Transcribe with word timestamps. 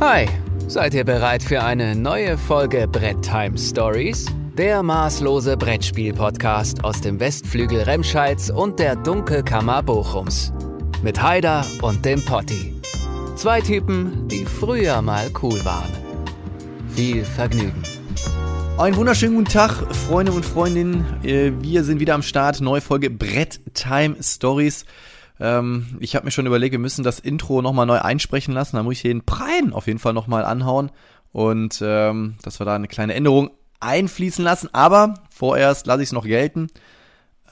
Hi, 0.00 0.26
seid 0.66 0.94
ihr 0.94 1.04
bereit 1.04 1.42
für 1.42 1.62
eine 1.62 1.94
neue 1.94 2.36
Folge 2.36 2.88
Brett 2.88 3.22
Time 3.22 3.56
Stories? 3.56 4.26
Der 4.56 4.82
maßlose 4.82 5.56
Brettspiel-Podcast 5.56 6.84
aus 6.84 7.00
dem 7.00 7.18
Westflügel 7.18 7.82
Remscheids 7.82 8.50
und 8.50 8.78
der 8.78 8.96
Dunkelkammer 8.96 9.82
Bochums. 9.82 10.52
Mit 11.02 11.20
Haider 11.22 11.64
und 11.82 12.04
dem 12.04 12.24
Potti. 12.24 12.74
Zwei 13.36 13.60
Typen, 13.60 14.28
die 14.28 14.44
früher 14.44 15.02
mal 15.02 15.30
cool 15.42 15.64
waren. 15.64 15.90
Viel 16.94 17.24
Vergnügen. 17.24 17.82
Einen 18.78 18.96
wunderschönen 18.96 19.36
guten 19.36 19.48
Tag, 19.50 19.72
Freunde 19.94 20.32
und 20.32 20.44
Freundinnen. 20.44 21.04
Äh, 21.24 21.52
Wir 21.60 21.84
sind 21.84 22.00
wieder 22.00 22.14
am 22.14 22.22
Start. 22.22 22.60
Neue 22.60 22.80
Folge 22.80 23.10
Brett 23.10 23.60
Time 23.74 24.16
Stories. 24.20 24.84
Ähm, 25.40 25.96
ich 26.00 26.14
habe 26.14 26.24
mir 26.24 26.30
schon 26.30 26.46
überlegt, 26.46 26.72
wir 26.72 26.78
müssen 26.78 27.02
das 27.02 27.18
Intro 27.18 27.62
nochmal 27.62 27.86
neu 27.86 27.98
einsprechen 27.98 28.54
lassen. 28.54 28.76
Da 28.76 28.82
muss 28.82 28.94
ich 28.94 29.02
den 29.02 29.24
Prein 29.24 29.72
auf 29.72 29.86
jeden 29.86 29.98
Fall 29.98 30.12
nochmal 30.12 30.44
anhauen. 30.44 30.90
Und 31.32 31.80
ähm, 31.82 32.36
dass 32.42 32.60
wir 32.60 32.66
da 32.66 32.74
eine 32.74 32.88
kleine 32.88 33.14
Änderung 33.14 33.50
einfließen 33.80 34.44
lassen. 34.44 34.68
Aber 34.72 35.14
vorerst 35.30 35.86
lasse 35.86 36.02
ich 36.02 36.08
es 36.08 36.12
noch 36.12 36.24
gelten. 36.24 36.68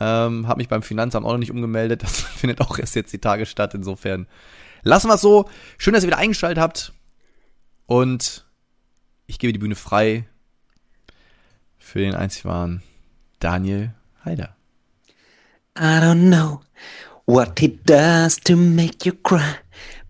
Ähm, 0.01 0.47
habe 0.47 0.59
mich 0.59 0.69
beim 0.69 0.83
Finanzamt 0.83 1.27
auch 1.27 1.33
noch 1.33 1.39
nicht 1.39 1.51
umgemeldet. 1.51 2.03
Das 2.03 2.21
findet 2.21 2.61
auch 2.61 2.79
erst 2.79 2.95
jetzt 2.95 3.13
die 3.13 3.21
Tage 3.21 3.47
statt. 3.47 3.75
Insofern 3.75 4.27
lassen 4.83 5.09
wir 5.09 5.15
es 5.15 5.21
so. 5.21 5.49
Schön, 5.79 5.95
dass 5.95 6.05
ihr 6.05 6.09
wieder 6.09 6.19
eingeschaltet 6.19 6.63
habt. 6.63 6.93
Und 7.87 8.47
ich 9.27 9.39
gebe 9.39 9.53
die 9.53 9.59
Bühne 9.59 9.75
frei 9.75 10.27
für 11.79 11.99
den 11.99 12.15
einzig 12.15 12.45
wahren 12.45 12.83
Daniel 13.41 13.93
Haider. 14.25 14.55
I 15.77 16.01
don't 16.01 16.29
know 16.29 16.61
what 17.27 17.59
he 17.59 17.69
does 17.69 18.37
to 18.45 18.57
make 18.57 19.07
you 19.07 19.13
cry, 19.13 19.57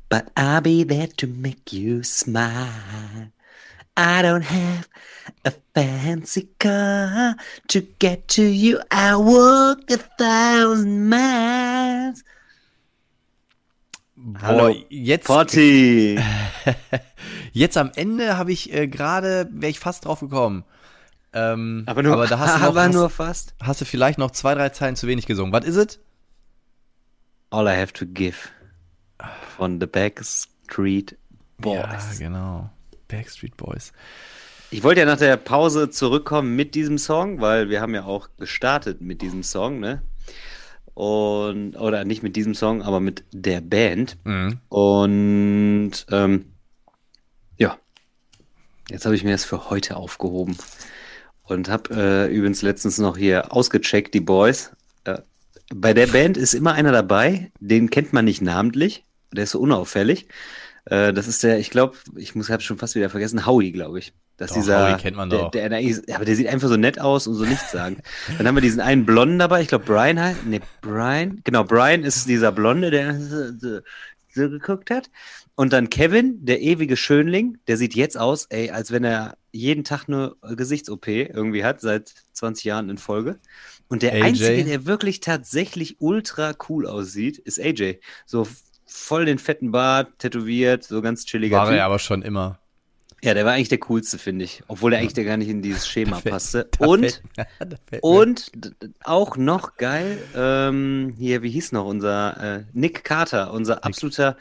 but 0.09 0.31
I'll 0.37 0.61
be 0.61 0.85
there 0.85 1.09
to 1.19 1.27
make 1.27 1.73
you 1.73 2.03
smile. 2.03 3.33
I 3.97 4.23
don't 4.23 4.43
have 4.45 4.89
a 5.45 5.53
fancy 5.75 6.49
car 6.59 7.37
to 7.69 7.81
get 7.99 8.29
to 8.29 8.43
you. 8.43 8.81
I 8.91 9.17
walk 9.17 9.91
a 9.91 9.99
thousand 9.99 11.09
miles. 11.11 12.25
Boah, 14.17 14.73
jetzt, 14.89 15.27
Potti. 15.27 16.19
jetzt 17.53 17.77
am 17.77 17.91
Ende 17.97 18.37
habe 18.39 18.53
ich 18.53 18.73
äh, 18.73 18.87
gerade, 18.87 19.49
wäre 19.51 19.71
ich 19.71 19.81
fast 19.81 20.05
drauf 20.05 20.21
gekommen. 20.21 20.65
Ähm, 21.33 21.83
Aber 21.87 22.03
nur, 22.03 22.27
da 22.27 22.39
hast 22.39 22.55
du, 22.55 22.59
noch, 22.61 22.69
aber 22.69 22.83
hast, 22.85 22.93
nur 22.95 23.11
fast. 23.11 23.55
hast 23.61 23.81
du 23.81 23.85
vielleicht 23.85 24.19
noch 24.19 24.31
zwei, 24.31 24.55
drei 24.55 24.69
Zeilen 24.69 24.97
zu 24.97 25.07
wenig 25.07 25.27
gesungen. 25.27 25.53
Was 25.53 25.65
ist 25.65 25.77
es? 25.77 25.99
All 27.53 27.69
I 27.69 27.77
have 27.77 27.93
to 27.93 28.07
give 28.07 28.49
von 29.57 29.79
the 29.79 29.87
Backstreet 29.87 31.19
Boys. 31.59 32.19
Ja, 32.19 32.29
genau. 32.29 32.71
Backstreet 33.09 33.59
Boys. 33.59 33.93
Ich 34.71 34.83
wollte 34.83 35.01
ja 35.01 35.07
nach 35.07 35.19
der 35.19 35.37
Pause 35.37 35.91
zurückkommen 35.91 36.57
mit 36.57 36.75
diesem 36.75 36.97
Song, 36.97 37.43
weil 37.43 37.69
wir 37.69 37.83
haben 37.83 37.95
ja 37.95 38.05
auch 38.05 38.31
gestartet 38.39 39.03
mit 39.03 39.21
diesem 39.21 39.43
Song, 39.43 39.81
ne? 39.81 40.01
Und, 40.95 41.77
oder 41.77 42.05
nicht 42.05 42.23
mit 42.23 42.37
diesem 42.37 42.55
Song, 42.55 42.81
aber 42.81 43.01
mit 43.01 43.23
der 43.33 43.61
Band. 43.61 44.17
Mhm. 44.25 44.59
Und 44.71 45.93
ähm, 46.11 46.53
ja, 47.59 47.77
jetzt 48.89 49.05
habe 49.05 49.15
ich 49.15 49.25
mir 49.25 49.33
das 49.33 49.45
für 49.45 49.69
heute 49.69 49.97
aufgehoben. 49.97 50.57
Und 51.43 51.69
habe 51.69 51.95
äh, 51.95 52.35
übrigens 52.35 52.63
letztens 52.63 52.97
noch 52.97 53.19
hier 53.19 53.53
ausgecheckt, 53.53 54.15
die 54.15 54.21
Boys. 54.21 54.73
Äh, 55.05 55.19
bei 55.75 55.95
der 55.95 56.07
Band 56.07 56.37
ist 56.37 56.55
immer 56.55 56.75
einer 56.75 56.93
dabei, 56.93 57.51
den 57.61 57.91
kennt 57.91 58.13
man 58.13 58.25
nicht 58.25 58.43
namentlich, 58.43 59.05
der 59.33 59.45
ist 59.45 59.53
so 59.53 59.61
unauffällig. 59.61 60.29
Äh, 60.85 61.13
das 61.13 61.29
ist 61.29 61.43
der, 61.43 61.59
ich 61.59 61.71
glaube, 61.71 61.97
ich 62.17 62.35
muss 62.35 62.51
habe 62.51 62.63
schon 62.63 62.79
fast 62.79 62.95
wieder 62.95 63.11
vergessen, 63.11 63.47
Howie, 63.47 63.73
glaube 63.73 63.99
ich. 63.99 64.13
Das 64.37 64.51
ist 64.51 64.57
Doch, 64.57 64.63
dieser, 64.63 64.93
Howie 64.93 65.01
kennt 65.01 65.17
man 65.17 65.31
der, 65.31 65.39
doch. 65.39 65.51
Der, 65.51 65.69
der, 65.69 65.81
ja, 65.81 66.17
aber 66.17 66.25
der 66.25 66.37
sieht 66.37 66.49
einfach 66.49 66.69
so 66.69 66.77
nett 66.77 67.01
aus 67.01 67.27
und 67.27 67.35
so 67.35 67.45
nichts 67.45 67.71
sagen. 67.71 67.99
Dann 68.39 68.47
haben 68.47 68.57
wir 68.57 68.63
diesen 68.63 68.81
einen 68.81 69.07
Blonden 69.07 69.39
dabei, 69.39 69.63
ich 69.63 69.69
glaube 69.69 69.85
Brian 69.85 70.21
heißt, 70.21 70.45
nee, 70.47 70.61
Brian, 70.81 71.41
genau, 71.45 71.65
Brian 71.65 72.03
ist 72.03 72.29
dieser 72.29 72.53
Blonde, 72.53 72.91
der 72.91 73.19
so, 73.21 73.53
so, 73.59 73.81
so 74.35 74.51
geguckt 74.51 74.91
hat. 74.91 75.11
Und 75.55 75.73
dann 75.73 75.91
Kevin, 75.91 76.45
der 76.45 76.63
ewige 76.63 76.97
Schönling, 76.97 77.59
der 77.69 77.77
sieht 77.77 77.95
jetzt 77.95 78.19
aus, 78.19 78.47
ey, 78.47 78.71
als 78.71 78.91
wenn 78.91 79.05
er 79.05 79.37
jeden 79.53 79.85
Tag 79.85 80.09
eine 80.09 80.35
Gesichts-OP 80.57 81.07
irgendwie 81.07 81.63
hat, 81.63 81.81
seit 81.83 82.15
20 82.33 82.65
Jahren 82.65 82.89
in 82.89 82.97
Folge. 82.97 83.39
Und 83.93 84.03
der 84.03 84.15
AJ? 84.15 84.23
Einzige, 84.23 84.65
der 84.65 84.87
wirklich 84.87 85.21
tatsächlich 85.21 86.01
ultra 86.01 86.55
cool 86.71 86.87
aussieht, 86.87 87.37
ist 87.37 87.61
AJ. 87.61 87.99
So 88.25 88.49
voll 88.87 89.27
den 89.27 89.39
fetten 89.39 89.71
Bart, 89.71 90.19
tätowiert, 90.19 90.83
so 90.83 91.03
ganz 91.03 91.27
chilliger 91.27 91.59
War 91.59 91.67
Typ. 91.69 91.77
er 91.77 91.85
aber 91.85 91.99
schon 91.99 92.23
immer. 92.23 92.59
Ja, 93.23 93.35
der 93.35 93.45
war 93.45 93.53
eigentlich 93.53 93.69
der 93.69 93.81
coolste, 93.81 94.17
finde 94.17 94.47
ich. 94.47 94.63
Obwohl 94.67 94.93
der 94.93 95.01
eigentlich 95.01 95.13
der 95.13 95.25
gar 95.25 95.37
nicht 95.37 95.51
in 95.51 95.61
dieses 95.61 95.87
Schema 95.91 96.17
fällt- 96.21 96.33
passte. 96.33 96.71
Und, 96.79 97.23
und 98.01 98.51
auch 99.05 99.37
noch 99.37 99.77
geil, 99.77 100.17
ähm, 100.35 101.15
hier, 101.19 101.43
wie 101.43 101.51
hieß 101.51 101.73
noch 101.73 101.85
unser 101.85 102.61
äh, 102.61 102.65
Nick 102.73 103.05
Carter, 103.05 103.53
unser 103.53 103.85
absoluter 103.85 104.39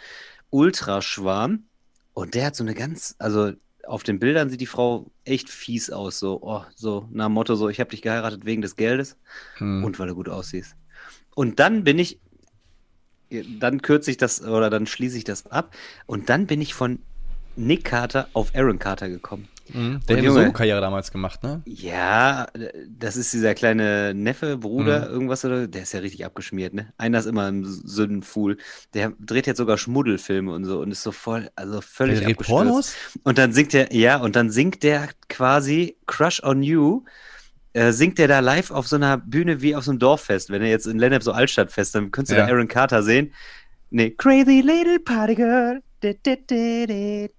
Ultraschwarm. 0.49 1.65
Und 2.13 2.35
der 2.35 2.45
hat 2.45 2.55
so 2.55 2.63
eine 2.63 2.73
ganz, 2.73 3.15
also 3.19 3.51
auf 3.87 4.03
den 4.03 4.19
Bildern 4.19 4.49
sieht 4.49 4.61
die 4.61 4.65
Frau 4.65 5.11
echt 5.25 5.49
fies 5.49 5.89
aus, 5.89 6.19
so, 6.19 6.39
oh, 6.41 6.63
so 6.75 7.07
nach 7.11 7.27
dem 7.27 7.33
Motto, 7.33 7.55
so, 7.55 7.69
ich 7.69 7.79
habe 7.79 7.89
dich 7.89 8.01
geheiratet 8.01 8.45
wegen 8.45 8.61
des 8.61 8.75
Geldes 8.75 9.17
Hm. 9.57 9.83
und 9.83 9.99
weil 9.99 10.07
du 10.07 10.15
gut 10.15 10.29
aussiehst. 10.29 10.75
Und 11.35 11.59
dann 11.59 11.83
bin 11.83 11.97
ich, 11.99 12.19
dann 13.59 13.81
kürze 13.81 14.11
ich 14.11 14.17
das 14.17 14.41
oder 14.41 14.69
dann 14.69 14.87
schließe 14.87 15.17
ich 15.17 15.23
das 15.23 15.47
ab 15.47 15.75
und 16.05 16.29
dann 16.29 16.47
bin 16.47 16.61
ich 16.61 16.73
von 16.73 16.99
Nick 17.55 17.85
Carter 17.85 18.29
auf 18.33 18.53
Aaron 18.55 18.79
Carter 18.79 19.09
gekommen. 19.09 19.47
Mhm. 19.73 19.99
Der 20.07 20.15
hat 20.17 20.19
eine 20.19 20.27
Junge- 20.27 20.39
Solo-Karriere 20.41 20.81
damals 20.81 21.11
gemacht, 21.11 21.43
ne? 21.43 21.61
Ja, 21.65 22.47
das 22.89 23.15
ist 23.17 23.33
dieser 23.33 23.53
kleine 23.55 24.13
Neffe, 24.13 24.57
Bruder, 24.57 25.07
Mhm. 25.07 25.13
irgendwas 25.13 25.45
oder 25.45 25.67
der 25.67 25.83
ist 25.83 25.93
ja 25.93 25.99
richtig 26.01 26.25
abgeschmiert, 26.25 26.73
ne? 26.73 26.93
Einer 26.97 27.19
ist 27.19 27.25
immer 27.25 27.45
ein 27.51 27.63
Sündenfuhl. 27.65 28.57
Der 28.93 29.13
dreht 29.19 29.47
jetzt 29.47 29.57
sogar 29.57 29.77
Schmuddelfilme 29.77 30.51
und 30.53 30.65
so 30.65 30.79
und 30.81 30.91
ist 30.91 31.03
so 31.03 31.11
voll, 31.11 31.49
also 31.55 31.81
völlig 31.81 32.19
Der 32.19 32.27
dreht 32.27 32.35
abgestürzt. 32.37 32.49
Pornos? 32.65 32.95
Und 33.23 33.37
dann 33.37 33.53
singt 33.53 33.73
er, 33.73 33.93
ja, 33.93 34.17
und 34.17 34.35
dann 34.35 34.49
singt 34.49 34.83
der 34.83 35.09
quasi 35.29 35.97
Crush 36.07 36.43
on 36.43 36.63
You, 36.63 37.03
äh, 37.73 37.91
singt 37.93 38.17
der 38.17 38.27
da 38.27 38.39
live 38.39 38.71
auf 38.71 38.87
so 38.87 38.97
einer 38.97 39.17
Bühne 39.17 39.61
wie 39.61 39.75
auf 39.75 39.83
so 39.85 39.91
einem 39.91 39.99
Dorffest. 39.99 40.49
Wenn 40.49 40.61
er 40.61 40.69
jetzt 40.69 40.87
in 40.87 40.99
Lennep 40.99 41.23
so 41.23 41.31
Altstadtfest, 41.31 41.95
dann 41.95 42.11
könntest 42.11 42.33
du 42.33 42.37
Ja. 42.37 42.45
da 42.47 42.51
Aaron 42.51 42.67
Carter 42.67 43.01
sehen. 43.03 43.33
Nee, 43.91 44.11
Crazy 44.11 44.61
Little 44.61 44.99
Party 44.99 45.35
Girl. 45.35 45.81
Di, 46.03 46.17
di, 46.25 46.35
di, 46.49 47.29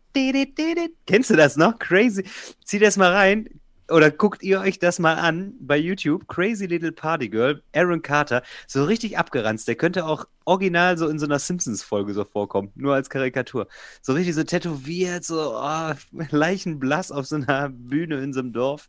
Kennst 1.07 1.31
du 1.31 1.37
das 1.37 1.57
noch? 1.57 1.79
Crazy. 1.79 2.25
Zieh 2.65 2.79
das 2.79 2.97
mal 2.97 3.13
rein. 3.13 3.49
Oder 3.91 4.11
guckt 4.11 4.43
ihr 4.43 4.61
euch 4.61 4.79
das 4.79 4.99
mal 4.99 5.15
an 5.15 5.55
bei 5.61 5.77
YouTube. 5.77 6.27
Crazy 6.29 6.67
Little 6.67 6.93
Party 6.93 7.29
Girl, 7.29 7.63
Aaron 7.75 8.01
Carter. 8.01 8.43
So 8.67 8.85
richtig 8.85 9.19
abgeranzt. 9.19 9.69
Der 9.69 9.75
könnte 9.75 10.07
auch 10.07 10.27
original 10.45 10.97
so 10.97 11.09
in 11.09 11.19
so 11.19 11.27
einer 11.27 11.39
Simpsons-Folge 11.39 12.15
so 12.15 12.25
vorkommen. 12.25 12.71
Nur 12.75 12.95
als 12.95 13.11
Karikatur. 13.11 13.67
So 14.01 14.15
richtig 14.15 14.35
so 14.35 14.45
tätowiert, 14.45 15.25
so 15.25 15.57
oh, 15.57 15.93
leichenblass 16.31 17.13
auf 17.13 17.27
so 17.27 17.37
einer 17.37 17.69
Bühne 17.69 18.23
in 18.23 18.33
so 18.33 18.41
einem 18.41 18.53
Dorf. 18.53 18.89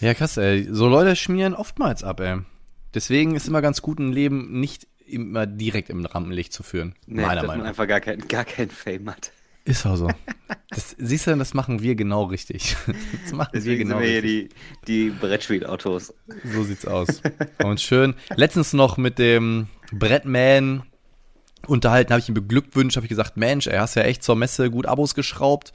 Ja, 0.00 0.14
krass, 0.14 0.36
ey. 0.36 0.68
So 0.70 0.86
Leute 0.86 1.16
schmieren 1.16 1.54
oftmals 1.54 2.04
ab, 2.04 2.20
ey. 2.20 2.40
Deswegen 2.94 3.34
ist 3.34 3.48
immer 3.48 3.62
ganz 3.62 3.82
gut, 3.82 3.98
ein 3.98 4.12
Leben 4.12 4.60
nicht 4.60 4.86
immer 5.06 5.46
direkt 5.46 5.90
im 5.90 6.04
Rampenlicht 6.04 6.52
zu 6.52 6.62
führen. 6.62 6.94
Nee, 7.06 7.22
meiner 7.22 7.36
dass 7.36 7.42
man 7.42 7.48
Meinung 7.48 7.62
nach. 7.64 7.70
einfach 7.70 7.88
gar 7.88 8.00
kein, 8.00 8.26
gar 8.28 8.44
kein 8.44 8.70
Fame 8.70 9.10
hat. 9.10 9.32
Ist 9.66 9.84
auch 9.84 9.96
so. 9.96 10.08
Das, 10.70 10.94
siehst 10.96 11.26
du, 11.26 11.36
das 11.36 11.52
machen 11.52 11.82
wir 11.82 11.96
genau 11.96 12.24
richtig. 12.24 12.76
Das 13.24 13.32
machen 13.32 13.50
wir 13.52 13.60
Deswegen 13.60 13.78
genau 13.80 13.96
sind 13.98 14.04
wir 14.04 14.10
hier 14.10 14.22
richtig. 14.22 14.54
die, 14.86 15.10
die 15.10 15.10
Brettspielautos. 15.10 16.14
So 16.44 16.62
sieht's 16.62 16.86
aus. 16.86 17.20
Und 17.62 17.80
schön. 17.80 18.14
Letztens 18.36 18.72
noch 18.72 18.96
mit 18.96 19.18
dem 19.18 19.66
Brettman 19.90 20.84
unterhalten, 21.66 22.12
habe 22.12 22.20
ich 22.20 22.28
ihn 22.28 22.34
beglückwünscht, 22.34 22.96
habe 22.96 23.06
ich 23.06 23.10
gesagt, 23.10 23.36
Mensch, 23.36 23.66
ey, 23.66 23.78
hast 23.78 23.96
ja 23.96 24.02
echt 24.02 24.22
zur 24.22 24.36
Messe 24.36 24.70
gut 24.70 24.86
Abos 24.86 25.16
geschraubt. 25.16 25.72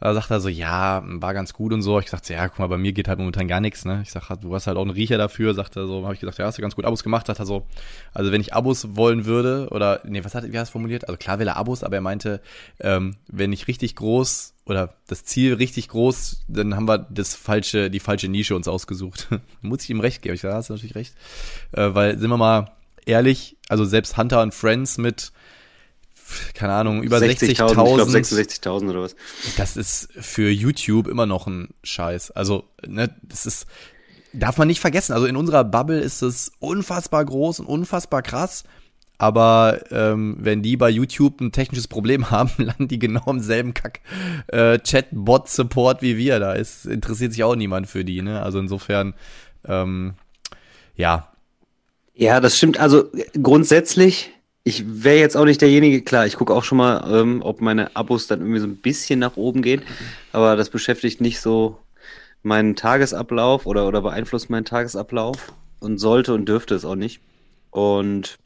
Da 0.00 0.12
sagt 0.12 0.30
er 0.30 0.40
so, 0.40 0.48
ja, 0.48 1.02
war 1.04 1.32
ganz 1.34 1.54
gut 1.54 1.72
und 1.72 1.82
so. 1.82 1.98
Ich 1.98 2.10
sagte, 2.10 2.34
ja, 2.34 2.48
guck 2.48 2.58
mal, 2.58 2.66
bei 2.66 2.76
mir 2.76 2.92
geht 2.92 3.08
halt 3.08 3.18
momentan 3.18 3.48
gar 3.48 3.60
nichts, 3.60 3.84
ne? 3.84 4.02
Ich 4.02 4.10
sag, 4.10 4.28
du 4.40 4.54
hast 4.54 4.66
halt 4.66 4.76
auch 4.76 4.82
einen 4.82 4.90
Riecher 4.90 5.16
dafür, 5.16 5.54
sagt 5.54 5.76
er 5.76 5.86
so, 5.86 6.04
habe 6.04 6.14
ich 6.14 6.20
gesagt, 6.20 6.38
ja, 6.38 6.46
hast 6.46 6.58
du 6.58 6.62
ganz 6.62 6.76
gut 6.76 6.84
Abos 6.84 7.02
gemacht, 7.02 7.26
sagt 7.26 7.38
er 7.38 7.46
so, 7.46 7.66
also 8.12 8.30
wenn 8.30 8.40
ich 8.40 8.52
Abos 8.52 8.96
wollen 8.96 9.24
würde, 9.24 9.68
oder, 9.70 10.00
nee, 10.04 10.22
was 10.22 10.34
hat, 10.34 10.44
wie 10.44 10.58
hat 10.58 10.66
er 10.68 10.72
formuliert? 10.72 11.08
Also 11.08 11.16
klar 11.16 11.38
will 11.38 11.48
er 11.48 11.56
Abos, 11.56 11.84
aber 11.84 11.96
er 11.96 12.02
meinte, 12.02 12.42
ähm, 12.80 13.16
wenn 13.28 13.52
ich 13.52 13.66
richtig 13.66 13.96
groß, 13.96 14.54
oder 14.66 14.94
das 15.06 15.24
Ziel 15.24 15.54
richtig 15.54 15.88
groß, 15.88 16.44
dann 16.48 16.74
haben 16.74 16.88
wir 16.88 16.98
das 16.98 17.34
falsche, 17.34 17.90
die 17.90 18.00
falsche 18.00 18.28
Nische 18.28 18.56
uns 18.56 18.68
ausgesucht. 18.68 19.28
Muss 19.60 19.82
ich 19.82 19.90
ihm 19.90 20.00
recht 20.00 20.22
geben. 20.22 20.34
Ich 20.34 20.40
sage, 20.40 20.54
hast 20.54 20.70
du 20.70 20.74
natürlich 20.74 20.94
recht. 20.94 21.14
Äh, 21.72 21.94
weil, 21.94 22.18
sind 22.18 22.30
wir 22.30 22.38
mal 22.38 22.72
ehrlich, 23.06 23.56
also 23.68 23.84
selbst 23.84 24.16
Hunter 24.16 24.42
und 24.42 24.54
Friends 24.54 24.98
mit, 24.98 25.32
keine 26.54 26.72
Ahnung, 26.72 27.02
über 27.02 27.18
60.000, 27.18 27.48
ich 27.50 27.56
glaube 27.56 27.80
60.000 27.80 28.62
66.000 28.62 28.90
oder 28.90 29.02
was. 29.02 29.16
das 29.56 29.76
ist 29.76 30.08
für 30.18 30.50
YouTube 30.50 31.08
immer 31.08 31.26
noch 31.26 31.46
ein 31.46 31.68
Scheiß. 31.82 32.30
Also, 32.30 32.64
ne, 32.86 33.14
das 33.22 33.46
ist, 33.46 33.66
darf 34.32 34.58
man 34.58 34.68
nicht 34.68 34.80
vergessen. 34.80 35.12
Also 35.12 35.26
in 35.26 35.36
unserer 35.36 35.64
Bubble 35.64 36.00
ist 36.00 36.22
es 36.22 36.52
unfassbar 36.58 37.24
groß 37.24 37.60
und 37.60 37.66
unfassbar 37.66 38.22
krass. 38.22 38.64
aber 39.18 39.80
ähm, 39.90 40.36
wenn 40.40 40.62
die 40.62 40.76
bei 40.76 40.90
YouTube 40.90 41.40
ein 41.40 41.52
technisches 41.52 41.88
Problem 41.88 42.30
haben, 42.30 42.50
landen 42.58 42.88
die 42.88 42.98
genau 42.98 43.24
im 43.26 43.40
selben 43.40 43.74
Kack 43.74 44.00
äh, 44.48 44.78
Chatbot-Support 44.78 46.02
wie 46.02 46.16
wir. 46.16 46.40
Da 46.40 46.54
ist, 46.54 46.86
interessiert 46.86 47.32
sich 47.32 47.44
auch 47.44 47.56
niemand 47.56 47.86
für 47.86 48.04
die, 48.04 48.22
ne? 48.22 48.42
Also 48.42 48.58
insofern, 48.58 49.14
ähm, 49.66 50.14
ja. 50.96 51.28
Ja, 52.14 52.40
das 52.40 52.56
stimmt. 52.56 52.78
Also 52.78 53.10
grundsätzlich, 53.40 54.30
ich 54.64 55.04
wäre 55.04 55.18
jetzt 55.18 55.36
auch 55.36 55.44
nicht 55.44 55.60
derjenige, 55.60 56.02
klar, 56.02 56.26
ich 56.26 56.36
gucke 56.36 56.54
auch 56.54 56.64
schon 56.64 56.78
mal, 56.78 57.04
ähm, 57.12 57.42
ob 57.42 57.60
meine 57.60 57.94
Abos 57.94 58.26
dann 58.26 58.40
irgendwie 58.40 58.60
so 58.60 58.66
ein 58.66 58.78
bisschen 58.78 59.18
nach 59.20 59.36
oben 59.36 59.60
gehen, 59.60 59.82
aber 60.32 60.56
das 60.56 60.70
beschäftigt 60.70 61.20
nicht 61.20 61.40
so 61.40 61.78
meinen 62.42 62.74
Tagesablauf 62.74 63.66
oder, 63.66 63.86
oder 63.86 64.00
beeinflusst 64.00 64.48
meinen 64.48 64.64
Tagesablauf 64.64 65.52
und 65.80 65.98
sollte 65.98 66.32
und 66.32 66.48
dürfte 66.48 66.74
es 66.74 66.86
auch 66.86 66.94
nicht. 66.94 67.20
Und 67.70 68.38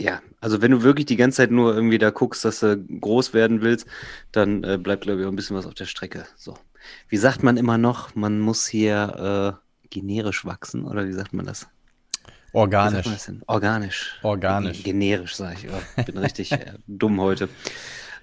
ja, 0.00 0.22
also 0.40 0.62
wenn 0.62 0.70
du 0.70 0.82
wirklich 0.82 1.06
die 1.06 1.16
ganze 1.16 1.36
Zeit 1.36 1.50
nur 1.50 1.74
irgendwie 1.74 1.98
da 1.98 2.10
guckst, 2.10 2.44
dass 2.44 2.60
du 2.60 2.76
groß 2.76 3.34
werden 3.34 3.60
willst, 3.60 3.86
dann 4.32 4.64
äh, 4.64 4.78
bleibt, 4.78 5.02
glaube 5.02 5.20
ich, 5.20 5.26
auch 5.26 5.30
ein 5.30 5.36
bisschen 5.36 5.56
was 5.56 5.66
auf 5.66 5.74
der 5.74 5.86
Strecke. 5.86 6.26
So. 6.36 6.54
Wie 7.08 7.16
sagt 7.18 7.42
man 7.42 7.56
immer 7.58 7.78
noch, 7.78 8.14
man 8.14 8.40
muss 8.40 8.66
hier 8.66 9.60
äh, 9.84 9.88
generisch 9.90 10.44
wachsen, 10.44 10.84
oder 10.84 11.06
wie 11.06 11.12
sagt 11.12 11.32
man 11.32 11.46
das? 11.46 11.68
Organisch. 12.54 13.06
Organisch. 13.46 14.18
Organisch. 14.22 14.82
Generisch, 14.84 15.34
sage 15.34 15.56
ich. 15.58 15.66
Ich 15.96 16.04
bin 16.06 16.18
richtig 16.18 16.52
äh, 16.52 16.74
dumm 16.86 17.20
heute. 17.20 17.48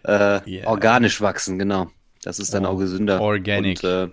Äh, 0.03 0.39
yeah. 0.49 0.67
Organisch 0.67 1.19
wachsen, 1.19 1.59
genau. 1.59 1.91
Das 2.23 2.39
ist 2.39 2.53
dann 2.53 2.65
oh, 2.65 2.69
auch 2.69 2.77
gesünder. 2.77 3.19
Organic. 3.19 3.83
Und, 3.83 3.89
äh, 3.89 4.07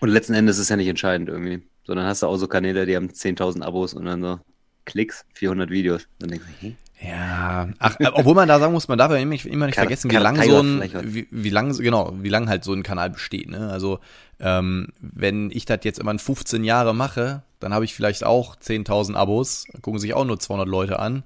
und 0.00 0.08
letzten 0.08 0.34
Endes 0.34 0.56
ist 0.56 0.64
es 0.64 0.68
ja 0.68 0.76
nicht 0.76 0.88
entscheidend 0.88 1.28
irgendwie. 1.28 1.62
Sondern 1.84 2.06
hast 2.06 2.22
du 2.22 2.26
auch 2.26 2.36
so 2.36 2.48
Kanäle, 2.48 2.86
die 2.86 2.96
haben 2.96 3.08
10.000 3.08 3.62
Abos 3.62 3.94
und 3.94 4.06
dann 4.06 4.20
so, 4.20 4.40
Klicks, 4.84 5.24
400 5.34 5.70
Videos. 5.70 6.08
Dann 6.18 6.30
denkst 6.30 6.46
du, 6.46 6.66
hey. 6.66 6.76
Ja, 7.00 7.68
ach, 7.78 8.00
äh, 8.00 8.06
obwohl 8.12 8.34
man 8.34 8.48
da 8.48 8.58
sagen 8.58 8.72
muss, 8.72 8.88
man 8.88 8.98
darf 8.98 9.12
ja 9.12 9.18
immer 9.18 9.30
nicht, 9.30 9.46
immer 9.46 9.66
nicht 9.66 9.76
vergessen, 9.76 10.10
wie 10.10 10.16
lang 10.16 10.42
so 10.42 10.60
ein, 10.60 10.82
wie, 11.04 11.28
wie 11.30 11.50
lang, 11.50 11.76
genau, 11.76 12.12
wie 12.20 12.30
lang 12.30 12.48
halt 12.48 12.64
so 12.64 12.72
ein 12.72 12.82
Kanal 12.82 13.10
besteht, 13.10 13.50
ne? 13.50 13.70
Also, 13.70 14.00
ähm, 14.40 14.88
wenn 14.98 15.50
ich 15.50 15.66
das 15.66 15.80
jetzt 15.82 15.98
immer 15.98 16.10
in 16.10 16.18
15 16.18 16.64
Jahre 16.64 16.94
mache, 16.94 17.42
dann 17.60 17.72
habe 17.72 17.84
ich 17.84 17.94
vielleicht 17.94 18.24
auch 18.24 18.56
10.000 18.56 19.14
Abos, 19.14 19.66
gucken 19.82 19.98
sich 19.98 20.14
auch 20.14 20.24
nur 20.24 20.38
200 20.38 20.68
Leute 20.68 20.98
an. 20.98 21.24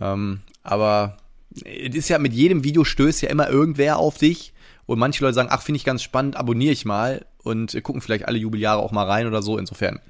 Ähm, 0.00 0.40
aber 0.62 1.16
es 1.64 1.94
ist 1.94 2.08
ja 2.08 2.18
mit 2.18 2.32
jedem 2.32 2.64
Video 2.64 2.84
stößt 2.84 3.22
ja 3.22 3.28
immer 3.28 3.48
irgendwer 3.48 3.98
auf 3.98 4.18
dich 4.18 4.52
und 4.86 4.98
manche 4.98 5.24
Leute 5.24 5.34
sagen, 5.34 5.48
ach, 5.50 5.62
finde 5.62 5.76
ich 5.76 5.84
ganz 5.84 6.02
spannend, 6.02 6.36
abonniere 6.36 6.72
ich 6.72 6.84
mal 6.84 7.26
und 7.42 7.80
gucken 7.82 8.00
vielleicht 8.00 8.26
alle 8.26 8.38
Jubeljahre 8.38 8.80
auch 8.80 8.92
mal 8.92 9.06
rein 9.06 9.26
oder 9.26 9.42
so, 9.42 9.58
insofern. 9.58 10.00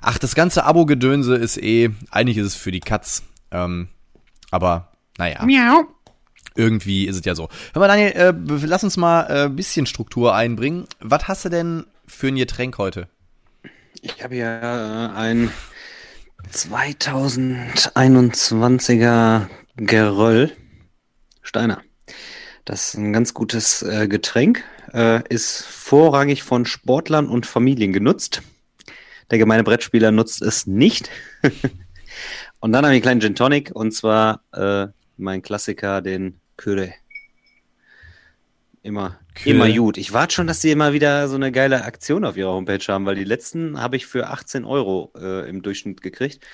Ach, 0.00 0.18
das 0.18 0.34
ganze 0.34 0.64
Abo-Gedönse 0.64 1.34
ist 1.34 1.56
eh, 1.58 1.90
eigentlich 2.10 2.38
ist 2.38 2.46
es 2.46 2.54
für 2.54 2.70
die 2.70 2.80
Katz. 2.80 3.24
Ähm, 3.50 3.88
aber, 4.50 4.92
naja. 5.18 5.44
Miau. 5.44 5.86
Irgendwie 6.54 7.06
ist 7.06 7.16
es 7.16 7.24
ja 7.24 7.34
so. 7.34 7.48
Hör 7.72 7.80
mal, 7.80 7.88
Daniel, 7.88 8.10
äh, 8.10 8.66
lass 8.66 8.84
uns 8.84 8.96
mal 8.96 9.26
ein 9.26 9.46
äh, 9.46 9.54
bisschen 9.54 9.86
Struktur 9.86 10.34
einbringen. 10.34 10.86
Was 11.00 11.28
hast 11.28 11.44
du 11.44 11.48
denn 11.48 11.84
für 12.06 12.28
ein 12.28 12.36
Getränk 12.36 12.78
heute? 12.78 13.08
Ich 14.02 14.22
habe 14.22 14.36
ja 14.36 15.12
ein 15.14 15.50
2021er 16.52 19.48
Geröll 19.76 20.52
Steiner. 21.42 21.82
Das 22.64 22.88
ist 22.88 22.94
ein 22.94 23.12
ganz 23.12 23.34
gutes 23.34 23.82
äh, 23.82 24.08
Getränk, 24.08 24.64
äh, 24.92 25.22
ist 25.28 25.64
vorrangig 25.64 26.42
von 26.42 26.64
Sportlern 26.66 27.28
und 27.28 27.46
Familien 27.46 27.92
genutzt. 27.92 28.42
Der 29.30 29.38
gemeine 29.38 29.62
Brettspieler 29.64 30.12
nutzt 30.12 30.42
es 30.42 30.66
nicht. 30.66 31.10
und 32.60 32.72
dann 32.72 32.84
habe 32.84 32.94
ich 32.94 32.96
einen 32.96 33.02
kleinen 33.02 33.20
Gin 33.20 33.34
Tonic 33.34 33.70
und 33.74 33.92
zwar 33.92 34.42
äh, 34.52 34.86
mein 35.16 35.42
Klassiker, 35.42 36.02
den 36.02 36.40
Küre. 36.56 36.94
Immer, 38.82 39.18
Küre. 39.42 39.54
immer 39.54 39.70
gut. 39.70 39.96
Ich 39.98 40.12
warte 40.12 40.34
schon, 40.34 40.46
dass 40.46 40.60
sie 40.60 40.70
immer 40.70 40.92
wieder 40.92 41.28
so 41.28 41.36
eine 41.36 41.52
geile 41.52 41.84
Aktion 41.84 42.24
auf 42.24 42.36
ihrer 42.36 42.52
Homepage 42.52 42.84
haben, 42.88 43.06
weil 43.06 43.14
die 43.14 43.24
letzten 43.24 43.80
habe 43.80 43.96
ich 43.96 44.06
für 44.06 44.28
18 44.28 44.64
Euro 44.64 45.12
äh, 45.16 45.48
im 45.48 45.62
Durchschnitt 45.62 46.02
gekriegt. 46.02 46.44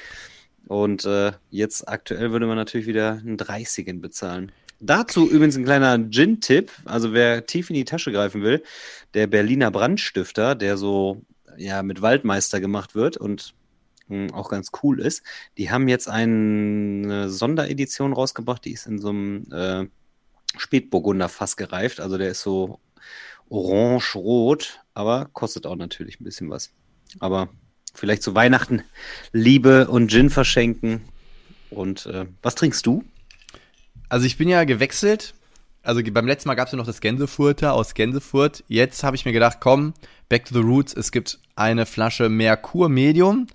Und 0.66 1.04
äh, 1.04 1.32
jetzt 1.50 1.88
aktuell 1.88 2.30
würde 2.32 2.46
man 2.46 2.56
natürlich 2.56 2.86
wieder 2.86 3.12
einen 3.12 3.36
30 3.36 4.00
bezahlen. 4.00 4.52
Dazu 4.80 5.28
übrigens 5.28 5.56
ein 5.56 5.64
kleiner 5.64 5.98
Gin-Tipp. 5.98 6.70
Also 6.84 7.12
wer 7.12 7.46
tief 7.46 7.70
in 7.70 7.74
die 7.74 7.84
Tasche 7.84 8.12
greifen 8.12 8.42
will, 8.42 8.62
der 9.14 9.26
Berliner 9.26 9.70
Brandstifter, 9.70 10.54
der 10.54 10.76
so 10.76 11.22
ja 11.56 11.82
mit 11.82 12.02
Waldmeister 12.02 12.60
gemacht 12.60 12.94
wird 12.94 13.16
und 13.16 13.54
mh, 14.08 14.28
hm, 14.28 14.34
auch 14.34 14.50
ganz 14.50 14.70
cool 14.82 15.00
ist. 15.00 15.22
Die 15.58 15.70
haben 15.70 15.88
jetzt 15.88 16.08
eine 16.08 17.30
Sonderedition 17.30 18.12
rausgebracht, 18.12 18.64
die 18.64 18.72
ist 18.72 18.86
in 18.86 18.98
so 18.98 19.10
einem 19.10 19.46
äh, 19.52 19.86
Spätburgunder 20.56 21.28
Fass 21.28 21.56
gereift. 21.56 22.00
Also 22.00 22.18
der 22.18 22.30
ist 22.30 22.42
so 22.42 22.80
orange-rot, 23.48 24.80
aber 24.94 25.28
kostet 25.32 25.66
auch 25.66 25.76
natürlich 25.76 26.20
ein 26.20 26.24
bisschen 26.24 26.50
was. 26.50 26.70
Aber 27.20 27.48
vielleicht 27.94 28.22
zu 28.22 28.34
Weihnachten 28.34 28.82
Liebe 29.32 29.88
und 29.88 30.10
Gin 30.10 30.30
verschenken. 30.30 31.02
Und 31.70 32.06
äh, 32.06 32.26
was 32.42 32.54
trinkst 32.54 32.86
du? 32.86 33.04
Also 34.08 34.26
ich 34.26 34.38
bin 34.38 34.48
ja 34.48 34.64
gewechselt 34.64 35.34
also 35.84 36.00
beim 36.02 36.26
letzten 36.26 36.48
Mal 36.48 36.54
gab 36.54 36.66
es 36.66 36.72
ja 36.72 36.78
noch 36.78 36.86
das 36.86 37.00
Gänsefurter 37.00 37.74
aus 37.74 37.94
Gänsefurt. 37.94 38.64
Jetzt 38.68 39.04
habe 39.04 39.16
ich 39.16 39.26
mir 39.26 39.32
gedacht, 39.32 39.58
komm, 39.60 39.92
back 40.30 40.46
to 40.46 40.54
the 40.54 40.60
roots. 40.60 40.94
Es 40.94 41.12
gibt 41.12 41.38
eine 41.56 41.84
Flasche 41.84 42.30
Merkur 42.30 42.88
Medium 42.88 43.46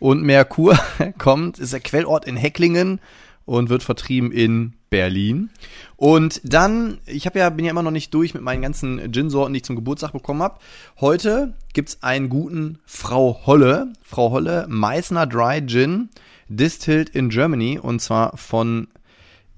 und 0.00 0.22
Merkur 0.22 0.78
kommt, 1.18 1.58
ist 1.58 1.74
der 1.74 1.80
Quellort 1.80 2.24
in 2.24 2.36
Hecklingen 2.36 3.00
und 3.44 3.68
wird 3.68 3.82
vertrieben 3.82 4.32
in 4.32 4.72
Berlin. 4.94 5.50
Und 5.96 6.40
dann, 6.44 6.98
ich 7.04 7.26
habe 7.26 7.40
ja, 7.40 7.50
bin 7.50 7.64
ja 7.64 7.72
immer 7.72 7.82
noch 7.82 7.90
nicht 7.90 8.14
durch 8.14 8.32
mit 8.32 8.44
meinen 8.44 8.62
ganzen 8.62 9.10
Gin-Sorten, 9.10 9.52
die 9.52 9.56
ich 9.56 9.64
zum 9.64 9.74
Geburtstag 9.74 10.12
bekommen 10.12 10.40
habe. 10.40 10.60
Heute 11.00 11.54
gibt's 11.72 11.98
einen 12.04 12.28
guten 12.28 12.78
Frau 12.86 13.40
Holle, 13.44 13.92
Frau 14.04 14.30
Holle 14.30 14.66
Meißner 14.68 15.26
Dry 15.26 15.66
Gin, 15.66 16.10
distilled 16.48 17.08
in 17.08 17.28
Germany 17.28 17.76
und 17.76 18.02
zwar 18.02 18.36
von 18.36 18.86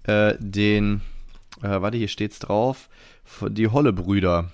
äh, 0.04 0.36
den 0.38 1.02
äh, 1.62 1.82
warte, 1.82 1.98
hier 1.98 2.08
steht's 2.08 2.38
drauf. 2.38 2.88
Die 3.46 3.68
Holle-Brüder. 3.68 4.50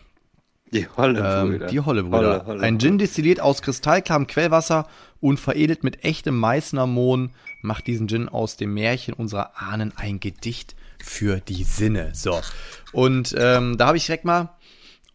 Die 0.73 0.89
Holle-Brüder. 0.89 1.67
Ähm, 1.67 1.71
die 1.71 1.81
Holle-Brüder. 1.81 2.19
Holle, 2.19 2.47
Holle, 2.47 2.63
Ein 2.63 2.81
Gin 2.81 2.99
destilliert 2.99 3.41
aus 3.41 3.63
kristallklarem 3.63 4.27
Quellwasser 4.27 4.89
und 5.23 5.39
veredelt 5.39 5.85
mit 5.85 6.05
echtem 6.05 6.37
Meißner 6.37 6.87
Mohn 6.87 7.31
macht 7.63 7.87
diesen 7.87 8.09
Gin 8.09 8.29
aus 8.29 8.57
dem 8.57 8.75
Märchen 8.75 9.15
unserer 9.15 9.53
Ahnen 9.55 9.93
ein 9.97 10.21
Gedicht 10.21 10.75
für 11.03 11.41
die 11.41 11.63
Sinne. 11.65 12.11
So. 12.13 12.41
Und 12.93 13.35
ähm, 13.39 13.79
da 13.79 13.87
habe 13.87 13.97
ich 13.97 14.05
direkt 14.05 14.25
mal. 14.25 14.51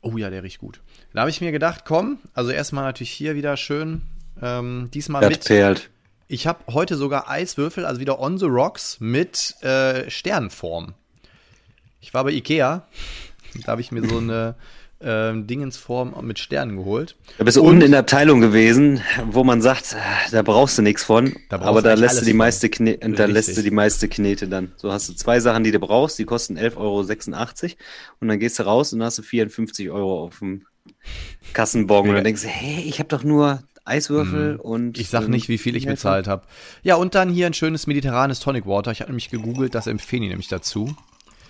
Oh 0.01 0.17
ja, 0.17 0.29
der 0.29 0.43
riecht 0.43 0.59
gut. 0.59 0.79
Da 1.13 1.21
habe 1.21 1.29
ich 1.29 1.41
mir 1.41 1.51
gedacht, 1.51 1.83
komm, 1.85 2.19
also 2.33 2.51
erstmal 2.51 2.85
natürlich 2.85 3.11
hier 3.11 3.35
wieder 3.35 3.57
schön. 3.57 4.03
Ähm, 4.41 4.89
diesmal 4.93 5.21
das 5.21 5.29
mit. 5.31 5.45
Perlt. 5.45 5.89
Ich 6.29 6.47
habe 6.47 6.73
heute 6.73 6.95
sogar 6.95 7.29
Eiswürfel, 7.29 7.85
also 7.85 7.99
wieder 7.99 8.19
on 8.19 8.37
the 8.37 8.45
rocks 8.45 8.97
mit 8.99 9.61
äh, 9.61 10.09
Sternenform. 10.09 10.93
Ich 11.99 12.13
war 12.13 12.23
bei 12.23 12.31
Ikea, 12.31 12.87
da 13.65 13.71
habe 13.71 13.81
ich 13.81 13.91
mir 13.91 14.07
so 14.07 14.19
eine 14.19 14.55
äh, 14.99 15.33
Dingensform 15.35 16.15
mit 16.25 16.39
Sternen 16.39 16.77
geholt. 16.77 17.15
Da 17.37 17.43
bist 17.43 17.57
du 17.57 17.63
unten 17.63 17.81
in 17.81 17.91
der 17.91 18.01
Abteilung 18.01 18.41
gewesen, 18.41 19.01
wo 19.29 19.43
man 19.43 19.61
sagt, 19.61 19.95
da 20.31 20.41
brauchst 20.41 20.77
du 20.77 20.81
nichts 20.81 21.03
von, 21.03 21.35
da 21.49 21.59
aber 21.61 21.81
da 21.81 21.93
lässt 21.93 22.21
du 22.21 22.25
die 22.25 22.33
meiste 22.33 22.69
Knete, 22.69 23.09
da 23.11 23.25
lässt 23.25 23.55
du 23.57 23.61
die 23.61 23.71
meiste 23.71 24.07
Knete 24.07 24.47
dann. 24.47 24.71
So 24.77 24.91
hast 24.91 25.09
du 25.09 25.13
zwei 25.13 25.39
Sachen, 25.39 25.63
die 25.63 25.71
du 25.71 25.79
brauchst, 25.79 26.17
die 26.19 26.25
kosten 26.25 26.57
11,86 26.57 26.75
Euro 26.77 26.99
und 28.19 28.27
dann 28.27 28.39
gehst 28.39 28.59
du 28.59 28.63
raus 28.63 28.93
und 28.93 28.99
dann 28.99 29.07
hast 29.07 29.17
du 29.17 29.23
54 29.23 29.89
Euro 29.89 30.23
auf 30.23 30.39
dem 30.39 30.65
Kassenbon 31.53 32.05
ja. 32.05 32.09
und 32.09 32.15
dann 32.15 32.23
denkst 32.23 32.43
du, 32.43 32.47
hey, 32.47 32.83
ich 32.83 32.99
habe 32.99 33.09
doch 33.09 33.23
nur 33.23 33.63
Eiswürfel 33.87 34.53
hm. 34.53 34.59
und. 34.59 34.99
Ich 34.99 35.09
sag 35.09 35.27
nicht, 35.27 35.47
wie 35.47 35.57
viel 35.57 35.75
ich 35.75 35.85
bezahlt 35.85 36.27
habe. 36.27 36.43
Ja, 36.83 36.95
und 36.95 37.15
dann 37.15 37.29
hier 37.29 37.47
ein 37.47 37.53
schönes 37.53 37.87
mediterranes 37.87 38.39
Tonic 38.39 38.65
Water. 38.65 38.91
Ich 38.91 39.01
habe 39.01 39.11
nämlich 39.11 39.29
gegoogelt, 39.29 39.75
das 39.75 39.87
empfehlen 39.87 40.23
die 40.23 40.29
nämlich 40.29 40.49
dazu. 40.49 40.95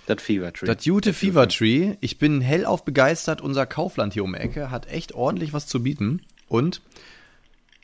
Das 0.08 0.22
Fever 0.22 0.54
Tree. 0.54 0.66
Das 0.66 0.86
Jute 0.86 1.12
Fever 1.12 1.46
Tree. 1.48 1.96
Ich 2.00 2.16
bin 2.16 2.40
hellauf 2.40 2.82
begeistert. 2.82 3.42
Unser 3.42 3.66
Kaufland 3.66 4.14
hier 4.14 4.24
um 4.24 4.32
die 4.32 4.40
Ecke 4.40 4.70
hat 4.70 4.86
echt 4.86 5.12
ordentlich 5.12 5.52
was 5.52 5.66
zu 5.66 5.82
bieten. 5.82 6.22
Und 6.48 6.80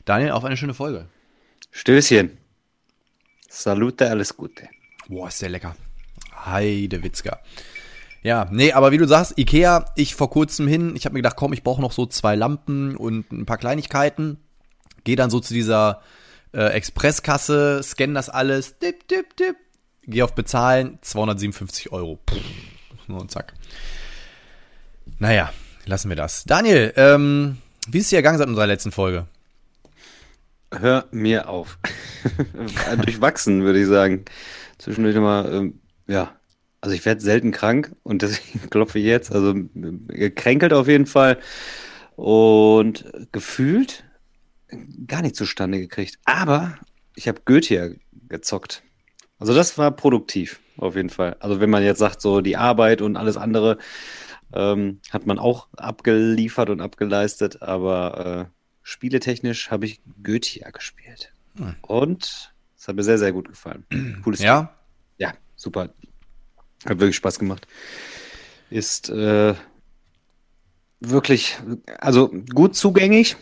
Daniel, 0.05 0.31
auf 0.31 0.43
eine 0.43 0.57
schöne 0.57 0.73
Folge. 0.73 1.05
Stößchen. 1.69 2.35
Salute, 3.47 4.09
alles 4.09 4.35
Gute. 4.35 4.67
Boah, 5.07 5.27
ist 5.27 5.37
sehr 5.37 5.49
lecker. 5.49 5.75
Heide 6.45 7.03
Witzka. 7.03 7.39
Ja, 8.23 8.47
nee, 8.51 8.71
aber 8.71 8.91
wie 8.91 8.97
du 8.97 9.07
sagst, 9.07 9.37
Ikea, 9.37 9.85
ich 9.95 10.15
vor 10.15 10.31
kurzem 10.31 10.67
hin, 10.67 10.95
ich 10.95 11.05
habe 11.05 11.13
mir 11.13 11.19
gedacht, 11.19 11.35
komm, 11.35 11.53
ich 11.53 11.61
brauche 11.61 11.81
noch 11.81 11.91
so 11.91 12.07
zwei 12.07 12.35
Lampen 12.35 12.95
und 12.95 13.31
ein 13.31 13.45
paar 13.45 13.59
Kleinigkeiten. 13.59 14.39
Geh 15.03 15.15
dann 15.15 15.29
so 15.29 15.39
zu 15.39 15.53
dieser 15.53 16.01
äh, 16.53 16.69
Expresskasse, 16.69 17.83
scanne 17.83 18.15
das 18.15 18.29
alles, 18.29 18.79
dip, 18.79 19.07
dip, 19.07 19.37
dip, 19.37 19.57
Geh 20.07 20.21
auf 20.21 20.35
Bezahlen, 20.35 20.99
257 21.01 21.91
Euro. 21.91 22.19
Puh, 22.25 22.35
nur 23.07 23.21
ein 23.21 23.29
Zack. 23.29 23.53
Naja, 25.19 25.51
lassen 25.85 26.09
wir 26.09 26.15
das. 26.15 26.43
Daniel, 26.43 26.93
ähm, 26.95 27.57
wie 27.87 27.97
ist 27.99 28.05
es 28.05 28.09
dir 28.09 28.17
ergangen 28.17 28.37
seit 28.37 28.47
unserer 28.47 28.67
letzten 28.67 28.91
Folge? 28.91 29.27
Hör 30.71 31.05
mir 31.11 31.49
auf. 31.49 31.79
durchwachsen, 33.03 33.63
würde 33.63 33.81
ich 33.81 33.87
sagen. 33.87 34.25
Zwischendurch 34.77 35.15
immer, 35.15 35.51
ähm, 35.51 35.79
ja, 36.07 36.35
also 36.81 36.95
ich 36.95 37.05
werde 37.05 37.21
selten 37.21 37.51
krank 37.51 37.95
und 38.03 38.21
deswegen 38.21 38.69
klopfe 38.69 38.99
ich 38.99 39.05
jetzt. 39.05 39.31
Also 39.31 39.53
gekränkelt 39.55 40.73
auf 40.73 40.87
jeden 40.87 41.07
Fall 41.07 41.39
und 42.15 43.05
gefühlt 43.31 44.03
gar 45.07 45.21
nicht 45.21 45.35
zustande 45.35 45.79
gekriegt. 45.79 46.19
Aber 46.25 46.77
ich 47.15 47.27
habe 47.27 47.41
Goethe 47.45 47.97
gezockt. 48.27 48.83
Also 49.45 49.53
das 49.53 49.77
war 49.77 49.91
produktiv, 49.91 50.59
auf 50.77 50.95
jeden 50.95 51.11
Fall. 51.11 51.37
Also 51.39 51.59
wenn 51.59 51.69
man 51.69 51.83
jetzt 51.83 51.99
sagt, 51.99 52.19
so 52.19 52.41
die 52.41 52.57
Arbeit 52.57 53.03
und 53.03 53.15
alles 53.15 53.37
andere 53.37 53.77
ähm, 54.51 55.01
hat 55.11 55.27
man 55.27 55.37
auch 55.37 55.67
abgeliefert 55.77 56.71
und 56.71 56.81
abgeleistet, 56.81 57.61
aber 57.61 58.49
äh, 58.49 58.59
spieletechnisch 58.81 59.69
habe 59.69 59.85
ich 59.85 60.01
Goethe 60.23 60.61
gespielt. 60.73 61.31
Hm. 61.57 61.75
Und 61.83 62.55
es 62.75 62.87
hat 62.87 62.95
mir 62.95 63.03
sehr, 63.03 63.19
sehr 63.19 63.33
gut 63.33 63.47
gefallen. 63.47 63.85
Cooles 64.23 64.39
Ja? 64.39 64.73
Spiel. 65.17 65.27
Ja, 65.27 65.33
super. 65.55 65.93
Hat 66.83 66.99
wirklich 66.99 67.15
Spaß 67.15 67.37
gemacht. 67.37 67.67
Ist 68.71 69.09
äh, 69.11 69.53
wirklich, 71.01 71.59
also 71.99 72.29
gut 72.29 72.75
zugänglich. 72.75 73.37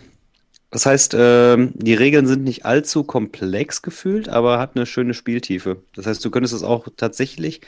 Das 0.73 0.87
heißt, 0.87 1.13
äh, 1.13 1.69
die 1.75 1.93
Regeln 1.93 2.25
sind 2.25 2.43
nicht 2.43 2.65
allzu 2.65 3.03
komplex 3.03 3.83
gefühlt, 3.83 4.27
aber 4.27 4.57
hat 4.57 4.75
eine 4.75 4.87
schöne 4.87 5.13
Spieltiefe. 5.13 5.83
Das 5.95 6.07
heißt, 6.07 6.25
du 6.25 6.31
könntest 6.31 6.51
es 6.51 6.63
auch 6.63 6.87
tatsächlich 6.97 7.61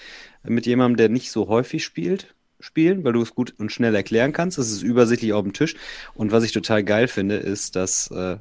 mit 0.44 0.66
jemandem, 0.66 0.98
der 0.98 1.10
nicht 1.10 1.30
so 1.30 1.48
häufig 1.48 1.86
spielt, 1.86 2.34
spielen, 2.60 3.04
weil 3.04 3.14
du 3.14 3.22
es 3.22 3.36
gut 3.36 3.54
und 3.60 3.72
schnell 3.72 3.94
erklären 3.94 4.34
kannst. 4.34 4.58
Es 4.58 4.72
ist 4.72 4.82
übersichtlich 4.82 5.34
auf 5.34 5.44
dem 5.44 5.54
Tisch. 5.54 5.76
Und 6.16 6.32
was 6.32 6.44
ich 6.44 6.52
total 6.52 6.84
geil 6.84 7.08
finde, 7.08 7.36
ist, 7.36 7.76
dass 7.76 8.10
äh, 8.10 8.38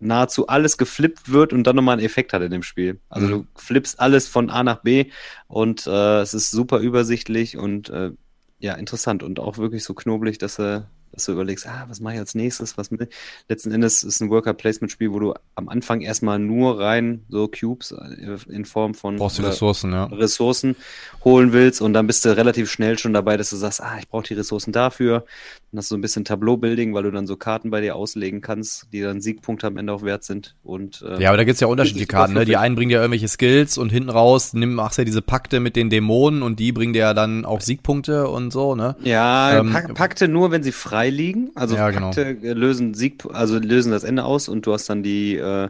nahezu 0.00 0.46
alles 0.46 0.78
geflippt 0.78 1.30
wird 1.30 1.52
und 1.52 1.64
dann 1.64 1.76
nochmal 1.76 1.98
einen 1.98 2.06
Effekt 2.06 2.32
hat 2.32 2.40
in 2.40 2.50
dem 2.50 2.62
Spiel. 2.62 3.00
Also 3.10 3.26
mhm. 3.26 3.30
du 3.30 3.46
flippst 3.56 4.00
alles 4.00 4.26
von 4.26 4.48
A 4.48 4.62
nach 4.62 4.80
B 4.80 5.10
und 5.48 5.86
äh, 5.86 6.20
es 6.20 6.32
ist 6.32 6.50
super 6.50 6.78
übersichtlich 6.78 7.58
und 7.58 7.90
äh, 7.90 8.12
ja, 8.58 8.72
interessant 8.72 9.22
und 9.22 9.38
auch 9.38 9.58
wirklich 9.58 9.84
so 9.84 9.92
knobelig, 9.92 10.38
dass 10.38 10.58
er 10.58 10.88
dass 11.12 11.24
du 11.24 11.32
überlegst, 11.32 11.66
ah, 11.66 11.86
was 11.88 12.00
mache 12.00 12.14
ich 12.14 12.20
als 12.20 12.34
nächstes? 12.34 12.78
Was 12.78 12.90
mit? 12.90 13.12
Letzten 13.48 13.72
Endes 13.72 14.02
ist 14.02 14.20
ein 14.20 14.30
Worker-Placement-Spiel, 14.30 15.12
wo 15.12 15.18
du 15.18 15.34
am 15.54 15.68
Anfang 15.68 16.00
erstmal 16.00 16.38
nur 16.38 16.78
rein 16.78 17.24
so 17.28 17.48
Cubes 17.48 17.92
äh, 17.92 18.38
in 18.48 18.64
Form 18.64 18.94
von 18.94 19.18
Ressourcen, 19.20 19.92
ja. 19.92 20.04
Ressourcen 20.04 20.76
holen 21.24 21.52
willst 21.52 21.80
und 21.80 21.92
dann 21.92 22.06
bist 22.06 22.24
du 22.24 22.36
relativ 22.36 22.70
schnell 22.70 22.98
schon 22.98 23.12
dabei, 23.12 23.36
dass 23.36 23.50
du 23.50 23.56
sagst, 23.56 23.82
ah, 23.82 23.96
ich 23.98 24.08
brauche 24.08 24.26
die 24.26 24.34
Ressourcen 24.34 24.72
dafür. 24.72 25.24
Dann 25.70 25.78
hast 25.78 25.90
du 25.90 25.96
ein 25.96 26.00
bisschen 26.00 26.24
Tableau-Building, 26.24 26.94
weil 26.94 27.02
du 27.02 27.10
dann 27.10 27.26
so 27.26 27.36
Karten 27.36 27.70
bei 27.70 27.82
dir 27.82 27.94
auslegen 27.94 28.40
kannst, 28.40 28.86
die 28.90 29.02
dann 29.02 29.20
Siegpunkte 29.20 29.66
am 29.66 29.76
Ende 29.76 29.92
auch 29.92 30.02
wert 30.02 30.24
sind. 30.24 30.56
Und, 30.62 31.02
äh, 31.02 31.20
ja, 31.20 31.28
aber 31.28 31.36
da 31.36 31.44
gibt's 31.44 31.60
ja 31.60 31.66
unterschiedliche 31.66 32.06
Karten. 32.06 32.32
Ne? 32.32 32.46
Die 32.46 32.56
einen 32.56 32.74
bringen 32.74 32.88
dir 32.88 33.00
irgendwelche 33.00 33.28
Skills 33.28 33.76
und 33.76 33.90
hinten 33.90 34.08
raus 34.08 34.54
nimm, 34.54 34.72
machst 34.72 34.96
ja 34.96 35.04
diese 35.04 35.20
Pakte 35.20 35.60
mit 35.60 35.76
den 35.76 35.90
Dämonen 35.90 36.42
und 36.42 36.58
die 36.58 36.72
bringen 36.72 36.94
dir 36.94 37.00
ja 37.00 37.14
dann 37.14 37.44
auch 37.44 37.60
Siegpunkte 37.60 38.28
und 38.28 38.50
so, 38.50 38.74
ne? 38.74 38.96
Ja, 39.04 39.58
ähm, 39.58 39.76
Pakte 39.92 40.26
nur, 40.26 40.50
wenn 40.50 40.62
sie 40.62 40.72
frei 40.72 41.10
liegen. 41.10 41.50
Also 41.54 41.76
ja, 41.76 41.90
genau. 41.90 42.12
Pakte 42.12 42.32
lösen 42.54 42.94
Sieg, 42.94 43.26
also 43.30 43.58
lösen 43.58 43.92
das 43.92 44.04
Ende 44.04 44.24
aus 44.24 44.48
und 44.48 44.64
du 44.64 44.72
hast 44.72 44.88
dann 44.88 45.02
die, 45.02 45.36
äh, 45.36 45.68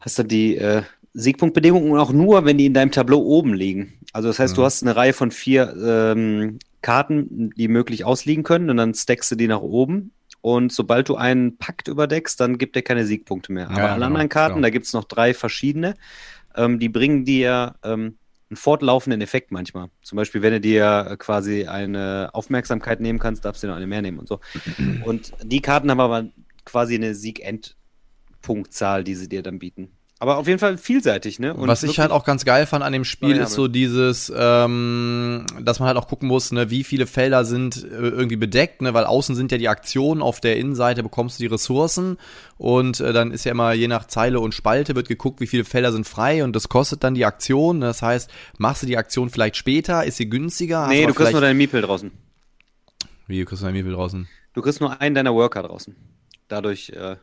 hast 0.00 0.18
dann 0.18 0.26
die 0.26 0.56
äh, 0.56 0.82
Siegpunktbedingungen 1.14 1.96
auch 1.98 2.12
nur, 2.12 2.44
wenn 2.44 2.58
die 2.58 2.66
in 2.66 2.74
deinem 2.74 2.90
Tableau 2.90 3.20
oben 3.20 3.54
liegen. 3.54 3.92
Also 4.12 4.28
das 4.28 4.40
heißt, 4.40 4.54
mhm. 4.54 4.56
du 4.56 4.64
hast 4.64 4.82
eine 4.82 4.96
Reihe 4.96 5.12
von 5.12 5.30
vier 5.30 5.74
ähm, 5.80 6.58
Karten, 6.82 7.50
die 7.56 7.68
möglich 7.68 8.04
ausliegen 8.04 8.44
können 8.44 8.70
und 8.70 8.76
dann 8.76 8.94
stackst 8.94 9.30
du 9.30 9.36
die 9.36 9.48
nach 9.48 9.60
oben. 9.60 10.12
Und 10.40 10.72
sobald 10.72 11.08
du 11.08 11.16
einen 11.16 11.58
Pakt 11.58 11.88
überdeckst, 11.88 12.40
dann 12.40 12.58
gibt 12.58 12.76
er 12.76 12.82
keine 12.82 13.04
Siegpunkte 13.04 13.52
mehr. 13.52 13.68
Aber 13.68 13.78
ja, 13.78 13.86
alle 13.86 13.94
genau, 13.94 14.06
anderen 14.06 14.28
Karten, 14.28 14.54
genau. 14.56 14.66
da 14.66 14.70
gibt 14.70 14.86
es 14.86 14.92
noch 14.92 15.04
drei 15.04 15.34
verschiedene, 15.34 15.94
ähm, 16.54 16.78
die 16.78 16.88
bringen 16.88 17.24
dir 17.24 17.74
ähm, 17.82 18.18
einen 18.50 18.56
fortlaufenden 18.56 19.20
Effekt 19.20 19.50
manchmal. 19.50 19.90
Zum 20.02 20.16
Beispiel, 20.16 20.40
wenn 20.42 20.52
du 20.52 20.60
dir 20.60 21.16
quasi 21.18 21.66
eine 21.66 22.30
Aufmerksamkeit 22.32 23.00
nehmen 23.00 23.18
kannst, 23.18 23.44
darfst 23.44 23.62
du 23.62 23.66
noch 23.66 23.76
eine 23.76 23.86
mehr 23.86 24.00
nehmen 24.00 24.18
und 24.18 24.28
so. 24.28 24.40
Und 25.04 25.32
die 25.42 25.60
Karten 25.60 25.90
haben 25.90 26.00
aber 26.00 26.28
quasi 26.64 26.94
eine 26.94 27.14
Sieg-End-Punktzahl, 27.14 29.04
die 29.04 29.16
sie 29.16 29.28
dir 29.28 29.42
dann 29.42 29.58
bieten. 29.58 29.97
Aber 30.20 30.38
auf 30.38 30.48
jeden 30.48 30.58
Fall 30.58 30.76
vielseitig, 30.78 31.38
ne? 31.38 31.54
Und 31.54 31.68
Was 31.68 31.84
ich 31.84 32.00
halt 32.00 32.10
auch 32.10 32.24
ganz 32.24 32.44
geil 32.44 32.66
fand 32.66 32.82
an 32.82 32.92
dem 32.92 33.04
Spiel 33.04 33.36
ist 33.36 33.52
so 33.52 33.68
dieses, 33.68 34.32
ähm, 34.36 35.46
dass 35.60 35.78
man 35.78 35.86
halt 35.86 35.96
auch 35.96 36.08
gucken 36.08 36.26
muss, 36.26 36.50
ne, 36.50 36.70
wie 36.70 36.82
viele 36.82 37.06
Felder 37.06 37.44
sind 37.44 37.84
äh, 37.84 37.86
irgendwie 37.86 38.36
bedeckt, 38.36 38.82
ne, 38.82 38.94
weil 38.94 39.04
außen 39.04 39.36
sind 39.36 39.52
ja 39.52 39.58
die 39.58 39.68
Aktionen, 39.68 40.20
auf 40.20 40.40
der 40.40 40.56
Innenseite 40.56 41.04
bekommst 41.04 41.38
du 41.38 41.44
die 41.44 41.46
Ressourcen 41.46 42.18
und 42.56 42.98
äh, 42.98 43.12
dann 43.12 43.30
ist 43.30 43.44
ja 43.44 43.52
immer 43.52 43.74
je 43.74 43.86
nach 43.86 44.06
Zeile 44.06 44.40
und 44.40 44.54
Spalte 44.54 44.96
wird 44.96 45.06
geguckt, 45.06 45.40
wie 45.40 45.46
viele 45.46 45.64
Felder 45.64 45.92
sind 45.92 46.08
frei 46.08 46.42
und 46.42 46.56
das 46.56 46.68
kostet 46.68 47.04
dann 47.04 47.14
die 47.14 47.24
Aktion. 47.24 47.78
Ne? 47.78 47.86
Das 47.86 48.02
heißt, 48.02 48.28
machst 48.58 48.82
du 48.82 48.88
die 48.88 48.96
Aktion 48.96 49.30
vielleicht 49.30 49.56
später, 49.56 50.04
ist 50.04 50.16
sie 50.16 50.28
günstiger? 50.28 50.88
Nee, 50.88 51.06
du 51.06 51.14
kriegst 51.14 51.32
nur 51.32 51.42
deinen 51.42 51.58
Miepel 51.58 51.80
draußen. 51.80 52.10
Wie, 53.28 53.38
du 53.38 53.44
kriegst 53.44 53.62
nur 53.62 53.70
deinen 53.70 53.76
Miepel 53.76 53.92
draußen? 53.92 54.26
Du 54.52 54.62
kriegst 54.62 54.80
nur 54.80 55.00
einen 55.00 55.14
deiner 55.14 55.32
Worker 55.32 55.62
draußen. 55.62 55.94
Dadurch, 56.48 56.90
äh, 56.90 57.16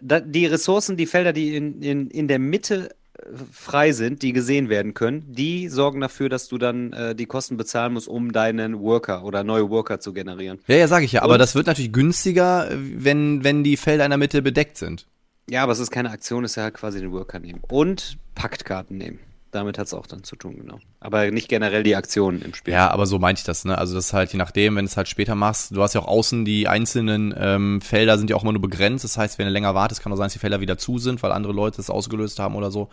die 0.00 0.46
Ressourcen, 0.46 0.96
die 0.96 1.06
Felder, 1.06 1.32
die 1.32 1.56
in, 1.56 1.80
in, 1.82 2.10
in 2.10 2.28
der 2.28 2.38
Mitte 2.38 2.90
äh, 3.18 3.22
frei 3.52 3.92
sind, 3.92 4.22
die 4.22 4.32
gesehen 4.32 4.68
werden 4.68 4.94
können, 4.94 5.24
die 5.28 5.68
sorgen 5.68 6.00
dafür, 6.00 6.28
dass 6.28 6.48
du 6.48 6.58
dann 6.58 6.92
äh, 6.92 7.14
die 7.14 7.26
Kosten 7.26 7.56
bezahlen 7.56 7.94
musst, 7.94 8.08
um 8.08 8.32
deinen 8.32 8.80
Worker 8.80 9.24
oder 9.24 9.44
neue 9.44 9.70
Worker 9.70 10.00
zu 10.00 10.12
generieren. 10.12 10.58
Ja, 10.66 10.76
ja, 10.76 10.88
sage 10.88 11.04
ich 11.04 11.12
ja. 11.12 11.20
Und 11.20 11.26
aber 11.26 11.38
das 11.38 11.54
wird 11.54 11.66
natürlich 11.66 11.92
günstiger, 11.92 12.68
wenn, 12.70 13.42
wenn 13.44 13.64
die 13.64 13.76
Felder 13.76 14.04
in 14.04 14.10
der 14.10 14.18
Mitte 14.18 14.42
bedeckt 14.42 14.76
sind. 14.76 15.06
Ja, 15.48 15.62
aber 15.62 15.72
es 15.72 15.78
ist 15.78 15.90
keine 15.90 16.10
Aktion, 16.10 16.44
es 16.44 16.52
ist 16.52 16.56
ja 16.56 16.70
quasi 16.70 17.00
den 17.00 17.12
Worker 17.12 17.40
nehmen. 17.40 17.60
Und 17.68 18.18
Paktkarten 18.34 18.98
nehmen. 18.98 19.18
Damit 19.52 19.78
hat 19.78 19.86
es 19.86 19.94
auch 19.94 20.06
dann 20.06 20.22
zu 20.22 20.36
tun, 20.36 20.56
genau. 20.58 20.78
Aber 21.00 21.28
nicht 21.32 21.48
generell 21.48 21.82
die 21.82 21.96
Aktionen 21.96 22.40
im 22.42 22.54
Spiel. 22.54 22.72
Ja, 22.72 22.90
aber 22.90 23.06
so 23.06 23.18
meinte 23.18 23.40
ich 23.40 23.44
das, 23.44 23.64
ne? 23.64 23.76
Also 23.76 23.94
das 23.94 24.06
ist 24.06 24.12
halt 24.12 24.32
je 24.32 24.38
nachdem, 24.38 24.76
wenn 24.76 24.84
du 24.84 24.88
es 24.88 24.96
halt 24.96 25.08
später 25.08 25.34
machst, 25.34 25.74
du 25.74 25.82
hast 25.82 25.94
ja 25.94 26.02
auch 26.02 26.06
außen 26.06 26.44
die 26.44 26.68
einzelnen 26.68 27.34
ähm, 27.36 27.80
Felder 27.80 28.16
sind 28.16 28.30
ja 28.30 28.36
auch 28.36 28.44
immer 28.44 28.52
nur 28.52 28.62
begrenzt. 28.62 29.02
Das 29.02 29.18
heißt, 29.18 29.38
wenn 29.38 29.46
du 29.46 29.52
länger 29.52 29.74
wartest, 29.74 30.02
kann 30.02 30.12
auch 30.12 30.16
sein, 30.16 30.26
dass 30.26 30.34
die 30.34 30.38
Felder 30.38 30.60
wieder 30.60 30.78
zu 30.78 30.98
sind, 30.98 31.20
weil 31.24 31.32
andere 31.32 31.52
Leute 31.52 31.80
es 31.80 31.90
ausgelöst 31.90 32.38
haben 32.38 32.54
oder 32.54 32.70
so. 32.70 32.90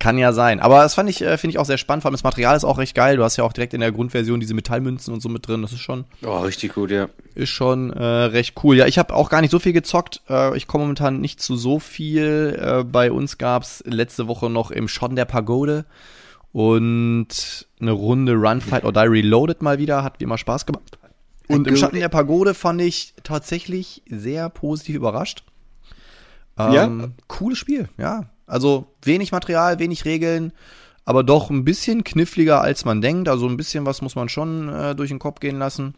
Kann 0.00 0.18
ja 0.18 0.32
sein. 0.32 0.58
Aber 0.58 0.82
das 0.82 0.94
fand 0.94 1.08
ich, 1.08 1.22
äh, 1.22 1.38
finde 1.38 1.52
ich 1.52 1.58
auch 1.58 1.64
sehr 1.64 1.78
spannend. 1.78 2.02
Vor 2.02 2.08
allem 2.08 2.14
das 2.14 2.24
Material 2.24 2.56
ist 2.56 2.64
auch 2.64 2.78
recht 2.78 2.96
geil. 2.96 3.16
Du 3.16 3.22
hast 3.22 3.36
ja 3.36 3.44
auch 3.44 3.52
direkt 3.52 3.74
in 3.74 3.80
der 3.80 3.92
Grundversion 3.92 4.40
diese 4.40 4.54
Metallmünzen 4.54 5.14
und 5.14 5.20
so 5.20 5.28
mit 5.28 5.46
drin. 5.46 5.62
Das 5.62 5.72
ist 5.72 5.80
schon. 5.80 6.06
Oh, 6.24 6.38
richtig 6.38 6.74
gut, 6.74 6.90
ja. 6.90 7.08
Ist 7.36 7.50
schon 7.50 7.92
äh, 7.92 8.04
recht 8.04 8.54
cool. 8.64 8.76
Ja, 8.76 8.86
ich 8.86 8.98
habe 8.98 9.14
auch 9.14 9.30
gar 9.30 9.42
nicht 9.42 9.52
so 9.52 9.60
viel 9.60 9.72
gezockt. 9.72 10.22
Äh, 10.28 10.56
ich 10.56 10.66
komme 10.66 10.82
momentan 10.82 11.20
nicht 11.20 11.40
zu 11.40 11.54
so 11.56 11.78
viel. 11.78 12.58
Äh, 12.60 12.82
bei 12.82 13.12
uns 13.12 13.38
gab's 13.38 13.84
letzte 13.86 14.26
Woche 14.26 14.50
noch 14.50 14.72
im 14.72 14.88
Schatten 14.88 15.14
der 15.14 15.26
Pagode 15.26 15.84
und 16.52 17.68
eine 17.80 17.92
Runde 17.92 18.34
Run, 18.34 18.60
Fight 18.60 18.84
or 18.84 18.92
Die 18.92 19.00
Reloaded 19.00 19.62
mal 19.62 19.78
wieder, 19.78 20.02
hat 20.02 20.18
wie 20.18 20.24
immer 20.24 20.38
Spaß 20.38 20.66
gemacht. 20.66 20.98
Und 21.48 21.66
im 21.66 21.76
Schatten 21.76 21.98
der 21.98 22.08
Pagode 22.08 22.54
fand 22.54 22.80
ich 22.80 23.14
tatsächlich 23.24 24.02
sehr 24.08 24.48
positiv 24.48 24.96
überrascht. 24.96 25.44
Ähm, 26.58 26.72
ja. 26.72 27.08
Cooles 27.26 27.58
Spiel, 27.58 27.88
ja. 27.98 28.30
Also 28.46 28.86
wenig 29.02 29.32
Material, 29.32 29.78
wenig 29.78 30.04
Regeln, 30.04 30.52
aber 31.04 31.22
doch 31.22 31.50
ein 31.50 31.64
bisschen 31.64 32.04
kniffliger 32.04 32.60
als 32.60 32.84
man 32.84 33.00
denkt. 33.00 33.28
Also 33.28 33.48
ein 33.48 33.56
bisschen 33.56 33.86
was 33.86 34.02
muss 34.02 34.16
man 34.16 34.28
schon 34.28 34.68
äh, 34.68 34.94
durch 34.94 35.10
den 35.10 35.18
Kopf 35.18 35.40
gehen 35.40 35.58
lassen. 35.58 35.94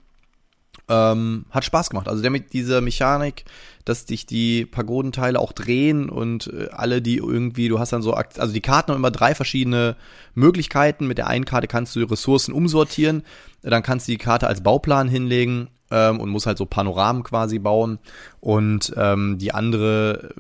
Ähm, 0.88 1.44
hat 1.50 1.64
Spaß 1.64 1.90
gemacht. 1.90 2.08
Also 2.08 2.22
der 2.22 2.30
mit 2.30 2.52
dieser 2.52 2.80
Mechanik, 2.80 3.44
dass 3.84 4.04
dich 4.04 4.26
die 4.26 4.66
Pagodenteile 4.66 5.38
auch 5.38 5.52
drehen 5.52 6.08
und 6.08 6.48
äh, 6.48 6.68
alle, 6.70 7.02
die 7.02 7.18
irgendwie, 7.18 7.68
du 7.68 7.78
hast 7.78 7.92
dann 7.92 8.02
so, 8.02 8.14
also 8.14 8.52
die 8.52 8.60
Karten 8.60 8.90
haben 8.90 8.98
immer 8.98 9.10
drei 9.10 9.34
verschiedene 9.34 9.96
Möglichkeiten. 10.34 11.06
Mit 11.06 11.18
der 11.18 11.28
einen 11.28 11.44
Karte 11.44 11.68
kannst 11.68 11.94
du 11.94 12.00
Ressourcen 12.04 12.52
umsortieren, 12.52 13.22
dann 13.62 13.82
kannst 13.82 14.08
du 14.08 14.12
die 14.12 14.18
Karte 14.18 14.46
als 14.46 14.62
Bauplan 14.62 15.08
hinlegen 15.08 15.68
ähm, 15.92 16.18
und 16.18 16.30
musst 16.30 16.46
halt 16.46 16.58
so 16.58 16.66
Panoramen 16.66 17.22
quasi 17.22 17.58
bauen. 17.58 17.98
Und 18.40 18.92
ähm, 18.96 19.38
die 19.38 19.54
andere 19.54 20.34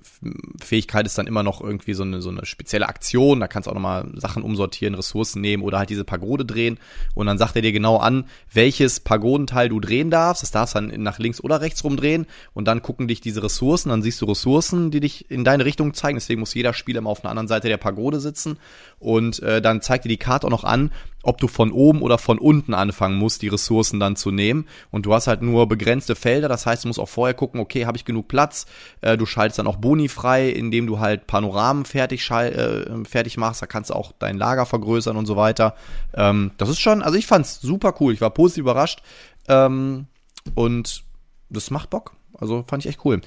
Fähigkeit 0.60 1.06
ist 1.06 1.18
dann 1.18 1.28
immer 1.28 1.44
noch 1.44 1.60
irgendwie 1.60 1.94
so 1.94 2.02
eine, 2.02 2.20
so 2.20 2.30
eine 2.30 2.44
spezielle 2.46 2.88
Aktion. 2.88 3.38
Da 3.38 3.46
kannst 3.46 3.68
du 3.68 3.70
auch 3.70 3.74
nochmal 3.74 4.08
Sachen 4.16 4.42
umsortieren, 4.42 4.96
Ressourcen 4.96 5.40
nehmen 5.40 5.62
oder 5.62 5.78
halt 5.78 5.90
diese 5.90 6.02
Pagode 6.02 6.44
drehen. 6.44 6.80
Und 7.14 7.26
dann 7.26 7.38
sagt 7.38 7.54
er 7.54 7.62
dir 7.62 7.70
genau 7.70 7.98
an, 7.98 8.24
welches 8.52 8.98
Pagodenteil 8.98 9.68
du 9.68 9.78
drehen 9.78 10.10
darfst. 10.10 10.42
Das 10.42 10.50
darfst 10.50 10.74
du 10.74 10.80
dann 10.80 11.02
nach 11.02 11.20
links 11.20 11.40
oder 11.40 11.60
rechts 11.60 11.84
rumdrehen. 11.84 12.26
Und 12.54 12.66
dann 12.66 12.82
gucken 12.82 13.06
dich 13.06 13.20
diese 13.20 13.44
Ressourcen. 13.44 13.90
Dann 13.90 14.02
siehst 14.02 14.20
du 14.20 14.26
Ressourcen, 14.26 14.90
die 14.90 14.98
dich 14.98 15.30
in 15.30 15.44
deine 15.44 15.64
Richtung 15.64 15.94
zeigen. 15.94 16.16
Deswegen 16.16 16.40
muss 16.40 16.54
jeder 16.54 16.72
Spieler 16.72 16.98
immer 16.98 17.10
auf 17.10 17.22
einer 17.22 17.30
anderen 17.30 17.48
Seite 17.48 17.68
der 17.68 17.76
Pagode 17.76 18.18
sitzen. 18.18 18.58
Und 18.98 19.40
äh, 19.44 19.62
dann 19.62 19.80
zeigt 19.80 20.06
dir 20.06 20.08
die 20.08 20.16
Karte 20.16 20.48
auch 20.48 20.50
noch 20.50 20.64
an, 20.64 20.90
ob 21.22 21.38
du 21.38 21.48
von 21.48 21.72
oben 21.72 22.02
oder 22.02 22.18
von 22.18 22.38
unten 22.38 22.74
anfangen 22.74 23.16
musst, 23.16 23.42
die 23.42 23.48
Ressourcen 23.48 24.00
dann 24.00 24.16
zu 24.16 24.30
nehmen. 24.30 24.66
Und 24.90 25.06
du 25.06 25.14
hast 25.14 25.26
halt 25.26 25.42
nur 25.42 25.68
begrenzte 25.68 26.16
Felder. 26.16 26.48
Das 26.48 26.66
heißt, 26.66 26.84
du 26.84 26.88
musst 26.88 26.98
auch 26.98 27.08
vorher 27.08 27.34
gucken, 27.34 27.60
okay, 27.60 27.86
habe 27.86 27.96
ich 27.96 28.04
genug 28.04 28.28
Platz. 28.28 28.66
Äh, 29.00 29.16
du 29.16 29.26
schaltest 29.26 29.58
dann 29.58 29.66
auch 29.66 29.76
Boni 29.76 30.08
frei, 30.08 30.48
indem 30.48 30.86
du 30.86 30.98
halt 30.98 31.26
Panoramen 31.26 31.84
fertig, 31.84 32.28
äh, 32.30 33.04
fertig 33.04 33.36
machst. 33.36 33.62
Da 33.62 33.66
kannst 33.66 33.90
du 33.90 33.94
auch 33.94 34.12
dein 34.18 34.36
Lager 34.36 34.66
vergrößern 34.66 35.16
und 35.16 35.26
so 35.26 35.36
weiter. 35.36 35.74
Ähm, 36.14 36.52
das 36.58 36.68
ist 36.68 36.80
schon, 36.80 37.02
also 37.02 37.16
ich 37.16 37.26
fand's 37.26 37.60
super 37.60 37.94
cool. 38.00 38.12
Ich 38.12 38.20
war 38.20 38.30
positiv 38.30 38.62
überrascht. 38.62 39.02
Ähm, 39.48 40.06
und 40.54 41.04
das 41.50 41.70
macht 41.70 41.90
Bock. 41.90 42.12
Also 42.38 42.64
fand 42.66 42.84
ich 42.84 42.88
echt 42.88 43.04
cool. 43.04 43.20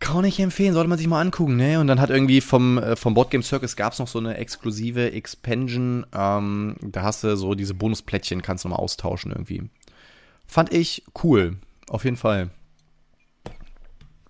Kann 0.00 0.24
ich 0.24 0.38
empfehlen, 0.38 0.74
sollte 0.74 0.88
man 0.88 0.98
sich 0.98 1.08
mal 1.08 1.20
angucken, 1.20 1.56
ne? 1.56 1.80
Und 1.80 1.88
dann 1.88 2.00
hat 2.00 2.10
irgendwie 2.10 2.40
vom, 2.40 2.78
äh, 2.78 2.94
vom 2.94 3.14
Boardgame 3.14 3.42
Circus 3.42 3.74
gab 3.74 3.92
es 3.92 3.98
noch 3.98 4.06
so 4.06 4.18
eine 4.18 4.36
exklusive 4.36 5.10
Expansion. 5.12 6.06
Ähm, 6.14 6.76
da 6.80 7.02
hast 7.02 7.24
du 7.24 7.36
so 7.36 7.54
diese 7.54 7.74
Bonusplättchen, 7.74 8.42
kannst 8.42 8.64
du 8.64 8.68
mal 8.68 8.76
austauschen 8.76 9.32
irgendwie. 9.32 9.68
Fand 10.46 10.72
ich 10.72 11.04
cool, 11.24 11.56
auf 11.88 12.04
jeden 12.04 12.16
Fall. 12.16 12.50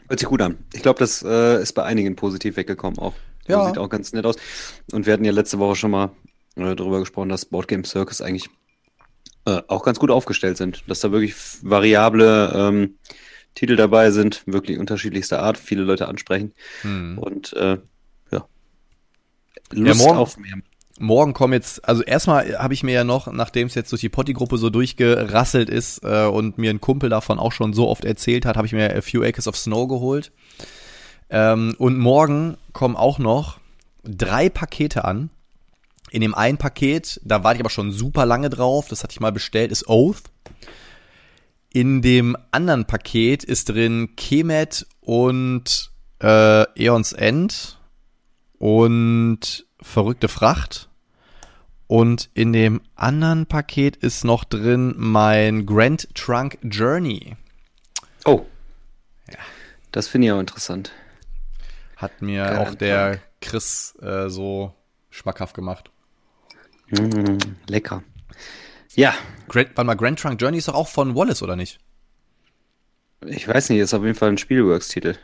Hört 0.09 0.21
sich 0.21 0.29
gut 0.29 0.41
an. 0.41 0.57
Ich 0.73 0.83
glaube, 0.83 0.99
das 0.99 1.23
äh, 1.23 1.61
ist 1.61 1.75
bei 1.75 1.85
einigen 1.85 2.17
positiv 2.17 2.57
weggekommen 2.57 2.99
auch. 2.99 3.15
Ja. 3.47 3.67
Sieht 3.67 3.79
auch 3.79 3.91
ganz 3.91 4.13
nett 4.13 4.25
aus. 4.25 4.37
Und 4.93 5.07
wir 5.07 5.13
hatten 5.13 5.25
ja 5.25 5.33
letzte 5.33 5.59
Woche 5.59 5.77
schon 5.77 5.91
mal 5.91 6.11
äh, 6.57 6.75
darüber 6.75 7.01
gesprochen, 7.01 7.29
dass 7.29 7.45
Boardgame 7.45 7.85
Circus 7.85 8.23
eigentlich 8.23 8.49
äh, 9.45 9.61
auch 9.69 9.85
ganz 9.85 9.99
gut 9.99 10.11
aufgestellt 10.11 10.57
sind. 10.57 10.83
Dass 10.87 11.01
da 11.01 11.13
wirklich 11.13 11.35
variable 11.63 12.53
ähm, 12.55 12.95
Titel 13.59 13.77
dabei 13.77 14.13
sind, 14.13 14.43
wirklich 14.47 14.79
unterschiedlichster 14.79 15.43
Art, 15.43 15.59
viele 15.59 15.83
Leute 15.83 16.07
ansprechen. 16.07 16.53
Hm. 16.83 17.19
Und 17.19 17.53
äh, 17.55 17.79
ja. 18.31 18.47
Lust 19.73 20.01
morgen- 20.01 20.19
auf 20.19 20.37
mehr. 20.39 20.55
Morgen 21.01 21.33
kommen 21.33 21.53
jetzt, 21.53 21.85
also 21.89 22.03
erstmal 22.03 22.59
habe 22.59 22.75
ich 22.75 22.83
mir 22.83 22.93
ja 22.93 23.05
noch, 23.05 23.31
nachdem 23.33 23.69
es 23.69 23.77
jetzt 23.77 23.93
durch 23.93 24.01
die 24.01 24.09
Potti-Gruppe 24.09 24.59
so 24.59 24.69
durchgerasselt 24.69 25.71
ist 25.71 26.03
äh, 26.03 26.27
und 26.27 26.59
mir 26.59 26.71
ein 26.71 26.81
Kumpel 26.81 27.09
davon 27.09 27.39
auch 27.39 27.53
schon 27.53 27.73
so 27.73 27.89
oft 27.89 28.05
erzählt 28.05 28.45
hat, 28.45 28.57
habe 28.57 28.67
ich 28.67 28.73
mir 28.73 28.97
A 28.97 29.01
Few 29.01 29.23
Acres 29.23 29.47
of 29.47 29.57
Snow 29.57 29.87
geholt. 29.87 30.33
Ähm, 31.31 31.77
und 31.79 31.99
morgen 31.99 32.57
kommen 32.73 32.97
auch 32.97 33.21
noch 33.21 33.59
drei 34.03 34.49
Pakete 34.49 35.05
an. 35.05 35.31
In 36.11 36.21
dem 36.21 36.35
einen 36.35 36.59
Paket, 36.59 37.21
da 37.25 37.45
warte 37.45 37.59
ich 37.59 37.63
aber 37.63 37.71
schon 37.71 37.93
super 37.93 38.27
lange 38.27 38.51
drauf, 38.51 38.89
das 38.89 39.05
hatte 39.05 39.13
ich 39.13 39.21
mal 39.21 39.31
bestellt, 39.31 39.71
ist 39.71 39.89
Oath. 39.89 40.23
In 41.73 42.03
dem 42.03 42.37
anderen 42.51 42.87
Paket 42.87 43.45
ist 43.45 43.69
drin 43.69 44.17
Kemet 44.17 44.87
und 45.01 45.91
äh, 46.21 46.65
Eons 46.83 47.13
End 47.13 47.79
und 48.59 49.67
verrückte 49.81 50.29
Fracht. 50.29 50.89
Und 51.87 52.31
in 52.35 52.53
dem 52.53 52.81
anderen 52.97 53.47
Paket 53.47 53.97
ist 53.97 54.25
noch 54.25 54.45
drin 54.45 54.95
mein 54.97 55.65
Grand 55.67 56.15
Trunk 56.15 56.59
Journey. 56.63 57.37
Oh. 58.25 58.45
Das 59.93 60.09
finde 60.09 60.27
ich 60.27 60.33
auch 60.33 60.41
interessant. 60.41 60.93
Hat 61.97 62.21
mir 62.21 62.45
Grand 62.45 62.59
auch 62.59 62.75
der 62.75 63.21
Chris 63.41 63.95
äh, 64.03 64.29
so 64.29 64.75
schmackhaft 65.11 65.55
gemacht. 65.55 65.91
Mm, 66.91 67.39
lecker. 67.67 68.03
Ja, 68.95 69.15
Grand, 69.49 69.69
warte 69.77 69.85
mal, 69.87 69.95
Grand 69.95 70.19
Trunk 70.19 70.41
Journey 70.41 70.59
ist 70.59 70.69
doch 70.69 70.75
auch 70.75 70.89
von 70.89 71.15
Wallace, 71.15 71.43
oder 71.43 71.57
nicht? 71.57 71.79
ich 73.27 73.49
weiß 73.49 73.71
nicht, 73.71 73.81
ist 73.81 73.95
auf 73.95 74.05
jeden 74.05 74.15
Fall 74.15 74.29
ein 74.31 74.39
Spielworks-Titel. 74.39 75.17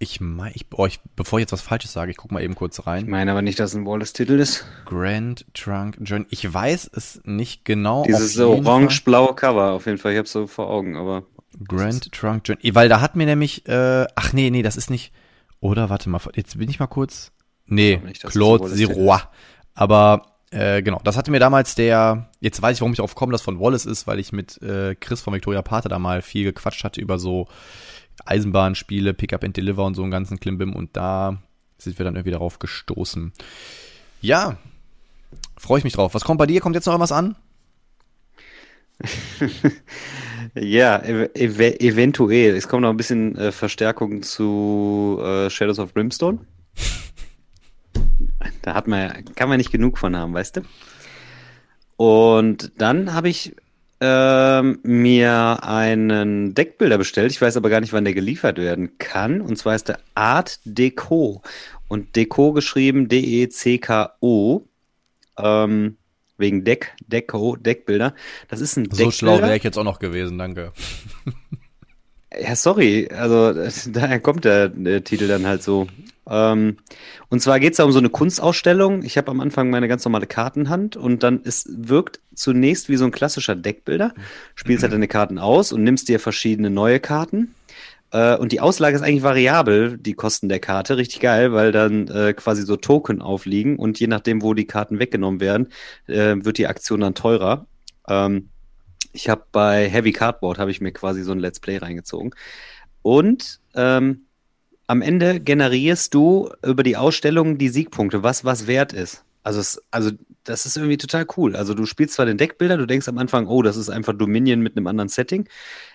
Ich 0.00 0.20
meine, 0.20 0.54
ich, 0.54 0.66
oh, 0.74 0.86
ich, 0.86 1.00
bevor 1.16 1.38
ich 1.38 1.42
jetzt 1.42 1.52
was 1.52 1.60
Falsches 1.60 1.92
sage, 1.92 2.10
ich 2.12 2.16
guck 2.16 2.30
mal 2.30 2.42
eben 2.42 2.54
kurz 2.54 2.78
Ich 2.78 2.86
rein. 2.86 3.08
meine 3.08 3.32
aber 3.32 3.42
nicht, 3.42 3.58
dass 3.58 3.70
es 3.70 3.76
ein 3.76 3.86
Wallace-Titel 3.86 4.38
ist. 4.38 4.64
Grand 4.84 5.44
Trunk 5.54 5.96
Journey. 6.02 6.26
Ich 6.30 6.52
weiß 6.52 6.90
es 6.94 7.20
nicht 7.24 7.64
genau. 7.64 8.04
Dieses 8.04 8.36
Fall. 8.36 8.44
orange-blaue 8.46 9.34
Cover 9.34 9.72
auf 9.72 9.86
jeden 9.86 9.98
Fall. 9.98 10.12
Ich 10.12 10.18
habe 10.18 10.28
so 10.28 10.46
vor 10.46 10.68
Augen, 10.70 10.96
aber 10.96 11.24
Grand 11.66 12.12
Trunk 12.12 12.46
Journey. 12.46 12.74
Weil 12.74 12.88
da 12.88 13.00
hat 13.00 13.16
mir 13.16 13.26
nämlich, 13.26 13.66
äh, 13.66 14.06
ach 14.14 14.32
nee, 14.32 14.50
nee, 14.50 14.62
das 14.62 14.76
ist 14.76 14.90
nicht. 14.90 15.12
Oder 15.60 15.90
warte 15.90 16.08
mal, 16.10 16.20
jetzt 16.36 16.58
bin 16.58 16.70
ich 16.70 16.78
mal 16.78 16.86
kurz. 16.86 17.32
Nee, 17.66 18.00
nicht, 18.04 18.22
Claude 18.22 18.68
Sirois. 18.68 19.22
Aber 19.74 20.37
äh, 20.50 20.82
genau, 20.82 21.00
das 21.04 21.16
hatte 21.16 21.30
mir 21.30 21.40
damals 21.40 21.74
der. 21.74 22.30
Jetzt 22.40 22.60
weiß 22.62 22.76
ich, 22.76 22.80
warum 22.80 22.92
ich 22.92 22.98
darauf 22.98 23.14
komme, 23.14 23.32
dass 23.32 23.42
von 23.42 23.60
Wallace 23.60 23.86
ist, 23.86 24.06
weil 24.06 24.18
ich 24.18 24.32
mit 24.32 24.60
äh, 24.62 24.94
Chris 24.94 25.20
von 25.20 25.34
Victoria 25.34 25.62
Pate 25.62 25.88
da 25.88 25.98
mal 25.98 26.22
viel 26.22 26.44
gequatscht 26.44 26.84
hatte 26.84 27.00
über 27.00 27.18
so 27.18 27.48
Eisenbahnspiele, 28.24 29.14
Pickup 29.14 29.44
and 29.44 29.56
Deliver 29.56 29.84
und 29.84 29.94
so 29.94 30.02
einen 30.02 30.10
ganzen 30.10 30.40
Klimbim 30.40 30.74
und 30.74 30.96
da 30.96 31.42
sind 31.76 31.98
wir 31.98 32.04
dann 32.04 32.16
irgendwie 32.16 32.32
darauf 32.32 32.58
gestoßen. 32.58 33.32
Ja, 34.20 34.56
freue 35.56 35.78
ich 35.78 35.84
mich 35.84 35.92
drauf. 35.92 36.14
Was 36.14 36.24
kommt 36.24 36.38
bei 36.38 36.46
dir? 36.46 36.60
Kommt 36.60 36.74
jetzt 36.74 36.86
noch 36.86 36.94
irgendwas 36.94 37.12
an? 37.12 37.36
ja, 40.54 40.98
ev 40.98 41.60
eventuell. 41.60 42.56
Es 42.56 42.66
kommt 42.66 42.82
noch 42.82 42.90
ein 42.90 42.96
bisschen 42.96 43.36
äh, 43.36 43.52
Verstärkung 43.52 44.22
zu 44.22 45.20
äh, 45.22 45.50
Shadows 45.50 45.78
of 45.78 45.94
Brimstone. 45.94 46.40
Da 48.62 48.74
hat 48.74 48.86
man, 48.86 49.24
kann 49.34 49.48
man 49.48 49.58
nicht 49.58 49.72
genug 49.72 49.98
von 49.98 50.16
haben, 50.16 50.34
weißt 50.34 50.56
du? 50.58 50.60
Und 51.96 52.72
dann 52.78 53.12
habe 53.12 53.28
ich 53.28 53.54
ähm, 54.00 54.78
mir 54.82 55.58
einen 55.62 56.54
Deckbilder 56.54 56.98
bestellt. 56.98 57.32
Ich 57.32 57.40
weiß 57.40 57.56
aber 57.56 57.70
gar 57.70 57.80
nicht, 57.80 57.92
wann 57.92 58.04
der 58.04 58.14
geliefert 58.14 58.58
werden 58.58 58.96
kann. 58.98 59.40
Und 59.40 59.56
zwar 59.56 59.74
ist 59.74 59.88
der 59.88 59.98
Art 60.14 60.60
Deco. 60.64 61.42
Und 61.88 62.14
Deco 62.14 62.52
geschrieben 62.52 63.08
D-E-C-K-O. 63.08 64.62
Ähm, 65.38 65.96
wegen 66.38 66.64
Deck, 66.64 66.94
Deco, 67.06 67.56
Deckbilder. 67.56 68.14
Das 68.48 68.60
ist 68.60 68.76
ein 68.76 68.84
So 68.84 68.90
Deckbilder. 68.90 69.12
schlau 69.12 69.38
wäre 69.40 69.56
ich 69.56 69.64
jetzt 69.64 69.76
auch 69.76 69.84
noch 69.84 69.98
gewesen, 69.98 70.38
danke. 70.38 70.72
Ja, 72.40 72.54
sorry, 72.54 73.08
also 73.10 73.52
daher 73.92 74.20
kommt 74.20 74.44
der, 74.44 74.68
der 74.68 75.02
Titel 75.02 75.26
dann 75.26 75.46
halt 75.46 75.62
so. 75.62 75.88
Ähm, 76.28 76.76
und 77.28 77.40
zwar 77.40 77.60
geht 77.60 77.72
es 77.72 77.78
da 77.78 77.84
um 77.84 77.92
so 77.92 77.98
eine 77.98 78.10
Kunstausstellung. 78.10 79.02
Ich 79.02 79.16
habe 79.16 79.30
am 79.30 79.40
Anfang 79.40 79.70
meine 79.70 79.88
ganz 79.88 80.04
normale 80.04 80.26
Kartenhand 80.26 80.96
und 80.96 81.22
dann 81.22 81.40
es 81.44 81.66
wirkt 81.70 82.20
zunächst 82.34 82.88
wie 82.88 82.96
so 82.96 83.04
ein 83.04 83.10
klassischer 83.10 83.56
Deckbilder. 83.56 84.14
Spielst 84.54 84.82
halt 84.82 84.92
deine 84.92 85.08
Karten 85.08 85.38
aus 85.38 85.72
und 85.72 85.82
nimmst 85.84 86.08
dir 86.08 86.20
verschiedene 86.20 86.70
neue 86.70 87.00
Karten. 87.00 87.54
Äh, 88.10 88.36
und 88.36 88.52
die 88.52 88.60
Auslage 88.60 88.96
ist 88.96 89.02
eigentlich 89.02 89.22
variabel, 89.22 89.98
die 89.98 90.14
Kosten 90.14 90.48
der 90.48 90.60
Karte. 90.60 90.96
Richtig 90.96 91.20
geil, 91.20 91.52
weil 91.52 91.72
dann 91.72 92.08
äh, 92.08 92.34
quasi 92.34 92.62
so 92.62 92.76
Token 92.76 93.22
aufliegen 93.22 93.76
und 93.76 93.98
je 94.00 94.06
nachdem, 94.06 94.42
wo 94.42 94.54
die 94.54 94.66
Karten 94.66 94.98
weggenommen 94.98 95.40
werden, 95.40 95.68
äh, 96.06 96.36
wird 96.36 96.58
die 96.58 96.66
Aktion 96.66 97.00
dann 97.00 97.14
teurer. 97.14 97.66
Ähm, 98.06 98.50
ich 99.12 99.28
habe 99.28 99.44
bei 99.52 99.88
Heavy 99.88 100.12
Cardboard 100.12 100.58
habe 100.58 100.70
ich 100.70 100.80
mir 100.80 100.92
quasi 100.92 101.22
so 101.22 101.32
ein 101.32 101.38
Let's 101.38 101.60
Play 101.60 101.78
reingezogen. 101.78 102.34
Und 103.02 103.60
ähm, 103.74 104.26
am 104.88 105.02
Ende 105.02 105.38
generierst 105.38 106.14
du 106.14 106.50
über 106.66 106.82
die 106.82 106.96
Ausstellung 106.96 107.58
die 107.58 107.68
Siegpunkte, 107.68 108.22
was 108.22 108.44
was 108.44 108.66
wert 108.66 108.92
ist. 108.92 109.22
Also, 109.44 109.60
es, 109.60 109.82
also 109.90 110.10
das 110.44 110.66
ist 110.66 110.76
irgendwie 110.76 110.96
total 110.96 111.26
cool. 111.36 111.54
Also 111.54 111.74
du 111.74 111.86
spielst 111.86 112.14
zwar 112.14 112.26
den 112.26 112.38
Deckbilder, 112.38 112.76
du 112.76 112.86
denkst 112.86 113.08
am 113.08 113.18
Anfang, 113.18 113.46
oh, 113.46 113.62
das 113.62 113.76
ist 113.76 113.90
einfach 113.90 114.14
Dominion 114.14 114.60
mit 114.60 114.76
einem 114.76 114.86
anderen 114.86 115.08
Setting. 115.08 115.48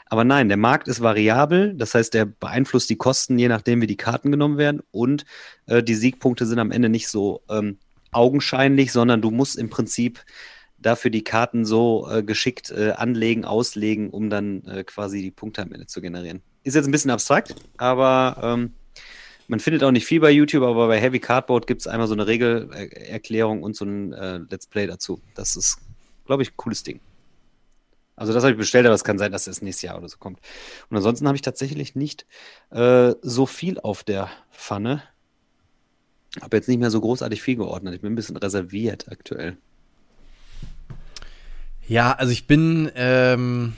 Aber 0.05 0.23
nein, 0.23 0.47
der 0.47 0.57
Markt 0.57 0.87
ist 0.87 1.01
variabel, 1.01 1.73
das 1.73 1.95
heißt, 1.95 2.13
der 2.13 2.25
beeinflusst 2.25 2.89
die 2.89 2.95
Kosten, 2.95 3.37
je 3.39 3.47
nachdem, 3.47 3.81
wie 3.81 3.87
die 3.87 3.97
Karten 3.97 4.31
genommen 4.31 4.57
werden. 4.57 4.81
Und 4.91 5.25
äh, 5.65 5.81
die 5.81 5.95
Siegpunkte 5.95 6.45
sind 6.45 6.59
am 6.59 6.71
Ende 6.71 6.89
nicht 6.89 7.07
so 7.07 7.41
ähm, 7.49 7.77
augenscheinlich, 8.11 8.91
sondern 8.91 9.21
du 9.21 9.31
musst 9.31 9.57
im 9.57 9.69
Prinzip 9.69 10.23
dafür 10.77 11.09
die 11.09 11.23
Karten 11.23 11.65
so 11.65 12.07
äh, 12.11 12.21
geschickt 12.21 12.69
äh, 12.71 12.91
anlegen, 12.91 13.43
auslegen, 13.45 14.11
um 14.11 14.29
dann 14.29 14.63
äh, 14.65 14.83
quasi 14.83 15.21
die 15.21 15.31
Punkte 15.31 15.63
am 15.63 15.71
Ende 15.71 15.87
zu 15.87 16.01
generieren. 16.01 16.41
Ist 16.63 16.75
jetzt 16.75 16.85
ein 16.85 16.91
bisschen 16.91 17.11
abstrakt, 17.11 17.55
aber 17.77 18.37
ähm, 18.41 18.73
man 19.47 19.59
findet 19.59 19.83
auch 19.83 19.91
nicht 19.91 20.05
viel 20.05 20.19
bei 20.19 20.31
YouTube, 20.31 20.63
aber 20.63 20.87
bei 20.87 20.99
Heavy 20.99 21.19
Cardboard 21.19 21.67
gibt 21.67 21.81
es 21.81 21.87
einmal 21.87 22.07
so 22.07 22.13
eine 22.13 22.27
Regelerklärung 22.27 23.63
und 23.63 23.75
so 23.75 23.85
ein 23.85 24.13
äh, 24.13 24.39
Let's 24.49 24.67
Play 24.67 24.87
dazu. 24.87 25.21
Das 25.35 25.55
ist, 25.55 25.77
glaube 26.25 26.43
ich, 26.43 26.51
ein 26.51 26.57
cooles 26.57 26.83
Ding. 26.83 26.99
Also 28.15 28.31
das 28.31 28.43
habe 28.43 28.51
ich 28.51 28.57
bestellt, 28.57 28.85
aber 28.85 28.95
es 28.95 29.03
kann 29.03 29.17
sein, 29.17 29.31
dass 29.31 29.47
es 29.47 29.61
nächstes 29.61 29.81
Jahr 29.81 29.97
oder 29.97 30.07
so 30.07 30.17
kommt. 30.17 30.39
Und 30.89 30.97
ansonsten 30.97 31.27
habe 31.27 31.35
ich 31.35 31.41
tatsächlich 31.41 31.95
nicht 31.95 32.25
äh, 32.69 33.13
so 33.21 33.45
viel 33.45 33.79
auf 33.79 34.03
der 34.03 34.29
Pfanne. 34.51 35.03
Habe 36.41 36.57
jetzt 36.57 36.69
nicht 36.69 36.79
mehr 36.79 36.91
so 36.91 37.01
großartig 37.01 37.41
viel 37.41 37.55
geordnet. 37.55 37.95
Ich 37.95 38.01
bin 38.01 38.13
ein 38.13 38.15
bisschen 38.15 38.37
reserviert 38.37 39.11
aktuell. 39.11 39.57
Ja, 41.87 42.13
also 42.13 42.31
ich 42.31 42.47
bin, 42.47 42.91
ähm, 42.95 43.73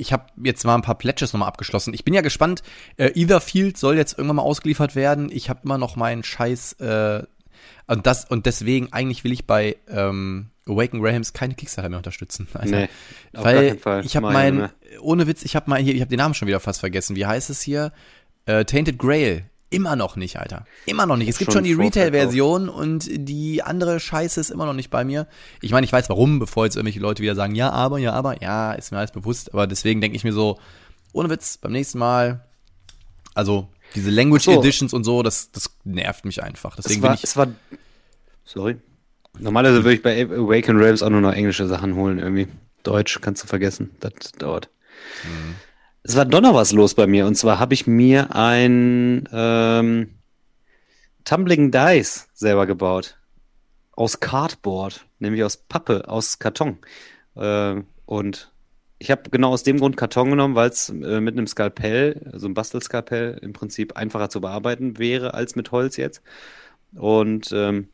ich 0.00 0.12
habe 0.12 0.24
jetzt 0.42 0.64
mal 0.64 0.74
ein 0.74 0.82
paar 0.82 0.96
Pledges 0.96 1.32
nochmal 1.32 1.48
abgeschlossen. 1.48 1.92
Ich 1.92 2.04
bin 2.04 2.14
ja 2.14 2.22
gespannt. 2.22 2.62
Äh, 2.96 3.12
Etherfield 3.14 3.76
soll 3.76 3.96
jetzt 3.96 4.14
irgendwann 4.14 4.36
mal 4.36 4.42
ausgeliefert 4.42 4.96
werden. 4.96 5.30
Ich 5.30 5.50
habe 5.50 5.60
immer 5.64 5.76
noch 5.76 5.94
meinen 5.96 6.22
Scheiß 6.22 6.74
äh, 6.74 7.22
und 7.86 8.06
das 8.06 8.24
und 8.24 8.46
deswegen 8.46 8.92
eigentlich 8.92 9.24
will 9.24 9.32
ich 9.32 9.46
bei 9.46 9.76
ähm, 9.88 10.50
Awaken 10.66 11.04
Rams 11.04 11.32
keine 11.32 11.54
Kickstarter 11.54 11.90
mehr 11.90 11.98
unterstützen. 11.98 12.48
Also, 12.54 12.74
Nee, 12.74 12.88
auf 13.36 13.44
weil 13.44 13.68
keinen 13.68 13.78
Fall. 13.78 14.06
ich 14.06 14.16
habe 14.16 14.24
Mach 14.24 14.30
ich 14.30 14.34
mein, 14.34 14.56
nicht 14.56 15.00
ohne 15.00 15.26
Witz, 15.26 15.44
ich 15.44 15.54
habe 15.54 15.68
mal 15.68 15.80
hier, 15.80 15.94
ich 15.94 16.00
habe 16.00 16.08
den 16.08 16.18
Namen 16.18 16.34
schon 16.34 16.48
wieder 16.48 16.60
fast 16.60 16.80
vergessen. 16.80 17.14
Wie 17.16 17.26
heißt 17.26 17.50
es 17.50 17.60
hier? 17.60 17.92
Äh, 18.46 18.64
Tainted 18.64 18.98
Grail. 18.98 19.49
Immer 19.70 19.94
noch 19.94 20.16
nicht, 20.16 20.38
Alter. 20.38 20.66
Immer 20.84 21.06
noch 21.06 21.16
nicht. 21.16 21.28
Es 21.28 21.38
gibt 21.38 21.52
Schon 21.52 21.64
schon 21.64 21.64
die. 21.64 21.80
Retail-Version 21.80 22.68
und 22.68 23.08
die 23.08 23.62
andere 23.62 24.00
Scheiße 24.00 24.40
ist 24.40 24.50
immer 24.50 24.66
noch 24.66 24.72
nicht 24.72 24.90
bei 24.90 25.04
mir. 25.04 25.28
Ich 25.60 25.70
meine, 25.70 25.84
ich 25.84 25.92
weiß 25.92 26.08
warum, 26.08 26.40
bevor 26.40 26.64
jetzt 26.64 26.74
irgendwelche 26.74 26.98
Leute 26.98 27.22
wieder 27.22 27.36
sagen, 27.36 27.54
ja, 27.54 27.70
aber, 27.70 27.98
ja, 27.98 28.12
aber, 28.12 28.42
ja, 28.42 28.72
ist 28.72 28.90
mir 28.90 28.98
alles 28.98 29.12
bewusst. 29.12 29.54
Aber 29.54 29.68
deswegen 29.68 30.00
denke 30.00 30.16
ich 30.16 30.24
mir 30.24 30.32
so, 30.32 30.58
ohne 31.12 31.30
Witz, 31.30 31.56
beim 31.56 31.70
nächsten 31.70 31.98
Mal, 31.98 32.44
also 33.34 33.68
diese 33.94 34.10
Language 34.10 34.44
so. 34.44 34.58
Editions 34.58 34.92
und 34.92 35.04
so, 35.04 35.22
das, 35.22 35.52
das 35.52 35.70
nervt 35.84 36.24
mich 36.24 36.42
einfach. 36.42 36.76
Es 36.76 36.84
Deswegen 36.84 37.02
war, 37.02 37.10
bin 37.10 37.16
ich, 37.16 37.24
es 37.24 37.36
war, 37.36 37.46
sorry. 38.44 38.76
Normalerweise 39.38 39.84
würde 39.84 39.94
ich 39.94 40.02
bei 40.02 40.24
Awaken 40.24 40.78
Realms 40.78 41.02
auch 41.02 41.10
nur 41.10 41.20
noch 41.20 41.32
englische 41.32 41.68
Sachen 41.68 41.94
holen 41.94 42.18
irgendwie. 42.18 42.48
Deutsch 42.82 43.20
kannst 43.20 43.44
du 43.44 43.46
vergessen. 43.46 43.90
Das 44.00 44.12
dauert. 44.38 44.68
Es 46.02 46.16
war 46.16 46.24
doch 46.24 46.40
noch 46.40 46.54
was 46.54 46.72
los 46.72 46.94
bei 46.94 47.06
mir. 47.06 47.26
Und 47.26 47.34
zwar 47.34 47.58
habe 47.58 47.74
ich 47.74 47.86
mir 47.86 48.34
ein 48.34 49.28
ähm, 49.32 50.10
Tumbling 51.24 51.70
Dice 51.70 52.28
selber 52.32 52.66
gebaut. 52.66 53.16
Aus 53.92 54.20
Cardboard, 54.20 55.06
nämlich 55.18 55.44
aus 55.44 55.58
Pappe, 55.58 56.08
aus 56.08 56.38
Karton. 56.38 56.78
Äh, 57.36 57.82
und 58.06 58.50
ich 58.98 59.10
habe 59.10 59.30
genau 59.30 59.50
aus 59.50 59.62
dem 59.62 59.78
Grund 59.78 59.96
Karton 59.96 60.30
genommen, 60.30 60.54
weil 60.54 60.70
es 60.70 60.88
äh, 60.88 61.20
mit 61.20 61.34
einem 61.34 61.46
Skalpell, 61.46 62.32
so 62.34 62.46
einem 62.46 62.54
Bastelskalpell, 62.54 63.38
im 63.42 63.52
Prinzip 63.52 63.96
einfacher 63.96 64.30
zu 64.30 64.40
bearbeiten 64.40 64.98
wäre 64.98 65.34
als 65.34 65.54
mit 65.54 65.70
Holz 65.72 65.96
jetzt. 65.96 66.22
Und 66.94 67.52
ähm, 67.52 67.88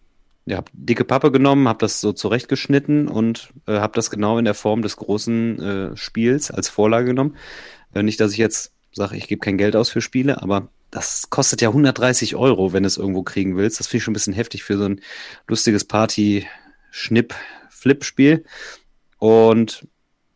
ja, 0.47 0.59
habe 0.59 0.71
dicke 0.73 1.05
Pappe 1.05 1.33
genommen, 1.33 1.69
habe 1.69 1.81
das 1.81 2.01
so 2.01 2.13
zurechtgeschnitten 2.13 3.09
und 3.09 3.53
äh, 3.67 3.79
habe 3.79 3.95
das 3.95 4.11
genau 4.11 4.39
in 4.39 4.45
der 4.45 4.55
Form 4.55 4.83
des 4.83 4.97
großen 4.97 5.61
äh, 5.61 5.97
Spiels 5.97 6.53
als 6.53 6.69
Vorlage 6.69 7.07
genommen. 7.07 7.37
Äh, 7.97 8.03
nicht, 8.03 8.21
dass 8.21 8.33
ich 8.33 8.39
jetzt 8.39 8.73
sage, 8.93 9.17
ich 9.17 9.27
gebe 9.27 9.41
kein 9.41 9.57
Geld 9.59 9.75
aus 9.75 9.91
für 9.91 10.03
Spiele, 10.03 10.43
aber 10.43 10.69
das 10.91 11.31
kostet 11.31 11.63
ja 11.63 11.71
130 11.71 12.37
Euro, 12.37 12.73
wenn 12.73 12.83
du 12.83 12.87
es 12.87 12.99
irgendwo 12.99 13.23
kriegen 13.23 13.57
willst. 13.57 13.81
Das 13.81 13.87
finde 13.87 13.99
ich 13.99 14.05
schon 14.05 14.13
ein 14.13 14.15
bisschen 14.15 14.33
heftig 14.35 14.65
für 14.65 14.79
so 14.79 14.85
ein 14.85 15.01
lustiges 15.49 15.85
Party-Schnipp-Flip-Spiel. 15.85 18.45
Und 19.19 19.87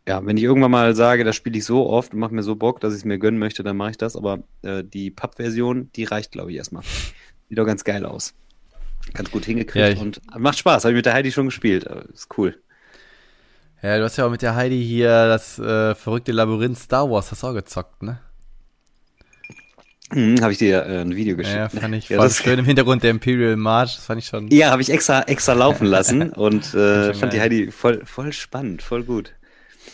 ja, 0.09 0.25
wenn 0.25 0.38
ich 0.38 0.42
irgendwann 0.42 0.70
mal 0.70 0.94
sage, 0.94 1.25
das 1.25 1.37
spiele 1.37 1.59
ich 1.59 1.64
so 1.64 1.87
oft 1.88 2.14
und 2.14 2.18
mache 2.18 2.35
mir 2.35 2.42
so 2.42 2.57
Bock, 2.57 2.81
dass 2.81 2.94
ich 2.94 3.01
es 3.01 3.05
mir 3.05 3.18
gönnen 3.18 3.38
möchte, 3.38 3.62
dann 3.62 3.77
mache 3.77 3.90
ich 3.92 3.99
das. 3.99 4.16
Aber 4.16 4.42
äh, 4.62 4.83
die 4.83 5.11
Papp-Version, 5.11 5.90
die 5.94 6.05
reicht, 6.05 6.33
glaube 6.33 6.51
ich, 6.51 6.57
erstmal. 6.57 6.83
Sieht 7.49 7.59
doch 7.59 7.66
ganz 7.66 7.85
geil 7.85 8.07
aus. 8.07 8.33
Ganz 9.14 9.31
gut 9.31 9.44
hingekriegt 9.44 9.96
ja, 9.96 10.03
und 10.03 10.20
macht 10.38 10.59
Spaß. 10.59 10.85
Habe 10.85 10.92
ich 10.92 10.96
mit 10.96 11.07
der 11.07 11.14
Heidi 11.14 11.33
schon 11.33 11.46
gespielt. 11.46 11.85
Ist 12.12 12.29
cool. 12.37 12.61
Ja, 13.83 13.97
du 13.97 14.05
hast 14.05 14.16
ja 14.16 14.27
auch 14.27 14.31
mit 14.31 14.43
der 14.43 14.55
Heidi 14.55 14.85
hier 14.85 15.27
das 15.27 15.59
äh, 15.59 15.95
verrückte 15.95 16.33
Labyrinth 16.33 16.79
Star 16.79 17.11
Wars, 17.11 17.31
hast 17.31 17.43
du 17.43 17.47
auch 17.47 17.55
gezockt, 17.55 18.03
ne? 18.03 18.21
Hm, 20.12 20.40
habe 20.43 20.53
ich 20.53 20.59
dir 20.59 20.85
äh, 20.85 21.01
ein 21.01 21.14
Video 21.14 21.37
geschickt. 21.37 21.57
Ja, 21.57 21.69
fand 21.69 21.95
ich 21.95 22.09
ja, 22.09 22.19
voll 22.19 22.31
schön 22.31 22.59
im 22.59 22.64
Hintergrund 22.64 23.03
der 23.03 23.11
Imperial 23.11 23.57
March, 23.57 23.97
das 23.97 24.05
fand 24.05 24.21
ich 24.21 24.27
schon. 24.27 24.49
Ja, 24.49 24.71
habe 24.71 24.83
ich 24.83 24.90
extra 24.90 25.23
extra 25.23 25.55
laufen 25.55 25.87
lassen 25.87 26.31
und 26.31 26.75
äh, 26.75 27.14
fand 27.14 27.33
die 27.33 27.40
Heidi 27.40 27.71
voll 27.71 28.05
voll 28.05 28.33
spannend, 28.33 28.83
voll 28.83 29.05
gut. 29.05 29.33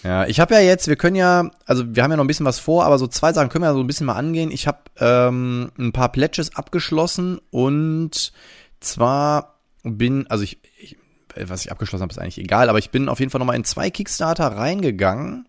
Ja, 0.02 0.26
ich 0.26 0.40
habe 0.40 0.54
ja 0.54 0.60
jetzt, 0.60 0.88
wir 0.88 0.96
können 0.96 1.16
ja, 1.16 1.50
also 1.64 1.94
wir 1.94 2.02
haben 2.02 2.10
ja 2.10 2.16
noch 2.16 2.24
ein 2.24 2.28
bisschen 2.28 2.46
was 2.46 2.58
vor, 2.58 2.84
aber 2.84 2.98
so 2.98 3.06
zwei 3.06 3.32
Sachen 3.32 3.50
können 3.50 3.62
wir 3.62 3.68
ja 3.68 3.74
so 3.74 3.80
ein 3.80 3.86
bisschen 3.86 4.06
mal 4.06 4.14
angehen. 4.14 4.50
Ich 4.50 4.66
habe 4.66 4.78
ähm, 4.98 5.70
ein 5.78 5.92
paar 5.92 6.10
Pledges 6.10 6.56
abgeschlossen 6.56 7.40
und 7.50 8.32
zwar 8.80 9.60
bin, 9.84 10.26
also 10.28 10.44
ich, 10.44 10.58
ich 10.78 10.96
was 11.46 11.64
ich 11.64 11.70
abgeschlossen 11.70 12.02
habe, 12.02 12.12
ist 12.12 12.18
eigentlich 12.18 12.38
egal, 12.38 12.68
aber 12.68 12.78
ich 12.78 12.90
bin 12.90 13.08
auf 13.08 13.20
jeden 13.20 13.30
Fall 13.30 13.38
nochmal 13.38 13.56
in 13.56 13.64
zwei 13.64 13.90
Kickstarter 13.90 14.46
reingegangen. 14.46 15.46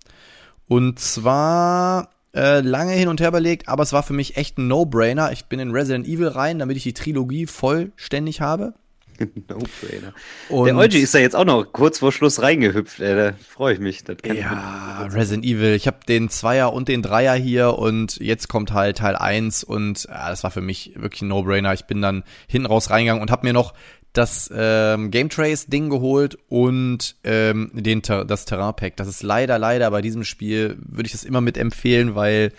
Und 0.67 0.99
zwar 0.99 2.09
äh, 2.35 2.59
lange 2.59 2.91
hin 2.91 3.07
und 3.07 3.21
her 3.21 3.29
überlegt, 3.29 3.69
aber 3.69 3.83
es 3.83 3.93
war 3.93 4.03
für 4.03 4.13
mich 4.13 4.37
echt 4.37 4.57
ein 4.57 4.67
No-Brainer. 4.67 5.31
Ich 5.31 5.45
bin 5.45 5.59
in 5.59 5.71
Resident 5.71 6.07
Evil 6.07 6.27
rein, 6.27 6.59
damit 6.59 6.77
ich 6.77 6.83
die 6.83 6.93
Trilogie 6.93 7.47
vollständig 7.47 8.41
habe. 8.41 8.73
No-Brainer. 9.49 10.13
Der 10.49 10.75
Eugi 10.75 10.99
ist 10.99 11.15
da 11.15 11.19
jetzt 11.19 11.35
auch 11.35 11.45
noch 11.45 11.63
kurz 11.63 11.99
vor 11.99 12.11
Schluss 12.11 12.41
reingehüpft, 12.41 12.99
ey, 12.99 13.15
da 13.15 13.33
freue 13.49 13.73
ich 13.73 13.79
mich. 13.79 14.03
ja, 14.23 15.07
Resident 15.11 15.45
Evil. 15.45 15.73
Ich 15.73 15.87
habe 15.87 15.97
den 16.07 16.29
Zweier 16.29 16.73
und 16.73 16.87
den 16.87 17.01
Dreier 17.01 17.35
hier 17.35 17.77
und 17.77 18.17
jetzt 18.17 18.47
kommt 18.47 18.73
halt 18.73 18.99
Teil 18.99 19.15
1 19.15 19.63
und 19.63 20.03
ja, 20.03 20.29
das 20.29 20.43
war 20.43 20.51
für 20.51 20.61
mich 20.61 20.93
wirklich 20.95 21.21
ein 21.23 21.29
No-Brainer. 21.29 21.73
Ich 21.73 21.85
bin 21.85 22.01
dann 22.01 22.23
hinten 22.47 22.67
raus 22.67 22.89
reingegangen 22.89 23.21
und 23.21 23.31
habe 23.31 23.47
mir 23.47 23.53
noch 23.53 23.73
das 24.17 24.49
ähm, 24.53 25.11
Game 25.11 25.29
Trace 25.29 25.67
Ding 25.67 25.89
geholt 25.89 26.37
und 26.49 27.15
ähm, 27.23 27.71
den 27.73 28.01
das 28.01 28.45
Terrain 28.45 28.75
Pack. 28.75 28.97
Das 28.97 29.07
ist 29.07 29.23
leider 29.23 29.59
leider 29.59 29.91
bei 29.91 30.01
diesem 30.01 30.23
Spiel 30.23 30.77
würde 30.79 31.07
ich 31.07 31.11
das 31.11 31.23
immer 31.23 31.41
mit 31.41 31.57
empfehlen, 31.57 32.15
weil 32.15 32.51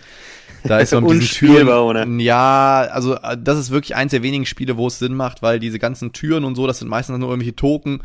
da 0.63 0.79
ist 0.79 0.91
so 0.91 0.97
ein 0.97 1.07
bisschen 1.07 1.49
Türen. 1.49 2.19
Ja, 2.19 2.87
also 2.91 3.15
äh, 3.15 3.37
das 3.37 3.59
ist 3.59 3.71
wirklich 3.71 3.95
eins 3.95 4.11
der 4.11 4.23
wenigen 4.23 4.45
Spiele, 4.45 4.77
wo 4.77 4.87
es 4.87 4.99
Sinn 4.99 5.13
macht, 5.13 5.41
weil 5.41 5.59
diese 5.59 5.79
ganzen 5.79 6.13
Türen 6.13 6.45
und 6.45 6.55
so, 6.55 6.67
das 6.67 6.79
sind 6.79 6.87
meistens 6.87 7.17
nur 7.19 7.29
irgendwelche 7.29 7.55
Token 7.55 8.01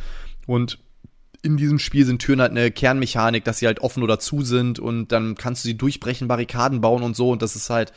und 0.46 0.78
in 1.42 1.56
diesem 1.58 1.78
Spiel 1.78 2.06
sind 2.06 2.20
Türen 2.20 2.40
halt 2.40 2.52
eine 2.52 2.70
Kernmechanik, 2.70 3.44
dass 3.44 3.58
sie 3.58 3.66
halt 3.66 3.80
offen 3.80 4.02
oder 4.02 4.18
zu 4.18 4.42
sind 4.42 4.78
und 4.78 5.12
dann 5.12 5.34
kannst 5.34 5.62
du 5.62 5.68
sie 5.68 5.76
durchbrechen, 5.76 6.26
Barrikaden 6.26 6.80
bauen 6.80 7.02
und 7.02 7.14
so 7.14 7.30
und 7.30 7.42
das 7.42 7.54
ist 7.54 7.68
halt 7.68 7.92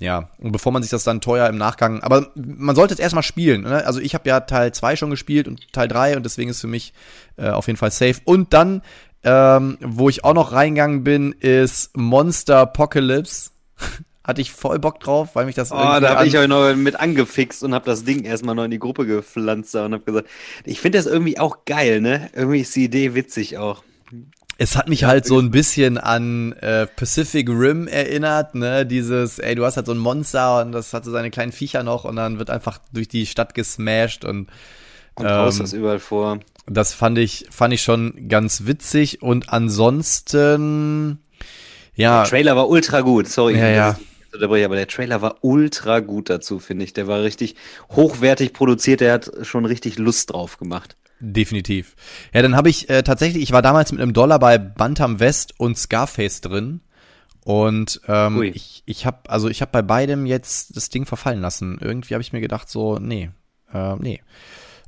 ja, 0.00 0.30
und 0.38 0.52
bevor 0.52 0.72
man 0.72 0.82
sich 0.82 0.90
das 0.90 1.04
dann 1.04 1.20
teuer 1.20 1.48
im 1.48 1.56
Nachgang, 1.56 2.02
aber 2.02 2.32
man 2.34 2.74
sollte 2.74 2.94
es 2.94 3.00
erstmal 3.00 3.22
spielen. 3.22 3.62
Ne? 3.62 3.86
Also 3.86 4.00
ich 4.00 4.14
habe 4.14 4.28
ja 4.28 4.40
Teil 4.40 4.72
2 4.72 4.96
schon 4.96 5.10
gespielt 5.10 5.46
und 5.46 5.72
Teil 5.72 5.88
3 5.88 6.16
und 6.16 6.24
deswegen 6.24 6.50
ist 6.50 6.60
für 6.60 6.66
mich 6.66 6.92
äh, 7.36 7.50
auf 7.50 7.66
jeden 7.66 7.76
Fall 7.76 7.92
safe. 7.92 8.16
Und 8.24 8.52
dann, 8.52 8.82
ähm, 9.22 9.78
wo 9.80 10.08
ich 10.08 10.24
auch 10.24 10.34
noch 10.34 10.52
reingegangen 10.52 11.04
bin, 11.04 11.32
ist 11.32 11.96
Monster 11.96 12.58
Apocalypse. 12.58 13.50
Hatte 14.24 14.40
ich 14.40 14.52
voll 14.52 14.78
Bock 14.78 15.00
drauf, 15.00 15.30
weil 15.34 15.46
mich 15.46 15.56
das 15.56 15.72
Oh, 15.72 15.74
da 15.74 16.14
habe 16.14 16.28
ich 16.28 16.38
euch 16.38 16.46
noch 16.46 16.76
mit 16.76 16.94
angefixt 16.94 17.64
und 17.64 17.74
habe 17.74 17.86
das 17.86 18.04
Ding 18.04 18.22
erstmal 18.22 18.54
noch 18.54 18.62
in 18.62 18.70
die 18.70 18.78
Gruppe 18.78 19.04
gepflanzt 19.04 19.74
und 19.74 19.94
habe 19.94 20.04
gesagt, 20.04 20.28
ich 20.64 20.80
finde 20.80 20.98
das 20.98 21.06
irgendwie 21.06 21.40
auch 21.40 21.64
geil, 21.64 22.00
ne? 22.00 22.30
Irgendwie 22.32 22.60
ist 22.60 22.76
die 22.76 22.84
Idee 22.84 23.16
witzig 23.16 23.58
auch. 23.58 23.82
Es 24.62 24.76
hat 24.76 24.88
mich 24.88 25.02
halt 25.02 25.26
so 25.26 25.40
ein 25.40 25.50
bisschen 25.50 25.98
an 25.98 26.52
äh, 26.52 26.86
Pacific 26.86 27.48
Rim 27.48 27.88
erinnert, 27.88 28.54
ne? 28.54 28.86
Dieses, 28.86 29.40
ey, 29.40 29.56
du 29.56 29.64
hast 29.64 29.76
halt 29.76 29.86
so 29.86 29.92
ein 29.92 29.98
Monster 29.98 30.60
und 30.62 30.70
das 30.70 30.92
hat 30.94 31.04
so 31.04 31.10
seine 31.10 31.32
kleinen 31.32 31.50
Viecher 31.50 31.82
noch 31.82 32.04
und 32.04 32.14
dann 32.14 32.38
wird 32.38 32.48
einfach 32.48 32.78
durch 32.92 33.08
die 33.08 33.26
Stadt 33.26 33.54
gesmashed 33.56 34.24
und 34.24 34.50
und 35.16 35.26
ähm, 35.26 35.32
haust 35.32 35.58
das 35.58 35.72
überall 35.72 35.98
vor. 35.98 36.38
Das 36.66 36.94
fand 36.94 37.18
ich, 37.18 37.46
fand 37.50 37.74
ich 37.74 37.82
schon 37.82 38.28
ganz 38.28 38.64
witzig 38.64 39.20
und 39.20 39.48
ansonsten, 39.48 41.18
ja. 41.96 42.22
Der 42.22 42.30
Trailer 42.30 42.54
war 42.54 42.68
ultra 42.68 43.00
gut, 43.00 43.26
sorry. 43.26 43.58
Ja, 43.58 43.68
ja. 43.68 43.98
Aber 44.40 44.76
der 44.76 44.86
Trailer 44.86 45.22
war 45.22 45.38
ultra 45.40 45.98
gut 45.98 46.30
dazu, 46.30 46.60
finde 46.60 46.84
ich. 46.84 46.92
Der 46.92 47.08
war 47.08 47.20
richtig 47.24 47.56
hochwertig 47.90 48.52
produziert, 48.52 49.00
der 49.00 49.14
hat 49.14 49.28
schon 49.42 49.64
richtig 49.64 49.98
Lust 49.98 50.32
drauf 50.32 50.56
gemacht. 50.56 50.96
Definitiv. 51.24 51.94
Ja, 52.34 52.42
dann 52.42 52.56
habe 52.56 52.68
ich 52.68 52.90
äh, 52.90 53.04
tatsächlich, 53.04 53.44
ich 53.44 53.52
war 53.52 53.62
damals 53.62 53.92
mit 53.92 54.00
einem 54.00 54.12
Dollar 54.12 54.40
bei 54.40 54.58
Bantam 54.58 55.20
West 55.20 55.54
und 55.56 55.78
Scarface 55.78 56.40
drin. 56.40 56.80
Und 57.44 58.00
ähm, 58.08 58.38
Ui. 58.38 58.48
ich, 58.48 58.82
ich 58.86 59.06
habe 59.06 59.30
also 59.30 59.48
ich 59.48 59.62
habe 59.62 59.70
bei 59.70 59.82
beidem 59.82 60.26
jetzt 60.26 60.76
das 60.76 60.88
Ding 60.88 61.06
verfallen 61.06 61.40
lassen. 61.40 61.78
Irgendwie 61.80 62.14
habe 62.14 62.22
ich 62.22 62.32
mir 62.32 62.40
gedacht 62.40 62.68
so, 62.68 62.98
nee, 62.98 63.30
äh, 63.72 63.94
nee. 64.00 64.20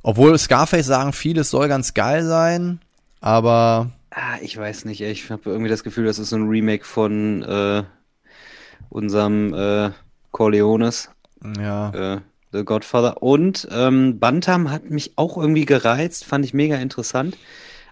Obwohl 0.03 0.37
Scarface 0.37 0.85
sagen, 0.85 1.13
vieles 1.13 1.49
soll 1.49 1.69
ganz 1.69 1.93
geil 1.93 2.25
sein, 2.25 2.81
aber 3.21 3.91
ah, 4.11 4.37
ich 4.41 4.57
weiß 4.57 4.85
nicht, 4.85 5.01
ich 5.01 5.31
habe 5.31 5.49
irgendwie 5.49 5.69
das 5.69 5.83
Gefühl, 5.83 6.05
das 6.05 6.19
ist 6.19 6.29
so 6.29 6.35
ein 6.35 6.49
Remake 6.49 6.83
von 6.83 7.43
äh, 7.43 7.83
unserem 8.89 9.53
äh, 9.53 9.91
Corleones. 10.31 11.09
Ja. 11.57 12.15
Äh, 12.15 12.21
The 12.55 12.65
Godfather. 12.65 13.21
Und 13.21 13.67
ähm, 13.71 14.19
Bantam 14.19 14.71
hat 14.71 14.89
mich 14.89 15.13
auch 15.17 15.37
irgendwie 15.37 15.65
gereizt, 15.65 16.25
fand 16.25 16.45
ich 16.45 16.53
mega 16.53 16.77
interessant. 16.77 17.37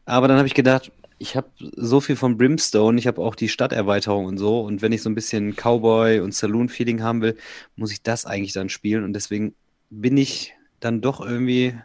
Aber 0.05 0.27
dann 0.27 0.37
habe 0.37 0.47
ich 0.47 0.53
gedacht, 0.53 0.91
ich 1.19 1.35
habe 1.37 1.47
so 1.57 2.01
viel 2.01 2.15
von 2.15 2.37
Brimstone, 2.37 2.99
ich 2.99 3.07
habe 3.07 3.21
auch 3.21 3.35
die 3.35 3.49
Stadterweiterung 3.49 4.25
und 4.25 4.37
so. 4.37 4.61
Und 4.61 4.81
wenn 4.81 4.91
ich 4.91 5.01
so 5.01 5.09
ein 5.09 5.15
bisschen 5.15 5.55
Cowboy 5.55 6.19
und 6.19 6.33
Saloon-Feeling 6.33 7.01
haben 7.01 7.21
will, 7.21 7.37
muss 7.75 7.91
ich 7.91 8.03
das 8.03 8.25
eigentlich 8.25 8.53
dann 8.53 8.69
spielen. 8.69 9.03
Und 9.03 9.13
deswegen 9.13 9.55
bin 9.89 10.17
ich 10.17 10.53
dann 10.79 11.01
doch 11.01 11.21
irgendwie 11.25 11.75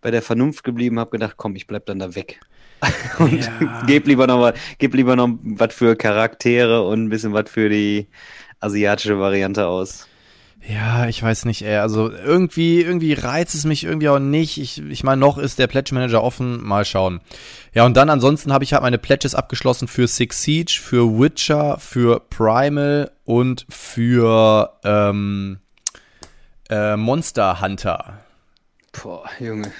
bei 0.00 0.10
der 0.10 0.22
Vernunft 0.22 0.64
geblieben, 0.64 0.98
habe 0.98 1.10
gedacht, 1.10 1.36
komm, 1.36 1.56
ich 1.56 1.66
bleib 1.66 1.86
dann 1.86 1.98
da 1.98 2.14
weg. 2.14 2.40
und 3.18 3.40
ja. 3.40 3.82
geb 3.86 4.06
lieber 4.06 4.26
noch 4.26 4.52
geb 4.78 4.94
lieber 4.94 5.16
noch 5.16 5.30
was 5.42 5.72
für 5.72 5.96
Charaktere 5.96 6.86
und 6.86 7.04
ein 7.04 7.08
bisschen 7.08 7.32
was 7.32 7.48
für 7.48 7.70
die 7.70 8.08
asiatische 8.60 9.18
Variante 9.18 9.66
aus. 9.66 10.08
Ja, 10.66 11.06
ich 11.08 11.22
weiß 11.22 11.44
nicht, 11.44 11.62
ey. 11.62 11.76
Also 11.76 12.10
irgendwie, 12.10 12.80
irgendwie 12.80 13.12
reizt 13.12 13.54
es 13.54 13.64
mich 13.64 13.84
irgendwie 13.84 14.08
auch 14.08 14.18
nicht. 14.18 14.56
Ich, 14.58 14.80
ich 14.80 15.04
meine, 15.04 15.20
noch 15.20 15.36
ist 15.36 15.58
der 15.58 15.66
Pledge 15.66 15.94
Manager 15.94 16.22
offen. 16.22 16.62
Mal 16.64 16.86
schauen. 16.86 17.20
Ja, 17.74 17.84
und 17.84 17.96
dann 17.96 18.08
ansonsten 18.08 18.52
habe 18.52 18.64
ich 18.64 18.72
halt 18.72 18.82
meine 18.82 18.98
Pledges 18.98 19.34
abgeschlossen 19.34 19.88
für 19.88 20.06
Six 20.06 20.42
Siege, 20.42 20.80
für 20.82 21.18
Witcher, 21.18 21.78
für 21.78 22.20
Primal 22.20 23.10
und 23.24 23.66
für 23.68 24.72
ähm, 24.84 25.58
äh, 26.70 26.96
Monster 26.96 27.60
Hunter. 27.60 28.20
Boah, 28.92 29.28
Junge. 29.38 29.70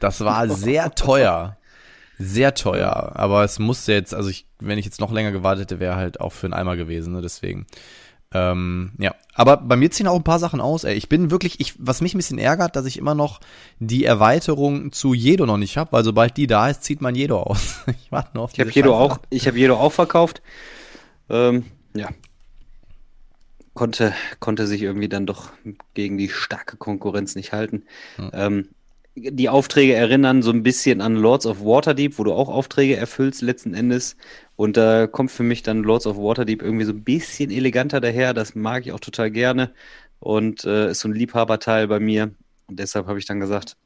Das 0.00 0.22
war 0.22 0.48
sehr 0.48 0.94
teuer. 0.94 1.58
Sehr 2.18 2.54
teuer. 2.54 3.12
Aber 3.14 3.44
es 3.44 3.58
musste 3.58 3.92
jetzt, 3.92 4.14
also 4.14 4.30
ich, 4.30 4.46
wenn 4.58 4.78
ich 4.78 4.86
jetzt 4.86 5.00
noch 5.00 5.12
länger 5.12 5.32
gewartet 5.32 5.64
hätte, 5.64 5.80
wäre 5.80 5.96
halt 5.96 6.20
auch 6.20 6.32
für 6.32 6.46
einen 6.46 6.54
Eimer 6.54 6.76
gewesen, 6.76 7.12
ne? 7.12 7.20
Deswegen. 7.20 7.66
Ähm, 8.32 8.92
ja, 8.98 9.14
aber 9.34 9.56
bei 9.56 9.74
mir 9.74 9.90
ziehen 9.90 10.06
auch 10.06 10.16
ein 10.16 10.22
paar 10.22 10.38
Sachen 10.38 10.60
aus. 10.60 10.84
Ey. 10.84 10.94
Ich 10.94 11.08
bin 11.08 11.30
wirklich, 11.30 11.58
ich, 11.58 11.74
was 11.78 12.00
mich 12.00 12.14
ein 12.14 12.18
bisschen 12.18 12.38
ärgert, 12.38 12.76
dass 12.76 12.86
ich 12.86 12.96
immer 12.96 13.14
noch 13.14 13.40
die 13.80 14.04
Erweiterung 14.04 14.92
zu 14.92 15.14
Jedo 15.14 15.46
noch 15.46 15.56
nicht 15.56 15.76
habe, 15.76 15.92
weil 15.92 16.04
sobald 16.04 16.36
die 16.36 16.46
da 16.46 16.68
ist, 16.68 16.84
zieht 16.84 17.00
man 17.00 17.14
Jedo 17.14 17.40
aus. 17.40 17.78
ich 17.86 18.12
warte 18.12 18.30
nur 18.34 18.44
auf 18.44 18.52
Ich 18.52 18.60
habe 18.60 18.70
Jedo 18.70 18.96
auch, 18.96 19.18
ich 19.30 19.46
habe 19.46 19.58
Jedo 19.58 19.76
auch 19.76 19.92
verkauft. 19.92 20.42
Ähm, 21.28 21.64
ja, 21.94 22.08
konnte 23.74 24.14
konnte 24.38 24.66
sich 24.66 24.82
irgendwie 24.82 25.08
dann 25.08 25.26
doch 25.26 25.50
gegen 25.94 26.18
die 26.18 26.28
starke 26.28 26.76
Konkurrenz 26.76 27.34
nicht 27.34 27.52
halten. 27.52 27.84
Hm. 28.16 28.30
Ähm, 28.32 28.68
die 29.16 29.48
Aufträge 29.48 29.94
erinnern 29.94 30.42
so 30.42 30.50
ein 30.50 30.62
bisschen 30.62 31.00
an 31.00 31.16
Lords 31.16 31.46
of 31.46 31.60
Waterdeep, 31.60 32.18
wo 32.18 32.24
du 32.24 32.32
auch 32.32 32.48
Aufträge 32.48 32.96
erfüllst 32.96 33.42
letzten 33.42 33.74
Endes. 33.74 34.16
Und 34.56 34.76
da 34.76 35.06
kommt 35.06 35.30
für 35.30 35.42
mich 35.42 35.62
dann 35.62 35.82
Lords 35.82 36.06
of 36.06 36.16
Waterdeep 36.16 36.62
irgendwie 36.62 36.84
so 36.84 36.92
ein 36.92 37.02
bisschen 37.02 37.50
eleganter 37.50 38.00
daher. 38.00 38.34
Das 38.34 38.54
mag 38.54 38.86
ich 38.86 38.92
auch 38.92 39.00
total 39.00 39.30
gerne 39.30 39.72
und 40.20 40.64
äh, 40.64 40.90
ist 40.90 41.00
so 41.00 41.08
ein 41.08 41.14
Liebhaberteil 41.14 41.88
bei 41.88 41.98
mir. 41.98 42.34
Und 42.66 42.78
deshalb 42.78 43.06
habe 43.06 43.18
ich 43.18 43.26
dann 43.26 43.40
gesagt, 43.40 43.76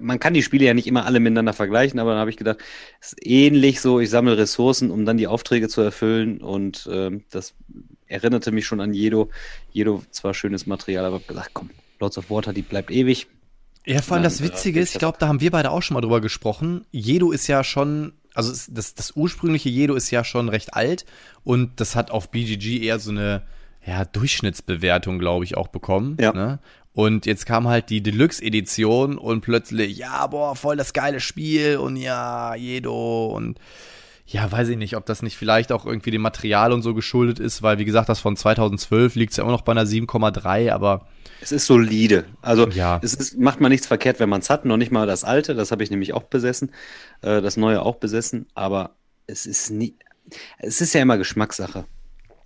man 0.00 0.18
kann 0.18 0.32
die 0.32 0.42
Spiele 0.42 0.64
ja 0.64 0.74
nicht 0.74 0.86
immer 0.86 1.04
alle 1.04 1.20
miteinander 1.20 1.52
vergleichen, 1.52 1.98
aber 1.98 2.12
dann 2.12 2.20
habe 2.20 2.30
ich 2.30 2.36
gedacht, 2.36 2.58
es 3.00 3.12
ist 3.12 3.26
ähnlich 3.26 3.80
so, 3.80 4.00
ich 4.00 4.08
sammle 4.08 4.38
Ressourcen, 4.38 4.90
um 4.90 5.04
dann 5.04 5.18
die 5.18 5.26
Aufträge 5.26 5.68
zu 5.68 5.82
erfüllen 5.82 6.40
und 6.40 6.86
äh, 6.86 7.10
das 7.30 7.54
erinnerte 8.06 8.50
mich 8.50 8.64
schon 8.64 8.80
an 8.80 8.94
Jedo. 8.94 9.30
Jedo 9.72 10.02
zwar 10.10 10.32
schönes 10.32 10.66
Material, 10.66 11.04
aber 11.04 11.16
habe 11.16 11.26
gesagt, 11.26 11.50
komm, 11.52 11.70
Lords 12.00 12.16
of 12.16 12.30
Water, 12.30 12.52
die 12.52 12.62
bleibt 12.62 12.90
ewig. 12.90 13.26
Ja, 13.86 14.00
vor 14.00 14.16
allem 14.16 14.24
das 14.24 14.42
Witzige 14.42 14.80
ist, 14.80 14.94
ich 14.94 14.98
glaube, 14.98 15.18
da 15.20 15.28
haben 15.28 15.40
wir 15.40 15.50
beide 15.50 15.70
auch 15.70 15.82
schon 15.82 15.94
mal 15.94 16.00
drüber 16.00 16.20
gesprochen. 16.20 16.86
Jedo 16.90 17.32
ist 17.32 17.46
ja 17.46 17.62
schon, 17.62 18.14
also 18.34 18.52
das, 18.70 18.94
das 18.94 19.12
ursprüngliche 19.14 19.68
Jedo 19.68 19.94
ist 19.94 20.10
ja 20.10 20.24
schon 20.24 20.48
recht 20.48 20.74
alt 20.74 21.04
und 21.44 21.80
das 21.80 21.94
hat 21.94 22.10
auf 22.10 22.30
BGG 22.30 22.82
eher 22.82 22.98
so 22.98 23.10
eine 23.10 23.42
ja, 23.86 24.04
Durchschnittsbewertung, 24.06 25.18
glaube 25.18 25.44
ich, 25.44 25.56
auch 25.56 25.68
bekommen. 25.68 26.16
Ja. 26.18 26.32
Ne? 26.32 26.58
Und 26.94 27.26
jetzt 27.26 27.44
kam 27.44 27.68
halt 27.68 27.90
die 27.90 28.02
Deluxe-Edition 28.02 29.18
und 29.18 29.40
plötzlich, 29.40 29.98
ja, 29.98 30.26
boah, 30.28 30.56
voll 30.56 30.76
das 30.76 30.92
geile 30.92 31.20
Spiel 31.20 31.76
und 31.76 31.96
ja, 31.96 32.54
Jedo 32.54 33.26
und 33.26 33.58
ja, 34.26 34.50
weiß 34.50 34.68
ich 34.68 34.78
nicht, 34.78 34.96
ob 34.96 35.04
das 35.04 35.20
nicht 35.20 35.36
vielleicht 35.36 35.70
auch 35.70 35.84
irgendwie 35.84 36.10
dem 36.10 36.22
Material 36.22 36.72
und 36.72 36.80
so 36.80 36.94
geschuldet 36.94 37.38
ist, 37.38 37.62
weil 37.62 37.78
wie 37.78 37.84
gesagt, 37.84 38.08
das 38.08 38.20
von 38.20 38.36
2012 38.36 39.16
liegt 39.16 39.36
ja 39.36 39.42
immer 39.42 39.52
noch 39.52 39.62
bei 39.62 39.72
einer 39.72 39.84
7,3, 39.84 40.72
aber 40.72 41.06
es 41.40 41.52
ist 41.52 41.66
solide. 41.66 42.24
Also 42.42 42.68
ja. 42.68 43.00
es 43.02 43.14
ist, 43.14 43.38
macht 43.38 43.60
man 43.60 43.70
nichts 43.70 43.86
verkehrt, 43.86 44.20
wenn 44.20 44.28
man 44.28 44.40
es 44.40 44.50
hat. 44.50 44.64
Noch 44.64 44.76
nicht 44.76 44.92
mal 44.92 45.06
das 45.06 45.24
alte, 45.24 45.54
das 45.54 45.70
habe 45.70 45.82
ich 45.82 45.90
nämlich 45.90 46.12
auch 46.12 46.24
besessen, 46.24 46.70
äh, 47.22 47.40
das 47.42 47.56
neue 47.56 47.82
auch 47.82 47.96
besessen, 47.96 48.46
aber 48.54 48.90
es 49.26 49.46
ist 49.46 49.70
nie. 49.70 49.94
Es 50.58 50.80
ist 50.80 50.94
ja 50.94 51.02
immer 51.02 51.18
Geschmackssache. 51.18 51.84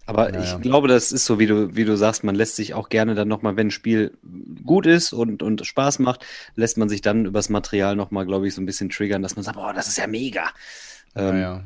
Aber 0.08 0.32
ja, 0.32 0.42
ich 0.42 0.62
glaube, 0.62 0.88
das 0.88 1.12
ist 1.12 1.26
so, 1.26 1.38
wie 1.38 1.46
du, 1.46 1.76
wie 1.76 1.84
du 1.84 1.94
sagst, 1.94 2.24
man 2.24 2.34
lässt 2.34 2.56
sich 2.56 2.72
auch 2.72 2.88
gerne 2.88 3.14
dann 3.14 3.28
nochmal, 3.28 3.56
wenn 3.56 3.66
ein 3.66 3.70
Spiel 3.70 4.16
gut 4.64 4.86
ist 4.86 5.12
und, 5.12 5.42
und 5.42 5.66
Spaß 5.66 5.98
macht, 5.98 6.24
lässt 6.54 6.78
man 6.78 6.88
sich 6.88 7.02
dann 7.02 7.26
übers 7.26 7.50
Material 7.50 7.94
nochmal, 7.94 8.24
glaube 8.24 8.48
ich, 8.48 8.54
so 8.54 8.62
ein 8.62 8.66
bisschen 8.66 8.88
triggern, 8.88 9.20
dass 9.20 9.36
man 9.36 9.42
sagt, 9.42 9.58
boah, 9.58 9.74
das 9.74 9.86
ist 9.86 9.98
ja 9.98 10.06
mega. 10.06 10.48
Ähm, 11.14 11.40
ja. 11.40 11.64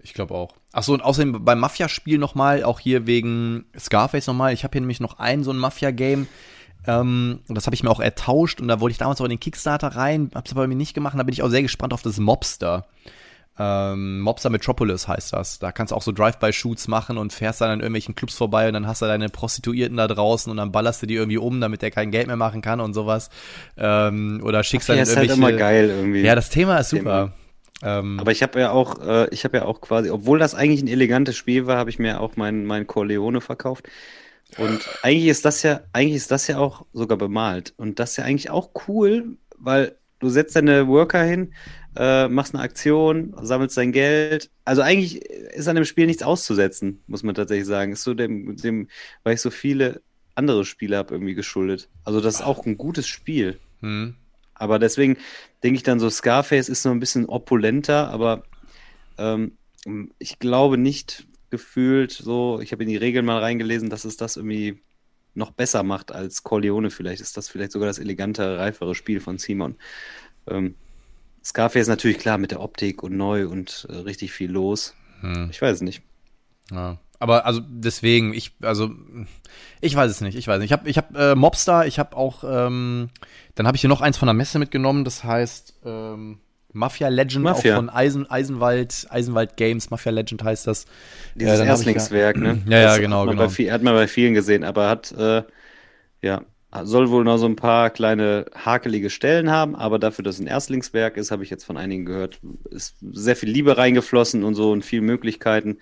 Ich 0.00 0.14
glaube 0.14 0.34
auch. 0.34 0.54
Achso, 0.72 0.94
und 0.94 1.02
außerdem 1.02 1.44
beim 1.44 1.58
Mafia-Spiel 1.58 2.18
nochmal, 2.18 2.62
auch 2.62 2.80
hier 2.80 3.06
wegen 3.06 3.66
Scarface 3.78 4.26
nochmal. 4.26 4.52
Ich 4.52 4.64
habe 4.64 4.72
hier 4.72 4.80
nämlich 4.80 5.00
noch 5.00 5.18
ein 5.18 5.42
so 5.44 5.50
ein 5.50 5.58
Mafia-Game. 5.58 6.28
Ähm, 6.86 7.40
und 7.48 7.54
das 7.54 7.66
habe 7.66 7.74
ich 7.74 7.82
mir 7.82 7.90
auch 7.90 8.00
ertauscht 8.00 8.60
und 8.60 8.68
da 8.68 8.80
wollte 8.80 8.92
ich 8.92 8.98
damals 8.98 9.20
auch 9.20 9.24
in 9.24 9.30
den 9.30 9.40
Kickstarter 9.40 9.88
rein, 9.88 10.30
hab's 10.34 10.52
aber 10.52 10.62
bei 10.62 10.68
mir 10.68 10.76
nicht 10.76 10.94
gemacht 10.94 11.18
da 11.18 11.22
bin 11.24 11.32
ich 11.32 11.42
auch 11.42 11.48
sehr 11.48 11.62
gespannt 11.62 11.92
auf 11.92 12.02
das 12.02 12.18
Mobster. 12.18 12.86
Ähm, 13.60 14.20
Mobster 14.20 14.50
Metropolis 14.50 15.08
heißt 15.08 15.32
das. 15.32 15.58
Da 15.58 15.72
kannst 15.72 15.90
du 15.90 15.96
auch 15.96 16.02
so 16.02 16.12
Drive-by-Shoots 16.12 16.86
machen 16.86 17.18
und 17.18 17.32
fährst 17.32 17.60
dann 17.60 17.70
an 17.70 17.80
irgendwelchen 17.80 18.14
Clubs 18.14 18.36
vorbei 18.36 18.68
und 18.68 18.74
dann 18.74 18.86
hast 18.86 19.02
du 19.02 19.06
deine 19.06 19.28
Prostituierten 19.28 19.96
da 19.96 20.06
draußen 20.06 20.48
und 20.48 20.56
dann 20.56 20.70
ballerst 20.70 21.02
du 21.02 21.06
die 21.06 21.14
irgendwie 21.14 21.38
um, 21.38 21.60
damit 21.60 21.82
der 21.82 21.90
kein 21.90 22.12
Geld 22.12 22.28
mehr 22.28 22.36
machen 22.36 22.62
kann 22.62 22.80
und 22.80 22.94
sowas. 22.94 23.30
Ähm, 23.76 24.40
oder 24.44 24.62
schickst 24.62 24.88
Ach, 24.88 24.94
dann 24.94 25.04
ja, 25.04 25.10
irgendwelche. 25.10 25.32
Ist 25.32 25.42
halt 25.42 25.50
immer 25.50 25.58
geil 25.58 25.90
irgendwie. 25.90 26.20
Ja, 26.20 26.36
das 26.36 26.50
Thema 26.50 26.78
ist 26.78 26.90
super. 26.90 27.02
Thema. 27.02 27.32
Ähm, 27.82 28.18
Aber 28.18 28.32
ich 28.32 28.42
habe 28.42 28.58
ja 28.60 28.70
auch, 28.72 29.00
äh, 29.00 29.28
ich 29.30 29.44
habe 29.44 29.58
ja 29.58 29.64
auch 29.64 29.80
quasi, 29.80 30.10
obwohl 30.10 30.38
das 30.38 30.54
eigentlich 30.54 30.82
ein 30.82 30.88
elegantes 30.88 31.36
Spiel 31.36 31.66
war, 31.66 31.76
habe 31.76 31.90
ich 31.90 31.98
mir 31.98 32.20
auch 32.20 32.36
mein, 32.36 32.64
mein 32.64 32.86
Corleone 32.86 33.40
verkauft. 33.40 33.88
Und 34.56 34.80
eigentlich 35.02 35.28
ist 35.28 35.44
das 35.44 35.62
ja, 35.62 35.82
eigentlich 35.92 36.16
ist 36.16 36.30
das 36.30 36.46
ja 36.46 36.58
auch 36.58 36.86
sogar 36.92 37.18
bemalt. 37.18 37.74
Und 37.76 37.98
das 37.98 38.12
ist 38.12 38.16
ja 38.16 38.24
eigentlich 38.24 38.50
auch 38.50 38.70
cool, 38.88 39.36
weil 39.58 39.96
du 40.20 40.30
setzt 40.30 40.56
deine 40.56 40.88
Worker 40.88 41.22
hin, 41.22 41.52
äh, 41.96 42.28
machst 42.28 42.54
eine 42.54 42.62
Aktion, 42.62 43.34
sammelst 43.40 43.76
dein 43.76 43.92
Geld. 43.92 44.50
Also 44.64 44.82
eigentlich 44.82 45.22
ist 45.24 45.68
an 45.68 45.76
dem 45.76 45.84
Spiel 45.84 46.06
nichts 46.06 46.22
auszusetzen, 46.22 47.02
muss 47.06 47.22
man 47.22 47.34
tatsächlich 47.34 47.66
sagen. 47.66 47.92
Ist 47.92 48.04
so 48.04 48.14
dem, 48.14 48.56
dem 48.56 48.88
weil 49.22 49.34
ich 49.34 49.40
so 49.40 49.50
viele 49.50 50.00
andere 50.34 50.64
Spiele 50.64 50.96
habe 50.96 51.14
irgendwie 51.14 51.34
geschuldet. 51.34 51.88
Also 52.04 52.20
das 52.20 52.36
ist 52.36 52.42
auch 52.42 52.64
ein 52.64 52.78
gutes 52.78 53.06
Spiel. 53.06 53.58
Hm. 53.80 54.14
Aber 54.58 54.78
deswegen 54.78 55.16
denke 55.62 55.76
ich 55.76 55.82
dann 55.82 56.00
so, 56.00 56.10
Scarface 56.10 56.68
ist 56.68 56.82
so 56.82 56.90
ein 56.90 57.00
bisschen 57.00 57.26
opulenter, 57.26 58.08
aber 58.08 58.42
ähm, 59.16 59.52
ich 60.18 60.38
glaube 60.38 60.78
nicht 60.78 61.26
gefühlt 61.50 62.12
so, 62.12 62.60
ich 62.60 62.72
habe 62.72 62.82
in 62.82 62.88
die 62.88 62.96
Regeln 62.96 63.24
mal 63.24 63.38
reingelesen, 63.38 63.90
dass 63.90 64.04
es 64.04 64.16
das 64.16 64.36
irgendwie 64.36 64.82
noch 65.34 65.52
besser 65.52 65.82
macht 65.82 66.12
als 66.12 66.42
Corleone. 66.42 66.90
Vielleicht 66.90 67.22
ist 67.22 67.36
das 67.36 67.48
vielleicht 67.48 67.72
sogar 67.72 67.88
das 67.88 67.98
elegantere, 67.98 68.58
reifere 68.58 68.94
Spiel 68.94 69.20
von 69.20 69.38
Simon. 69.38 69.76
Ähm, 70.46 70.74
Scarface 71.44 71.82
ist 71.82 71.88
natürlich 71.88 72.18
klar 72.18 72.36
mit 72.38 72.50
der 72.50 72.60
Optik 72.60 73.02
und 73.02 73.16
neu 73.16 73.48
und 73.48 73.86
äh, 73.88 73.94
richtig 73.94 74.32
viel 74.32 74.50
los. 74.50 74.94
Hm. 75.20 75.48
Ich 75.50 75.62
weiß 75.62 75.76
es 75.76 75.82
nicht. 75.82 76.02
Ja. 76.70 76.98
Aber 77.20 77.46
also 77.46 77.60
deswegen, 77.66 78.32
ich, 78.32 78.54
also, 78.62 78.90
ich 79.80 79.94
weiß 79.94 80.10
es 80.10 80.20
nicht, 80.20 80.36
ich 80.36 80.46
weiß 80.46 80.60
nicht. 80.60 80.70
Ich 80.70 80.72
habe 80.72 80.88
ich 80.88 80.98
hab, 80.98 81.16
äh, 81.16 81.34
Mobster, 81.34 81.86
ich 81.86 81.98
habe 81.98 82.16
auch, 82.16 82.44
ähm, 82.46 83.10
dann 83.58 83.66
habe 83.66 83.74
ich 83.74 83.80
hier 83.80 83.88
noch 83.88 84.00
eins 84.00 84.16
von 84.16 84.26
der 84.26 84.34
Messe 84.34 84.60
mitgenommen, 84.60 85.04
das 85.04 85.24
heißt 85.24 85.80
ähm, 85.84 86.38
Mafia 86.72 87.08
Legend, 87.08 87.42
Mafia. 87.42 87.74
auch 87.74 87.78
von 87.78 87.90
Eisen, 87.90 88.30
Eisenwald, 88.30 89.06
Eisenwald 89.10 89.56
Games, 89.56 89.90
Mafia 89.90 90.12
Legend 90.12 90.44
heißt 90.44 90.68
das. 90.68 90.86
Dieses 91.34 91.58
äh, 91.58 91.66
Erstlingswerk, 91.66 92.36
ja, 92.36 92.42
ne? 92.42 92.62
Ja, 92.68 92.78
ja, 92.78 92.98
genau, 92.98 93.22
hat 93.22 93.30
genau. 93.30 93.48
Viel, 93.48 93.72
hat 93.72 93.82
man 93.82 93.94
bei 93.94 94.06
vielen 94.06 94.34
gesehen, 94.34 94.62
aber 94.62 94.88
hat, 94.88 95.10
äh, 95.10 95.42
ja, 96.22 96.42
soll 96.84 97.10
wohl 97.10 97.24
noch 97.24 97.38
so 97.38 97.46
ein 97.46 97.56
paar 97.56 97.90
kleine 97.90 98.46
hakelige 98.54 99.10
Stellen 99.10 99.50
haben, 99.50 99.74
aber 99.74 99.98
dafür, 99.98 100.22
dass 100.22 100.36
es 100.36 100.40
ein 100.40 100.46
Erstlingswerk 100.46 101.16
ist, 101.16 101.32
habe 101.32 101.42
ich 101.42 101.50
jetzt 101.50 101.64
von 101.64 101.76
einigen 101.76 102.04
gehört, 102.04 102.38
ist 102.70 102.94
sehr 103.10 103.34
viel 103.34 103.48
Liebe 103.48 103.76
reingeflossen 103.76 104.44
und 104.44 104.54
so 104.54 104.70
und 104.70 104.84
viel 104.84 105.00
Möglichkeiten. 105.00 105.78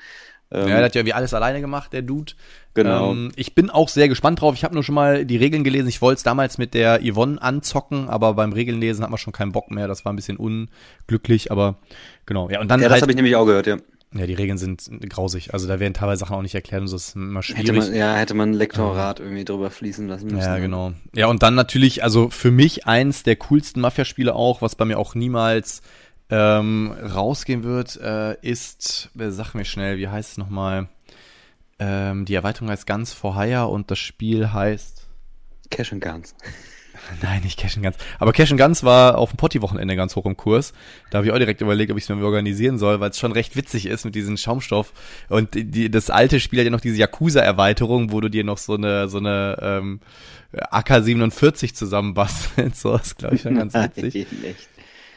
Ähm, 0.51 0.69
ja, 0.69 0.77
der 0.77 0.85
hat 0.85 0.95
ja 0.95 1.05
wie 1.05 1.13
alles 1.13 1.35
alleine 1.35 1.61
gemacht, 1.61 1.93
der 1.93 2.03
Dude. 2.03 2.35
Genau. 2.75 3.13
Ähm, 3.13 3.33
ich 3.37 3.55
bin 3.55 3.69
auch 3.71 3.89
sehr 3.89 4.09
gespannt 4.09 4.41
drauf. 4.41 4.55
Ich 4.55 4.65
habe 4.65 4.75
nur 4.75 4.85
schon 4.85 4.95
mal 4.95 5.25
die 5.25 5.37
Regeln 5.37 5.65
gelesen. 5.65 5.89
Ich 5.89 6.01
wollte 6.03 6.19
es 6.19 6.23
damals 6.23 6.59
mit 6.59 6.75
der 6.75 7.01
Yvonne 7.03 7.41
anzocken, 7.43 8.09
aber 8.09 8.35
beim 8.35 8.53
Regelnlesen 8.53 9.03
hat 9.03 9.11
man 9.11 9.19
schon 9.19 9.33
keinen 9.33 9.53
Bock 9.53 9.71
mehr. 9.71 9.89
Das 9.89 10.05
war 10.05 10.13
ein 10.13 10.17
bisschen 10.17 10.37
unglücklich, 10.37 11.51
aber 11.51 11.79
genau. 12.27 12.49
Ja, 12.49 12.61
und 12.61 12.69
dann 12.69 12.81
ja 12.81 12.89
das 12.89 12.95
halt, 12.95 13.03
habe 13.03 13.13
ich 13.13 13.17
nämlich 13.17 13.35
auch 13.35 13.47
gehört, 13.47 13.67
ja. 13.67 13.79
Ja, 14.15 14.27
die 14.27 14.35
Regeln 14.35 14.57
sind 14.57 14.89
grausig. 15.09 15.53
Also 15.53 15.67
da 15.67 15.81
werden 15.81 15.93
teilweise 15.93 16.21
Sachen 16.21 16.37
auch 16.37 16.43
nicht 16.43 16.55
erklärt 16.55 16.81
und 16.81 16.93
das 16.93 17.09
ist 17.09 17.17
immer 17.17 17.43
schwierig. 17.43 17.69
Hätte 17.69 17.73
man, 17.73 17.95
ja, 17.95 18.15
hätte 18.15 18.35
man 18.35 18.51
ein 18.51 18.55
Lektorat 18.55 19.21
irgendwie 19.21 19.45
drüber 19.45 19.71
fließen 19.71 20.07
lassen 20.07 20.27
müssen. 20.27 20.39
Ja, 20.39 20.59
genau. 20.59 20.93
Ja, 21.15 21.27
und 21.27 21.43
dann 21.43 21.55
natürlich, 21.55 22.05
also 22.05 22.31
für 22.31 22.53
mich 22.53 22.87
eins 22.87 23.25
der 23.25 23.37
coolsten 23.37 23.81
Mafia-Spiele 23.81 24.35
auch, 24.35 24.63
was 24.63 24.77
bei 24.77 24.85
mir 24.85 24.99
auch 24.99 25.15
niemals 25.15 25.83
ähm, 26.31 26.93
rausgehen 26.93 27.63
wird, 27.63 27.97
äh, 27.97 28.35
ist, 28.41 29.11
äh, 29.19 29.31
sag 29.31 29.55
mir 29.55 29.65
schnell, 29.65 29.99
wie 29.99 30.09
heißt 30.09 30.33
es 30.33 30.39
nochmal? 30.39 30.89
Ähm, 31.79 32.25
die 32.25 32.35
Erweiterung 32.35 32.71
heißt 32.71 32.87
Guns 32.87 33.13
for 33.13 33.37
Hire 33.37 33.67
und 33.67 33.91
das 33.91 33.99
Spiel 33.99 34.53
heißt 34.53 35.07
Cash 35.71 35.93
and 35.93 36.03
Guns. 36.03 36.35
Nein, 37.23 37.43
nicht 37.43 37.59
Cash 37.59 37.77
and 37.77 37.85
Guns. 37.85 37.97
Aber 38.19 38.33
Cash 38.33 38.51
and 38.51 38.61
Guns 38.61 38.83
war 38.83 39.19
auf 39.19 39.31
dem 39.31 39.37
Potti-Wochenende 39.37 39.95
ganz 39.95 40.17
hoch 40.17 40.25
im 40.27 40.37
Kurs. 40.37 40.73
Da 41.11 41.19
habe 41.19 41.27
ich 41.27 41.33
auch 41.33 41.39
direkt 41.39 41.61
überlegt, 41.61 41.93
ob 41.93 41.99
ich 41.99 42.05
es 42.05 42.09
mir 42.09 42.25
organisieren 42.25 42.79
soll, 42.79 43.01
weil 43.01 43.11
es 43.11 43.19
schon 43.19 43.33
recht 43.33 43.55
witzig 43.55 43.87
ist 43.87 44.05
mit 44.05 44.15
diesem 44.15 44.37
Schaumstoff. 44.37 44.93
Und 45.29 45.51
die, 45.55 45.91
das 45.91 46.11
alte 46.11 46.41
Spiel 46.41 46.61
hat 46.61 46.65
ja 46.65 46.71
noch 46.71 46.81
diese 46.81 46.97
Yakuza-Erweiterung, 46.97 48.13
wo 48.13 48.21
du 48.21 48.29
dir 48.29 48.45
noch 48.45 48.59
so 48.59 48.75
eine, 48.75 49.09
so 49.09 49.19
eine 49.19 49.59
ähm, 49.61 50.01
AK-47 50.53 51.75
zusammenbastelst. 51.75 52.81
so 52.81 52.97
ist, 52.97 53.19
glaube 53.19 53.37
ich, 53.37 53.43
schon 53.43 53.57
ganz 53.57 53.75
witzig. 53.75 54.27
Nein, 54.43 54.57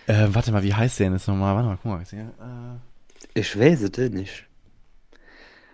äh, 0.10 0.28
warte 0.34 0.52
mal, 0.52 0.63
wie 0.63 0.74
heißt 0.74 1.00
der 1.00 1.08
denn 1.08 1.13
jetzt 1.13 1.28
nochmal? 1.28 1.56
Warte 1.56 1.67
mal, 1.69 1.78
guck 1.82 1.91
mal. 1.91 2.02
Äh, 2.02 3.39
ich 3.39 3.58
weiß 3.58 3.82
es 3.82 4.12
nicht. 4.12 4.45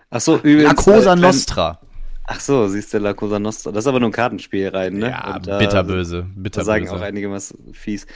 Ach 0.09 0.21
so, 0.21 0.37
übrigens. 0.37 0.63
La 0.63 0.73
Cosa 0.73 1.13
äh, 1.13 1.15
Nostra. 1.15 1.79
Ach 2.25 2.39
so, 2.39 2.67
siehst 2.67 2.93
du 2.93 2.97
La 2.97 3.13
Cosa 3.13 3.39
Nostra. 3.39 3.71
Das 3.71 3.85
ist 3.85 3.87
aber 3.87 3.99
nur 3.99 4.09
ein 4.09 4.13
Kartenspiel 4.13 4.69
rein, 4.69 4.95
ne? 4.95 5.09
Ja, 5.09 5.39
da, 5.39 5.57
bitterböse. 5.57 6.25
bitterböse. 6.35 6.51
Da 6.51 6.63
sagen 6.63 6.89
auch 6.89 7.01
einige 7.01 7.31
was 7.31 7.53
fies. 7.71 8.07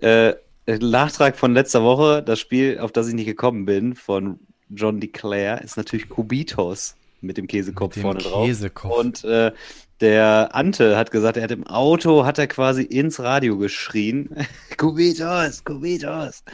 Äh, 0.00 0.34
Nachtrag 0.66 1.36
von 1.36 1.54
letzter 1.54 1.82
Woche, 1.82 2.22
das 2.22 2.40
Spiel, 2.40 2.78
auf 2.78 2.92
das 2.92 3.08
ich 3.08 3.14
nicht 3.14 3.26
gekommen 3.26 3.64
bin, 3.64 3.94
von 3.94 4.40
John 4.68 5.00
DeClaire, 5.00 5.62
ist 5.62 5.76
natürlich 5.76 6.08
Kubitos 6.08 6.96
mit 7.20 7.36
dem 7.36 7.46
Käsekopf 7.46 7.96
mit 7.96 8.04
dem 8.04 8.20
vorne 8.20 8.46
Käsekopf. 8.46 8.90
drauf. 8.90 8.98
Und 8.98 9.24
äh, 9.24 9.52
der 10.00 10.54
Ante 10.54 10.96
hat 10.96 11.10
gesagt, 11.10 11.36
er 11.36 11.42
hat 11.42 11.50
im 11.50 11.66
Auto, 11.66 12.24
hat 12.24 12.38
er 12.38 12.46
quasi 12.46 12.82
ins 12.82 13.20
Radio 13.20 13.58
geschrien, 13.58 14.30
Kubitos, 14.76 15.64
Kubitos. 15.64 16.44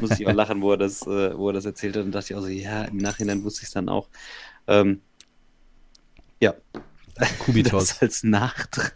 Muss 0.00 0.18
ich 0.20 0.26
auch 0.26 0.32
lachen, 0.32 0.62
wo 0.62 0.72
er 0.72 0.78
das, 0.78 1.02
äh, 1.02 1.36
wo 1.36 1.48
er 1.48 1.54
das 1.54 1.64
erzählt 1.64 1.96
hat 1.96 2.04
und 2.04 2.12
dachte 2.12 2.32
ich 2.32 2.36
auch 2.36 2.42
so, 2.42 2.48
ja, 2.48 2.84
im 2.84 2.98
Nachhinein 2.98 3.42
wusste 3.44 3.62
ich 3.62 3.68
es 3.68 3.74
dann 3.74 3.88
auch. 3.88 4.08
Ähm, 4.66 5.00
ja. 6.40 6.54
Kubitos. 7.40 7.88
Das 8.00 8.02
als 8.02 8.22
Nachtrag. 8.22 8.94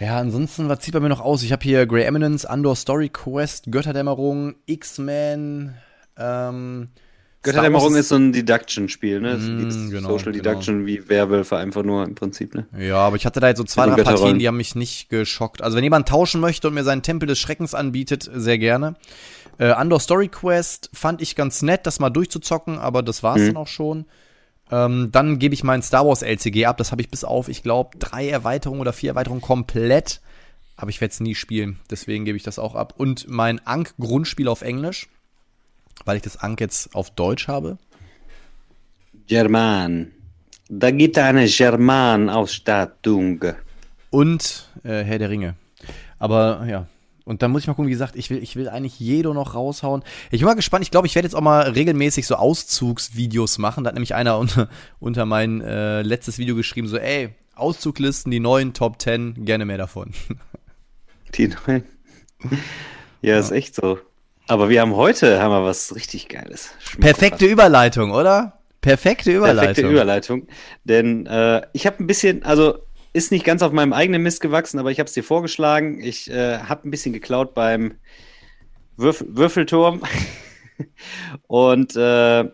Ja, 0.00 0.18
ansonsten, 0.18 0.68
was 0.68 0.84
sieht 0.84 0.94
bei 0.94 1.00
mir 1.00 1.08
noch 1.08 1.20
aus? 1.20 1.42
Ich 1.42 1.52
habe 1.52 1.62
hier 1.62 1.86
Grey 1.86 2.02
Eminence, 2.02 2.44
Andor 2.44 2.76
Story 2.76 3.08
Quest, 3.08 3.70
Götterdämmerung, 3.70 4.56
X-Men, 4.66 5.76
ähm, 6.16 6.88
Götterdämmerung 7.44 7.94
ist 7.94 8.08
so 8.08 8.16
ein 8.16 8.32
Deduction-Spiel, 8.32 9.20
ne? 9.20 9.36
Mm, 9.36 9.90
genau, 9.90 10.08
Social 10.08 10.32
genau. 10.32 10.42
Deduction 10.44 10.86
wie 10.86 11.08
Werwölfe 11.08 11.56
einfach 11.56 11.82
nur 11.82 12.02
im 12.04 12.14
Prinzip, 12.14 12.54
ne? 12.54 12.66
Ja, 12.78 12.96
aber 12.96 13.16
ich 13.16 13.24
hatte 13.26 13.40
da 13.40 13.48
jetzt 13.48 13.58
so 13.58 13.64
zwei, 13.64 13.86
drei. 13.86 14.02
Partien, 14.02 14.38
die 14.38 14.48
haben 14.48 14.56
mich 14.56 14.74
nicht 14.74 15.08
geschockt. 15.10 15.62
Also 15.62 15.76
wenn 15.76 15.84
jemand 15.84 16.08
tauschen 16.08 16.40
möchte 16.40 16.68
und 16.68 16.74
mir 16.74 16.84
seinen 16.84 17.02
Tempel 17.02 17.26
des 17.26 17.38
Schreckens 17.38 17.74
anbietet, 17.74 18.28
sehr 18.34 18.58
gerne. 18.58 18.94
Äh, 19.58 19.66
Andor 19.70 20.00
Story 20.00 20.28
Quest 20.28 20.90
fand 20.92 21.22
ich 21.22 21.36
ganz 21.36 21.62
nett, 21.62 21.86
das 21.86 22.00
mal 22.00 22.10
durchzuzocken, 22.10 22.78
aber 22.78 23.02
das 23.02 23.22
war's 23.22 23.40
Mhm. 23.40 23.46
dann 23.48 23.56
auch 23.58 23.68
schon. 23.68 24.06
Ähm, 24.72 25.10
dann 25.12 25.38
gebe 25.38 25.54
ich 25.54 25.62
meinen 25.62 25.82
Star 25.82 26.06
Wars 26.06 26.22
LCG 26.22 26.64
ab. 26.66 26.78
Das 26.78 26.90
habe 26.90 27.02
ich 27.02 27.10
bis 27.10 27.22
auf, 27.22 27.48
ich 27.48 27.62
glaube, 27.62 27.96
drei 27.98 28.28
Erweiterungen 28.28 28.80
oder 28.80 28.92
vier 28.92 29.10
Erweiterungen 29.10 29.42
komplett. 29.42 30.20
Aber 30.76 30.90
ich 30.90 31.00
werde 31.00 31.12
es 31.12 31.20
nie 31.20 31.34
spielen. 31.36 31.78
Deswegen 31.90 32.24
gebe 32.24 32.36
ich 32.36 32.42
das 32.42 32.58
auch 32.58 32.74
ab. 32.74 32.94
Und 32.96 33.28
mein 33.28 33.64
Ankh-Grundspiel 33.64 34.48
auf 34.48 34.62
Englisch, 34.62 35.06
weil 36.04 36.16
ich 36.16 36.22
das 36.22 36.36
Ankh 36.36 36.62
jetzt 36.62 36.94
auf 36.94 37.10
Deutsch 37.10 37.48
habe. 37.48 37.78
German. 39.26 40.12
Da 40.68 40.90
gibt 40.90 41.18
eine 41.18 41.46
German-Ausstattung. 41.46 43.44
und 44.10 44.68
äh, 44.84 45.02
Herr 45.02 45.18
der 45.18 45.30
Ringe. 45.30 45.56
Aber 46.18 46.64
ja. 46.68 46.86
Und 47.24 47.42
dann 47.42 47.50
muss 47.50 47.62
ich 47.62 47.66
mal 47.66 47.74
gucken, 47.74 47.88
wie 47.88 47.92
gesagt, 47.92 48.16
ich 48.16 48.28
will, 48.28 48.42
ich 48.42 48.54
will 48.54 48.68
eigentlich 48.68 49.00
Jedo 49.00 49.32
noch 49.32 49.54
raushauen. 49.54 50.02
Ich 50.30 50.40
bin 50.40 50.46
mal 50.46 50.54
gespannt, 50.54 50.84
ich 50.84 50.90
glaube, 50.90 51.06
ich 51.06 51.14
werde 51.14 51.26
jetzt 51.26 51.34
auch 51.34 51.40
mal 51.40 51.70
regelmäßig 51.70 52.26
so 52.26 52.36
Auszugsvideos 52.36 53.56
machen. 53.58 53.82
Da 53.82 53.88
hat 53.88 53.94
nämlich 53.94 54.14
einer 54.14 54.38
unter, 54.38 54.68
unter 55.00 55.24
mein 55.24 55.62
äh, 55.62 56.02
letztes 56.02 56.38
Video 56.38 56.54
geschrieben, 56.54 56.86
so, 56.86 56.98
ey, 56.98 57.30
Auszuglisten, 57.54 58.30
die 58.30 58.40
neuen 58.40 58.74
Top 58.74 59.00
10, 59.00 59.44
gerne 59.44 59.64
mehr 59.64 59.78
davon. 59.78 60.12
Die 61.34 61.48
neuen. 61.48 61.84
Ja, 63.22 63.38
ist 63.38 63.50
echt 63.50 63.74
so. 63.74 63.98
Aber 64.46 64.68
wir 64.68 64.80
haben 64.80 64.94
heute 64.94 65.40
haben 65.40 65.52
wir 65.52 65.64
was 65.64 65.94
richtig 65.94 66.28
Geiles. 66.28 66.70
Perfekte 67.00 67.46
Überleitung, 67.46 68.10
oder? 68.10 68.58
Perfekte 68.80 69.32
Überleitung. 69.32 69.64
Perfekte 69.64 69.90
Überleitung. 69.90 70.46
Denn 70.84 71.26
äh, 71.26 71.62
ich 71.72 71.86
habe 71.86 72.02
ein 72.02 72.06
bisschen, 72.06 72.42
also 72.42 72.78
ist 73.14 73.32
nicht 73.32 73.44
ganz 73.44 73.62
auf 73.62 73.72
meinem 73.72 73.94
eigenen 73.94 74.22
Mist 74.22 74.40
gewachsen, 74.40 74.78
aber 74.78 74.90
ich 74.90 74.98
habe 74.98 75.06
es 75.06 75.14
dir 75.14 75.24
vorgeschlagen. 75.24 76.00
Ich 76.00 76.30
äh, 76.30 76.58
habe 76.58 76.86
ein 76.86 76.90
bisschen 76.90 77.12
geklaut 77.12 77.54
beim 77.54 77.94
Würf 78.96 79.24
Würfelturm. 79.26 80.02
Und 81.46 81.96
äh, 81.96 82.44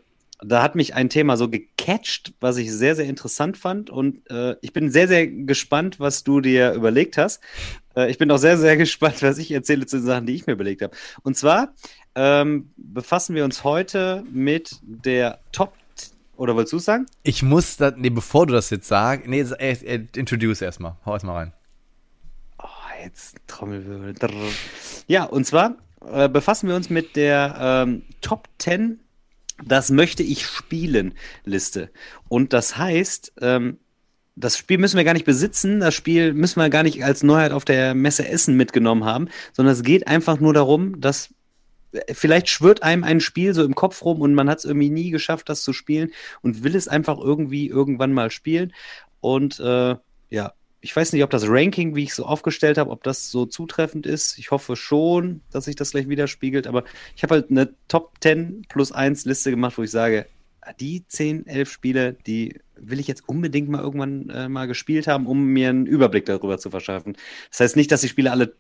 da 0.42 0.62
hat 0.62 0.74
mich 0.74 0.94
ein 0.94 1.09
Thema 1.09 1.37
so 1.37 1.48
gecatcht, 1.48 2.33
was 2.40 2.57
ich 2.57 2.72
sehr, 2.72 2.96
sehr 2.96 3.07
interessant 3.07 3.57
fand. 3.57 3.90
Und 3.90 4.29
äh, 4.31 4.57
ich 4.62 4.72
bin 4.72 4.90
sehr, 4.90 5.09
sehr 5.09 5.26
gespannt, 5.26 6.00
was 6.00 6.24
du 6.24 6.40
dir 6.40 6.72
überlegt 6.72 7.18
hast. 7.18 7.42
Äh, 7.94 8.11
ich 8.11 8.18
bin 8.18 8.31
auch 8.31 8.38
sehr, 8.38 8.57
sehr 8.57 8.76
gespannt, 8.79 9.22
was 9.22 9.38
ich 9.38 9.50
erzähle 9.50 9.87
zu 9.87 9.98
den 9.98 10.07
Sachen, 10.07 10.26
die 10.26 10.35
ich 10.35 10.46
mir 10.46 10.55
überlegt 10.55 10.83
habe. 10.83 10.96
Und 11.22 11.37
zwar 11.37 11.74
ähm, 12.14 12.72
befassen 12.76 13.35
wir 13.35 13.44
uns 13.44 13.64
heute 13.64 14.24
mit 14.31 14.76
der 14.83 15.40
Top. 15.53 15.74
Oder 16.37 16.55
wolltest 16.57 16.72
du 16.72 16.79
es 16.79 16.87
sagen? 16.87 17.07
Ich 17.22 17.42
muss 17.42 17.76
da, 17.76 17.92
nee, 17.94 18.09
bevor 18.09 18.46
du 18.46 18.55
das 18.55 18.70
jetzt 18.70 18.88
sagst, 18.88 19.26
nee, 19.26 19.40
äh, 19.40 19.72
äh, 19.72 20.07
introduce 20.16 20.62
erstmal. 20.62 20.96
Hau 21.05 21.12
erstmal 21.12 21.37
rein. 21.37 21.53
Oh, 22.59 22.66
jetzt 23.05 23.37
Trommelwirbel. 23.46 24.14
Ja, 25.07 25.24
und 25.24 25.44
zwar 25.44 25.76
äh, 26.11 26.31
befassen 26.31 26.68
wir 26.68 26.76
uns 26.76 26.88
mit 26.88 27.14
der 27.14 27.85
ähm, 27.87 28.03
Top 28.22 28.48
10 28.57 29.00
Das 29.64 29.90
möchte 29.90 30.23
ich 30.23 30.46
spielen 30.46 31.14
Liste. 31.44 31.90
Und 32.29 32.53
das 32.53 32.77
heißt, 32.77 33.33
ähm, 33.40 33.79
das 34.37 34.57
Spiel 34.57 34.79
müssen 34.79 34.96
wir 34.96 35.05
gar 35.05 35.12
nicht 35.12 35.27
besitzen, 35.27 35.81
das 35.81 35.94
Spiel 35.94 36.33
müssen 36.33 36.61
wir 36.61 36.70
gar 36.70 36.83
nicht 36.83 37.05
als 37.05 37.23
Neuheit 37.23 37.53
auf 37.53 37.64
der 37.64 37.94
Messe 37.94 38.27
Essen 38.27 38.57
mitgenommen 38.57 39.05
haben, 39.05 39.29
sondern 39.53 39.75
es 39.75 39.83
geht 39.83 40.07
einfach 40.07 40.40
nur 40.40 40.55
darum, 40.55 41.01
dass 41.01 41.35
äh, 41.92 42.14
vielleicht 42.14 42.49
schwirrt 42.49 42.83
einem 42.83 43.05
ein 43.05 43.20
Spiel 43.20 43.55
so 43.55 43.64
im 43.64 43.75
Kopf 43.75 44.03
rum 44.05 44.20
und 44.20 44.35
man 44.35 44.49
hat 44.49 44.59
es 44.59 44.64
irgendwie 44.64 44.90
nie 44.90 45.11
geschafft, 45.11 45.49
das 45.49 45.62
zu 45.62 45.73
spielen 45.73 46.11
und 46.42 46.64
will 46.64 46.75
es 46.75 46.88
einfach 46.88 47.18
irgendwie 47.18 47.68
irgendwann 47.68 48.12
mal 48.12 48.31
spielen. 48.31 48.73
Und 49.20 49.61
äh, 49.61 49.96
ja, 50.31 50.53
ich 50.80 50.94
weiß 50.94 51.12
nicht, 51.12 51.22
ob 51.22 51.30
das 51.30 51.46
Ranking, 51.46 51.94
wie 51.94 52.04
ich 52.04 52.14
so 52.14 52.24
aufgestellt 52.24 52.78
habe, 52.78 52.90
ob 52.90 53.02
das 53.02 53.30
so 53.30 53.44
zutreffend 53.46 54.06
ist. 54.06 54.38
Ich 54.38 54.50
hoffe 54.50 54.76
schon, 54.76 55.42
dass 55.50 55.66
sich 55.66 55.76
das 55.76 55.90
gleich 55.90 56.08
widerspiegelt. 56.08 56.66
Aber 56.66 56.84
ich 57.14 57.22
habe 57.22 57.34
halt 57.34 57.50
eine 57.50 57.74
Top 57.88 58.14
10 58.20 58.66
plus 58.68 58.90
1 58.90 59.26
Liste 59.26 59.50
gemacht, 59.50 59.76
wo 59.76 59.82
ich 59.82 59.90
sage, 59.90 60.26
die 60.78 61.06
10, 61.06 61.46
11 61.46 61.70
Spiele, 61.70 62.16
die 62.26 62.60
will 62.76 63.00
ich 63.00 63.08
jetzt 63.08 63.28
unbedingt 63.28 63.68
mal 63.68 63.82
irgendwann 63.82 64.30
äh, 64.30 64.48
mal 64.48 64.66
gespielt 64.66 65.06
haben, 65.06 65.26
um 65.26 65.44
mir 65.46 65.68
einen 65.68 65.86
Überblick 65.86 66.26
darüber 66.26 66.58
zu 66.58 66.70
verschaffen. 66.70 67.16
Das 67.50 67.60
heißt 67.60 67.76
nicht, 67.76 67.92
dass 67.92 68.00
die 68.00 68.08
Spiele 68.08 68.30
alle 68.30 68.54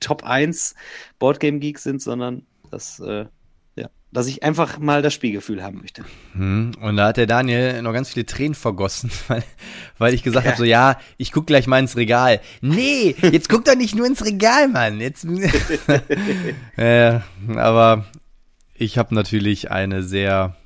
Top 0.00 0.24
1 0.24 0.74
Boardgame 1.18 1.60
Geeks 1.60 1.84
sind, 1.84 2.02
sondern 2.02 2.44
dass, 2.70 2.98
äh, 3.00 3.26
dass 4.12 4.26
ich 4.26 4.42
einfach 4.42 4.78
mal 4.78 5.00
das 5.00 5.14
Spielgefühl 5.14 5.62
haben 5.62 5.78
möchte. 5.80 6.04
Hm, 6.34 6.72
Und 6.80 6.96
da 6.96 7.08
hat 7.08 7.16
der 7.16 7.26
Daniel 7.26 7.80
noch 7.82 7.92
ganz 7.94 8.10
viele 8.10 8.26
Tränen 8.26 8.54
vergossen, 8.54 9.10
weil, 9.28 9.42
weil 9.98 10.14
ich 10.14 10.22
gesagt 10.22 10.46
habe, 10.46 10.56
so 10.56 10.64
ja, 10.64 10.98
ich 11.16 11.32
guck 11.32 11.46
gleich 11.46 11.66
mal 11.66 11.78
ins 11.78 11.96
Regal. 11.96 12.40
Nee, 12.60 13.16
jetzt 13.20 13.48
guck 13.48 13.64
doch 13.64 13.74
nicht 13.74 13.94
nur 13.94 14.06
ins 14.06 14.24
Regal, 14.24 14.68
Mann. 14.68 15.00
Jetzt, 15.00 15.26
äh, 16.76 17.20
aber 17.56 18.04
ich 18.74 18.98
habe 18.98 19.14
natürlich 19.14 19.70
eine 19.70 20.02
sehr 20.02 20.56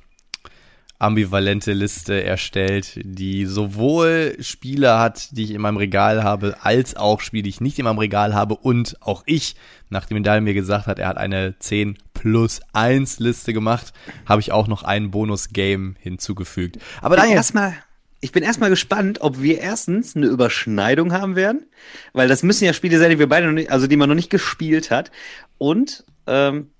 ambivalente 0.99 1.73
Liste 1.73 2.23
erstellt, 2.23 2.99
die 3.03 3.45
sowohl 3.45 4.35
Spiele 4.39 4.97
hat, 4.97 5.29
die 5.37 5.43
ich 5.43 5.51
in 5.51 5.61
meinem 5.61 5.77
Regal 5.77 6.23
habe, 6.23 6.57
als 6.61 6.95
auch 6.95 7.21
Spiele, 7.21 7.43
die 7.43 7.49
ich 7.49 7.61
nicht 7.61 7.77
in 7.77 7.85
meinem 7.85 7.99
Regal 7.99 8.33
habe 8.33 8.55
und 8.55 8.97
auch 9.01 9.21
ich, 9.27 9.55
nachdem 9.89 10.23
Daniel 10.23 10.41
mir 10.41 10.53
gesagt 10.55 10.87
hat, 10.87 10.97
er 10.97 11.07
hat 11.07 11.17
eine 11.17 11.55
10 11.59 11.99
plus 12.17 12.59
1 12.73 13.19
Liste 13.19 13.53
gemacht, 13.53 13.93
habe 14.25 14.41
ich 14.41 14.51
auch 14.51 14.67
noch 14.67 14.83
ein 14.83 15.11
Bonus-Game 15.11 15.95
hinzugefügt. 15.99 16.77
Aber 17.01 17.15
Daniel, 17.15 17.35
erstmal, 17.35 17.75
ich 18.19 18.31
bin 18.31 18.43
erstmal 18.43 18.69
gespannt, 18.69 19.21
ob 19.21 19.41
wir 19.41 19.59
erstens 19.59 20.15
eine 20.15 20.25
Überschneidung 20.25 21.13
haben 21.13 21.35
werden, 21.35 21.67
weil 22.13 22.27
das 22.27 22.43
müssen 22.43 22.65
ja 22.65 22.73
Spiele 22.73 22.97
sein, 22.97 23.11
die 23.11 23.19
wir 23.19 23.29
beide 23.29 23.45
noch 23.47 23.53
nicht, 23.53 23.71
also 23.71 23.87
die 23.87 23.97
man 23.97 24.09
noch 24.09 24.15
nicht 24.15 24.29
gespielt 24.29 24.89
hat. 24.89 25.11
Und 25.57 26.03
ähm, 26.25 26.71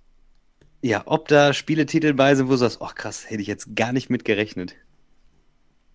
ja, 0.82 1.04
ob 1.06 1.28
da 1.28 1.54
Spieletitel 1.54 2.14
bei 2.14 2.36
sind, 2.36 2.48
wo 2.48 2.52
du 2.52 2.58
sagst, 2.58 2.80
ach 2.82 2.96
krass, 2.96 3.30
hätte 3.30 3.42
ich 3.42 3.48
jetzt 3.48 3.76
gar 3.76 3.94
nicht 3.94 4.10
mit 4.10 4.26
gerechnet. 4.26 4.76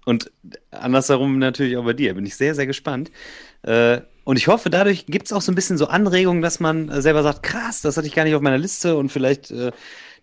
Und 0.04 0.32
andersherum 0.70 1.38
natürlich 1.38 1.76
auch 1.76 1.84
bei 1.84 1.92
dir. 1.92 2.14
Bin 2.14 2.26
ich 2.26 2.36
sehr, 2.36 2.54
sehr 2.54 2.66
gespannt. 2.66 3.10
Äh, 3.62 4.00
und 4.24 4.36
ich 4.36 4.48
hoffe, 4.48 4.70
dadurch 4.70 5.06
gibt 5.06 5.26
es 5.26 5.32
auch 5.32 5.42
so 5.42 5.52
ein 5.52 5.54
bisschen 5.54 5.78
so 5.78 5.86
Anregungen, 5.86 6.42
dass 6.42 6.60
man 6.60 6.88
äh, 6.88 7.02
selber 7.02 7.22
sagt, 7.22 7.42
krass, 7.42 7.80
das 7.82 7.96
hatte 7.96 8.06
ich 8.06 8.14
gar 8.14 8.24
nicht 8.24 8.34
auf 8.34 8.42
meiner 8.42 8.58
Liste 8.58 8.96
und 8.96 9.10
vielleicht 9.10 9.50
äh, 9.50 9.72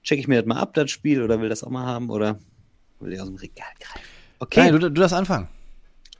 checke 0.03 0.21
ich 0.21 0.27
mir 0.27 0.41
das 0.41 0.45
mal 0.45 0.59
ab, 0.59 0.73
das 0.73 0.91
Spiel, 0.91 1.21
oder 1.21 1.41
will 1.41 1.49
das 1.49 1.63
auch 1.63 1.69
mal 1.69 1.85
haben, 1.85 2.09
oder 2.09 2.39
will 2.99 3.13
ich 3.13 3.19
aus 3.19 3.27
dem 3.27 3.35
Regal 3.35 3.67
greifen. 3.79 4.05
Okay. 4.39 4.59
Daniel, 4.61 4.79
du, 4.79 4.91
du 4.91 5.01
darfst 5.01 5.15
anfangen. 5.15 5.47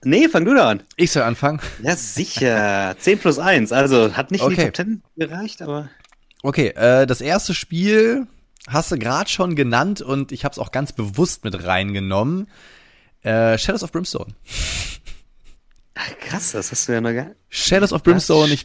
Nee, 0.04 0.30
fang 0.30 0.46
du 0.46 0.54
da 0.54 0.70
an. 0.70 0.84
Ich 0.96 1.12
soll 1.12 1.24
anfangen. 1.24 1.60
Ja, 1.84 1.96
sicher. 1.96 2.96
10 2.98 3.20
plus 3.20 3.38
1. 3.38 3.72
Also 3.74 4.16
hat 4.16 4.32
nicht 4.32 4.44
in 4.44 4.50
die 4.50 4.56
Okay. 4.56 4.66
Top 4.68 4.76
10 4.76 5.02
gereicht, 5.18 5.62
aber. 5.62 5.90
Okay, 6.42 6.70
äh, 6.70 7.06
das 7.06 7.20
erste 7.20 7.54
Spiel 7.54 8.26
hast 8.68 8.92
du 8.92 8.98
gerade 8.98 9.30
schon 9.30 9.56
genannt 9.56 10.02
und 10.02 10.32
ich 10.32 10.46
habe 10.46 10.54
es 10.54 10.60
auch 10.60 10.72
ganz 10.72 10.94
bewusst 10.94 11.44
mit 11.44 11.66
reingenommen. 11.66 12.48
Äh, 13.24 13.58
Shadows 13.58 13.84
of 13.84 13.92
Brimstone. 13.92 14.34
Ach, 16.02 16.18
krass, 16.20 16.54
das 16.54 16.72
hast 16.72 16.88
du 16.88 16.94
ja 16.94 17.02
noch 17.02 17.12
gar 17.12 17.32
Shadows 17.50 17.92
of 17.92 18.04
Brimstone, 18.04 18.54
ich, 18.54 18.64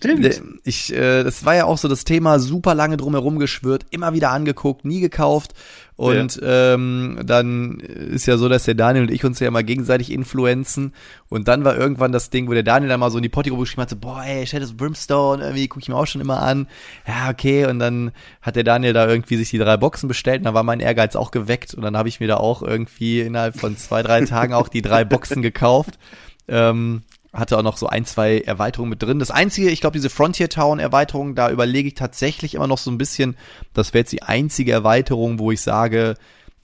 ich, 0.63 0.93
äh, 0.95 1.25
das 1.25 1.45
war 1.45 1.57
ja 1.57 1.65
auch 1.65 1.79
so 1.79 1.89
das 1.89 2.05
Thema, 2.05 2.39
super 2.39 2.75
lange 2.75 2.97
drumherum 2.97 3.39
geschwört, 3.39 3.87
immer 3.91 4.13
wieder 4.13 4.31
angeguckt, 4.31 4.85
nie 4.85 5.01
gekauft. 5.01 5.55
Und 5.97 6.39
ähm, 6.43 7.21
dann 7.25 7.81
ist 7.81 8.27
ja 8.27 8.37
so, 8.37 8.49
dass 8.49 8.65
der 8.65 8.75
Daniel 8.75 9.05
und 9.05 9.11
ich 9.11 9.25
uns 9.25 9.41
ja 9.41 9.49
immer 9.49 9.63
gegenseitig 9.63 10.13
influenzen. 10.13 10.93
Und 11.29 11.49
dann 11.49 11.65
war 11.65 11.77
irgendwann 11.77 12.13
das 12.13 12.31
Ding, 12.31 12.47
wo 12.47 12.53
der 12.53 12.63
Daniel 12.63 12.91
dann 12.91 13.01
mal 13.01 13.11
so 13.11 13.19
in 13.19 13.23
die 13.23 13.29
Potti-Gruppe 13.29 13.63
geschrieben 13.63 13.83
hat, 13.83 13.91
so, 13.91 13.97
boah, 13.97 14.23
ey, 14.23 14.47
Shadows 14.47 14.71
of 14.71 14.77
Brimstone, 14.77 15.43
irgendwie 15.43 15.67
gucke 15.67 15.83
ich 15.83 15.89
mir 15.89 15.97
auch 15.97 16.07
schon 16.07 16.21
immer 16.21 16.43
an. 16.43 16.69
Ja, 17.07 17.31
okay. 17.31 17.67
Und 17.67 17.79
dann 17.81 18.13
hat 18.43 18.55
der 18.55 18.65
Daniel 18.65 18.93
da 18.93 19.09
irgendwie 19.09 19.37
sich 19.37 19.51
die 19.51 19.59
drei 19.59 19.77
Boxen 19.77 20.09
bestellt 20.09 20.39
und 20.39 20.45
dann 20.45 20.55
war 20.55 20.63
mein 20.63 20.81
Ehrgeiz 20.81 21.17
auch 21.17 21.31
geweckt. 21.31 21.75
Und 21.75 21.83
dann 21.83 21.97
habe 21.97 22.09
ich 22.09 22.21
mir 22.21 22.29
da 22.29 22.37
auch 22.37 22.63
irgendwie 22.63 23.23
innerhalb 23.23 23.59
von 23.59 23.77
zwei, 23.77 24.03
drei 24.03 24.25
Tagen 24.27 24.53
auch 24.53 24.69
die 24.69 24.83
drei 24.83 25.05
Boxen 25.05 25.43
gekauft. 25.43 25.99
Ähm, 26.47 27.03
hatte 27.35 27.59
auch 27.59 27.63
noch 27.63 27.77
so 27.77 27.89
ein, 27.89 28.05
zwei 28.05 28.39
Erweiterungen 28.39 28.91
mit 28.91 29.03
drin. 29.03 29.19
Das 29.19 29.31
einzige, 29.31 29.71
ich 29.71 29.81
glaube, 29.81 29.95
diese 29.95 30.09
Frontier 30.09 30.49
Town 30.49 30.79
Erweiterung, 30.79 31.35
da 31.35 31.51
überlege 31.51 31.89
ich 31.89 31.95
tatsächlich 31.95 32.55
immer 32.55 32.69
noch 32.69 32.79
so 32.79 32.91
ein 32.91 32.99
bisschen, 32.99 33.37
das 33.75 33.93
wäre 33.93 34.03
jetzt 34.03 34.13
die 34.13 34.23
einzige 34.23 34.73
Erweiterung, 34.73 35.39
wo 35.39 35.51
ich 35.51 35.61
sage, 35.61 36.15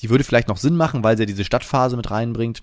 die 0.01 0.11
würde 0.11 0.25
vielleicht 0.25 0.49
noch 0.49 0.57
Sinn 0.57 0.77
machen, 0.77 1.03
weil 1.05 1.17
sie 1.17 1.25
ja 1.25 1.27
diese 1.27 1.45
Stadtphase 1.45 1.97
mit 1.97 2.11
reinbringt. 2.11 2.63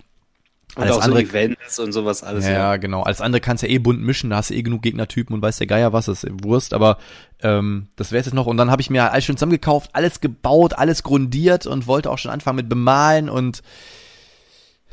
Und 0.74 0.84
Alles 0.84 0.96
auch 0.96 1.02
andere, 1.02 1.24
so 1.24 1.28
Events 1.28 1.78
und 1.78 1.92
sowas 1.92 2.22
alles. 2.22 2.46
ja, 2.46 2.76
genau. 2.76 3.02
Alles 3.02 3.20
andere 3.20 3.40
kannst 3.40 3.62
du 3.62 3.66
ja 3.66 3.74
eh 3.74 3.78
bunt 3.78 4.02
mischen, 4.02 4.30
da 4.30 4.36
hast 4.36 4.50
du 4.50 4.54
eh 4.54 4.62
genug 4.62 4.82
Gegnertypen 4.82 5.34
und 5.34 5.42
weiß 5.42 5.58
der 5.58 5.66
Geier 5.66 5.92
was, 5.92 6.06
das 6.06 6.24
ist 6.24 6.44
Wurst, 6.44 6.74
aber 6.74 6.98
ähm, 7.42 7.88
das 7.96 8.12
wäre 8.12 8.22
jetzt 8.22 8.34
noch. 8.34 8.46
Und 8.46 8.58
dann 8.58 8.70
habe 8.70 8.82
ich 8.82 8.90
mir 8.90 9.10
alles 9.10 9.24
schön 9.24 9.36
zusammengekauft, 9.36 9.90
alles 9.94 10.20
gebaut, 10.20 10.74
alles 10.74 11.02
grundiert 11.02 11.66
und 11.66 11.86
wollte 11.86 12.10
auch 12.10 12.18
schon 12.18 12.30
anfangen 12.30 12.56
mit 12.56 12.68
Bemalen 12.68 13.28
und 13.28 13.62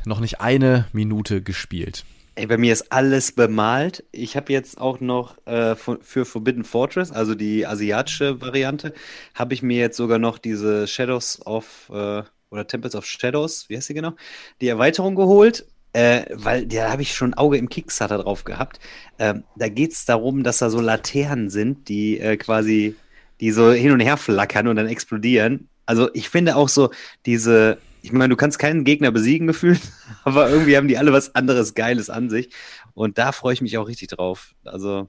noch 0.06 0.20
nicht 0.20 0.40
eine 0.40 0.86
Minute 0.92 1.42
gespielt. 1.42 2.04
Ey, 2.38 2.46
bei 2.46 2.58
mir 2.58 2.74
ist 2.74 2.92
alles 2.92 3.32
bemalt. 3.32 4.04
Ich 4.12 4.36
habe 4.36 4.52
jetzt 4.52 4.78
auch 4.78 5.00
noch 5.00 5.38
äh, 5.46 5.74
für, 5.74 6.26
Forbidden 6.26 6.64
Fortress, 6.64 7.10
also 7.10 7.34
die 7.34 7.66
asiatische 7.66 8.42
Variante, 8.42 8.92
habe 9.34 9.54
ich 9.54 9.62
mir 9.62 9.78
jetzt 9.78 9.96
sogar 9.96 10.18
noch 10.18 10.36
diese 10.36 10.86
Shadows 10.86 11.40
of 11.46 11.90
äh, 11.90 12.22
oder 12.50 12.66
Temples 12.66 12.94
of 12.94 13.06
Shadows, 13.06 13.70
wie 13.70 13.76
heißt 13.78 13.86
sie 13.86 13.94
genau, 13.94 14.12
die 14.60 14.68
Erweiterung 14.68 15.14
geholt, 15.14 15.66
äh, 15.94 16.26
weil 16.30 16.66
da 16.66 16.92
habe 16.92 17.00
ich 17.00 17.14
schon 17.14 17.30
ein 17.30 17.38
Auge 17.38 17.56
im 17.56 17.70
Kickstarter 17.70 18.18
drauf 18.18 18.44
gehabt. 18.44 18.80
Ähm, 19.18 19.44
da 19.56 19.70
geht 19.70 19.92
es 19.92 20.04
darum, 20.04 20.42
dass 20.42 20.58
da 20.58 20.68
so 20.68 20.82
Laternen 20.82 21.48
sind, 21.48 21.88
die 21.88 22.20
äh, 22.20 22.36
quasi, 22.36 22.96
die 23.40 23.50
so 23.50 23.72
hin 23.72 23.92
und 23.92 24.00
her 24.00 24.18
flackern 24.18 24.68
und 24.68 24.76
dann 24.76 24.88
explodieren. 24.88 25.70
Also 25.86 26.10
ich 26.12 26.28
finde 26.28 26.56
auch 26.56 26.68
so 26.68 26.90
diese, 27.24 27.78
ich 28.06 28.12
meine, 28.12 28.28
du 28.28 28.36
kannst 28.36 28.60
keinen 28.60 28.84
Gegner 28.84 29.10
besiegen 29.10 29.46
gefühlt, 29.48 29.80
aber 30.24 30.48
irgendwie 30.48 30.76
haben 30.76 30.88
die 30.88 30.96
alle 30.96 31.12
was 31.12 31.34
anderes 31.34 31.74
Geiles 31.74 32.08
an 32.08 32.30
sich. 32.30 32.50
Und 32.94 33.18
da 33.18 33.32
freue 33.32 33.52
ich 33.52 33.60
mich 33.60 33.76
auch 33.78 33.88
richtig 33.88 34.08
drauf. 34.08 34.54
Also 34.64 35.08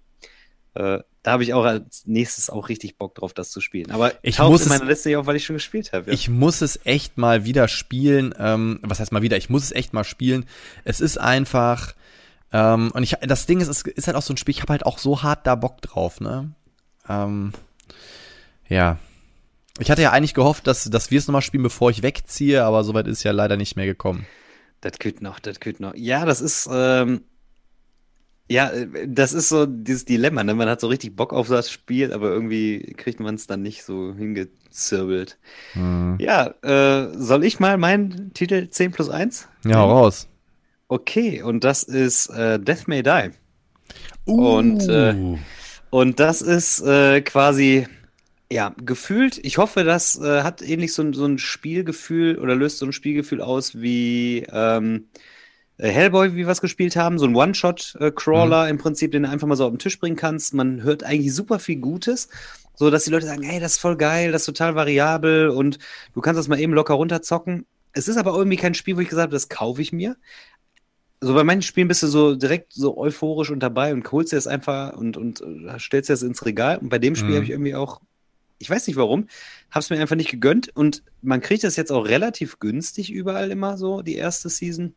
äh, 0.73 0.99
da 1.21 1.31
habe 1.31 1.43
ich 1.43 1.53
auch 1.53 1.63
als 1.63 2.07
nächstes 2.07 2.49
auch 2.49 2.69
richtig 2.69 2.97
Bock 2.97 3.13
drauf, 3.13 3.33
das 3.33 3.51
zu 3.51 3.61
spielen. 3.61 3.91
Aber 3.91 4.13
ich 4.23 4.39
muss 4.39 4.65
meiner 4.67 4.85
Liste 4.85 5.09
nicht 5.09 5.17
auf, 5.17 5.27
weil 5.27 5.35
ich 5.35 5.45
schon 5.45 5.55
gespielt 5.55 5.93
habe. 5.93 6.07
Ja. 6.07 6.13
Ich 6.13 6.27
muss 6.27 6.61
es 6.61 6.79
echt 6.85 7.17
mal 7.17 7.45
wieder 7.45 7.67
spielen. 7.67 8.33
Ähm, 8.39 8.79
was 8.81 8.99
heißt 8.99 9.11
mal 9.11 9.21
wieder? 9.21 9.37
Ich 9.37 9.49
muss 9.49 9.63
es 9.63 9.71
echt 9.71 9.93
mal 9.93 10.03
spielen. 10.03 10.45
Es 10.83 10.99
ist 10.99 11.19
einfach 11.19 11.93
ähm, 12.51 12.91
und 12.93 13.03
ich 13.03 13.15
das 13.21 13.45
Ding 13.45 13.59
ist, 13.59 13.67
es 13.67 13.81
ist 13.83 14.07
halt 14.07 14.17
auch 14.17 14.21
so 14.23 14.33
ein 14.33 14.37
Spiel. 14.37 14.55
Ich 14.55 14.61
habe 14.61 14.71
halt 14.71 14.85
auch 14.85 14.97
so 14.97 15.21
hart 15.21 15.45
da 15.45 15.55
Bock 15.55 15.81
drauf. 15.81 16.19
Ne? 16.19 16.51
Ähm, 17.07 17.53
ja. 18.67 18.97
Ich 19.79 19.91
hatte 19.91 20.01
ja 20.01 20.11
eigentlich 20.11 20.33
gehofft, 20.33 20.67
dass, 20.67 20.85
dass 20.85 21.11
wir 21.11 21.19
es 21.19 21.27
nochmal 21.27 21.41
spielen, 21.41 21.63
bevor 21.63 21.89
ich 21.91 22.01
wegziehe, 22.03 22.63
aber 22.63 22.83
soweit 22.83 23.07
ist 23.07 23.23
ja 23.23 23.31
leider 23.31 23.57
nicht 23.57 23.75
mehr 23.75 23.85
gekommen. 23.85 24.25
Das 24.81 24.99
küt 24.99 25.21
noch, 25.21 25.39
das 25.39 25.59
küt 25.59 25.79
noch. 25.79 25.93
Ja, 25.95 26.25
das 26.25 26.41
ist, 26.41 26.69
ähm, 26.71 27.21
ja, 28.49 28.69
äh, 28.69 28.87
das 29.07 29.33
ist 29.33 29.49
so 29.49 29.65
dieses 29.65 30.05
Dilemma, 30.05 30.43
ne? 30.43 30.53
Man 30.53 30.69
hat 30.69 30.81
so 30.81 30.87
richtig 30.87 31.15
Bock 31.15 31.33
auf 31.33 31.47
das 31.47 31.71
Spiel, 31.71 32.13
aber 32.13 32.29
irgendwie 32.29 32.93
kriegt 32.97 33.19
man 33.19 33.35
es 33.35 33.47
dann 33.47 33.61
nicht 33.61 33.83
so 33.83 34.13
hingezirbelt. 34.15 35.37
Mhm. 35.73 36.17
Ja, 36.19 36.53
äh, 36.61 37.09
soll 37.17 37.43
ich 37.43 37.59
mal 37.59 37.77
meinen 37.77 38.33
Titel 38.33 38.69
10 38.69 38.91
plus 38.91 39.09
1? 39.09 39.47
Ja, 39.65 39.83
raus. 39.83 40.27
Okay, 40.87 41.41
und 41.41 41.63
das 41.63 41.83
ist 41.83 42.27
äh, 42.29 42.59
Death 42.59 42.87
May 42.87 43.03
Die. 43.03 43.31
Uh. 44.25 44.57
Und, 44.57 44.87
äh, 44.87 45.37
und 45.89 46.19
das 46.19 46.41
ist 46.41 46.81
äh, 46.81 47.21
quasi, 47.21 47.87
ja, 48.51 48.73
gefühlt, 48.77 49.37
ich 49.43 49.57
hoffe, 49.57 49.83
das 49.83 50.19
äh, 50.19 50.43
hat 50.43 50.61
ähnlich 50.61 50.93
so, 50.93 51.11
so 51.13 51.25
ein 51.25 51.37
Spielgefühl 51.37 52.39
oder 52.39 52.55
löst 52.55 52.77
so 52.77 52.85
ein 52.85 52.93
Spielgefühl 52.93 53.41
aus 53.41 53.75
wie 53.81 54.45
ähm, 54.51 55.09
äh, 55.77 55.89
Hellboy, 55.89 56.33
wie 56.33 56.45
wir 56.45 56.49
es 56.49 56.61
gespielt 56.61 56.95
haben, 56.95 57.19
so 57.19 57.25
ein 57.25 57.35
One-Shot-Crawler 57.35 58.65
mhm. 58.65 58.69
im 58.69 58.77
Prinzip, 58.77 59.11
den 59.11 59.23
du 59.23 59.29
einfach 59.29 59.47
mal 59.47 59.55
so 59.55 59.65
auf 59.65 59.71
den 59.71 59.79
Tisch 59.79 59.99
bringen 59.99 60.15
kannst. 60.15 60.53
Man 60.53 60.83
hört 60.83 61.03
eigentlich 61.03 61.33
super 61.33 61.59
viel 61.59 61.77
Gutes, 61.77 62.29
so 62.75 62.89
dass 62.89 63.03
die 63.03 63.11
Leute 63.11 63.25
sagen, 63.25 63.43
hey, 63.43 63.59
das 63.59 63.73
ist 63.73 63.79
voll 63.79 63.97
geil, 63.97 64.31
das 64.31 64.43
ist 64.43 64.47
total 64.47 64.75
variabel 64.75 65.49
und 65.49 65.79
du 66.13 66.21
kannst 66.21 66.39
das 66.39 66.47
mal 66.47 66.59
eben 66.59 66.73
locker 66.73 66.93
runterzocken. 66.93 67.65
Es 67.93 68.07
ist 68.07 68.17
aber 68.17 68.35
irgendwie 68.35 68.57
kein 68.57 68.75
Spiel, 68.75 68.95
wo 68.95 69.01
ich 69.01 69.09
gesagt 69.09 69.23
habe, 69.23 69.35
das 69.35 69.49
kaufe 69.49 69.81
ich 69.81 69.91
mir. 69.91 70.17
So 71.19 71.33
bei 71.33 71.43
manchen 71.43 71.63
Spielen 71.63 71.87
bist 71.87 72.03
du 72.03 72.07
so 72.07 72.35
direkt 72.35 72.73
so 72.73 72.95
euphorisch 72.95 73.49
und 73.49 73.59
dabei 73.59 73.91
und 73.91 74.09
holst 74.11 74.31
dir 74.31 74.37
das 74.37 74.45
einfach 74.45 74.93
und, 74.93 75.17
und 75.17 75.41
äh, 75.41 75.79
stellst 75.79 76.09
dir 76.09 76.13
das 76.13 76.21
ins 76.21 76.45
Regal. 76.45 76.77
Und 76.77 76.89
bei 76.89 76.99
dem 76.99 77.15
Spiel 77.15 77.31
mhm. 77.31 77.35
habe 77.35 77.43
ich 77.45 77.49
irgendwie 77.49 77.73
auch, 77.73 78.01
ich 78.59 78.69
weiß 78.69 78.87
nicht 78.87 78.95
warum, 78.95 79.27
habe 79.71 79.81
es 79.81 79.89
mir 79.89 79.99
einfach 79.99 80.15
nicht 80.15 80.31
gegönnt. 80.31 80.69
Und 80.75 81.03
man 81.21 81.41
kriegt 81.41 81.63
das 81.63 81.75
jetzt 81.75 81.91
auch 81.91 82.05
relativ 82.05 82.59
günstig 82.59 83.11
überall 83.11 83.51
immer 83.51 83.77
so, 83.77 84.01
die 84.01 84.15
erste 84.15 84.49
Season. 84.49 84.93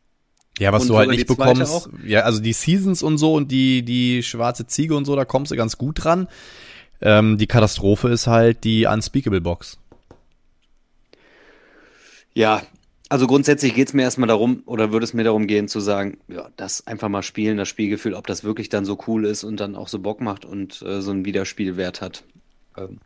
Ja, 0.59 0.73
was 0.73 0.83
und 0.83 0.89
du 0.89 0.97
halt 0.97 1.09
nicht 1.09 1.27
bekommst, 1.27 1.89
ja, 2.05 2.21
also 2.21 2.41
die 2.41 2.53
Seasons 2.53 3.03
und 3.03 3.17
so 3.17 3.33
und 3.33 3.51
die, 3.51 3.83
die 3.83 4.21
schwarze 4.21 4.67
Ziege 4.67 4.95
und 4.95 5.05
so, 5.05 5.15
da 5.15 5.25
kommst 5.25 5.51
du 5.51 5.55
ganz 5.55 5.77
gut 5.77 6.03
dran. 6.03 6.27
Ähm, 7.01 7.37
die 7.37 7.47
Katastrophe 7.47 8.09
ist 8.09 8.27
halt 8.27 8.63
die 8.63 8.85
Unspeakable 8.85 9.41
Box. 9.41 9.77
Ja, 12.33 12.61
also 13.09 13.27
grundsätzlich 13.27 13.73
geht 13.73 13.87
es 13.89 13.93
mir 13.93 14.03
erstmal 14.03 14.27
darum, 14.27 14.63
oder 14.65 14.91
würde 14.91 15.03
es 15.03 15.13
mir 15.13 15.23
darum 15.23 15.47
gehen, 15.47 15.67
zu 15.67 15.79
sagen, 15.79 16.17
ja, 16.27 16.49
das 16.55 16.87
einfach 16.87 17.09
mal 17.09 17.23
spielen, 17.23 17.57
das 17.57 17.67
Spielgefühl, 17.67 18.13
ob 18.13 18.27
das 18.27 18.43
wirklich 18.43 18.69
dann 18.69 18.85
so 18.85 18.97
cool 19.07 19.25
ist 19.25 19.43
und 19.43 19.59
dann 19.59 19.75
auch 19.75 19.87
so 19.87 19.99
Bock 19.99 20.21
macht 20.21 20.45
und 20.45 20.81
äh, 20.81 21.01
so 21.01 21.11
einen 21.11 21.25
Wiederspielwert 21.25 22.01
hat. 22.01 22.23
Ähm, 22.77 22.99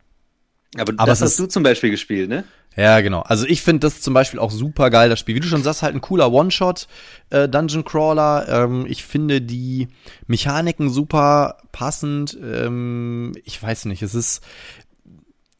aber, 0.76 0.92
aber 0.96 1.06
das 1.06 1.22
hast 1.22 1.38
du 1.38 1.46
zum 1.46 1.62
Beispiel 1.62 1.90
gespielt, 1.90 2.28
ne? 2.28 2.44
Ja, 2.76 3.00
genau. 3.00 3.22
Also 3.22 3.46
ich 3.46 3.62
finde 3.62 3.86
das 3.86 4.02
zum 4.02 4.12
Beispiel 4.12 4.38
auch 4.38 4.50
super 4.50 4.90
geil, 4.90 5.08
das 5.08 5.18
Spiel. 5.18 5.34
Wie 5.34 5.40
du 5.40 5.48
schon 5.48 5.62
sagst, 5.62 5.82
halt 5.82 5.94
ein 5.94 6.02
cooler 6.02 6.30
One-Shot 6.30 6.88
äh, 7.30 7.48
Dungeon 7.48 7.84
Crawler. 7.84 8.46
Ähm, 8.48 8.84
ich 8.86 9.02
finde 9.04 9.40
die 9.40 9.88
Mechaniken 10.26 10.90
super 10.90 11.56
passend. 11.72 12.36
Ähm, 12.42 13.32
ich 13.44 13.62
weiß 13.62 13.86
nicht, 13.86 14.02
es 14.02 14.14
ist 14.14 14.42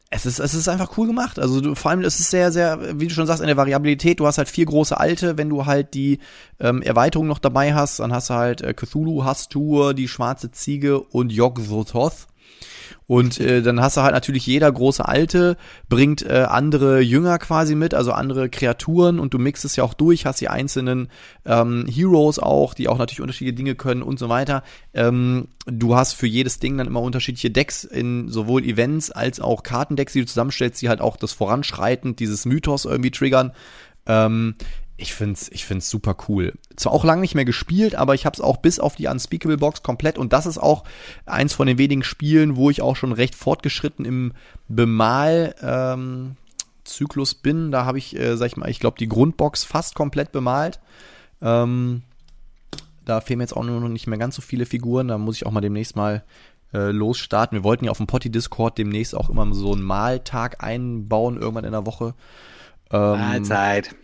es 0.09 0.25
ist, 0.25 0.39
es 0.39 0.53
ist 0.53 0.69
einfach 0.69 0.97
cool 0.97 1.07
gemacht. 1.07 1.37
Also 1.37 1.59
du, 1.59 1.75
vor 1.75 1.91
allem 1.91 2.01
es 2.01 2.19
ist 2.19 2.29
sehr, 2.29 2.51
sehr, 2.51 2.99
wie 2.99 3.07
du 3.07 3.13
schon 3.13 3.27
sagst, 3.27 3.41
in 3.41 3.47
der 3.47 3.57
Variabilität. 3.57 4.19
Du 4.19 4.27
hast 4.27 4.37
halt 4.37 4.47
vier 4.47 4.65
große 4.65 4.97
Alte. 4.97 5.37
Wenn 5.37 5.49
du 5.49 5.65
halt 5.65 5.93
die 5.95 6.19
ähm, 6.59 6.81
Erweiterung 6.81 7.27
noch 7.27 7.39
dabei 7.39 7.73
hast, 7.73 7.99
dann 7.99 8.13
hast 8.13 8.29
du 8.29 8.35
halt 8.35 8.61
äh, 8.61 8.73
Cthulhu, 8.73 9.25
Hastur, 9.25 9.93
die 9.93 10.07
schwarze 10.07 10.51
Ziege 10.51 11.01
und 11.01 11.31
Yog-Sothoth. 11.31 12.27
Und 13.07 13.39
äh, 13.39 13.61
dann 13.61 13.81
hast 13.81 13.95
du 13.95 14.01
halt 14.01 14.13
natürlich 14.13 14.45
jeder 14.45 14.69
große 14.69 15.05
Alte 15.05 15.55
bringt 15.87 16.23
äh, 16.23 16.45
andere 16.47 16.99
Jünger 16.99 17.39
quasi 17.39 17.73
mit, 17.73 17.93
also 17.93 18.11
andere 18.11 18.49
Kreaturen 18.49 19.19
und 19.19 19.33
du 19.33 19.39
mixst 19.39 19.63
es 19.63 19.77
ja 19.77 19.85
auch 19.85 19.93
durch, 19.93 20.25
hast 20.25 20.41
die 20.41 20.49
einzelnen 20.49 21.07
ähm, 21.45 21.85
Heroes 21.89 22.37
auch, 22.37 22.73
die 22.73 22.89
auch 22.89 22.97
natürlich 22.97 23.21
unterschiedliche 23.21 23.55
Dinge 23.55 23.75
können 23.75 24.01
und 24.01 24.19
so 24.19 24.27
weiter. 24.27 24.61
Ähm, 24.93 25.47
du 25.65 25.95
hast 25.95 26.13
für 26.13 26.27
jedes 26.27 26.59
Ding 26.59 26.77
dann 26.77 26.87
immer 26.87 27.01
unterschiedliche 27.01 27.49
Decks 27.49 27.85
in 27.85 28.27
sowohl 28.27 28.65
Events 28.65 29.09
als 29.09 29.39
auch 29.39 29.63
Kartendecks, 29.63 30.11
die 30.11 30.19
du 30.19 30.27
zusammenstellst, 30.27 30.81
die 30.81 30.89
halt 30.89 30.99
auch 30.99 31.15
das 31.15 31.31
Voranschreiten 31.31 32.17
dieses 32.17 32.45
Mythos 32.45 32.83
irgendwie 32.83 33.11
triggern. 33.11 33.53
Ähm, 34.05 34.55
ich 34.97 35.13
find's, 35.13 35.47
ich 35.49 35.65
find's 35.65 35.89
super 35.89 36.17
cool. 36.27 36.53
Zwar 36.75 36.91
auch 36.91 37.05
lange 37.05 37.21
nicht 37.21 37.35
mehr 37.35 37.45
gespielt, 37.45 37.95
aber 37.95 38.15
ich 38.15 38.25
habe 38.25 38.33
es 38.33 38.41
auch 38.41 38.57
bis 38.57 38.79
auf 38.79 38.95
die 38.95 39.07
Unspeakable 39.07 39.57
Box 39.57 39.83
komplett 39.83 40.17
und 40.17 40.33
das 40.33 40.47
ist 40.47 40.57
auch 40.57 40.83
eins 41.25 41.53
von 41.53 41.67
den 41.67 41.77
wenigen 41.77 42.03
Spielen, 42.03 42.55
wo 42.55 42.71
ich 42.71 42.81
auch 42.81 42.95
schon 42.95 43.11
recht 43.11 43.35
fortgeschritten 43.35 44.05
im 44.05 44.33
Bemal 44.67 45.55
ähm, 45.61 46.35
Zyklus 46.83 47.35
bin. 47.35 47.71
Da 47.71 47.85
habe 47.85 47.99
ich, 47.99 48.17
äh, 48.17 48.35
sag 48.37 48.47
ich 48.47 48.57
mal, 48.57 48.69
ich 48.69 48.79
glaube 48.79 48.97
die 48.97 49.07
Grundbox 49.07 49.63
fast 49.63 49.93
komplett 49.93 50.31
bemalt. 50.31 50.79
Ähm, 51.41 52.01
da 53.05 53.21
fehlen 53.21 53.37
mir 53.37 53.43
jetzt 53.43 53.55
auch 53.55 53.63
nur 53.63 53.79
noch 53.79 53.89
nicht 53.89 54.07
mehr 54.07 54.17
ganz 54.17 54.35
so 54.35 54.41
viele 54.41 54.65
Figuren. 54.65 55.09
Da 55.09 55.17
muss 55.19 55.35
ich 55.35 55.45
auch 55.45 55.51
mal 55.51 55.61
demnächst 55.61 55.95
mal 55.95 56.23
äh, 56.73 56.91
losstarten. 56.91 57.55
Wir 57.55 57.63
wollten 57.63 57.85
ja 57.85 57.91
auf 57.91 57.97
dem 57.97 58.07
Potty 58.07 58.31
Discord 58.31 58.77
demnächst 58.77 59.15
auch 59.15 59.29
immer 59.29 59.53
so 59.53 59.73
einen 59.73 59.83
Maltag 59.83 60.63
einbauen 60.63 61.37
irgendwann 61.37 61.65
in 61.65 61.71
der 61.71 61.85
Woche. 61.85 62.15
Ähm, 62.91 63.19
Mahlzeit. 63.19 63.95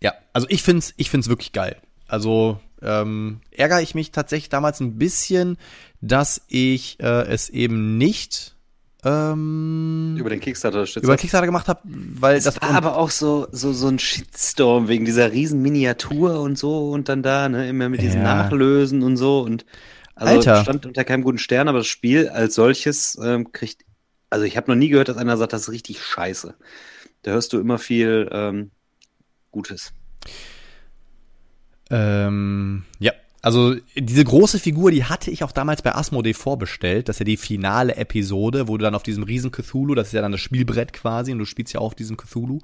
Ja, 0.00 0.14
also 0.32 0.46
ich 0.50 0.62
find's, 0.62 0.94
ich 0.96 1.10
find's 1.10 1.28
wirklich 1.28 1.52
geil. 1.52 1.76
Also 2.08 2.58
ähm, 2.82 3.40
ärgere 3.50 3.82
ich 3.82 3.94
mich 3.94 4.10
tatsächlich 4.10 4.48
damals 4.48 4.80
ein 4.80 4.98
bisschen, 4.98 5.58
dass 6.00 6.42
ich 6.48 6.98
äh, 7.00 7.26
es 7.26 7.48
eben 7.50 7.98
nicht 7.98 8.56
ähm, 9.04 10.16
über 10.18 10.30
den 10.30 10.40
Kickstarter 10.40 10.84
über 11.00 11.16
Kickstarter 11.16 11.46
gemacht 11.46 11.68
habe, 11.68 11.80
weil 11.84 12.36
das, 12.36 12.44
das 12.44 12.62
war 12.62 12.70
aber 12.74 12.96
auch 12.96 13.10
so 13.10 13.48
so 13.50 13.72
so 13.72 13.88
ein 13.88 13.98
Shitstorm 13.98 14.88
wegen 14.88 15.04
dieser 15.04 15.32
riesen 15.32 15.62
Miniatur 15.62 16.40
und 16.40 16.58
so 16.58 16.90
und 16.90 17.08
dann 17.08 17.22
da 17.22 17.48
ne 17.48 17.68
immer 17.68 17.88
mit 17.88 18.02
diesen 18.02 18.22
ja. 18.22 18.42
Nachlösen 18.42 19.02
und 19.02 19.16
so 19.16 19.40
und 19.40 19.64
also 20.14 20.34
Alter. 20.34 20.62
stand 20.62 20.84
unter 20.84 21.04
keinem 21.04 21.22
guten 21.22 21.38
Stern, 21.38 21.68
aber 21.68 21.78
das 21.78 21.86
Spiel 21.86 22.28
als 22.28 22.54
solches 22.54 23.18
ähm, 23.22 23.52
kriegt 23.52 23.84
also 24.28 24.44
ich 24.44 24.56
habe 24.56 24.70
noch 24.70 24.76
nie 24.76 24.88
gehört, 24.88 25.08
dass 25.08 25.16
einer 25.16 25.36
sagt, 25.36 25.52
das 25.52 25.62
ist 25.62 25.72
richtig 25.72 26.02
scheiße. 26.02 26.54
Da 27.22 27.32
hörst 27.32 27.52
du 27.52 27.58
immer 27.58 27.78
viel 27.78 28.28
ähm, 28.30 28.70
Gutes. 29.50 29.92
Ähm, 31.90 32.84
ja, 32.98 33.12
also 33.42 33.74
diese 33.96 34.24
große 34.24 34.58
Figur, 34.58 34.90
die 34.90 35.04
hatte 35.04 35.30
ich 35.30 35.42
auch 35.44 35.52
damals 35.52 35.82
bei 35.82 35.94
Asmodee 35.94 36.34
vorbestellt. 36.34 37.08
Das 37.08 37.16
ist 37.16 37.20
ja 37.20 37.24
die 37.24 37.36
finale 37.36 37.96
Episode, 37.96 38.68
wo 38.68 38.76
du 38.76 38.84
dann 38.84 38.94
auf 38.94 39.02
diesem 39.02 39.22
riesen 39.22 39.50
Cthulhu, 39.50 39.94
das 39.94 40.08
ist 40.08 40.12
ja 40.12 40.20
dann 40.20 40.32
das 40.32 40.40
Spielbrett 40.40 40.92
quasi, 40.92 41.32
und 41.32 41.38
du 41.38 41.46
spielst 41.46 41.72
ja 41.72 41.80
auch 41.80 41.86
auf 41.86 41.94
diesem 41.94 42.16
Cthulhu. 42.16 42.58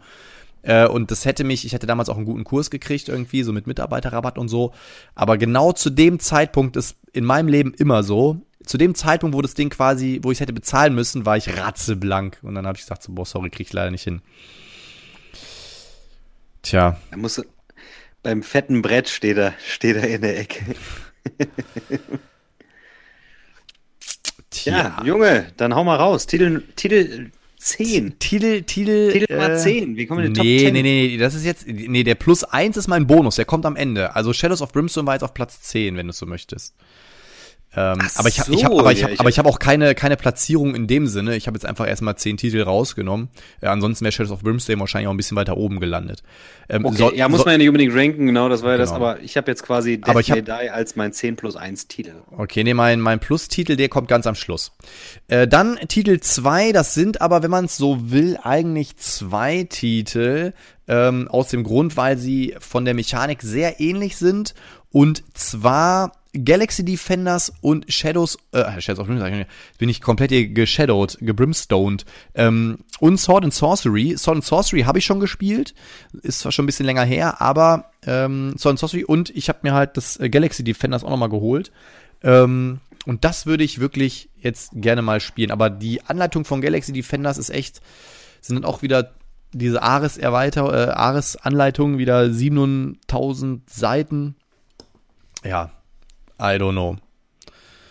Äh, 0.62 0.87
und 0.87 1.11
das 1.11 1.24
hätte 1.24 1.45
mich, 1.45 1.64
ich 1.64 1.72
hätte 1.72 1.87
damals 1.87 2.09
auch 2.09 2.16
einen 2.16 2.26
guten 2.26 2.45
Kurs 2.45 2.70
gekriegt 2.70 3.09
irgendwie, 3.09 3.43
so 3.43 3.53
mit 3.53 3.66
Mitarbeiterrabatt 3.66 4.37
und 4.37 4.49
so. 4.49 4.72
Aber 5.14 5.39
genau 5.39 5.72
zu 5.72 5.91
dem 5.91 6.18
Zeitpunkt 6.18 6.76
ist 6.76 6.97
in 7.12 7.24
meinem 7.24 7.49
Leben 7.49 7.72
immer 7.72 8.03
so. 8.03 8.43
Zu 8.64 8.78
dem 8.78 8.95
Zeitpunkt, 8.95 9.37
wo 9.37 9.43
das 9.43 9.55
Ding 9.55 9.70
quasi, 9.70 10.20
wo 10.22 10.32
ich 10.32 10.37
es 10.37 10.41
hätte 10.41 10.53
bezahlen 10.53 10.95
müssen, 10.95 11.24
war 11.24 11.37
ich 11.37 11.57
ratzeblank. 11.57 12.41
Und 12.43 12.55
dann 12.55 12.66
habe 12.66 12.76
ich 12.76 12.82
gesagt, 12.82 13.03
so, 13.03 13.12
boah, 13.12 13.24
sorry, 13.24 13.49
krieg 13.49 13.68
ich 13.68 13.72
leider 13.72 13.93
nicht 13.93 14.03
hin. 14.03 14.20
Tja. 16.66 17.00
Er 17.12 17.16
muss, 17.16 17.40
beim 18.24 18.42
fetten 18.42 18.82
Brett 18.82 19.08
steht 19.08 19.36
er, 19.36 19.54
steht 19.64 19.94
er 19.94 20.08
in 20.08 20.22
der 20.22 20.40
Ecke. 20.40 20.64
Tja. 24.50 24.96
Ja, 24.98 25.04
Junge, 25.04 25.52
dann 25.56 25.76
hau 25.76 25.84
mal 25.84 25.94
raus. 25.94 26.26
Titel, 26.26 26.64
Titel 26.74 27.30
10. 27.58 28.18
Titel, 28.18 28.62
Titel. 28.62 29.12
Titel 29.12 29.32
äh, 29.32 29.56
10. 29.56 29.96
Wie 29.96 30.06
kommen 30.06 30.22
wir 30.22 30.26
in 30.26 30.34
den 30.34 30.42
nee, 30.44 30.56
Top 30.56 30.64
10? 30.66 30.72
Nee, 30.72 30.82
nee, 30.82 31.08
nee, 31.08 31.16
das 31.18 31.36
ist 31.36 31.44
jetzt, 31.44 31.68
nee, 31.68 32.02
der 32.02 32.16
Plus 32.16 32.42
1 32.42 32.76
ist 32.76 32.88
mein 32.88 33.06
Bonus, 33.06 33.36
der 33.36 33.44
kommt 33.44 33.64
am 33.64 33.76
Ende. 33.76 34.16
Also 34.16 34.32
Shadows 34.32 34.60
of 34.60 34.72
Brimstone 34.72 35.06
war 35.06 35.14
jetzt 35.14 35.22
auf 35.22 35.34
Platz 35.34 35.62
10, 35.62 35.96
wenn 35.96 36.08
du 36.08 36.12
so 36.12 36.26
möchtest. 36.26 36.74
Ähm, 37.77 37.99
aber 38.16 38.29
ich 38.29 38.41
habe 38.41 38.51
so, 38.51 38.57
ich 38.57 38.64
hab, 38.64 38.72
aber 38.72 38.91
ich 38.93 39.01
ja, 39.03 39.09
hab, 39.11 39.20
aber 39.20 39.29
ich 39.29 39.39
hab 39.39 39.47
auch 39.47 39.59
keine, 39.59 39.95
keine 39.95 40.16
Platzierung 40.16 40.74
in 40.74 40.87
dem 40.87 41.07
Sinne. 41.07 41.37
Ich 41.37 41.47
habe 41.47 41.57
jetzt 41.57 41.66
einfach 41.66 41.87
erstmal 41.87 42.16
zehn 42.16 42.37
Titel 42.39 42.62
rausgenommen. 42.62 43.29
Äh, 43.61 43.66
ansonsten 43.66 44.05
wäre 44.05 44.12
Shadows 44.12 44.33
of 44.33 44.41
Brimstone 44.43 44.81
wahrscheinlich 44.81 45.09
auch 45.09 45.12
ein 45.12 45.16
bisschen 45.18 45.37
weiter 45.37 45.57
oben 45.57 45.79
gelandet. 45.79 46.22
Ähm, 46.68 46.85
Okay, 46.87 46.97
soll- 46.97 47.14
ja, 47.14 47.29
muss 47.29 47.41
soll- 47.41 47.47
man 47.47 47.53
ja 47.55 47.59
nicht 47.59 47.68
unbedingt 47.68 47.95
ranken, 47.95 48.27
genau, 48.27 48.49
das 48.49 48.62
war 48.62 48.72
ja 48.72 48.79
das, 48.79 48.93
Genau. 48.95 49.05
aber 49.07 49.20
ich 49.20 49.37
habe 49.37 49.51
jetzt 49.51 49.62
quasi 49.62 49.99
Death 49.99 50.09
Aber 50.09 50.20
ich 50.20 50.31
hab- 50.31 50.45
Die 50.45 50.51
als 50.51 50.97
mein 50.97 51.12
10 51.12 51.37
plus 51.37 51.55
1 51.55 51.87
Titel. 51.87 52.14
Okay, 52.37 52.64
nee, 52.64 52.74
mein, 52.74 53.01
mein 53.01 53.20
Plus-Titel, 53.20 53.77
der 53.77 53.89
kommt 53.89 54.09
ganz 54.09 54.27
am 54.27 54.35
Schluss. 54.35 54.72
Äh, 55.29 55.47
dann 55.47 55.77
Titel 55.89 56.18
2, 56.18 56.72
das 56.72 56.95
sind 56.95 57.20
aber, 57.20 57.43
wenn 57.43 57.51
man 57.51 57.66
es 57.66 57.77
so 57.77 58.11
will, 58.11 58.39
eigentlich 58.43 58.97
zwei 58.97 59.64
Titel. 59.68 60.53
Ähm, 60.89 61.27
aus 61.29 61.49
dem 61.49 61.64
Grund, 61.64 61.97
weil 61.97 62.16
sie 62.16 62.55
von 62.61 62.85
der 62.85 62.95
Mechanik 62.95 63.43
sehr 63.43 63.81
ähnlich 63.81 64.16
sind. 64.16 64.55
Und 64.93 65.24
zwar 65.35 66.12
Galaxy 66.45 66.84
Defenders 66.84 67.53
und 67.61 67.93
Shadows, 67.93 68.39
äh, 68.53 68.80
Shadows 68.80 69.09
of 69.09 69.09
jetzt 69.09 69.49
bin 69.78 69.89
ich 69.89 70.01
komplett 70.01 70.30
hier 70.30 70.49
geshadowed, 70.49 71.18
gebrimstoned. 71.20 72.05
Ähm, 72.34 72.78
und 73.01 73.18
Sword 73.18 73.45
and 73.45 73.55
Sorcery. 73.55 74.16
Sword 74.16 74.37
and 74.37 74.45
Sorcery 74.45 74.82
habe 74.82 74.99
ich 74.99 75.05
schon 75.05 75.20
gespielt. 75.20 75.74
Ist 76.22 76.41
zwar 76.41 76.53
schon 76.53 76.64
ein 76.64 76.66
bisschen 76.66 76.87
länger 76.87 77.05
her, 77.05 77.41
aber 77.41 77.91
ähm, 78.07 78.55
Sword 78.59 78.72
and 78.72 78.78
Sorcery 78.78 79.05
und 79.05 79.30
ich 79.30 79.49
habe 79.49 79.61
mir 79.62 79.74
halt 79.74 79.97
das 79.97 80.18
äh, 80.18 80.28
Galaxy 80.28 80.64
Defenders 80.64 81.05
auch 81.05 81.11
nochmal 81.11 81.28
geholt. 81.28 81.72
Ähm, 82.22 82.80
und 83.07 83.24
das 83.24 83.47
würde 83.47 83.64
ich 83.64 83.78
wirklich 83.78 84.30
jetzt 84.37 84.70
gerne 84.74 85.03
mal 85.03 85.20
spielen. 85.20 85.51
Aber 85.51 85.70
die 85.70 86.03
Anleitung 86.03 86.45
von 86.45 86.61
Galaxy 86.61 86.93
Defenders 86.93 87.39
ist 87.39 87.51
echt, 87.51 87.80
sind 88.41 88.57
dann 88.57 88.64
auch 88.64 88.82
wieder 88.82 89.12
diese 89.53 89.82
Ares 89.82 90.18
Erweiter, 90.18 90.89
äh, 90.89 90.91
Ares 90.91 91.37
Anleitung 91.37 91.99
wieder 91.99 92.30
7000 92.30 93.68
Seiten. 93.70 94.37
Ja, 95.45 95.70
I 96.41 96.57
don't 96.57 96.72
know. 96.72 96.97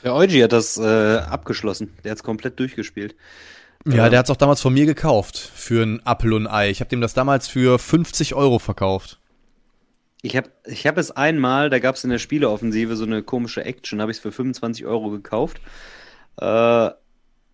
Der 0.03 0.13
Eugi 0.13 0.39
hat 0.41 0.51
das 0.51 0.77
äh, 0.77 1.17
abgeschlossen. 1.17 1.93
Der 2.03 2.11
hat's 2.11 2.23
komplett 2.23 2.59
durchgespielt. 2.59 3.15
Ja, 3.87 4.09
der 4.09 4.19
hat's 4.19 4.31
auch 4.31 4.35
damals 4.35 4.61
von 4.61 4.73
mir 4.73 4.87
gekauft 4.87 5.37
für 5.37 5.83
ein 5.83 6.01
Apfel 6.05 6.33
und 6.33 6.47
Ei. 6.47 6.69
Ich 6.69 6.79
habe 6.79 6.89
dem 6.89 7.01
das 7.01 7.13
damals 7.13 7.47
für 7.47 7.77
50 7.77 8.33
Euro 8.33 8.57
verkauft. 8.57 9.19
Ich 10.23 10.35
habe 10.35 10.49
ich 10.65 10.87
hab 10.87 10.97
es 10.97 11.11
einmal, 11.11 11.69
da 11.69 11.77
gab's 11.77 12.03
in 12.03 12.09
der 12.09 12.17
Spieleoffensive 12.17 12.95
so 12.95 13.05
eine 13.05 13.21
komische 13.21 13.63
Action, 13.63 14.01
habe 14.01 14.11
ich 14.11 14.17
es 14.17 14.21
für 14.21 14.31
25 14.31 14.87
Euro 14.87 15.11
gekauft 15.11 15.61
äh, 16.37 16.89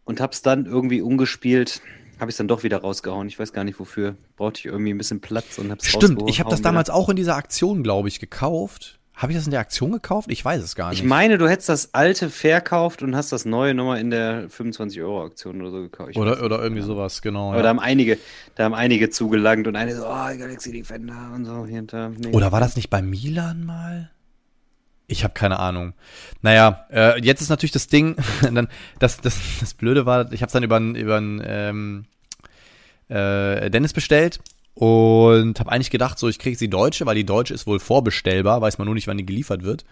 und 0.06 0.22
habe 0.22 0.32
es 0.32 0.42
dann 0.42 0.66
irgendwie 0.66 1.02
umgespielt, 1.02 1.82
habe 2.18 2.30
ich 2.30 2.34
es 2.34 2.38
dann 2.38 2.48
doch 2.48 2.64
wieder 2.64 2.78
rausgehauen. 2.78 3.28
Ich 3.28 3.38
weiß 3.38 3.52
gar 3.52 3.66
nicht 3.66 3.78
wofür. 3.78 4.16
Brauchte 4.38 4.60
ich 4.60 4.66
irgendwie 4.68 4.94
ein 4.94 4.98
bisschen 4.98 5.20
Platz 5.20 5.58
und 5.58 5.70
hab's 5.70 5.86
Stimmt, 5.86 6.24
ich 6.30 6.40
habe 6.40 6.50
das 6.50 6.62
damals 6.62 6.90
auch 6.90 7.10
in 7.10 7.18
dieser 7.18 7.36
Aktion, 7.36 7.84
glaube 7.84 8.08
ich, 8.08 8.22
gekauft. 8.22 9.01
Habe 9.22 9.34
ich 9.34 9.38
das 9.38 9.46
in 9.46 9.52
der 9.52 9.60
Aktion 9.60 9.92
gekauft? 9.92 10.32
Ich 10.32 10.44
weiß 10.44 10.64
es 10.64 10.74
gar 10.74 10.90
nicht. 10.90 11.04
Ich 11.04 11.06
meine, 11.06 11.38
du 11.38 11.48
hättest 11.48 11.70
das 11.70 11.94
alte 11.94 12.32
verkauft 12.32 13.04
und 13.04 13.16
hast 13.16 13.32
das 13.32 13.46
neue 13.46 13.76
nochmal 13.76 14.00
in 14.00 14.10
der 14.10 14.50
25-Euro-Aktion 14.50 15.62
oder 15.62 15.70
so 15.70 15.82
gekauft. 15.82 16.10
Ich 16.10 16.18
oder, 16.18 16.44
oder 16.44 16.60
irgendwie 16.60 16.82
sowas, 16.82 17.22
genau. 17.22 17.50
Aber 17.50 17.58
ja. 17.58 17.62
da 17.62 17.70
haben 17.70 17.80
einige, 17.80 18.18
da 18.56 18.64
haben 18.64 18.74
einige 18.74 19.12
zugelangt 19.12 19.68
und 19.68 19.76
eine 19.76 19.96
so, 19.96 20.08
oh, 20.08 20.08
Galaxy 20.08 20.72
Defender 20.72 21.34
und 21.36 21.46
so 21.46 21.68
da. 21.86 22.10
Nee. 22.10 22.32
Oder 22.32 22.52
war 22.52 22.62
das 22.62 22.76
nicht 22.76 22.90
bei 22.90 23.04
Milan 23.04 23.64
mal? 23.64 24.10
Ich 25.06 25.24
habe 25.24 25.36
keine 25.36 25.60
Ahnung. 25.60 25.94
Naja, 26.42 26.88
äh, 26.92 27.22
jetzt 27.22 27.42
ist 27.42 27.50
natürlich 27.50 27.74
das 27.74 27.86
Ding, 27.86 28.16
dann, 28.42 28.70
das, 28.98 29.22
das, 29.22 29.38
das 29.60 29.76
Blöde 29.76 30.08
war, 30.08 30.34
ich 30.34 30.42
habe 30.42 30.48
es 30.48 30.54
dann 30.54 30.64
über 30.64 30.80
über 30.80 31.20
ähm, 31.20 32.06
äh, 33.08 33.70
Dennis 33.70 33.94
bestellt 33.94 34.40
und 34.74 35.60
habe 35.60 35.72
eigentlich 35.72 35.90
gedacht, 35.90 36.18
so 36.18 36.28
ich 36.28 36.40
kriege 36.40 36.58
die 36.58 36.70
deutsche, 36.70 37.06
weil 37.06 37.16
die 37.16 37.26
deutsche 37.26 37.54
ist 37.54 37.68
wohl 37.68 37.80
vorbestellbar, 37.80 38.62
weiß 38.62 38.78
man 38.78 38.86
nur 38.86 38.96
nicht, 38.96 39.08
wann 39.08 39.18
die 39.18 39.26
geliefert 39.26 39.64
wird. 39.64 39.86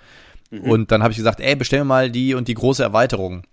Und 0.51 0.91
dann 0.91 1.03
habe 1.03 1.11
ich 1.11 1.17
gesagt, 1.17 1.41
ey, 1.41 1.55
bestell 1.55 1.80
mir 1.80 1.86
mal 1.86 2.09
die 2.09 2.34
und 2.34 2.47
die 2.47 2.55
große 2.55 2.82
Erweiterung. 2.82 3.43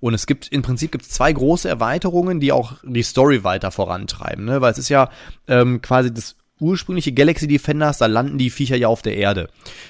Und 0.00 0.14
es 0.14 0.26
gibt, 0.26 0.48
im 0.48 0.62
Prinzip 0.62 0.92
gibt 0.92 1.04
es 1.04 1.10
zwei 1.10 1.32
große 1.32 1.68
Erweiterungen, 1.68 2.40
die 2.40 2.52
auch 2.52 2.74
die 2.82 3.02
Story 3.02 3.44
weiter 3.44 3.70
vorantreiben, 3.70 4.44
ne? 4.44 4.60
Weil 4.60 4.72
es 4.72 4.78
ist 4.78 4.88
ja 4.88 5.10
ähm, 5.48 5.80
quasi 5.80 6.12
das 6.12 6.36
ursprüngliche 6.64 7.12
Galaxy 7.12 7.46
Defenders, 7.46 7.98
da 7.98 8.06
landen 8.06 8.38
die 8.38 8.50
Viecher 8.50 8.76
ja 8.76 8.88
auf 8.88 9.02
der 9.02 9.16
Erde. 9.16 9.48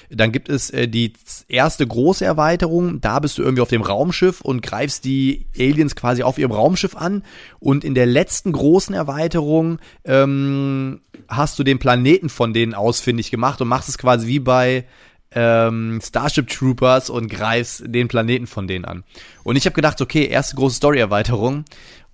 Dann 0.09 0.31
gibt 0.31 0.49
es 0.49 0.69
äh, 0.69 0.87
die 0.87 1.13
erste 1.47 1.87
große 1.87 2.25
Erweiterung, 2.25 3.01
da 3.01 3.19
bist 3.19 3.37
du 3.37 3.43
irgendwie 3.43 3.61
auf 3.61 3.69
dem 3.69 3.81
Raumschiff 3.81 4.41
und 4.41 4.61
greifst 4.61 5.05
die 5.05 5.45
Aliens 5.57 5.95
quasi 5.95 6.23
auf 6.23 6.37
ihrem 6.37 6.51
Raumschiff 6.51 6.95
an. 6.95 7.23
Und 7.59 7.83
in 7.83 7.95
der 7.95 8.05
letzten 8.05 8.51
großen 8.51 8.93
Erweiterung 8.93 9.79
ähm, 10.03 11.01
hast 11.27 11.57
du 11.57 11.63
den 11.63 11.79
Planeten 11.79 12.29
von 12.29 12.53
denen 12.53 12.73
ausfindig 12.73 13.31
gemacht 13.31 13.61
und 13.61 13.67
machst 13.67 13.89
es 13.89 13.97
quasi 13.97 14.27
wie 14.27 14.39
bei 14.39 14.85
ähm, 15.31 15.99
Starship 16.01 16.47
Troopers 16.49 17.09
und 17.09 17.27
greifst 17.29 17.83
den 17.87 18.07
Planeten 18.07 18.47
von 18.47 18.67
denen 18.67 18.85
an. 18.85 19.03
Und 19.43 19.55
ich 19.57 19.65
habe 19.65 19.75
gedacht, 19.75 20.01
okay, 20.01 20.25
erste 20.25 20.55
große 20.55 20.77
Story-Erweiterung. 20.77 21.65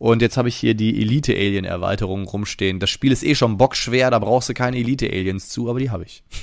Und 0.02 0.24
jetzt 0.24 0.36
habe 0.36 0.50
ich 0.50 0.56
hier 0.56 0.74
die 0.74 1.00
Elite-Alien-Erweiterung 1.00 2.24
rumstehen. 2.24 2.80
Das 2.80 2.90
Spiel 2.90 3.12
ist 3.12 3.22
eh 3.22 3.36
schon 3.36 3.58
bockschwer, 3.58 4.10
da 4.10 4.18
brauchst 4.18 4.50
du 4.50 4.56
keine 4.56 4.78
Elite-Aliens 4.78 5.50
zu, 5.50 5.70
aber 5.70 5.78
die 5.78 5.92
habe 5.92 6.04
ich. 6.04 6.24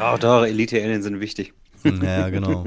Oh, 0.00 0.16
doch, 0.18 0.44
Elite-Aliens 0.44 1.04
sind 1.04 1.20
wichtig. 1.20 1.52
Ja, 1.84 2.28
genau. 2.30 2.66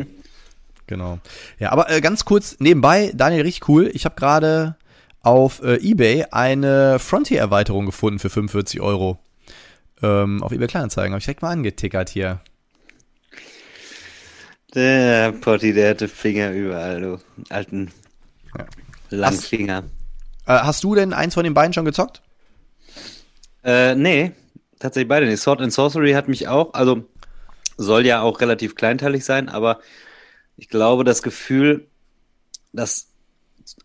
genau. 0.87 1.19
Ja, 1.59 1.71
aber 1.71 1.89
äh, 1.89 1.99
ganz 1.99 2.23
kurz 2.25 2.55
nebenbei, 2.59 3.11
Daniel, 3.13 3.41
richtig 3.41 3.67
cool. 3.67 3.89
Ich 3.91 4.05
habe 4.05 4.15
gerade 4.15 4.77
auf 5.21 5.61
äh, 5.61 5.75
eBay 5.75 6.25
eine 6.31 6.99
Frontier-Erweiterung 6.99 7.87
gefunden 7.87 8.19
für 8.19 8.29
45 8.29 8.79
Euro. 8.79 9.19
Ähm, 10.01 10.41
auf 10.41 10.51
eBay 10.51 10.67
Kleinanzeigen. 10.67 11.11
Habe 11.11 11.19
ich 11.19 11.25
direkt 11.25 11.41
mal 11.41 11.51
angetickert 11.51 12.09
hier. 12.09 12.39
Der 14.73 15.33
Potti, 15.33 15.73
der 15.73 15.89
hatte 15.89 16.07
Finger 16.07 16.51
überall, 16.51 17.01
du 17.01 17.19
alten 17.49 17.91
Ja. 18.57 18.65
Langfinger. 19.09 19.83
Äh, 20.45 20.53
hast 20.53 20.83
du 20.83 20.95
denn 20.95 21.13
eins 21.13 21.33
von 21.33 21.43
den 21.43 21.53
beiden 21.53 21.73
schon 21.73 21.85
gezockt? 21.85 22.21
Äh, 23.63 23.95
nee, 23.95 24.31
tatsächlich 24.79 25.09
beide 25.09 25.25
nicht. 25.25 25.41
Sword 25.41 25.61
and 25.61 25.73
Sorcery 25.73 26.13
hat 26.13 26.27
mich 26.27 26.47
auch, 26.47 26.73
also 26.73 27.03
soll 27.77 28.05
ja 28.05 28.21
auch 28.21 28.41
relativ 28.41 28.75
kleinteilig 28.75 29.25
sein, 29.25 29.49
aber 29.49 29.79
ich 30.55 30.69
glaube, 30.69 31.03
das 31.03 31.21
Gefühl, 31.21 31.87
dass 32.73 33.07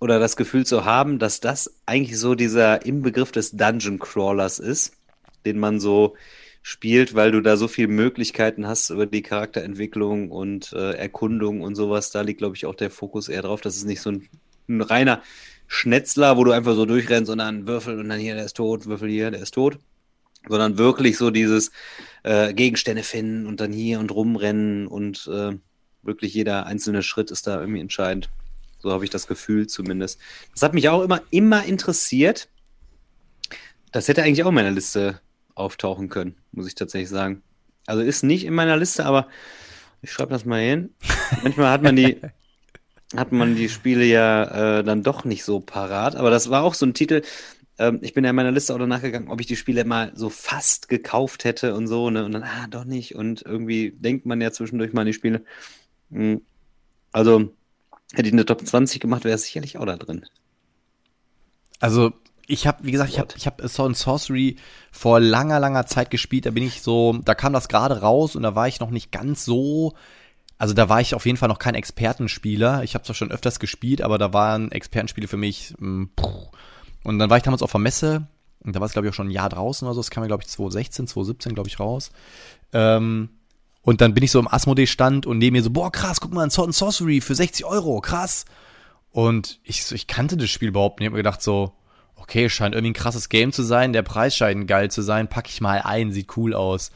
oder 0.00 0.18
das 0.18 0.36
Gefühl 0.36 0.64
zu 0.64 0.84
haben, 0.84 1.18
dass 1.18 1.40
das 1.40 1.74
eigentlich 1.86 2.18
so 2.18 2.34
dieser 2.34 2.86
Inbegriff 2.86 3.32
des 3.32 3.52
Dungeon 3.52 3.98
Crawlers 3.98 4.58
ist, 4.58 4.92
den 5.44 5.58
man 5.58 5.80
so 5.80 6.14
spielt, 6.62 7.14
weil 7.14 7.32
du 7.32 7.40
da 7.40 7.56
so 7.56 7.66
viele 7.66 7.88
Möglichkeiten 7.88 8.66
hast 8.66 8.90
über 8.90 9.06
die 9.06 9.22
Charakterentwicklung 9.22 10.30
und 10.30 10.72
äh, 10.72 10.92
Erkundung 10.92 11.60
und 11.60 11.74
sowas. 11.74 12.12
Da 12.12 12.20
liegt, 12.20 12.38
glaube 12.38 12.54
ich, 12.54 12.66
auch 12.66 12.76
der 12.76 12.90
Fokus 12.90 13.28
eher 13.28 13.42
drauf. 13.42 13.60
Das 13.60 13.76
ist 13.76 13.84
nicht 13.84 14.00
so 14.00 14.10
ein, 14.10 14.28
ein 14.68 14.80
reiner 14.80 15.22
Schnetzler, 15.66 16.36
wo 16.36 16.44
du 16.44 16.52
einfach 16.52 16.74
so 16.74 16.84
durchrennst 16.84 17.30
und 17.30 17.38
dann 17.38 17.66
Würfel 17.66 17.98
und 17.98 18.08
dann 18.08 18.20
hier, 18.20 18.34
der 18.34 18.44
ist 18.44 18.56
tot, 18.56 18.86
Würfel 18.86 19.08
hier, 19.08 19.30
der 19.30 19.40
ist 19.40 19.54
tot. 19.54 19.78
Sondern 20.48 20.76
wirklich 20.76 21.16
so 21.16 21.30
dieses 21.30 21.70
äh, 22.24 22.52
Gegenstände 22.52 23.02
finden 23.04 23.46
und 23.46 23.60
dann 23.60 23.72
hier 23.72 24.00
und 24.00 24.10
rumrennen 24.10 24.86
und 24.86 25.28
äh, 25.32 25.56
wirklich 26.02 26.34
jeder 26.34 26.66
einzelne 26.66 27.02
Schritt 27.02 27.30
ist 27.30 27.46
da 27.46 27.60
irgendwie 27.60 27.80
entscheidend. 27.80 28.28
So 28.80 28.90
habe 28.90 29.04
ich 29.04 29.10
das 29.10 29.28
Gefühl 29.28 29.68
zumindest. 29.68 30.18
Das 30.52 30.62
hat 30.62 30.74
mich 30.74 30.88
auch 30.88 31.02
immer, 31.02 31.22
immer 31.30 31.64
interessiert. 31.64 32.48
Das 33.92 34.08
hätte 34.08 34.22
eigentlich 34.22 34.42
auch 34.42 34.48
in 34.48 34.54
meiner 34.54 34.72
Liste 34.72 35.20
auftauchen 35.54 36.08
können, 36.08 36.36
muss 36.50 36.66
ich 36.66 36.74
tatsächlich 36.74 37.10
sagen. 37.10 37.42
Also 37.86 38.02
ist 38.02 38.24
nicht 38.24 38.44
in 38.44 38.54
meiner 38.54 38.76
Liste, 38.76 39.06
aber 39.06 39.28
ich 40.02 40.12
schreibe 40.12 40.32
das 40.32 40.44
mal 40.44 40.60
hin. 40.60 40.94
Manchmal 41.42 41.70
hat 41.70 41.82
man 41.82 41.94
die, 41.94 42.20
hat 43.16 43.32
man 43.32 43.56
die 43.56 43.68
Spiele 43.68 44.04
ja 44.04 44.78
äh, 44.78 44.84
dann 44.84 45.02
doch 45.02 45.24
nicht 45.24 45.44
so 45.44 45.60
parat, 45.60 46.16
aber 46.16 46.30
das 46.30 46.50
war 46.50 46.62
auch 46.62 46.74
so 46.74 46.86
ein 46.86 46.94
Titel. 46.94 47.22
Ähm, 47.78 47.98
ich 48.02 48.14
bin 48.14 48.24
ja 48.24 48.30
in 48.30 48.36
meiner 48.36 48.52
Liste 48.52 48.74
auch 48.74 48.78
danach 48.78 49.02
gegangen, 49.02 49.28
ob 49.28 49.40
ich 49.40 49.46
die 49.46 49.56
Spiele 49.56 49.84
mal 49.84 50.12
so 50.14 50.28
fast 50.28 50.88
gekauft 50.88 51.44
hätte 51.44 51.74
und 51.74 51.88
so, 51.88 52.10
ne? 52.10 52.24
Und 52.24 52.32
dann, 52.32 52.42
ah, 52.42 52.66
doch 52.68 52.84
nicht. 52.84 53.14
Und 53.14 53.42
irgendwie 53.42 53.90
denkt 53.90 54.26
man 54.26 54.40
ja 54.40 54.52
zwischendurch 54.52 54.92
mal 54.92 55.02
an 55.02 55.06
die 55.06 55.12
Spiele. 55.12 55.44
Hm. 56.10 56.42
Also, 57.12 57.52
hätte 58.12 58.28
ich 58.28 58.32
eine 58.32 58.46
Top 58.46 58.66
20 58.66 59.00
gemacht, 59.00 59.24
wäre 59.24 59.34
es 59.34 59.44
sicherlich 59.44 59.78
auch 59.78 59.86
da 59.86 59.96
drin. 59.96 60.26
Also, 61.80 62.12
ich 62.46 62.66
habe, 62.66 62.84
wie 62.84 62.92
gesagt, 62.92 63.10
ich 63.10 63.18
habe 63.18 63.34
ich 63.36 63.46
hab 63.46 63.62
Sword 63.68 63.96
Sorcery 63.96 64.56
vor 64.90 65.20
langer, 65.20 65.60
langer 65.60 65.86
Zeit 65.86 66.10
gespielt. 66.10 66.46
Da 66.46 66.50
bin 66.50 66.64
ich 66.64 66.82
so, 66.82 67.18
da 67.24 67.34
kam 67.34 67.52
das 67.52 67.68
gerade 67.68 68.00
raus 68.00 68.36
und 68.36 68.42
da 68.42 68.54
war 68.54 68.68
ich 68.68 68.80
noch 68.80 68.90
nicht 68.90 69.10
ganz 69.12 69.44
so. 69.44 69.94
Also 70.62 70.74
da 70.74 70.88
war 70.88 71.00
ich 71.00 71.16
auf 71.16 71.26
jeden 71.26 71.38
Fall 71.38 71.48
noch 71.48 71.58
kein 71.58 71.74
Expertenspieler. 71.74 72.84
Ich 72.84 72.94
habe 72.94 73.02
zwar 73.02 73.16
schon 73.16 73.32
öfters 73.32 73.58
gespielt, 73.58 74.00
aber 74.00 74.16
da 74.16 74.32
waren 74.32 74.70
Expertenspiele 74.70 75.26
für 75.26 75.36
mich. 75.36 75.74
Mh, 75.80 76.10
puh. 76.14 76.50
Und 77.02 77.18
dann 77.18 77.28
war 77.28 77.36
ich 77.36 77.42
damals 77.42 77.62
auf 77.62 77.72
der 77.72 77.80
Messe 77.80 78.28
und 78.60 78.76
da 78.76 78.78
war 78.78 78.86
es 78.86 78.92
glaube 78.92 79.08
ich 79.08 79.10
auch 79.10 79.16
schon 79.16 79.26
ein 79.26 79.32
Jahr 79.32 79.48
draußen 79.48 79.84
oder 79.88 79.96
so. 79.96 79.98
Das 79.98 80.10
kam 80.10 80.22
ja 80.22 80.28
glaube 80.28 80.44
ich 80.44 80.48
2016, 80.48 81.08
2017 81.08 81.54
glaube 81.54 81.68
ich 81.68 81.80
raus. 81.80 82.12
Ähm, 82.72 83.30
und 83.80 84.00
dann 84.00 84.14
bin 84.14 84.22
ich 84.22 84.30
so 84.30 84.38
im 84.38 84.46
Asmodee-Stand 84.46 85.26
und 85.26 85.38
neben 85.38 85.56
mir 85.56 85.64
so, 85.64 85.70
boah 85.70 85.90
krass, 85.90 86.20
guck 86.20 86.32
mal, 86.32 86.44
ein 86.44 86.50
Sword 86.50 86.72
Sorcery 86.72 87.20
für 87.20 87.34
60 87.34 87.64
Euro, 87.64 88.00
krass. 88.00 88.44
Und 89.10 89.58
ich, 89.64 89.90
ich 89.90 90.06
kannte 90.06 90.36
das 90.36 90.48
Spiel 90.48 90.68
überhaupt 90.68 91.00
nicht. 91.00 91.06
Ich 91.06 91.08
hab 91.08 91.14
mir 91.14 91.24
gedacht 91.24 91.42
so, 91.42 91.72
okay, 92.14 92.48
scheint 92.48 92.76
irgendwie 92.76 92.92
ein 92.92 93.02
krasses 93.02 93.28
Game 93.28 93.50
zu 93.50 93.64
sein, 93.64 93.92
der 93.92 94.02
Preis 94.02 94.36
scheint 94.36 94.68
geil 94.68 94.92
zu 94.92 95.02
sein, 95.02 95.26
pack 95.26 95.48
ich 95.48 95.60
mal 95.60 95.80
ein, 95.82 96.12
sieht 96.12 96.36
cool 96.36 96.54
aus. 96.54 96.92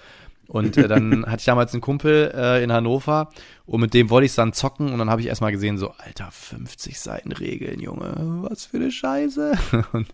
Und 0.49 0.77
äh, 0.77 0.89
dann 0.89 1.27
hatte 1.27 1.41
ich 1.41 1.45
damals 1.45 1.73
einen 1.73 1.81
Kumpel 1.81 2.33
äh, 2.35 2.63
in 2.63 2.73
Hannover 2.73 3.31
und 3.67 3.81
mit 3.81 3.95
dem 3.95 4.11
wollte 4.11 4.27
ich 4.27 4.35
dann 4.35 4.53
zocken 4.53 4.93
und 4.93 4.99
dann 4.99 5.11
habe 5.11 5.21
ich 5.21 5.27
erstmal 5.27 5.53
gesehen, 5.53 5.79
so, 5.79 5.93
Alter, 5.99 6.29
50 6.31 7.01
Seiten 7.01 7.33
Regeln, 7.33 7.81
Junge, 7.81 8.15
was 8.49 8.67
für 8.67 8.77
eine 8.77 8.91
Scheiße. 8.91 9.53
Und 9.93 10.07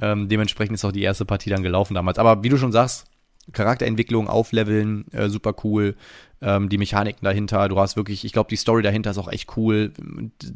ähm, 0.00 0.28
dementsprechend 0.28 0.74
ist 0.74 0.84
auch 0.84 0.92
die 0.92 1.02
erste 1.02 1.24
Partie 1.24 1.50
dann 1.50 1.62
gelaufen 1.62 1.94
damals. 1.94 2.18
Aber 2.18 2.42
wie 2.42 2.48
du 2.48 2.58
schon 2.58 2.72
sagst, 2.72 3.06
Charakterentwicklung, 3.52 4.28
Aufleveln, 4.28 5.10
äh, 5.12 5.28
super 5.28 5.54
cool. 5.64 5.96
Ähm, 6.42 6.68
die 6.68 6.78
Mechaniken 6.78 7.24
dahinter, 7.24 7.68
du 7.68 7.78
hast 7.78 7.96
wirklich, 7.96 8.24
ich 8.24 8.32
glaube, 8.32 8.50
die 8.50 8.56
Story 8.56 8.82
dahinter 8.82 9.10
ist 9.10 9.18
auch 9.18 9.30
echt 9.30 9.56
cool. 9.56 9.92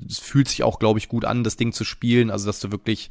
Es 0.08 0.18
fühlt 0.18 0.48
sich 0.48 0.62
auch, 0.62 0.78
glaube 0.78 0.98
ich, 0.98 1.08
gut 1.08 1.24
an, 1.24 1.44
das 1.44 1.56
Ding 1.56 1.72
zu 1.72 1.84
spielen. 1.84 2.30
Also, 2.30 2.46
dass 2.46 2.60
du 2.60 2.70
wirklich 2.70 3.10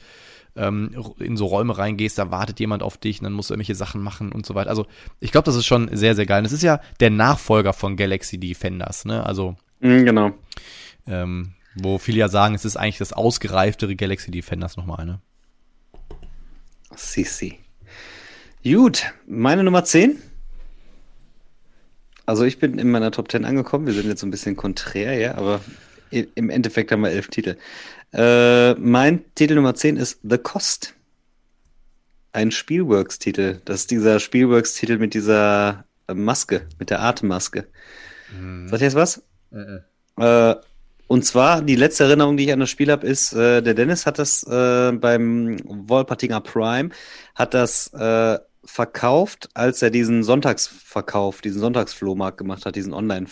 ähm, 0.55 0.91
in 1.19 1.37
so 1.37 1.45
Räume 1.45 1.77
reingehst, 1.77 2.17
da 2.17 2.31
wartet 2.31 2.59
jemand 2.59 2.83
auf 2.83 2.97
dich 2.97 3.19
und 3.19 3.23
dann 3.25 3.33
musst 3.33 3.49
du 3.49 3.53
irgendwelche 3.53 3.75
Sachen 3.75 4.01
machen 4.01 4.31
und 4.31 4.45
so 4.45 4.55
weiter. 4.55 4.69
Also 4.69 4.85
ich 5.19 5.31
glaube, 5.31 5.45
das 5.45 5.55
ist 5.55 5.65
schon 5.65 5.95
sehr, 5.95 6.15
sehr 6.15 6.25
geil. 6.25 6.39
Und 6.39 6.43
das 6.45 6.53
ist 6.53 6.63
ja 6.63 6.81
der 6.99 7.09
Nachfolger 7.09 7.73
von 7.73 7.95
Galaxy 7.97 8.37
Defenders, 8.39 9.05
ne? 9.05 9.25
Also 9.25 9.55
Mhm, 9.79 10.05
genau. 10.05 10.31
ähm, 11.07 11.53
wo 11.75 11.97
viele 11.97 12.17
ja 12.19 12.27
sagen, 12.29 12.55
es 12.55 12.65
ist 12.65 12.75
eigentlich 12.77 12.97
das 12.97 13.13
ausgereiftere 13.13 13.95
Galaxy 13.95 14.31
Defenders 14.31 14.75
nochmal, 14.75 15.05
ne? 15.05 15.19
CC. 16.95 17.57
Gut, 18.63 19.13
meine 19.27 19.63
Nummer 19.63 19.83
10. 19.85 20.17
Also 22.25 22.43
ich 22.43 22.59
bin 22.59 22.77
in 22.77 22.91
meiner 22.91 23.11
Top 23.11 23.31
10 23.31 23.45
angekommen. 23.45 23.87
Wir 23.87 23.93
sind 23.93 24.07
jetzt 24.07 24.19
so 24.21 24.27
ein 24.27 24.31
bisschen 24.31 24.55
konträr, 24.55 25.13
ja, 25.17 25.35
aber 25.35 25.61
im 26.11 26.49
Endeffekt 26.49 26.91
haben 26.91 27.01
wir 27.01 27.11
elf 27.11 27.27
Titel. 27.27 27.57
Äh, 28.13 28.73
mein 28.75 29.23
Titel 29.35 29.55
Nummer 29.55 29.75
10 29.75 29.97
ist 29.97 30.19
The 30.23 30.37
Cost. 30.37 30.95
Ein 32.31 32.51
Spielworks-Titel. 32.51 33.61
Das 33.65 33.81
ist 33.81 33.91
dieser 33.91 34.19
Spielworks-Titel 34.19 34.97
mit 34.97 35.13
dieser 35.13 35.85
äh, 36.07 36.13
Maske, 36.13 36.67
mit 36.77 36.89
der 36.89 37.01
Atemmaske. 37.01 37.67
Sagt 38.67 38.81
ihr 38.81 38.87
jetzt 38.87 38.95
was? 38.95 39.23
Äh, 40.17 40.55
und 41.07 41.25
zwar, 41.25 41.63
die 41.63 41.75
letzte 41.75 42.03
Erinnerung, 42.03 42.37
die 42.37 42.45
ich 42.45 42.53
an 42.53 42.59
das 42.59 42.69
Spiel 42.69 42.91
habe, 42.91 43.07
ist, 43.07 43.33
äh, 43.33 43.63
der 43.63 43.73
Dennis 43.73 44.05
hat 44.05 44.19
das 44.19 44.43
äh, 44.43 44.91
beim 44.91 45.57
Wolpertinger 45.65 46.41
Prime, 46.41 46.91
hat 47.33 47.55
das 47.55 47.91
äh, 47.93 48.37
verkauft, 48.63 49.49
als 49.55 49.81
er 49.81 49.89
diesen 49.89 50.23
Sonntagsverkauf, 50.23 51.41
diesen 51.41 51.61
Sonntagsflohmarkt 51.61 52.37
gemacht 52.37 52.65
hat, 52.65 52.75
diesen 52.75 52.93
Online- 52.93 53.25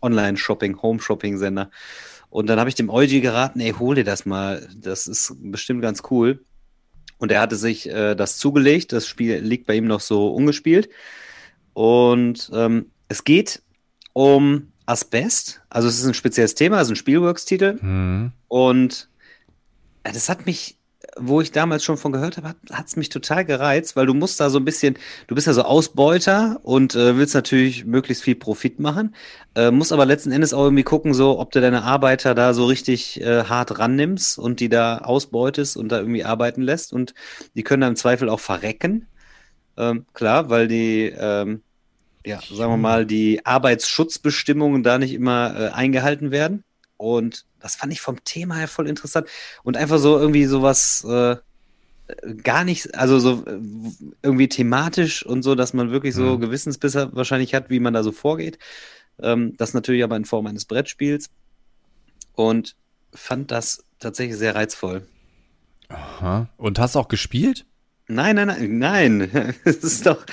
Online-Shopping, 0.00 0.82
Home-Shopping-Sender. 0.82 1.70
Und 2.32 2.46
dann 2.46 2.58
habe 2.58 2.70
ich 2.70 2.74
dem 2.74 2.88
Eugi 2.88 3.20
geraten, 3.20 3.60
ey, 3.60 3.72
hol 3.72 3.94
dir 3.94 4.04
das 4.04 4.24
mal, 4.24 4.66
das 4.74 5.06
ist 5.06 5.34
bestimmt 5.38 5.82
ganz 5.82 6.02
cool. 6.10 6.42
Und 7.18 7.30
er 7.30 7.42
hatte 7.42 7.56
sich 7.56 7.90
äh, 7.90 8.14
das 8.14 8.38
zugelegt, 8.38 8.94
das 8.94 9.06
Spiel 9.06 9.36
liegt 9.36 9.66
bei 9.66 9.74
ihm 9.74 9.84
noch 9.84 10.00
so 10.00 10.32
ungespielt. 10.32 10.88
Und 11.74 12.50
ähm, 12.54 12.86
es 13.08 13.24
geht 13.24 13.60
um 14.14 14.72
Asbest, 14.86 15.60
also 15.68 15.88
es 15.88 15.98
ist 15.98 16.06
ein 16.06 16.14
spezielles 16.14 16.54
Thema, 16.54 16.78
es 16.78 16.84
ist 16.84 16.92
ein 16.92 16.96
Spielworks-Titel. 16.96 17.78
Mhm. 17.82 18.32
Und 18.48 19.10
äh, 20.02 20.12
das 20.12 20.30
hat 20.30 20.46
mich, 20.46 20.78
wo 21.18 21.40
ich 21.40 21.52
damals 21.52 21.84
schon 21.84 21.98
von 21.98 22.12
gehört 22.12 22.38
habe, 22.38 22.54
hat 22.70 22.86
es 22.86 22.96
mich 22.96 23.08
total 23.08 23.44
gereizt, 23.44 23.96
weil 23.96 24.06
du 24.06 24.14
musst 24.14 24.40
da 24.40 24.48
so 24.50 24.58
ein 24.58 24.64
bisschen, 24.64 24.96
du 25.26 25.34
bist 25.34 25.46
ja 25.46 25.52
so 25.52 25.62
Ausbeuter 25.62 26.60
und 26.62 26.94
äh, 26.94 27.16
willst 27.16 27.34
natürlich 27.34 27.84
möglichst 27.84 28.22
viel 28.22 28.34
Profit 28.34 28.80
machen, 28.80 29.14
äh, 29.54 29.70
musst 29.70 29.92
aber 29.92 30.06
letzten 30.06 30.32
Endes 30.32 30.54
auch 30.54 30.64
irgendwie 30.64 30.84
gucken, 30.84 31.12
so 31.12 31.38
ob 31.38 31.52
du 31.52 31.60
deine 31.60 31.82
Arbeiter 31.82 32.34
da 32.34 32.54
so 32.54 32.64
richtig 32.64 33.20
äh, 33.20 33.44
hart 33.44 33.78
rannimmst 33.78 34.38
und 34.38 34.60
die 34.60 34.70
da 34.70 34.98
ausbeutest 34.98 35.76
und 35.76 35.90
da 35.90 35.98
irgendwie 35.98 36.24
arbeiten 36.24 36.62
lässt 36.62 36.92
und 36.92 37.14
die 37.54 37.62
können 37.62 37.82
dann 37.82 37.92
im 37.92 37.96
Zweifel 37.96 38.28
auch 38.28 38.40
verrecken. 38.40 39.06
Ähm, 39.76 40.06
klar, 40.14 40.48
weil 40.48 40.68
die, 40.68 41.12
ähm, 41.16 41.62
ja, 42.24 42.40
sagen 42.40 42.72
wir 42.72 42.76
mal, 42.78 43.06
die 43.06 43.44
Arbeitsschutzbestimmungen 43.44 44.82
da 44.82 44.98
nicht 44.98 45.12
immer 45.12 45.54
äh, 45.58 45.68
eingehalten 45.70 46.30
werden. 46.30 46.64
Und 47.02 47.46
das 47.58 47.74
fand 47.74 47.92
ich 47.92 48.00
vom 48.00 48.22
Thema 48.22 48.54
her 48.56 48.68
voll 48.68 48.88
interessant. 48.88 49.26
Und 49.64 49.76
einfach 49.76 49.98
so 49.98 50.18
irgendwie 50.18 50.44
sowas 50.44 51.04
äh, 51.04 51.36
gar 52.44 52.62
nicht, 52.62 52.94
also 52.94 53.18
so 53.18 53.44
äh, 53.44 53.58
irgendwie 54.22 54.48
thematisch 54.48 55.26
und 55.26 55.42
so, 55.42 55.56
dass 55.56 55.74
man 55.74 55.90
wirklich 55.90 56.14
so 56.14 56.36
Mhm. 56.36 56.40
Gewissensbisse 56.40 57.10
wahrscheinlich 57.12 57.54
hat, 57.54 57.70
wie 57.70 57.80
man 57.80 57.92
da 57.92 58.04
so 58.04 58.12
vorgeht. 58.12 58.58
Ähm, 59.20 59.56
das 59.56 59.74
natürlich 59.74 60.04
aber 60.04 60.16
in 60.16 60.24
Form 60.24 60.46
eines 60.46 60.64
Brettspiels. 60.64 61.30
Und 62.34 62.76
fand 63.12 63.50
das 63.50 63.84
tatsächlich 63.98 64.38
sehr 64.38 64.54
reizvoll. 64.54 65.06
Aha. 65.88 66.48
Und 66.56 66.78
hast 66.78 66.94
auch 66.94 67.08
gespielt? 67.08 67.66
Nein, 68.06 68.36
nein, 68.36 68.46
nein, 68.46 68.78
nein. 68.78 69.54
Es 69.64 69.78
ist 69.78 70.06
doch, 70.06 70.24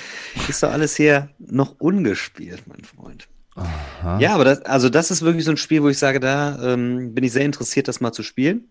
ist 0.47 0.61
doch 0.61 0.71
alles 0.71 0.95
hier 0.95 1.29
noch 1.39 1.79
ungespielt, 1.79 2.67
mein 2.67 2.83
Freund. 2.83 3.27
Aha. 3.55 4.19
Ja, 4.19 4.35
aber 4.35 4.45
das, 4.45 4.61
also 4.61 4.89
das 4.89 5.11
ist 5.11 5.21
wirklich 5.21 5.45
so 5.45 5.51
ein 5.51 5.57
Spiel, 5.57 5.83
wo 5.83 5.89
ich 5.89 5.97
sage, 5.97 6.19
da 6.19 6.73
ähm, 6.73 7.13
bin 7.13 7.23
ich 7.23 7.31
sehr 7.33 7.43
interessiert, 7.45 7.87
das 7.87 7.99
mal 8.01 8.11
zu 8.11 8.23
spielen. 8.23 8.69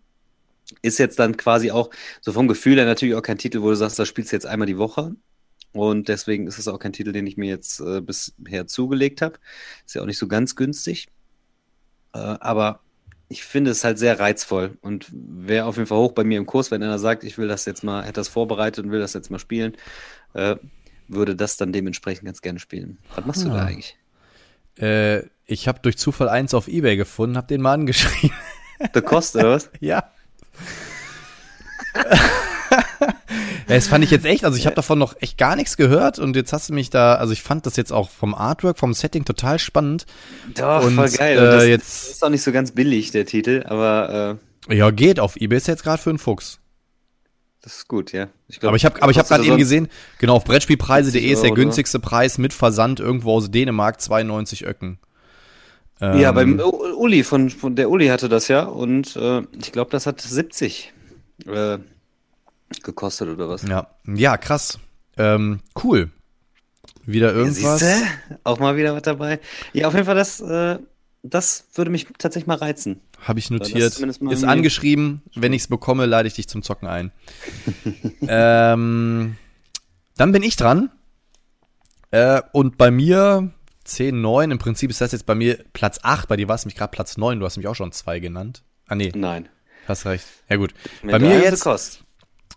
Ist 0.83 0.99
jetzt 0.99 1.18
dann 1.18 1.37
quasi 1.37 1.70
auch 1.70 1.91
so 2.20 2.33
vom 2.33 2.49
Gefühl 2.49 2.76
her 2.76 2.85
natürlich 2.85 3.14
auch 3.14 3.22
kein 3.22 3.39
Titel, 3.39 3.62
wo 3.62 3.70
du 3.70 3.76
sagst, 3.76 3.99
das 3.99 4.09
spielst 4.09 4.33
du 4.33 4.37
jetzt 4.37 4.47
einmal 4.47 4.66
die 4.66 4.79
Woche. 4.79 5.12
Und 5.72 6.09
deswegen 6.09 6.47
ist 6.47 6.59
es 6.59 6.68
auch 6.68 6.79
kein 6.79 6.93
Titel, 6.93 7.12
den 7.12 7.26
ich 7.26 7.37
mir 7.37 7.49
jetzt 7.49 7.81
äh, 7.81 8.01
bisher 8.01 8.66
zugelegt 8.66 9.20
habe. 9.22 9.39
Ist 9.87 9.95
ja 9.95 10.03
auch 10.03 10.07
nicht 10.07 10.18
so 10.18 10.26
ganz 10.29 10.57
günstig. 10.57 11.09
Äh, 12.14 12.18
aber 12.18 12.81
ich 13.29 13.45
finde 13.45 13.70
es 13.70 13.85
halt 13.85 13.99
sehr 13.99 14.18
reizvoll 14.18 14.79
und 14.81 15.07
wäre 15.12 15.66
auf 15.66 15.76
jeden 15.76 15.87
Fall 15.87 15.99
hoch 15.99 16.12
bei 16.12 16.24
mir 16.24 16.39
im 16.39 16.47
Kurs, 16.47 16.70
wenn 16.70 16.83
einer 16.83 16.99
sagt, 16.99 17.24
ich 17.24 17.37
will 17.37 17.49
das 17.49 17.66
jetzt 17.66 17.85
mal, 17.85 18.03
hätte 18.03 18.14
das 18.14 18.29
vorbereitet 18.29 18.85
und 18.87 18.91
will 18.91 19.01
das 19.01 19.12
jetzt 19.12 19.31
mal 19.31 19.39
spielen, 19.39 19.76
äh, 20.33 20.57
würde 21.09 21.37
das 21.37 21.59
dann 21.59 21.72
dementsprechend 21.72 22.24
ganz 22.24 22.41
gerne 22.41 22.59
spielen. 22.59 22.99
Was 23.14 23.26
machst 23.26 23.45
du 23.45 23.49
da 23.51 23.57
Ah. 23.57 23.64
eigentlich? 23.66 23.97
Äh, 24.81 25.22
ich 25.47 25.66
habe 25.68 25.81
durch 25.83 25.97
Zufall 25.99 26.29
eins 26.29 26.55
auf 26.55 26.68
Ebay 26.68 26.97
gefunden, 26.97 27.37
hab 27.37 27.49
den 27.49 27.61
mal 27.62 27.72
angeschrieben. 27.74 28.37
Cost, 29.05 29.35
oder 29.37 29.51
was? 29.51 29.70
Ja. 29.81 30.05
Das 33.66 33.87
fand 33.89 34.03
ich 34.03 34.11
jetzt 34.11 34.24
echt, 34.24 34.45
also 34.45 34.57
ich 34.57 34.64
habe 34.66 34.76
davon 34.76 34.99
noch 34.99 35.14
echt 35.20 35.37
gar 35.37 35.55
nichts 35.57 35.76
gehört 35.76 36.18
und 36.18 36.37
jetzt 36.37 36.53
hast 36.55 36.70
du 36.70 36.74
mich 36.74 36.89
da, 36.91 37.16
also 37.16 37.33
ich 37.35 37.43
fand 37.43 37.66
das 37.66 37.76
jetzt 37.76 37.93
auch 37.93 38.09
vom 38.09 38.35
Artwork, 38.35 38.79
vom 38.79 38.95
Setting 38.95 39.24
total 39.26 39.59
spannend. 39.59 40.07
Doch, 40.55 40.85
Und, 40.85 40.95
voll 40.95 41.11
geil. 41.11 41.37
äh, 41.37 41.41
Und 41.41 41.47
das, 41.47 41.66
jetzt- 41.66 42.03
das 42.05 42.11
ist 42.12 42.24
auch 42.24 42.31
nicht 42.31 42.43
so 42.43 42.51
ganz 42.53 42.72
billig, 42.72 43.11
der 43.11 43.26
Titel, 43.26 43.64
aber 43.66 44.39
äh, 44.68 44.74
Ja, 44.76 44.91
geht 44.91 45.20
auf 45.20 45.37
eBay 45.37 45.59
ist 45.59 45.66
jetzt 45.68 45.83
gerade 45.83 46.03
für 46.03 46.11
einen 46.11 46.18
Fuchs. 46.18 46.61
Das 47.62 47.76
ist 47.78 47.88
gut, 47.88 48.12
ja. 48.12 48.28
Ich 48.48 48.61
glaub, 48.61 48.70
Aber 48.70 48.76
ich 48.76 48.84
habe 48.84 48.98
kostet 49.00 49.28
gerade 49.28 49.44
eben 49.44 49.56
gesehen, 49.59 49.88
genau 50.18 50.36
auf 50.36 50.44
Brettspielpreise.de 50.44 51.20
ist 51.20 51.42
der 51.42 51.50
günstigste 51.52 51.98
Preis 52.00 52.38
mit 52.38 52.52
Versand 52.52 53.00
irgendwo 53.00 53.32
aus 53.34 53.50
Dänemark 53.50 54.00
92 54.00 54.66
Öcken. 54.66 54.98
Ja, 56.00 56.28
Ähm, 56.30 56.34
beim 56.34 56.61
U- 56.61 56.94
Uli, 56.96 57.24
von, 57.24 57.50
von 57.50 57.74
der 57.74 57.90
Uli 57.90 58.06
hatte 58.06 58.28
das 58.28 58.46
ja 58.48 58.62
und 58.64 59.16
äh, 59.16 59.42
ich 59.61 59.72
glaube, 59.72 59.90
das 59.90 60.06
hat 60.06 60.20
70 60.20 60.92
äh, 61.46 61.78
gekostet 62.84 63.28
oder 63.28 63.48
was. 63.48 63.62
Ja, 63.62 63.88
ja, 64.06 64.36
krass. 64.36 64.78
Ähm, 65.16 65.59
cool. 65.82 66.11
Wieder 67.04 67.32
irgendwas. 67.34 67.80
Siehste? 67.80 67.96
Auch 68.44 68.61
mal 68.61 68.76
wieder 68.76 68.94
was 68.94 69.02
dabei. 69.02 69.40
Ja, 69.72 69.88
auf 69.88 69.94
jeden 69.94 70.06
Fall, 70.06 70.14
das, 70.14 70.40
äh, 70.40 70.78
das 71.23 71.69
würde 71.75 71.91
mich 71.91 72.07
tatsächlich 72.19 72.47
mal 72.47 72.57
reizen. 72.57 73.01
Habe 73.21 73.39
ich 73.39 73.51
notiert. 73.51 73.99
Ist 73.99 74.45
angeschrieben. 74.45 75.23
Wenn 75.35 75.53
ich 75.53 75.62
es 75.62 75.69
bekomme, 75.69 76.07
lade 76.07 76.29
ich 76.29 76.35
dich 76.35 76.49
zum 76.49 76.62
Zocken 76.62 76.89
ein. 76.89 77.12
ähm, 78.29 79.37
dann 80.16 80.33
bin 80.33 80.43
ich 80.43 80.57
dran. 80.57 80.91
Äh, 82.11 82.43
und 82.53 82.79
bei 82.79 82.91
mir 82.91 83.51
10, 83.85 84.21
9. 84.21 84.51
Im 84.53 84.59
Prinzip 84.59 84.91
ist 84.91 85.01
das 85.01 85.12
jetzt 85.12 85.27
bei 85.27 85.35
mir 85.35 85.59
Platz 85.73 85.99
8. 86.03 86.29
Bei 86.29 86.37
dir 86.37 86.49
war 86.49 86.55
es 86.55 86.64
nämlich 86.64 86.77
gerade 86.77 86.91
Platz 86.91 87.16
9. 87.16 87.41
Du 87.41 87.47
hast 87.47 87.57
mich 87.57 87.66
auch 87.66 87.75
schon 87.75 87.93
2 87.93 88.21
genannt. 88.21 88.62
Ah, 88.87 88.95
nee, 88.95 89.12
Nein. 89.14 89.49
hast 89.87 90.07
recht. 90.07 90.27
Ja, 90.49 90.57
gut. 90.57 90.73
Mit 91.03 91.12
bei 91.12 91.19
mir 91.19 91.41
jetzt. 91.41 91.62
Cost. 91.62 92.05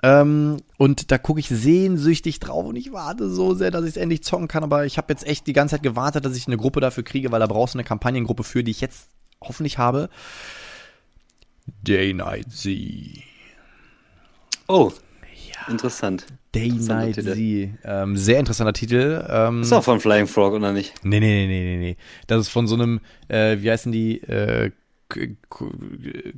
Ähm, 0.03 0.57
und 0.77 1.11
da 1.11 1.17
gucke 1.17 1.39
ich 1.39 1.49
sehnsüchtig 1.49 2.39
drauf 2.39 2.65
und 2.65 2.75
ich 2.75 2.91
warte 2.91 3.29
so 3.29 3.53
sehr, 3.53 3.69
dass 3.71 3.83
ich 3.83 3.91
es 3.91 3.97
endlich 3.97 4.23
zocken 4.23 4.47
kann. 4.47 4.63
Aber 4.63 4.85
ich 4.85 4.97
habe 4.97 5.13
jetzt 5.13 5.25
echt 5.25 5.47
die 5.47 5.53
ganze 5.53 5.75
Zeit 5.75 5.83
gewartet, 5.83 6.25
dass 6.25 6.35
ich 6.35 6.47
eine 6.47 6.57
Gruppe 6.57 6.81
dafür 6.81 7.03
kriege, 7.03 7.31
weil 7.31 7.39
da 7.39 7.47
brauchst 7.47 7.75
du 7.75 7.77
eine 7.77 7.83
Kampagnengruppe 7.83 8.43
für, 8.43 8.63
die 8.63 8.71
ich 8.71 8.81
jetzt 8.81 9.09
hoffentlich 9.41 9.77
habe. 9.77 10.09
Day 11.83 12.13
Night 12.13 12.51
Z. 12.51 12.77
Oh, 14.67 14.91
interessant. 15.67 16.25
Day 16.53 16.71
Night. 16.71 17.15
Z. 17.15 17.37
Ähm, 17.83 18.17
sehr 18.17 18.39
interessanter 18.39 18.73
Titel. 18.73 19.25
Ähm, 19.29 19.61
Ist 19.61 19.71
auch 19.71 19.83
von 19.83 19.99
Flying 19.99 20.27
Frog, 20.27 20.53
oder 20.53 20.73
nicht? 20.73 20.93
Nee, 21.03 21.19
nee, 21.19 21.47
nee, 21.47 21.63
nee, 21.63 21.77
nee. 21.77 21.97
Das 22.27 22.41
ist 22.41 22.49
von 22.49 22.67
so 22.67 22.75
einem, 22.75 22.99
äh, 23.27 23.57
wie 23.59 23.71
heißen 23.71 23.91
die, 23.91 24.21
äh, 24.23 24.71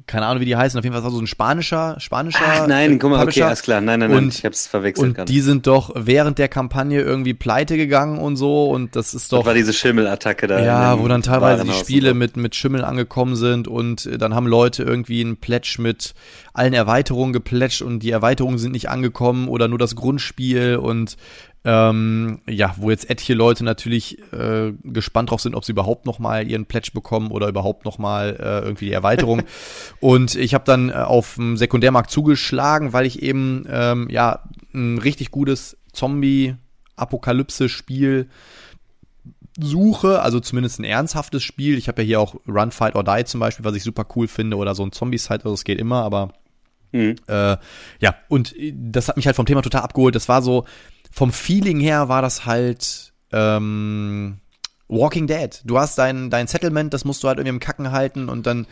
keine 0.08 0.26
Ahnung, 0.26 0.42
wie 0.42 0.46
die 0.46 0.56
heißen. 0.56 0.78
Auf 0.78 0.84
jeden 0.84 0.94
Fall 0.94 1.04
das 1.04 1.12
so 1.14 1.20
ein 1.20 1.28
spanischer, 1.28 1.96
spanischer. 2.00 2.40
Ach, 2.46 2.68
nein, 2.68 3.00
guck 3.00 3.10
mal, 3.12 3.16
okay, 3.18 3.26
Publisher. 3.26 3.48
alles 3.48 3.62
klar. 3.62 3.82
Nein, 3.82 4.00
nein, 4.00 4.10
nein, 4.12 4.24
Und- 4.26 4.34
ich 4.36 4.46
hab's 4.46 4.68
verwechselt 4.68 5.20
Und 5.20 5.30
die 5.30 5.40
sind 5.42 5.68
doch 5.68 5.92
während 5.96 6.38
der 6.40 6.48
Kampagne 6.48 7.02
irgendwie 7.02 7.34
pleite 7.34 7.78
gegangen 7.78 8.18
und 8.18 8.36
so 8.36 8.70
und 8.70 8.96
das 8.96 9.14
ist 9.14 9.32
Das 9.32 9.40
doch 9.40 9.46
war 9.46 9.54
diese 9.54 9.74
Schimmelattacke 9.74 10.48
da. 10.48 10.64
ja, 10.64 11.00
wo 11.00 11.08
dann 11.08 11.22
teilweise 11.22 11.64
die 11.64 11.74
Spiele 11.74 12.14
mit 12.14 12.38
mit 12.38 12.56
Schimmeln 12.56 12.84
angekommen 12.84 13.36
sind 13.36 13.68
und 13.68 14.10
dann 14.22 14.34
haben 14.36 14.48
Leute 14.48 14.84
irgendwie 14.84 15.22
einen 15.22 15.38
Pledge 15.38 15.78
mit 15.80 16.14
allen 16.54 16.74
Erweiterungen 16.74 17.34
geplätscht 17.34 17.82
und 17.82 18.00
die 18.00 18.12
Erweiterungen 18.12 18.58
sind 18.58 18.72
nicht 18.74 18.90
angekommen 18.90 19.48
oder 19.48 19.68
nur 19.68 19.80
das 19.80 19.96
Grundspiel 19.96 20.76
und 20.78 21.18
Ähm, 21.66 22.41
ja, 22.49 22.76
wo 22.78 22.89
jetzt 22.89 23.09
etliche 23.09 23.36
Leute 23.36 23.64
natürlich 23.64 24.20
äh, 24.34 24.74
gespannt 24.84 25.32
drauf 25.32 25.39
sind, 25.39 25.55
ob 25.55 25.64
sie 25.64 25.72
überhaupt 25.72 26.05
noch 26.05 26.20
mal 26.20 26.45
ihren 26.45 26.66
Pledge 26.66 26.91
bekommen 26.93 27.32
oder 27.32 27.47
überhaupt 27.47 27.86
noch 27.86 27.97
mal 27.97 28.36
äh, 28.38 28.66
irgendwie 28.66 28.88
die 28.88 28.93
Erweiterung. 28.93 29.43
und 30.01 30.36
ich 30.36 30.53
habe 30.53 30.66
dann 30.66 30.89
äh, 30.89 30.93
auf 30.93 31.36
dem 31.36 31.55
Sekundärmarkt 31.55 32.11
zugeschlagen, 32.11 32.91
weil 32.91 33.05
ich 33.05 33.22
eben 33.22 33.66
ähm, 33.70 34.09
ja 34.09 34.43
ein 34.74 34.97
richtig 34.97 35.32
gutes 35.32 35.78
Zombie-Apokalypse-Spiel 35.93 38.28
suche, 39.59 40.22
also 40.22 40.39
zumindest 40.39 40.80
ein 40.80 40.84
ernsthaftes 40.84 41.43
Spiel. 41.43 41.78
Ich 41.78 41.88
habe 41.88 42.01
ja 42.01 42.05
hier 42.05 42.20
auch 42.20 42.36
Run, 42.47 42.72
Fight 42.72 42.95
or 42.95 43.03
Die 43.03 43.24
zum 43.26 43.39
Beispiel, 43.39 43.64
was 43.64 43.76
ich 43.76 43.84
super 43.84 44.05
cool 44.16 44.28
finde, 44.28 44.57
oder 44.57 44.76
so 44.76 44.84
ein 44.84 44.91
Zombie-Side, 44.91 45.45
also 45.45 45.53
es 45.53 45.64
geht 45.64 45.80
immer, 45.80 46.03
aber 46.03 46.34
mhm. 46.91 47.16
äh, 47.28 47.57
ja, 47.99 48.16
und 48.28 48.53
das 48.74 49.07
hat 49.07 49.16
mich 49.16 49.28
halt 49.28 49.36
vom 49.36 49.45
Thema 49.45 49.61
total 49.61 49.84
abgeholt. 49.84 50.16
Das 50.16 50.28
war 50.28 50.41
so, 50.41 50.66
vom 51.14 51.32
Feeling 51.32 51.80
her 51.80 52.09
war 52.09 52.22
das 52.24 52.45
halt 52.45 53.14
ähm, 53.32 54.39
Walking 54.88 55.28
Dead. 55.28 55.61
Du 55.64 55.80
hast 55.80 55.97
dein, 55.97 56.32
dein 56.32 56.47
Settlement, 56.47 56.93
das 56.93 57.05
musst 57.05 57.24
du 57.24 57.28
halt 57.28 57.38
irgendwie 57.38 57.55
im 57.55 57.59
Kacken 57.59 57.91
halten 57.91 58.30
und 58.30 58.47
dann 58.47 58.66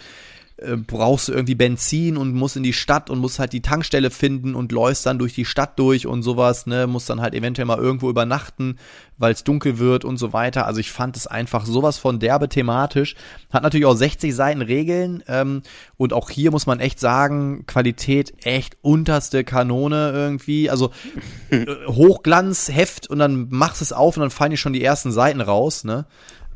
äh, 0.61 0.77
brauchst 0.77 1.27
du 1.27 1.33
irgendwie 1.33 1.55
Benzin 1.55 2.17
und 2.17 2.33
musst 2.33 2.55
in 2.55 2.63
die 2.63 2.73
Stadt 2.73 3.09
und 3.09 3.19
musst 3.19 3.39
halt 3.39 3.53
die 3.53 3.61
Tankstelle 3.61 4.11
finden 4.11 4.55
und 4.55 4.71
läufst 4.71 5.05
dann 5.05 5.19
durch 5.19 5.33
die 5.33 5.45
Stadt 5.45 5.77
durch 5.79 6.07
und 6.07 6.23
sowas, 6.23 6.67
ne, 6.67 6.87
musst 6.87 7.09
dann 7.09 7.21
halt 7.21 7.33
eventuell 7.33 7.65
mal 7.65 7.77
irgendwo 7.77 8.09
übernachten, 8.09 8.77
weil 9.17 9.33
es 9.33 9.43
dunkel 9.43 9.79
wird 9.79 10.05
und 10.05 10.17
so 10.17 10.33
weiter. 10.33 10.65
Also 10.65 10.79
ich 10.79 10.91
fand 10.91 11.17
es 11.17 11.27
einfach 11.27 11.65
sowas 11.65 11.97
von 11.97 12.19
derbe 12.19 12.49
thematisch. 12.49 13.15
Hat 13.51 13.63
natürlich 13.63 13.85
auch 13.85 13.95
60 13.95 14.33
Seiten 14.35 14.61
Regeln 14.61 15.23
ähm, 15.27 15.63
und 15.97 16.13
auch 16.13 16.29
hier 16.29 16.51
muss 16.51 16.65
man 16.65 16.79
echt 16.79 16.99
sagen, 16.99 17.65
Qualität 17.65 18.33
echt 18.45 18.77
unterste 18.81 19.43
Kanone 19.43 20.11
irgendwie. 20.13 20.69
Also 20.69 20.91
äh, 21.49 21.65
Hochglanzheft 21.87 23.09
und 23.09 23.19
dann 23.19 23.47
machst 23.49 23.81
es 23.81 23.93
auf 23.93 24.17
und 24.17 24.21
dann 24.21 24.31
fallen 24.31 24.51
dir 24.51 24.57
schon 24.57 24.73
die 24.73 24.83
ersten 24.83 25.11
Seiten 25.11 25.41
raus, 25.41 25.83
ne? 25.83 26.05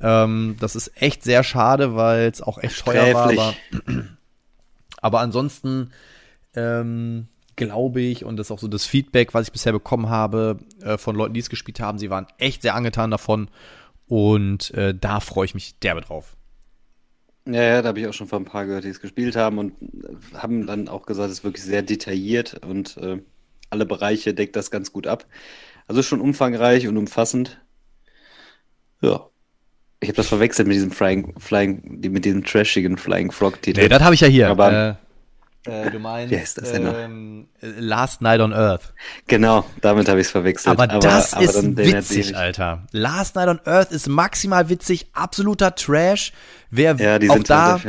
Ähm, 0.06 0.56
das 0.60 0.76
ist 0.76 1.02
echt 1.02 1.24
sehr 1.24 1.44
schade, 1.44 1.96
weil 1.96 2.30
es 2.30 2.40
auch 2.40 2.60
echt 2.60 2.86
teuer 2.86 3.12
war. 3.16 3.32
Aber, 3.32 3.56
aber 5.02 5.20
ansonsten 5.22 5.92
ähm, 6.54 7.28
glaube 7.56 8.02
ich, 8.02 8.24
und 8.24 8.38
das 8.38 8.48
ist 8.48 8.52
auch 8.52 8.60
so 8.60 8.68
das 8.68 8.86
Feedback, 8.86 9.34
was 9.34 9.48
ich 9.48 9.52
bisher 9.52 9.72
bekommen 9.72 10.10
habe 10.10 10.60
äh, 10.84 11.00
von 11.00 11.16
Leuten, 11.16 11.34
die 11.34 11.40
es 11.40 11.50
gespielt 11.50 11.80
haben, 11.80 11.98
sie 11.98 12.12
waren 12.12 12.28
echt 12.38 12.62
sehr 12.62 12.76
angetan 12.76 13.10
davon. 13.10 13.50
Und 14.08 14.72
äh, 14.76 14.94
da 14.94 15.20
freue 15.22 15.46
ich 15.46 15.56
mich 15.56 15.80
derbe 15.80 16.02
drauf. 16.02 16.38
Ja, 17.48 17.64
ja, 17.64 17.82
da 17.82 17.90
habe 17.90 18.00
ich 18.00 18.06
auch 18.06 18.14
schon 18.14 18.28
von 18.28 18.44
ein 18.44 18.46
paar 18.46 18.68
gehört, 18.68 18.84
die 18.84 18.90
es 18.90 19.02
gespielt 19.02 19.36
haben 19.36 19.58
und 19.58 19.74
äh, 19.82 20.38
haben 20.38 20.68
dann 20.68 20.88
auch 20.88 21.08
gesagt, 21.08 21.32
es 21.32 21.40
ist 21.40 21.44
wirklich 21.44 21.64
sehr 21.64 21.82
detailliert 21.82 22.64
und 22.64 22.98
äh, 22.98 23.24
alle 23.72 23.88
Bereiche 23.88 24.36
deckt 24.36 24.56
das 24.56 24.70
ganz 24.70 24.92
gut 24.92 25.08
ab. 25.08 25.26
Also 25.88 26.04
schon 26.04 26.22
umfangreich 26.22 26.88
und 26.88 26.98
umfassend. 26.98 27.60
Ja, 29.02 29.30
ich 30.00 30.10
habe 30.10 30.18
das 30.18 30.28
verwechselt 30.28 30.68
mit 30.68 30.76
diesem 30.76 30.92
Flying, 30.92 31.34
Flying, 31.40 32.02
mit 32.10 32.26
diesem 32.26 32.44
trashigen 32.44 32.98
Flying 32.98 33.32
Frog-Titel. 33.32 33.82
Nee, 33.82 33.90
das 33.90 34.02
habe 34.02 34.14
ich 34.14 34.22
ja 34.22 34.28
hier. 34.28 34.50
Aber, 34.50 34.98
äh, 35.66 35.86
äh, 35.88 35.90
du 35.90 36.00
meinst 36.00 36.32
wie 36.32 36.40
heißt 36.40 36.58
das 36.60 36.72
denn 36.72 36.86
ähm, 36.86 37.48
Last 37.62 38.22
Night 38.22 38.40
on 38.40 38.54
Earth. 38.54 38.94
Genau, 39.28 39.66
damit 39.82 40.08
habe 40.08 40.20
ich 40.20 40.28
es 40.28 40.32
verwechselt. 40.32 40.72
Aber, 40.78 40.92
aber 40.92 41.00
das 41.00 41.34
aber 41.34 41.44
ist 41.44 41.78
witzig, 41.78 42.38
Alter. 42.38 42.88
Last 42.92 43.36
Night 43.36 43.48
on 43.48 43.60
Earth 43.66 43.92
ist 43.92 44.08
maximal 44.08 44.70
witzig, 44.70 45.08
absoluter 45.14 45.74
Trash. 45.74 46.34
Wer 46.70 46.96
ja, 46.96 47.18
die 47.18 47.30
auch 47.30 47.36
sind 47.36 47.50
da 47.50 47.80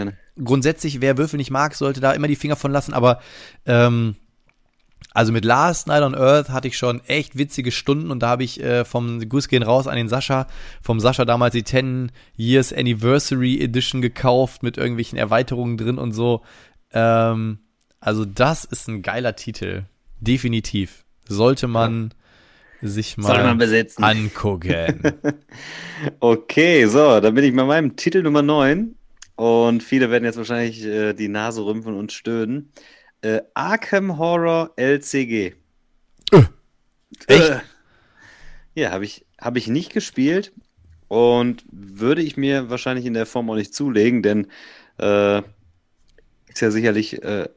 grundsätzlich, 0.42 1.00
wer 1.00 1.18
Würfel 1.18 1.38
nicht 1.38 1.50
mag, 1.50 1.74
sollte 1.74 2.00
da 2.00 2.12
immer 2.12 2.28
die 2.28 2.36
Finger 2.36 2.56
von 2.56 2.72
lassen. 2.72 2.94
Aber 2.94 3.20
ähm, 3.66 4.16
also 5.16 5.32
mit 5.32 5.46
Last 5.46 5.86
Night 5.86 6.02
on 6.02 6.14
Earth 6.14 6.50
hatte 6.50 6.68
ich 6.68 6.76
schon 6.76 7.00
echt 7.06 7.38
witzige 7.38 7.72
Stunden 7.72 8.10
und 8.10 8.22
da 8.22 8.28
habe 8.28 8.44
ich 8.44 8.62
äh, 8.62 8.84
vom 8.84 9.26
Gruß 9.26 9.48
gehen 9.48 9.62
raus 9.62 9.86
an 9.86 9.96
den 9.96 10.10
Sascha, 10.10 10.46
vom 10.82 11.00
Sascha 11.00 11.24
damals 11.24 11.54
die 11.54 11.64
10 11.64 12.12
Years 12.36 12.70
Anniversary 12.70 13.58
Edition 13.62 14.02
gekauft 14.02 14.62
mit 14.62 14.76
irgendwelchen 14.76 15.16
Erweiterungen 15.16 15.78
drin 15.78 15.96
und 15.96 16.12
so. 16.12 16.42
Ähm, 16.92 17.60
also 17.98 18.26
das 18.26 18.66
ist 18.66 18.88
ein 18.88 19.00
geiler 19.00 19.34
Titel. 19.36 19.84
Definitiv. 20.20 21.06
Sollte 21.26 21.66
man 21.66 22.12
ja. 22.82 22.88
sich 22.90 23.16
mal 23.16 23.56
man 23.56 23.88
angucken. 23.96 25.00
okay, 26.20 26.84
so, 26.84 27.20
dann 27.20 27.34
bin 27.34 27.42
ich 27.42 27.56
bei 27.56 27.64
meinem 27.64 27.96
Titel 27.96 28.22
Nummer 28.22 28.42
9 28.42 28.94
und 29.36 29.82
viele 29.82 30.10
werden 30.10 30.24
jetzt 30.24 30.36
wahrscheinlich 30.36 30.84
äh, 30.84 31.14
die 31.14 31.28
Nase 31.28 31.64
rümpfen 31.64 31.94
und 31.94 32.12
stöhnen. 32.12 32.70
Äh, 33.22 33.40
Arkham 33.54 34.18
Horror 34.18 34.72
LCG. 34.76 35.54
Äh, 36.32 36.42
echt? 37.26 37.50
Äh, 37.50 37.60
ja, 38.74 38.90
habe 38.92 39.04
ich, 39.04 39.24
hab 39.40 39.56
ich 39.56 39.68
nicht 39.68 39.92
gespielt 39.92 40.52
und 41.08 41.64
würde 41.70 42.22
ich 42.22 42.36
mir 42.36 42.68
wahrscheinlich 42.68 43.06
in 43.06 43.14
der 43.14 43.26
Form 43.26 43.48
auch 43.50 43.54
nicht 43.54 43.74
zulegen, 43.74 44.22
denn 44.22 44.48
äh, 44.98 45.38
ist 46.48 46.60
ja 46.60 46.70
sicherlich 46.70 47.22
äh, 47.22 47.48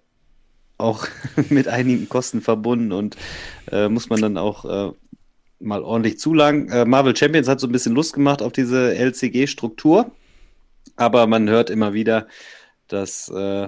auch 0.77 1.07
mit 1.49 1.67
einigen 1.67 2.09
Kosten 2.09 2.41
verbunden 2.41 2.91
und 2.91 3.17
äh, 3.71 3.89
muss 3.89 4.09
man 4.09 4.21
dann 4.21 4.37
auch 4.37 4.65
äh, 4.65 4.93
mal 5.59 5.83
ordentlich 5.83 6.19
zulangen. 6.19 6.69
Äh, 6.69 6.85
Marvel 6.85 7.15
Champions 7.15 7.47
hat 7.47 7.59
so 7.59 7.67
ein 7.67 7.71
bisschen 7.71 7.95
Lust 7.95 8.13
gemacht 8.13 8.41
auf 8.41 8.53
diese 8.53 8.95
LCG-Struktur, 8.95 10.11
aber 10.95 11.27
man 11.27 11.49
hört 11.49 11.69
immer 11.69 11.93
wieder, 11.93 12.27
dass 12.87 13.29
äh, 13.29 13.67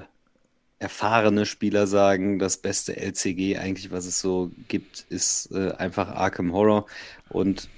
erfahrene 0.81 1.45
Spieler 1.45 1.85
sagen, 1.85 2.39
das 2.39 2.57
beste 2.57 2.97
LCG 2.97 3.57
eigentlich, 3.57 3.91
was 3.91 4.05
es 4.05 4.19
so 4.19 4.51
gibt, 4.67 5.05
ist 5.09 5.51
äh, 5.51 5.73
einfach 5.73 6.09
Arkham 6.09 6.53
Horror. 6.53 6.87
Und 7.29 7.69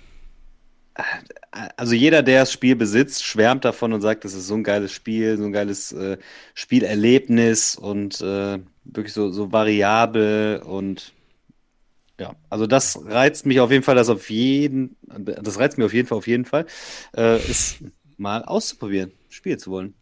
äh, 0.95 1.03
also 1.75 1.95
jeder, 1.95 2.23
der 2.23 2.41
das 2.41 2.53
Spiel 2.53 2.77
besitzt, 2.77 3.25
schwärmt 3.25 3.65
davon 3.65 3.91
und 3.91 3.99
sagt, 3.99 4.23
das 4.23 4.33
ist 4.33 4.47
so 4.47 4.53
ein 4.53 4.63
geiles 4.63 4.93
Spiel, 4.93 5.37
so 5.37 5.43
ein 5.43 5.51
geiles 5.51 5.91
äh, 5.91 6.17
Spielerlebnis 6.53 7.75
und 7.75 8.21
äh, 8.21 8.59
wirklich 8.85 9.13
so, 9.13 9.31
so 9.31 9.51
variabel 9.51 10.61
und 10.65 11.11
ja, 12.19 12.35
also 12.49 12.67
das 12.67 12.99
reizt 13.05 13.45
mich 13.45 13.59
auf 13.59 13.71
jeden 13.71 13.83
Fall, 13.83 13.95
das 13.95 14.07
auf 14.07 14.29
jeden, 14.29 14.95
das 15.01 15.59
reizt 15.59 15.77
mich 15.77 15.85
auf 15.85 15.93
jeden 15.93 16.07
Fall, 16.07 16.17
auf 16.19 16.27
jeden 16.27 16.45
Fall, 16.45 16.67
äh, 17.17 17.37
ist 17.37 17.79
mal 18.17 18.45
auszuprobieren, 18.45 19.11
spielen 19.29 19.59
zu 19.59 19.71
wollen. 19.71 19.93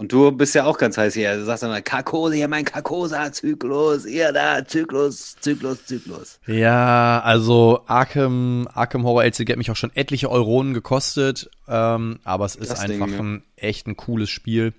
Und 0.00 0.12
du 0.12 0.30
bist 0.30 0.54
ja 0.54 0.64
auch 0.64 0.78
ganz 0.78 0.96
heiß 0.96 1.14
hier. 1.14 1.36
Du 1.36 1.44
sagst 1.44 1.64
immer, 1.64 1.82
Karkose, 1.82 2.36
hier 2.36 2.46
mein 2.46 2.64
Karkosa-Zyklus, 2.64 4.06
ihr 4.06 4.32
da, 4.32 4.64
Zyklus, 4.64 5.34
Zyklus, 5.40 5.84
Zyklus. 5.86 6.38
Ja, 6.46 7.20
also 7.24 7.82
Arkham, 7.88 8.68
Arkham 8.72 9.02
Horror 9.02 9.24
LCG 9.24 9.50
hat 9.50 9.58
mich 9.58 9.72
auch 9.72 9.76
schon 9.76 9.90
etliche 9.96 10.30
Euronen 10.30 10.72
gekostet, 10.72 11.50
ähm, 11.66 12.20
aber 12.22 12.44
es 12.44 12.54
ist 12.54 12.70
das 12.70 12.78
einfach 12.78 13.08
Ding, 13.08 13.18
ein 13.18 13.42
echt 13.56 13.88
ein 13.88 13.96
cooles 13.96 14.30
Spiel. 14.30 14.72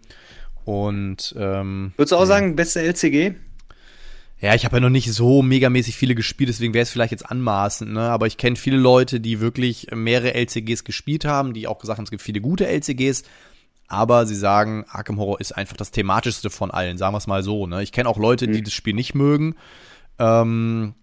Und 0.64 1.36
ähm, 1.38 1.92
Würdest 1.98 2.14
du 2.14 2.16
auch 2.16 2.22
ja. 2.22 2.26
sagen, 2.26 2.56
beste 2.56 2.80
LCG? 2.82 3.34
Ja, 4.40 4.56
ich 4.56 4.64
habe 4.64 4.78
ja 4.78 4.80
noch 4.80 4.90
nicht 4.90 5.12
so 5.12 5.42
megamäßig 5.42 5.98
viele 5.98 6.16
gespielt, 6.16 6.48
deswegen 6.48 6.74
wäre 6.74 6.84
es 6.84 6.92
vielleicht 6.92 7.12
jetzt 7.12 7.30
anmaßend, 7.30 7.92
ne? 7.92 8.04
Aber 8.04 8.26
ich 8.26 8.38
kenne 8.38 8.56
viele 8.56 8.78
Leute, 8.78 9.20
die 9.20 9.42
wirklich 9.42 9.88
mehrere 9.94 10.34
LCGs 10.34 10.86
gespielt 10.86 11.26
haben, 11.26 11.54
die 11.54 11.68
auch 11.68 11.80
gesagt 11.80 11.98
haben, 11.98 12.06
es 12.06 12.10
gibt 12.10 12.24
viele 12.24 12.40
gute 12.40 12.66
LCGs 12.66 13.24
aber 13.90 14.26
sie 14.26 14.36
sagen, 14.36 14.86
Arkham 14.88 15.20
Horror 15.20 15.42
ist 15.42 15.52
einfach 15.52 15.76
das 15.76 15.92
thematischste 15.92 16.50
von 16.50 16.72
allen, 16.72 16.98
sagen 16.98 17.14
wir 17.14 17.18
es 17.18 17.28
mal 17.28 17.44
so. 17.44 17.68
Ne? 17.68 17.84
Ich 17.84 17.92
kenne 17.92 18.08
auch 18.08 18.18
Leute, 18.18 18.48
die 18.48 18.60
mhm. 18.60 18.64
das 18.64 18.74
Spiel 18.74 18.94
nicht 18.94 19.16
mögen. 19.16 19.56
Ähm, 20.20 20.94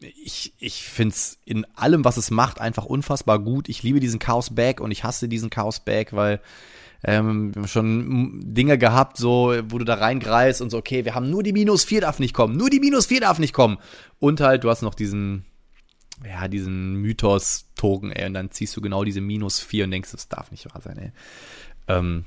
ich 0.00 0.54
ich 0.58 0.84
finde 0.84 1.14
es 1.14 1.38
in 1.44 1.64
allem, 1.74 2.04
was 2.04 2.18
es 2.18 2.30
macht, 2.30 2.60
einfach 2.60 2.84
unfassbar 2.84 3.38
gut. 3.38 3.68
Ich 3.68 3.82
liebe 3.82 3.98
diesen 3.98 4.20
Chaos 4.20 4.54
Bag 4.54 4.80
und 4.80 4.90
ich 4.90 5.04
hasse 5.04 5.26
diesen 5.26 5.50
Chaos 5.50 5.80
Bag, 5.80 6.12
weil 6.12 6.40
ähm, 7.04 7.54
wir 7.54 7.62
haben 7.62 7.68
schon 7.68 8.40
Dinge 8.54 8.78
gehabt, 8.78 9.16
so, 9.16 9.54
wo 9.68 9.78
du 9.78 9.84
da 9.84 9.94
reingreifst 9.94 10.62
und 10.62 10.70
so, 10.70 10.78
okay, 10.78 11.04
wir 11.04 11.14
haben 11.14 11.30
nur 11.30 11.42
die 11.42 11.52
Minus 11.52 11.84
4 11.84 12.02
darf 12.02 12.18
nicht 12.18 12.34
kommen, 12.34 12.56
nur 12.56 12.70
die 12.70 12.78
Minus 12.78 13.06
4 13.06 13.22
darf 13.22 13.38
nicht 13.38 13.54
kommen. 13.54 13.78
Und 14.20 14.40
halt, 14.40 14.62
du 14.62 14.70
hast 14.70 14.82
noch 14.82 14.94
diesen, 14.94 15.44
ja, 16.24 16.46
diesen 16.46 16.96
Mythos-Token, 16.96 18.12
ey, 18.12 18.26
und 18.26 18.34
dann 18.34 18.52
ziehst 18.52 18.76
du 18.76 18.80
genau 18.80 19.02
diese 19.02 19.20
Minus 19.20 19.58
4 19.58 19.84
und 19.84 19.90
denkst, 19.90 20.12
das 20.12 20.28
darf 20.28 20.52
nicht 20.52 20.72
wahr 20.72 20.80
sein, 20.80 20.98
ey. 20.98 21.12
Ähm, 21.88 22.24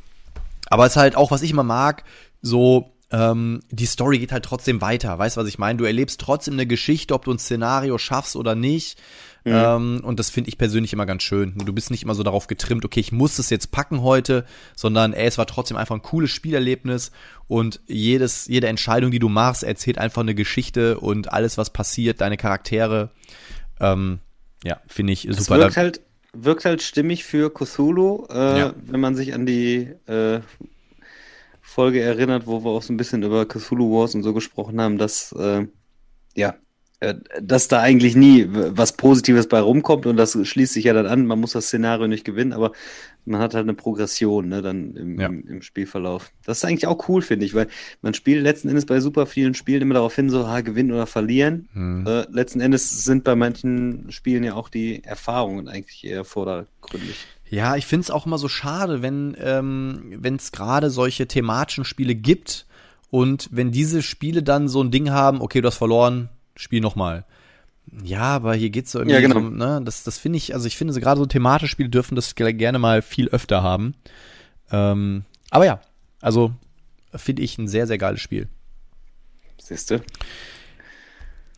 aber 0.69 0.85
es 0.85 0.93
ist 0.93 0.97
halt 0.97 1.15
auch, 1.15 1.31
was 1.31 1.41
ich 1.41 1.51
immer 1.51 1.63
mag, 1.63 2.03
so, 2.41 2.91
ähm, 3.11 3.61
die 3.69 3.85
Story 3.85 4.19
geht 4.19 4.31
halt 4.31 4.45
trotzdem 4.45 4.81
weiter. 4.81 5.17
Weißt 5.17 5.37
du, 5.37 5.41
was 5.41 5.47
ich 5.47 5.59
meine? 5.59 5.77
Du 5.77 5.85
erlebst 5.85 6.19
trotzdem 6.19 6.55
eine 6.55 6.65
Geschichte, 6.65 7.13
ob 7.13 7.25
du 7.25 7.31
ein 7.31 7.39
Szenario 7.39 7.97
schaffst 7.97 8.35
oder 8.35 8.55
nicht. 8.55 8.99
Mhm. 9.45 9.53
Ähm, 9.53 10.01
und 10.03 10.19
das 10.19 10.31
finde 10.31 10.49
ich 10.49 10.57
persönlich 10.57 10.91
immer 10.91 11.05
ganz 11.05 11.21
schön. 11.21 11.53
Du 11.55 11.71
bist 11.71 11.91
nicht 11.91 12.01
immer 12.01 12.15
so 12.15 12.23
darauf 12.23 12.47
getrimmt, 12.47 12.83
okay, 12.83 12.99
ich 12.99 13.11
muss 13.11 13.37
es 13.37 13.51
jetzt 13.51 13.71
packen 13.71 14.01
heute, 14.01 14.43
sondern 14.75 15.13
ey, 15.13 15.27
es 15.27 15.37
war 15.37 15.45
trotzdem 15.45 15.77
einfach 15.77 15.95
ein 15.95 16.01
cooles 16.01 16.31
Spielerlebnis 16.31 17.11
und 17.47 17.79
jedes, 17.85 18.47
jede 18.47 18.67
Entscheidung, 18.67 19.11
die 19.11 19.19
du 19.19 19.29
machst, 19.29 19.63
erzählt 19.63 19.99
einfach 19.99 20.23
eine 20.23 20.33
Geschichte 20.33 20.99
und 20.99 21.31
alles, 21.31 21.59
was 21.59 21.69
passiert, 21.69 22.21
deine 22.21 22.37
Charaktere. 22.37 23.11
Ähm, 23.79 24.19
ja, 24.63 24.81
finde 24.87 25.13
ich 25.13 25.21
super. 25.21 25.39
Es 25.39 25.49
wirkt 25.49 25.77
halt, 25.77 26.01
wirkt 26.35 26.65
halt 26.65 26.81
stimmig 26.81 27.23
für 27.23 27.53
Cthulhu, 27.53 28.25
äh, 28.29 28.59
ja. 28.59 28.73
wenn 28.85 28.99
man 28.99 29.15
sich 29.15 29.33
an 29.33 29.45
die 29.45 29.89
äh, 30.07 30.39
Folge 31.61 32.01
erinnert, 32.01 32.47
wo 32.47 32.63
wir 32.63 32.71
auch 32.71 32.81
so 32.81 32.93
ein 32.93 32.97
bisschen 32.97 33.23
über 33.23 33.45
Cthulhu 33.45 33.91
Wars 33.91 34.15
und 34.15 34.23
so 34.23 34.33
gesprochen 34.33 34.79
haben, 34.79 34.97
dass 34.97 35.31
äh, 35.33 35.67
ja 36.35 36.55
äh, 37.01 37.15
dass 37.41 37.67
da 37.67 37.81
eigentlich 37.81 38.15
nie 38.15 38.47
was 38.49 38.93
Positives 38.93 39.47
bei 39.47 39.59
rumkommt 39.59 40.05
und 40.05 40.15
das 40.17 40.37
schließt 40.41 40.73
sich 40.73 40.85
ja 40.85 40.93
dann 40.93 41.07
an. 41.07 41.25
Man 41.25 41.39
muss 41.39 41.51
das 41.51 41.67
Szenario 41.67 42.07
nicht 42.07 42.23
gewinnen, 42.23 42.53
aber 42.53 42.71
man 43.25 43.41
hat 43.41 43.53
halt 43.53 43.63
eine 43.63 43.73
Progression 43.73 44.49
ne, 44.49 44.61
dann 44.61 44.95
im, 44.95 45.19
ja. 45.19 45.27
im, 45.27 45.47
im, 45.47 45.61
Spielverlauf. 45.61 46.31
Das 46.45 46.57
ist 46.57 46.65
eigentlich 46.65 46.87
auch 46.87 47.09
cool, 47.09 47.21
finde 47.21 47.45
ich, 47.45 47.53
weil 47.53 47.67
man 48.01 48.13
spielt 48.13 48.43
letzten 48.43 48.69
Endes 48.69 48.85
bei 48.85 48.99
super 48.99 49.25
vielen 49.25 49.53
Spielen 49.53 49.81
immer 49.81 49.95
darauf 49.95 50.15
hin, 50.15 50.29
so 50.29 50.47
ha, 50.47 50.61
gewinnen 50.61 50.91
oder 50.91 51.07
verlieren. 51.07 51.67
Hm. 51.73 52.05
Äh, 52.07 52.25
letzten 52.29 52.61
Endes 52.61 53.03
sind 53.03 53.23
bei 53.23 53.35
manchen 53.35 54.11
Spielen 54.11 54.43
ja 54.43 54.53
auch 54.53 54.69
die 54.69 55.03
Erfahrungen 55.03 55.67
eigentlich 55.67 56.03
eher 56.05 56.23
vordergründig. 56.23 57.25
Ja, 57.49 57.75
ich 57.75 57.85
finde 57.85 58.03
es 58.03 58.11
auch 58.11 58.25
immer 58.25 58.37
so 58.37 58.47
schade, 58.47 59.01
wenn 59.01 59.35
ähm, 59.39 60.19
es 60.23 60.51
gerade 60.51 60.89
solche 60.89 61.27
thematischen 61.27 61.85
Spiele 61.85 62.15
gibt 62.15 62.65
und 63.11 63.49
wenn 63.51 63.71
diese 63.71 64.01
Spiele 64.01 64.43
dann 64.43 64.67
so 64.67 64.83
ein 64.83 64.91
Ding 64.91 65.11
haben, 65.11 65.41
okay, 65.41 65.61
du 65.61 65.67
hast 65.67 65.77
verloren, 65.77 66.29
spiel 66.55 66.81
nochmal. 66.81 67.25
Ja, 68.03 68.35
aber 68.35 68.55
hier 68.55 68.69
geht's 68.69 68.91
so 68.91 68.99
irgendwie, 68.99 69.15
ja, 69.15 69.21
genau. 69.21 69.35
so, 69.35 69.49
ne, 69.49 69.81
das, 69.83 70.03
das 70.03 70.17
finde 70.17 70.37
ich, 70.37 70.53
also 70.53 70.67
ich 70.67 70.77
finde, 70.77 70.93
so 70.93 70.99
gerade 70.99 71.19
so 71.19 71.25
thematische 71.25 71.71
Spiele 71.71 71.89
dürfen 71.89 72.15
das 72.15 72.35
gerne 72.35 72.79
mal 72.79 73.01
viel 73.01 73.29
öfter 73.29 73.63
haben. 73.63 73.95
Ähm, 74.71 75.23
aber 75.49 75.65
ja, 75.65 75.81
also 76.21 76.51
finde 77.15 77.43
ich 77.43 77.57
ein 77.57 77.67
sehr, 77.67 77.87
sehr 77.87 77.97
geiles 77.97 78.21
Spiel. 78.21 78.49
Siehste. 79.61 80.01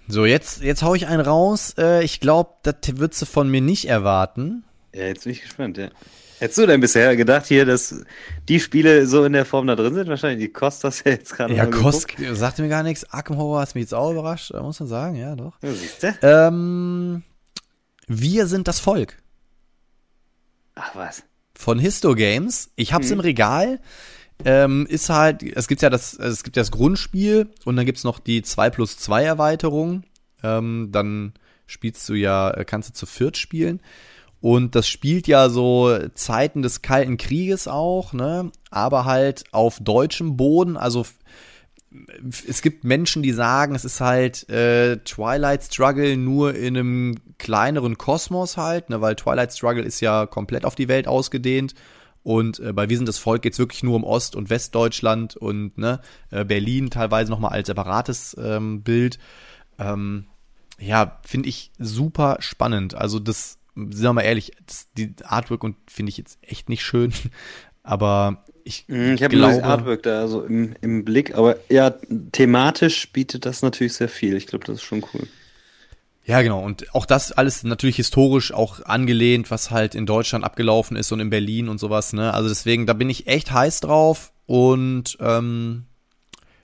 So, 0.07 0.25
jetzt, 0.25 0.61
jetzt 0.61 0.83
hau 0.83 0.95
ich 0.95 1.07
einen 1.07 1.21
raus. 1.21 1.73
Äh, 1.77 2.03
ich 2.03 2.19
glaube, 2.19 2.51
das 2.63 2.75
würdest 2.97 3.21
du 3.21 3.25
von 3.25 3.49
mir 3.49 3.61
nicht 3.61 3.89
erwarten. 3.89 4.63
Ja, 4.93 5.05
jetzt 5.05 5.23
bin 5.23 5.33
ich 5.33 5.41
gespannt, 5.41 5.77
ja. 5.77 5.89
Hättest 6.39 6.59
du 6.59 6.67
denn 6.67 6.81
bisher 6.81 7.15
gedacht 7.15 7.47
hier, 7.47 7.65
dass 7.65 8.03
die 8.47 8.59
Spiele 8.59 9.07
so 9.07 9.25
in 9.25 9.33
der 9.33 9.45
Form 9.45 9.65
da 9.65 9.75
drin 9.75 9.95
sind? 9.95 10.07
Wahrscheinlich 10.07 10.47
die 10.47 10.53
Kost 10.53 10.83
das 10.83 11.03
ja 11.03 11.11
jetzt 11.11 11.33
gerade 11.33 11.55
Ja, 11.55 11.65
Kost 11.65 12.09
sagte 12.33 12.61
mir 12.61 12.69
gar 12.69 12.83
nichts. 12.83 13.11
Arkham 13.11 13.37
Horror 13.37 13.61
hat 13.61 13.73
mich 13.73 13.83
jetzt 13.83 13.93
auch 13.95 14.11
überrascht, 14.11 14.53
muss 14.53 14.79
man 14.79 14.87
sagen, 14.87 15.15
ja 15.15 15.35
doch. 15.35 15.57
Ja, 15.63 15.73
siehst 15.73 16.03
du? 16.03 16.15
Ähm, 16.21 17.23
wir 18.07 18.45
sind 18.45 18.67
das 18.67 18.79
Volk. 18.79 19.17
Ach 20.75 20.95
was. 20.95 21.23
Von 21.55 21.79
Histo 21.79 22.13
Games. 22.13 22.69
Ich 22.75 22.93
hab's 22.93 23.07
hm. 23.07 23.13
im 23.13 23.19
Regal. 23.21 23.79
Ähm, 24.45 24.85
ist 24.87 25.09
halt, 25.09 25.41
es 25.41 25.67
gibt 25.67 25.81
ja 25.81 25.89
das, 25.89 26.13
es 26.13 26.43
gibt 26.43 26.55
ja 26.55 26.61
das 26.61 26.69
Grundspiel 26.69 27.49
und 27.65 27.75
dann 27.75 27.87
gibt's 27.87 28.03
noch 28.03 28.19
die 28.19 28.43
2 28.43 28.69
plus 28.69 28.97
2 28.97 29.23
Erweiterung. 29.23 30.03
Ähm, 30.43 30.89
dann 30.91 31.33
spielst 31.65 32.07
du 32.07 32.13
ja, 32.13 32.53
kannst 32.65 32.89
du 32.89 32.93
zu 32.93 33.07
viert 33.07 33.37
spielen. 33.37 33.81
Und 34.39 34.75
das 34.75 34.87
spielt 34.87 35.27
ja 35.27 35.49
so 35.49 35.97
Zeiten 36.13 36.61
des 36.61 36.81
Kalten 36.81 37.17
Krieges 37.17 37.67
auch, 37.67 38.13
ne? 38.13 38.51
Aber 38.69 39.05
halt 39.05 39.45
auf 39.51 39.79
deutschem 39.79 40.37
Boden. 40.37 40.77
Also 40.77 41.05
es 42.47 42.61
gibt 42.61 42.83
Menschen, 42.83 43.23
die 43.23 43.31
sagen, 43.31 43.73
es 43.73 43.85
ist 43.85 44.01
halt 44.01 44.47
äh, 44.49 44.97
Twilight 44.97 45.63
Struggle 45.63 46.17
nur 46.17 46.53
in 46.53 46.77
einem 46.77 47.15
kleineren 47.39 47.97
Kosmos 47.97 48.57
halt, 48.57 48.89
ne? 48.89 49.01
Weil 49.01 49.15
Twilight 49.15 49.53
Struggle 49.53 49.83
ist 49.83 50.01
ja 50.01 50.25
komplett 50.27 50.65
auf 50.65 50.75
die 50.75 50.87
Welt 50.87 51.07
ausgedehnt. 51.07 51.73
Und 52.27 52.59
äh, 52.59 52.73
bei 52.73 52.89
Wir 52.89 52.97
sind 52.97 53.07
das 53.07 53.19
Volk 53.19 53.41
geht's 53.41 53.57
wirklich 53.57 53.83
nur 53.83 53.95
um 53.95 54.03
Ost- 54.03 54.35
und 54.35 54.49
Westdeutschland 54.49 55.37
und 55.37 55.77
ne, 55.77 56.01
äh, 56.29 56.43
Berlin 56.43 56.89
teilweise 56.89 57.31
nochmal 57.31 57.53
als 57.53 57.67
separates 57.67 58.35
ähm, 58.37 58.83
Bild. 58.83 59.17
Ähm, 59.79 60.25
ja, 60.77 61.19
finde 61.23 61.47
ich 61.47 61.71
super 61.79 62.35
spannend. 62.41 62.95
Also 62.95 63.19
das 63.19 63.59
sind 63.77 64.01
wir 64.01 64.13
mal 64.13 64.21
ehrlich, 64.21 64.51
das, 64.65 64.87
die 64.97 65.13
Artwork 65.23 65.63
und 65.63 65.75
finde 65.87 66.09
ich 66.09 66.17
jetzt 66.17 66.39
echt 66.41 66.69
nicht 66.69 66.83
schön. 66.83 67.13
Aber 67.83 68.43
ich, 68.63 68.85
mhm, 68.87 69.13
ich 69.13 69.23
habe 69.23 69.37
das 69.37 69.63
Artwork 69.63 70.03
da 70.03 70.27
so 70.27 70.43
im, 70.43 70.75
im 70.81 71.05
Blick, 71.05 71.35
aber 71.35 71.55
ja, 71.69 71.93
thematisch 72.33 73.13
bietet 73.13 73.45
das 73.45 73.61
natürlich 73.61 73.93
sehr 73.93 74.09
viel. 74.09 74.35
Ich 74.35 74.45
glaube, 74.45 74.65
das 74.65 74.79
ist 74.79 74.83
schon 74.83 75.05
cool. 75.13 75.25
Ja, 76.25 76.41
genau. 76.41 76.61
Und 76.61 76.93
auch 76.93 77.05
das 77.05 77.31
alles 77.31 77.63
natürlich 77.63 77.95
historisch 77.95 78.51
auch 78.51 78.83
angelehnt, 78.83 79.49
was 79.51 79.71
halt 79.71 79.95
in 79.95 80.05
Deutschland 80.05 80.43
abgelaufen 80.43 80.97
ist 80.97 81.13
und 81.13 81.21
in 81.21 81.29
Berlin 81.29 81.69
und 81.69 81.77
sowas. 81.77 82.11
Ne? 82.11 82.33
Also 82.33 82.49
deswegen, 82.49 82.85
da 82.85 82.91
bin 82.91 83.09
ich 83.09 83.27
echt 83.27 83.53
heiß 83.53 83.79
drauf. 83.79 84.33
Und 84.45 85.17
ähm, 85.21 85.85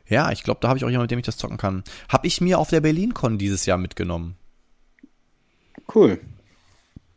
ja, 0.05 0.29
ich 0.33 0.43
glaube, 0.43 0.59
da 0.59 0.67
habe 0.67 0.77
ich 0.77 0.83
auch 0.83 0.89
jemanden, 0.89 1.05
mit 1.05 1.11
dem 1.11 1.19
ich 1.19 1.25
das 1.25 1.37
zocken 1.37 1.55
kann. 1.55 1.85
Habe 2.09 2.27
ich 2.27 2.41
mir 2.41 2.59
auf 2.59 2.69
der 2.69 2.81
BerlinCon 2.81 3.37
dieses 3.37 3.65
Jahr 3.65 3.77
mitgenommen. 3.77 4.35
Cool 5.95 6.19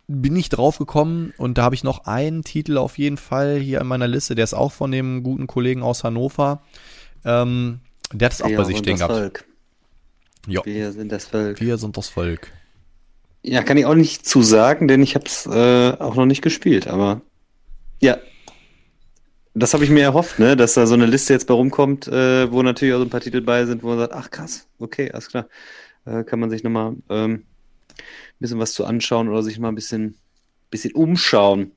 bin 0.08 0.36
ich 0.36 0.48
drauf 0.48 0.78
gekommen 0.78 1.32
und 1.36 1.58
da 1.58 1.62
habe 1.62 1.74
ich 1.74 1.82
noch 1.82 2.04
einen 2.04 2.44
Titel 2.44 2.78
auf 2.78 2.98
jeden 2.98 3.16
Fall 3.16 3.56
hier 3.56 3.80
in 3.80 3.86
meiner 3.86 4.06
Liste, 4.06 4.34
der 4.34 4.44
ist 4.44 4.54
auch 4.54 4.72
von 4.72 4.92
dem 4.92 5.22
guten 5.22 5.46
Kollegen 5.46 5.82
aus 5.82 6.04
Hannover. 6.04 6.62
Ähm, 7.24 7.80
der 8.12 8.26
hat 8.26 8.32
es 8.34 8.42
auch 8.42 8.50
bei 8.50 8.64
sich 8.64 8.78
stehen 8.78 8.98
gehabt. 8.98 9.12
Volk. 9.12 9.44
Ja. 10.46 10.64
Wir 10.64 10.92
sind 10.92 11.10
das 11.10 11.26
Volk. 11.26 11.60
Wir 11.60 11.76
sind 11.76 11.96
das 11.96 12.08
Volk. 12.08 12.52
Ja, 13.42 13.62
kann 13.62 13.76
ich 13.76 13.86
auch 13.86 13.94
nicht 13.94 14.26
zu 14.26 14.42
sagen, 14.42 14.88
denn 14.88 15.02
ich 15.02 15.14
habe 15.14 15.26
es 15.26 15.46
äh, 15.46 15.92
auch 15.98 16.14
noch 16.14 16.26
nicht 16.26 16.42
gespielt, 16.42 16.86
aber 16.86 17.22
ja, 18.00 18.18
das 19.54 19.72
habe 19.72 19.84
ich 19.84 19.90
mir 19.90 20.02
erhofft, 20.02 20.38
ne, 20.38 20.56
dass 20.56 20.74
da 20.74 20.86
so 20.86 20.94
eine 20.94 21.06
Liste 21.06 21.32
jetzt 21.32 21.46
bei 21.46 21.54
rumkommt, 21.54 22.08
äh, 22.08 22.50
wo 22.52 22.62
natürlich 22.62 22.94
auch 22.94 22.98
so 22.98 23.04
ein 23.04 23.10
paar 23.10 23.20
Titel 23.20 23.40
bei 23.40 23.64
sind, 23.64 23.82
wo 23.82 23.88
man 23.88 23.98
sagt, 23.98 24.12
ach 24.12 24.30
krass, 24.30 24.68
okay, 24.78 25.10
alles 25.10 25.28
klar, 25.28 25.48
äh, 26.04 26.24
kann 26.24 26.40
man 26.40 26.50
sich 26.50 26.62
nochmal 26.62 26.96
ähm, 27.08 27.44
bisschen 28.38 28.58
was 28.58 28.72
zu 28.72 28.84
anschauen 28.84 29.28
oder 29.28 29.42
sich 29.42 29.58
mal 29.58 29.68
ein 29.68 29.74
bisschen, 29.74 30.16
bisschen 30.70 30.92
umschauen. 30.94 31.72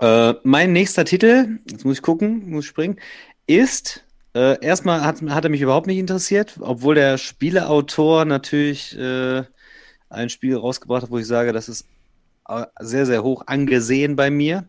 Äh, 0.00 0.34
mein 0.42 0.72
nächster 0.72 1.04
Titel, 1.04 1.60
jetzt 1.70 1.84
muss 1.84 1.96
ich 1.96 2.02
gucken, 2.02 2.50
muss 2.50 2.64
ich 2.64 2.70
springen, 2.70 2.98
ist, 3.46 4.04
äh, 4.34 4.62
erstmal 4.64 5.02
hat, 5.02 5.22
hat 5.22 5.44
er 5.44 5.50
mich 5.50 5.60
überhaupt 5.60 5.86
nicht 5.86 5.98
interessiert, 5.98 6.58
obwohl 6.60 6.96
der 6.96 7.18
Spieleautor 7.18 8.24
natürlich 8.24 8.98
äh, 8.98 9.44
ein 10.08 10.28
Spiel 10.28 10.56
rausgebracht 10.56 11.04
hat, 11.04 11.10
wo 11.10 11.18
ich 11.18 11.26
sage, 11.26 11.52
das 11.52 11.68
ist 11.68 11.86
äh, 12.48 12.66
sehr, 12.80 13.06
sehr 13.06 13.22
hoch 13.22 13.44
angesehen 13.46 14.16
bei 14.16 14.30
mir. 14.30 14.68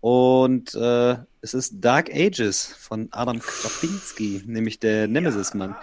Und 0.00 0.74
äh, 0.74 1.16
es 1.42 1.54
ist 1.54 1.76
Dark 1.80 2.10
Ages 2.12 2.74
von 2.78 3.08
Adam 3.12 3.38
Krapinski, 3.38 4.42
nämlich 4.46 4.78
der 4.78 5.08
Nemesis-Mann. 5.08 5.74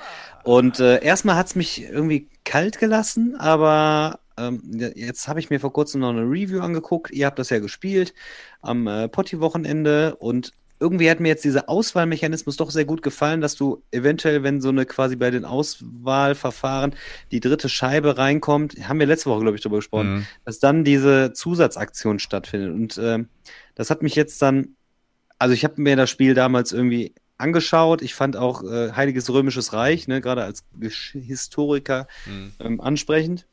Und 0.43 0.79
äh, 0.79 1.03
erstmal 1.03 1.35
hat 1.35 1.47
es 1.47 1.55
mich 1.55 1.83
irgendwie 1.83 2.29
kalt 2.45 2.79
gelassen, 2.79 3.35
aber 3.37 4.19
ähm, 4.37 4.61
jetzt 4.95 5.27
habe 5.27 5.39
ich 5.39 5.49
mir 5.49 5.59
vor 5.59 5.73
kurzem 5.73 6.01
noch 6.01 6.09
eine 6.09 6.21
Review 6.21 6.61
angeguckt. 6.61 7.11
Ihr 7.11 7.25
habt 7.25 7.39
das 7.39 7.49
ja 7.49 7.59
gespielt 7.59 8.13
am 8.61 8.87
äh, 8.87 9.07
Potti-Wochenende 9.07 10.15
und 10.15 10.53
irgendwie 10.79 11.09
hat 11.09 11.19
mir 11.19 11.29
jetzt 11.29 11.43
dieser 11.43 11.69
Auswahlmechanismus 11.69 12.55
doch 12.55 12.69
sehr 12.69 12.85
gut 12.85 13.01
gefallen, 13.01 13.41
dass 13.41 13.55
du 13.55 13.81
eventuell, 13.91 14.43
wenn 14.43 14.61
so 14.61 14.69
eine 14.69 14.85
quasi 14.85 15.15
bei 15.15 15.31
den 15.31 15.43
Auswahlverfahren 15.43 16.95
die 17.31 17.39
dritte 17.39 17.67
Scheibe 17.67 18.17
reinkommt, 18.17 18.75
haben 18.87 18.99
wir 18.99 19.07
letzte 19.07 19.31
Woche, 19.31 19.41
glaube 19.41 19.57
ich, 19.57 19.63
darüber 19.63 19.77
gesprochen, 19.77 20.17
mhm. 20.17 20.27
dass 20.45 20.59
dann 20.59 20.83
diese 20.83 21.33
Zusatzaktion 21.33 22.19
stattfindet. 22.19 22.73
Und 22.73 22.97
äh, 22.99 23.25
das 23.73 23.89
hat 23.89 24.03
mich 24.03 24.13
jetzt 24.13 24.39
dann, 24.41 24.75
also 25.39 25.53
ich 25.53 25.63
habe 25.63 25.81
mir 25.81 25.95
das 25.95 26.09
Spiel 26.09 26.33
damals 26.33 26.71
irgendwie 26.71 27.13
angeschaut. 27.37 28.01
Ich 28.01 28.15
fand 28.15 28.37
auch 28.37 28.63
äh, 28.63 28.91
Heiliges 28.93 29.29
Römisches 29.29 29.73
Reich, 29.73 30.07
ne, 30.07 30.21
gerade 30.21 30.43
als 30.43 30.63
Historiker, 31.13 32.07
mhm. 32.25 32.53
ähm, 32.59 32.81
ansprechend. 32.81 33.45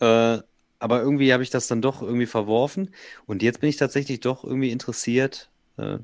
Äh, 0.00 0.38
aber 0.78 1.00
irgendwie 1.00 1.32
habe 1.32 1.42
ich 1.42 1.50
das 1.50 1.68
dann 1.68 1.80
doch 1.80 2.02
irgendwie 2.02 2.26
verworfen. 2.26 2.90
Und 3.26 3.42
jetzt 3.42 3.60
bin 3.60 3.70
ich 3.70 3.76
tatsächlich 3.76 4.20
doch 4.20 4.44
irgendwie 4.44 4.70
interessiert 4.70 5.48
äh, 5.76 5.98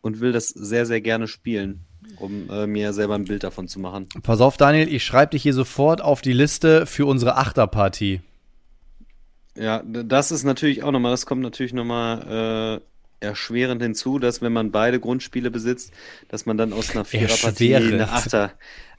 und 0.00 0.20
will 0.20 0.32
das 0.32 0.48
sehr, 0.48 0.84
sehr 0.84 1.00
gerne 1.00 1.28
spielen, 1.28 1.84
um 2.18 2.50
äh, 2.50 2.66
mir 2.66 2.92
selber 2.92 3.14
ein 3.14 3.24
Bild 3.24 3.44
davon 3.44 3.68
zu 3.68 3.78
machen. 3.78 4.08
Pass 4.22 4.40
auf, 4.40 4.56
Daniel, 4.56 4.92
ich 4.92 5.04
schreibe 5.04 5.30
dich 5.30 5.42
hier 5.42 5.54
sofort 5.54 6.02
auf 6.02 6.22
die 6.22 6.32
Liste 6.32 6.86
für 6.86 7.06
unsere 7.06 7.36
Achterpartie. 7.36 8.20
Ja, 9.56 9.82
das 9.84 10.32
ist 10.32 10.44
natürlich 10.44 10.82
auch 10.82 10.90
nochmal, 10.90 11.12
das 11.12 11.24
kommt 11.24 11.40
natürlich 11.40 11.72
nochmal 11.72 12.80
äh, 12.82 12.95
erschwerend 13.20 13.82
hinzu, 13.82 14.18
dass 14.18 14.42
wenn 14.42 14.52
man 14.52 14.70
beide 14.70 15.00
Grundspiele 15.00 15.50
besitzt, 15.50 15.92
dass 16.28 16.46
man 16.46 16.56
dann 16.56 16.72
aus 16.72 16.90
einer 16.90 17.04
Viererpartie 17.04 17.74
eine, 17.76 18.10
Achter, 18.10 18.52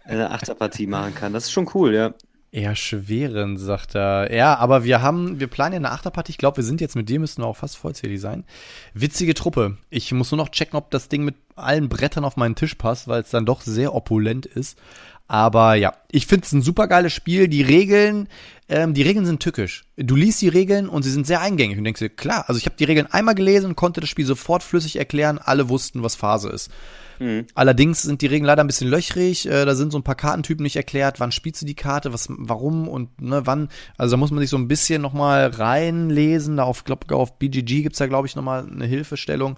eine 0.03 0.31
Achterpartie 0.31 0.87
machen 0.87 1.15
kann. 1.15 1.33
Das 1.33 1.45
ist 1.45 1.51
schon 1.51 1.69
cool, 1.73 1.93
ja. 1.93 2.13
Erschwerend, 2.51 3.59
sagt 3.59 3.95
er. 3.95 4.33
Ja, 4.33 4.55
aber 4.55 4.85
wir 4.85 5.01
haben, 5.01 5.39
wir 5.39 5.47
planen 5.47 5.73
ja 5.73 5.77
eine 5.77 5.91
Achterpartie. 5.91 6.31
Ich 6.31 6.37
glaube, 6.37 6.57
wir 6.57 6.63
sind 6.63 6.79
jetzt 6.79 6.95
mit 6.95 7.09
dir, 7.09 7.19
müssten 7.19 7.41
wir 7.41 7.47
auch 7.47 7.57
fast 7.57 7.75
vollzählig 7.75 8.21
sein. 8.21 8.45
Witzige 8.93 9.33
Truppe. 9.33 9.77
Ich 9.89 10.11
muss 10.13 10.31
nur 10.31 10.37
noch 10.37 10.49
checken, 10.49 10.77
ob 10.77 10.89
das 10.89 11.09
Ding 11.09 11.25
mit 11.25 11.35
allen 11.55 11.89
Brettern 11.89 12.23
auf 12.23 12.37
meinen 12.37 12.55
Tisch 12.55 12.75
passt, 12.75 13.09
weil 13.09 13.21
es 13.21 13.31
dann 13.31 13.45
doch 13.45 13.61
sehr 13.61 13.93
opulent 13.93 14.45
ist. 14.45 14.79
Aber 15.27 15.75
ja, 15.75 15.93
ich 16.09 16.25
finde 16.25 16.45
es 16.45 16.53
ein 16.53 16.61
super 16.61 16.87
geiles 16.87 17.11
Spiel. 17.13 17.47
Die 17.47 17.61
Regeln, 17.61 18.29
ähm, 18.69 18.93
die 18.93 19.01
Regeln 19.01 19.25
sind 19.25 19.41
tückisch. 19.41 19.85
Du 19.97 20.15
liest 20.15 20.41
die 20.41 20.47
Regeln 20.47 20.87
und 20.87 21.03
sie 21.03 21.11
sind 21.11 21.27
sehr 21.27 21.41
eingängig 21.41 21.77
und 21.77 21.83
denkst 21.83 21.99
dir, 21.99 22.09
klar, 22.09 22.45
also 22.47 22.57
ich 22.57 22.65
habe 22.65 22.77
die 22.77 22.85
Regeln 22.85 23.07
einmal 23.07 23.35
gelesen 23.35 23.67
und 23.67 23.75
konnte 23.75 23.99
das 23.99 24.09
Spiel 24.09 24.25
sofort 24.25 24.63
flüssig 24.63 24.95
erklären. 24.95 25.37
Alle 25.37 25.67
wussten, 25.67 26.01
was 26.01 26.15
Phase 26.15 26.49
ist. 26.49 26.71
Mhm. 27.19 27.47
Allerdings 27.55 28.03
sind 28.03 28.21
die 28.21 28.27
Regeln 28.27 28.45
leider 28.45 28.63
ein 28.63 28.67
bisschen 28.67 28.89
löchrig. 28.89 29.47
Äh, 29.47 29.65
da 29.65 29.75
sind 29.75 29.91
so 29.91 29.97
ein 29.97 30.03
paar 30.03 30.15
Kartentypen 30.15 30.63
nicht 30.63 30.75
erklärt. 30.75 31.19
Wann 31.19 31.33
spielst 31.33 31.61
du 31.61 31.65
die 31.65 31.75
Karte? 31.75 32.13
Was, 32.13 32.27
warum 32.29 32.87
und 32.87 33.21
ne, 33.21 33.45
wann? 33.45 33.69
Also 33.97 34.11
da 34.11 34.17
muss 34.17 34.31
man 34.31 34.39
sich 34.39 34.49
so 34.49 34.57
ein 34.57 34.67
bisschen 34.67 35.01
nochmal 35.01 35.47
reinlesen. 35.47 36.57
Da 36.57 36.63
auf, 36.63 36.83
glaub, 36.85 37.11
auf 37.11 37.37
BGG 37.37 37.83
gibt's 37.83 37.97
da, 37.97 38.07
glaube 38.07 38.27
ich, 38.27 38.35
nochmal 38.35 38.65
eine 38.65 38.85
Hilfestellung. 38.85 39.57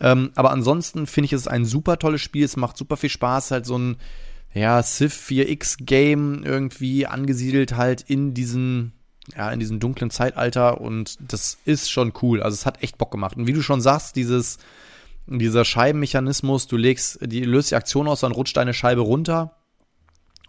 Ähm, 0.00 0.30
aber 0.34 0.50
ansonsten 0.50 1.06
finde 1.06 1.26
ich, 1.26 1.32
es 1.34 1.42
ist 1.42 1.48
ein 1.48 1.64
super 1.64 1.98
tolles 1.98 2.22
Spiel. 2.22 2.44
Es 2.44 2.56
macht 2.56 2.76
super 2.76 2.96
viel 2.96 3.10
Spaß, 3.10 3.50
halt 3.50 3.66
so 3.66 3.76
ein 3.76 3.96
ja, 4.52 4.82
Civ 4.82 5.14
4X 5.14 5.84
Game 5.84 6.42
irgendwie 6.44 7.06
angesiedelt 7.06 7.76
halt 7.76 8.02
in 8.02 8.34
diesen 8.34 8.92
ja, 9.36 9.50
in 9.50 9.60
diesem 9.60 9.80
dunklen 9.80 10.10
Zeitalter 10.10 10.80
und 10.80 11.16
das 11.20 11.58
ist 11.64 11.90
schon 11.90 12.12
cool. 12.22 12.42
Also 12.42 12.54
es 12.54 12.66
hat 12.66 12.82
echt 12.82 12.98
Bock 12.98 13.10
gemacht. 13.10 13.36
Und 13.36 13.46
wie 13.46 13.52
du 13.52 13.62
schon 13.62 13.80
sagst, 13.80 14.16
dieses, 14.16 14.58
dieser 15.26 15.64
Scheibenmechanismus, 15.64 16.66
du 16.66 16.76
legst, 16.76 17.18
die 17.22 17.44
löst 17.44 17.70
die 17.70 17.76
Aktion 17.76 18.08
aus, 18.08 18.20
dann 18.20 18.32
rutscht 18.32 18.56
deine 18.56 18.74
Scheibe 18.74 19.02
runter. 19.02 19.56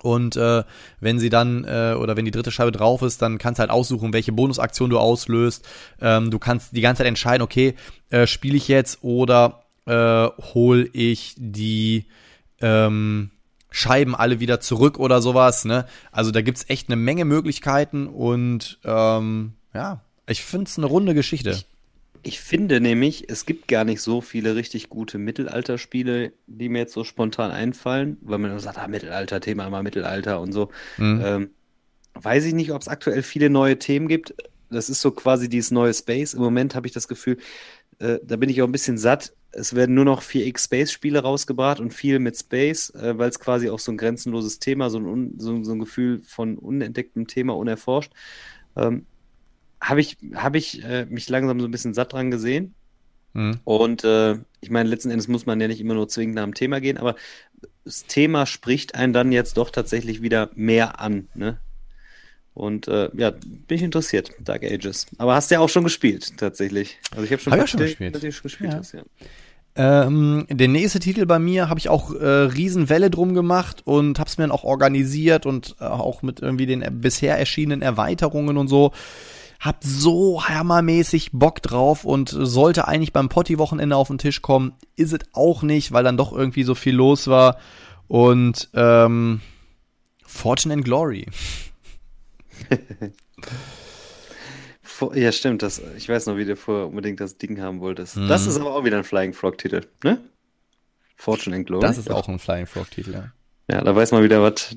Und 0.01 0.35
äh, 0.35 0.63
wenn 0.99 1.19
sie 1.19 1.29
dann, 1.29 1.63
äh, 1.63 1.95
oder 1.95 2.17
wenn 2.17 2.25
die 2.25 2.31
dritte 2.31 2.51
Scheibe 2.51 2.71
drauf 2.71 3.03
ist, 3.03 3.21
dann 3.21 3.37
kannst 3.37 3.59
du 3.59 3.61
halt 3.61 3.69
aussuchen, 3.69 4.13
welche 4.13 4.31
Bonusaktion 4.31 4.89
du 4.89 4.97
auslöst. 4.97 5.67
Ähm, 5.99 6.31
du 6.31 6.39
kannst 6.39 6.75
die 6.75 6.81
ganze 6.81 6.99
Zeit 6.99 7.07
entscheiden, 7.07 7.43
okay, 7.43 7.75
äh, 8.09 8.25
spiele 8.25 8.57
ich 8.57 8.67
jetzt 8.67 9.03
oder 9.03 9.65
äh, 9.85 10.27
hol 10.53 10.89
ich 10.93 11.35
die 11.37 12.07
ähm, 12.61 13.29
Scheiben 13.71 14.15
alle 14.15 14.39
wieder 14.39 14.59
zurück 14.59 14.99
oder 14.99 15.21
sowas. 15.21 15.65
Ne? 15.65 15.85
Also 16.11 16.31
da 16.31 16.41
gibt's 16.41 16.65
echt 16.67 16.89
eine 16.89 16.97
Menge 16.97 17.25
Möglichkeiten 17.25 18.05
und 18.07 18.79
ähm, 18.83 19.53
ja, 19.73 20.01
ich 20.27 20.43
find's 20.43 20.77
eine 20.77 20.87
runde 20.87 21.13
Geschichte. 21.13 21.51
Ich, 21.51 21.65
ich 22.23 22.39
finde 22.41 22.81
nämlich, 22.81 23.29
es 23.29 23.45
gibt 23.45 23.69
gar 23.69 23.85
nicht 23.85 24.01
so 24.01 24.19
viele 24.21 24.55
richtig 24.55 24.89
gute 24.89 25.17
Mittelalterspiele, 25.17 26.33
die 26.47 26.69
mir 26.69 26.79
jetzt 26.79 26.93
so 26.93 27.05
spontan 27.05 27.51
einfallen, 27.51 28.17
weil 28.21 28.39
man 28.39 28.59
sagt, 28.59 28.77
ah, 28.77 28.87
Mittelalter, 28.87 29.39
Thema 29.39 29.65
immer 29.65 29.81
Mittelalter 29.81 30.41
und 30.41 30.51
so. 30.51 30.69
Mhm. 30.97 31.21
Ähm, 31.23 31.49
weiß 32.13 32.45
ich 32.45 32.53
nicht, 32.53 32.73
ob 32.73 32.81
es 32.81 32.89
aktuell 32.89 33.23
viele 33.23 33.49
neue 33.49 33.79
Themen 33.79 34.09
gibt. 34.09 34.35
Das 34.69 34.89
ist 34.89 35.01
so 35.01 35.11
quasi 35.11 35.49
dieses 35.49 35.71
neue 35.71 35.93
Space. 35.93 36.33
Im 36.33 36.41
Moment 36.41 36.75
habe 36.75 36.87
ich 36.87 36.93
das 36.93 37.07
Gefühl, 37.07 37.37
äh, 37.99 38.19
da 38.23 38.35
bin 38.35 38.49
ich 38.49 38.61
auch 38.61 38.67
ein 38.67 38.71
bisschen 38.71 38.97
satt. 38.97 39.33
Es 39.53 39.75
werden 39.75 39.95
nur 39.95 40.05
noch 40.05 40.21
4X 40.21 40.63
Space-Spiele 40.65 41.19
rausgebracht 41.19 41.79
und 41.79 41.93
viel 41.93 42.19
mit 42.19 42.37
Space, 42.37 42.89
äh, 42.91 43.17
weil 43.17 43.29
es 43.29 43.39
quasi 43.39 43.69
auch 43.69 43.79
so 43.79 43.91
ein 43.91 43.97
grenzenloses 43.97 44.59
Thema, 44.59 44.89
so 44.89 44.97
ein, 44.99 45.05
un, 45.05 45.33
so, 45.37 45.63
so 45.63 45.73
ein 45.73 45.79
Gefühl 45.79 46.21
von 46.23 46.57
unentdecktem 46.57 47.27
Thema, 47.27 47.55
unerforscht. 47.57 48.13
Ähm, 48.75 49.05
habe 49.81 49.99
ich, 49.99 50.17
hab 50.35 50.55
ich 50.55 50.83
äh, 50.83 51.05
mich 51.05 51.27
langsam 51.27 51.59
so 51.59 51.67
ein 51.67 51.71
bisschen 51.71 51.93
satt 51.93 52.13
dran 52.13 52.31
gesehen. 52.31 52.75
Mhm. 53.33 53.59
Und 53.63 54.03
äh, 54.03 54.37
ich 54.61 54.69
meine, 54.69 54.89
letzten 54.89 55.09
Endes 55.11 55.27
muss 55.27 55.45
man 55.45 55.59
ja 55.59 55.67
nicht 55.67 55.81
immer 55.81 55.93
nur 55.95 56.07
zwingend 56.07 56.35
nach 56.35 56.43
dem 56.43 56.53
Thema 56.53 56.79
gehen, 56.79 56.97
aber 56.97 57.15
das 57.83 58.05
Thema 58.05 58.45
spricht 58.45 58.95
einen 58.95 59.11
dann 59.13 59.31
jetzt 59.31 59.57
doch 59.57 59.69
tatsächlich 59.69 60.21
wieder 60.21 60.49
mehr 60.55 60.99
an. 60.99 61.27
Ne? 61.33 61.59
Und 62.53 62.87
äh, 62.89 63.09
ja, 63.15 63.31
bin 63.31 63.77
ich 63.77 63.81
interessiert, 63.81 64.31
Dark 64.39 64.63
Ages. 64.63 65.07
Aber 65.17 65.35
hast 65.35 65.49
du 65.49 65.55
ja 65.55 65.61
auch 65.61 65.69
schon 65.69 65.83
gespielt, 65.85 66.37
tatsächlich. 66.37 66.99
Also 67.11 67.23
ich 67.23 67.31
habe 67.31 67.41
schon, 67.41 67.53
Hab 67.53 67.69
schon 67.69 67.79
gespielt. 67.79 68.13
dass 68.13 68.21
du 68.21 68.29
gespielt 68.29 68.71
Ja. 68.73 68.77
hast, 68.79 68.91
ja. 68.93 69.03
Ähm, 69.75 70.45
der 70.49 70.67
nächste 70.67 70.99
Titel 70.99 71.25
bei 71.25 71.39
mir 71.39 71.69
habe 71.69 71.79
ich 71.79 71.87
auch 71.87 72.13
äh, 72.13 72.25
Riesenwelle 72.25 73.09
drum 73.09 73.33
gemacht 73.33 73.83
und 73.85 74.19
habe 74.19 74.29
es 74.29 74.37
mir 74.37 74.43
dann 74.43 74.51
auch 74.51 74.65
organisiert 74.65 75.45
und 75.45 75.75
äh, 75.79 75.85
auch 75.85 76.21
mit 76.23 76.41
irgendwie 76.41 76.65
den 76.65 76.83
bisher 76.99 77.37
erschienenen 77.37 77.81
Erweiterungen 77.81 78.57
und 78.57 78.67
so. 78.67 78.91
Hab 79.61 79.83
so 79.83 80.43
hammermäßig 80.43 81.29
Bock 81.33 81.61
drauf 81.61 82.03
und 82.03 82.29
sollte 82.29 82.87
eigentlich 82.87 83.13
beim 83.13 83.29
Potti-Wochenende 83.29 83.95
auf 83.95 84.07
den 84.07 84.17
Tisch 84.17 84.41
kommen. 84.41 84.73
Ist 84.95 85.13
es 85.13 85.19
auch 85.33 85.61
nicht, 85.61 85.91
weil 85.91 86.03
dann 86.03 86.17
doch 86.17 86.33
irgendwie 86.33 86.63
so 86.63 86.75
viel 86.75 86.95
los 86.95 87.27
war. 87.27 87.57
Und 88.07 88.69
ähm, 88.73 89.39
Fortune 90.25 90.73
and 90.73 90.83
Glory. 90.83 91.27
Ja, 95.13 95.31
stimmt. 95.31 95.61
Das, 95.63 95.81
ich 95.97 96.07
weiß 96.09 96.27
noch, 96.27 96.37
wie 96.37 96.45
du 96.45 96.55
vorher 96.55 96.87
unbedingt 96.87 97.19
das 97.19 97.37
Ding 97.37 97.61
haben 97.61 97.79
wolltest. 97.79 98.17
Mhm. 98.17 98.27
Das 98.27 98.45
ist 98.47 98.59
aber 98.59 98.75
auch 98.75 98.83
wieder 98.85 98.97
ein 98.97 99.03
Flying 99.03 99.33
Frog-Titel, 99.33 99.81
ne? 100.03 100.19
Fortune 101.15 101.55
and 101.55 101.67
Glory. 101.67 101.81
Das 101.81 101.97
ist 101.97 102.09
auch 102.09 102.27
ein 102.27 102.39
Flying 102.39 102.65
Frog-Titel, 102.65 103.13
ja. 103.13 103.31
Ja, 103.69 103.81
da 103.81 103.95
weiß 103.95 104.11
man 104.11 104.21
wieder, 104.23 104.41
was. 104.41 104.75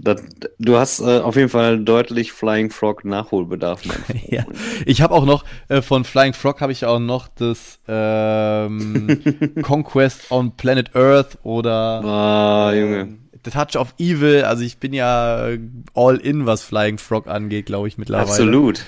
Du 0.59 0.77
hast 0.77 1.01
äh, 1.01 1.19
auf 1.19 1.35
jeden 1.35 1.49
Fall 1.49 1.83
deutlich 1.83 2.31
Flying 2.33 2.71
Frog 2.71 3.05
Nachholbedarf. 3.05 3.83
Ja, 4.29 4.45
ich 4.87 5.01
habe 5.03 5.15
auch 5.15 5.25
noch 5.27 5.45
äh, 5.69 5.81
von 5.83 6.05
Flying 6.05 6.33
Frog 6.33 6.61
habe 6.61 6.73
ich 6.73 6.85
auch 6.85 6.99
noch 6.99 7.29
das 7.29 7.79
ähm, 7.89 9.21
Conquest 9.63 10.31
on 10.31 10.57
Planet 10.57 10.95
Earth 10.97 11.39
oder 11.45 12.03
Ah, 12.05 12.73
Junge. 12.75 13.01
ähm, 13.01 13.21
The 13.45 13.51
Touch 13.51 13.77
of 13.77 13.95
Evil. 13.99 14.45
Also 14.45 14.63
ich 14.65 14.79
bin 14.79 14.93
ja 14.93 15.49
äh, 15.49 15.61
all 15.95 16.17
in, 16.17 16.47
was 16.47 16.63
Flying 16.63 16.99
Frog 16.99 17.27
angeht, 17.27 17.67
glaube 17.67 17.89
ich 17.89 17.99
mittlerweile. 17.99 18.29
Absolut. 18.29 18.85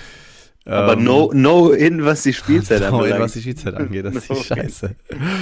Aber 0.66 0.94
Ähm, 0.94 1.04
no, 1.04 1.30
no 1.32 1.70
in, 1.70 2.04
was 2.04 2.24
die 2.24 2.32
Spielzeit 2.32 2.80
no, 2.90 2.98
anbelangt. 2.98 3.22
was 3.22 3.32
die 3.34 3.40
Spielzeit 3.40 3.74
angeht, 3.74 4.04
das 4.04 4.16
ist 4.16 4.28
die 4.28 4.34
No 4.34 4.40
in. 4.40 4.44
Scheiße. 4.44 4.96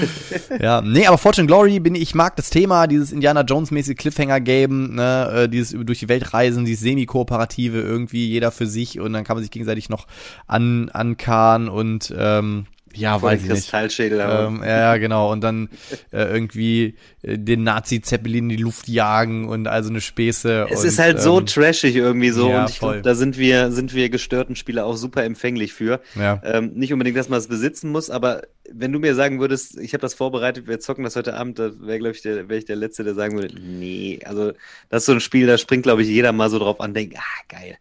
ja, 0.60 0.82
nee, 0.82 1.06
aber 1.06 1.16
Fortune 1.16 1.46
Glory 1.46 1.80
bin 1.80 1.94
ich, 1.94 2.14
mag 2.14 2.36
das 2.36 2.50
Thema, 2.50 2.86
dieses 2.86 3.10
Indiana 3.10 3.40
Jones 3.40 3.70
mäßige 3.70 3.96
Cliffhanger 3.96 4.40
Game, 4.40 4.94
ne, 4.94 5.30
äh, 5.34 5.48
dieses 5.48 5.74
durch 5.84 6.00
die 6.00 6.08
Welt 6.08 6.34
reisen, 6.34 6.66
dieses 6.66 6.82
semi-kooperative 6.82 7.80
irgendwie 7.80 8.28
jeder 8.28 8.52
für 8.52 8.66
sich 8.66 9.00
und 9.00 9.14
dann 9.14 9.24
kann 9.24 9.36
man 9.36 9.42
sich 9.42 9.50
gegenseitig 9.50 9.88
noch 9.88 10.06
an 10.46 10.90
ankarren 10.90 11.68
und 11.68 12.14
ähm, 12.16 12.66
ja, 12.96 13.20
weiß 13.20 13.42
ich 13.42 13.48
nicht. 13.48 13.72
Ähm, 14.02 14.62
ja, 14.64 14.96
genau. 14.96 15.32
Und 15.32 15.42
dann 15.42 15.68
äh, 16.12 16.24
irgendwie 16.24 16.96
äh, 17.22 17.38
den 17.38 17.62
Nazi-Zeppelin 17.64 18.44
in 18.44 18.56
die 18.56 18.62
Luft 18.62 18.88
jagen 18.88 19.48
und 19.48 19.66
also 19.66 19.90
eine 19.90 20.00
Späße. 20.00 20.66
Es 20.70 20.80
und, 20.80 20.86
ist 20.86 20.98
halt 20.98 21.20
so 21.20 21.38
ähm, 21.38 21.46
trashig 21.46 21.96
irgendwie 21.96 22.30
so 22.30 22.48
ja, 22.48 22.62
und 22.62 22.70
ich 22.70 22.78
glaube, 22.78 23.02
da 23.02 23.14
sind 23.14 23.38
wir, 23.38 23.70
sind 23.70 23.94
wir 23.94 24.08
gestörten 24.08 24.56
Spieler 24.56 24.86
auch 24.86 24.96
super 24.96 25.24
empfänglich 25.24 25.72
für. 25.72 26.00
Ja. 26.14 26.40
Ähm, 26.44 26.72
nicht 26.74 26.92
unbedingt, 26.92 27.16
dass 27.16 27.28
man 27.28 27.38
es 27.38 27.48
besitzen 27.48 27.90
muss, 27.90 28.10
aber 28.10 28.42
wenn 28.70 28.92
du 28.92 28.98
mir 28.98 29.14
sagen 29.14 29.40
würdest, 29.40 29.78
ich 29.78 29.92
habe 29.92 30.00
das 30.00 30.14
vorbereitet, 30.14 30.66
wir 30.66 30.80
zocken 30.80 31.04
das 31.04 31.16
heute 31.16 31.34
Abend, 31.34 31.58
da 31.58 31.70
wäre, 31.80 31.98
glaube 31.98 32.14
ich, 32.14 32.22
der, 32.22 32.48
wär 32.48 32.56
ich 32.56 32.64
der 32.64 32.76
Letzte, 32.76 33.04
der 33.04 33.14
sagen 33.14 33.36
würde, 33.36 33.54
nee, 33.60 34.20
also 34.24 34.52
das 34.88 35.02
ist 35.02 35.06
so 35.06 35.12
ein 35.12 35.20
Spiel, 35.20 35.46
da 35.46 35.58
springt, 35.58 35.82
glaube 35.82 36.02
ich, 36.02 36.08
jeder 36.08 36.32
mal 36.32 36.50
so 36.50 36.58
drauf 36.58 36.80
an, 36.80 36.94
denkt, 36.94 37.16
ah, 37.18 37.44
geil. 37.48 37.76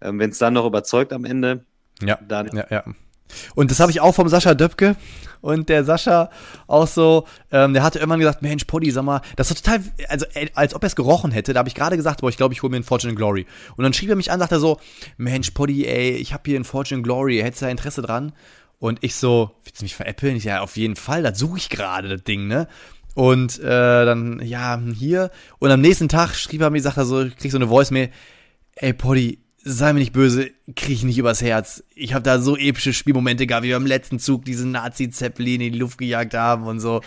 Ähm, 0.00 0.18
wenn 0.18 0.30
es 0.30 0.38
dann 0.38 0.54
noch 0.54 0.66
überzeugt 0.66 1.12
am 1.12 1.24
Ende, 1.24 1.64
Ja, 2.02 2.18
dann 2.26 2.48
ja, 2.54 2.66
ja. 2.70 2.84
Und 3.54 3.70
das 3.70 3.80
habe 3.80 3.90
ich 3.90 4.00
auch 4.00 4.14
vom 4.14 4.28
Sascha 4.28 4.54
Döpke. 4.54 4.96
Und 5.40 5.68
der 5.68 5.84
Sascha 5.84 6.30
auch 6.68 6.86
so, 6.86 7.26
ähm, 7.50 7.74
der 7.74 7.82
hatte 7.82 7.98
irgendwann 7.98 8.20
gesagt, 8.20 8.42
Mensch, 8.42 8.64
Poddy, 8.64 8.90
sag 8.92 9.02
mal, 9.04 9.20
das 9.36 9.50
ist 9.50 9.64
total, 9.64 9.80
also 10.08 10.24
äh, 10.34 10.48
als 10.54 10.74
ob 10.74 10.84
er 10.84 10.86
es 10.86 10.96
gerochen 10.96 11.32
hätte. 11.32 11.52
Da 11.52 11.58
habe 11.58 11.68
ich 11.68 11.74
gerade 11.74 11.96
gesagt, 11.96 12.20
boah, 12.20 12.30
ich 12.30 12.36
glaube, 12.36 12.54
ich 12.54 12.62
hole 12.62 12.70
mir 12.70 12.76
einen 12.76 12.84
Fortune 12.84 13.14
Glory. 13.14 13.46
Und 13.76 13.82
dann 13.82 13.92
schrieb 13.92 14.08
er 14.08 14.16
mich 14.16 14.30
an, 14.30 14.38
sagt 14.38 14.52
er 14.52 14.60
so, 14.60 14.78
Mensch, 15.16 15.50
Poddy, 15.50 15.86
ey, 15.86 16.12
ich 16.12 16.32
habe 16.32 16.44
hier 16.46 16.56
einen 16.56 16.64
Fortune 16.64 17.02
Glory, 17.02 17.40
hättest 17.40 17.62
du 17.62 17.66
da 17.66 17.70
Interesse 17.70 18.02
dran? 18.02 18.32
Und 18.78 18.98
ich 19.02 19.16
so, 19.16 19.50
willst 19.64 19.80
du 19.80 19.84
mich 19.84 19.96
veräppeln? 19.96 20.36
Ich, 20.36 20.44
ja, 20.44 20.60
auf 20.60 20.76
jeden 20.76 20.96
Fall, 20.96 21.22
das 21.22 21.38
suche 21.38 21.58
ich 21.58 21.68
gerade, 21.68 22.08
das 22.08 22.22
Ding, 22.22 22.46
ne? 22.46 22.68
Und 23.14 23.58
äh, 23.60 24.04
dann, 24.04 24.40
ja, 24.44 24.80
hier. 24.94 25.30
Und 25.58 25.70
am 25.70 25.80
nächsten 25.80 26.08
Tag 26.08 26.34
schrieb 26.34 26.62
er 26.62 26.70
mir, 26.70 26.80
sagt 26.80 26.96
er 26.96 27.04
so, 27.04 27.22
ich 27.22 27.36
krieg 27.36 27.50
so 27.50 27.58
eine 27.58 27.68
Voice-Mail, 27.68 28.10
ey, 28.76 28.92
Poddy, 28.92 29.41
sei 29.64 29.92
mir 29.92 30.00
nicht 30.00 30.12
böse, 30.12 30.50
krieg 30.74 30.96
ich 30.96 31.04
nicht 31.04 31.18
übers 31.18 31.42
Herz. 31.42 31.84
Ich 31.94 32.14
habe 32.14 32.22
da 32.22 32.40
so 32.40 32.56
epische 32.56 32.92
Spielmomente 32.92 33.46
gehabt, 33.46 33.64
wie 33.64 33.68
wir 33.68 33.76
im 33.76 33.86
letzten 33.86 34.18
Zug 34.18 34.44
diesen 34.44 34.72
Nazi-Zeppelin 34.72 35.60
in 35.60 35.72
die 35.72 35.78
Luft 35.78 35.98
gejagt 35.98 36.34
haben 36.34 36.66
und 36.66 36.80
so. 36.80 37.00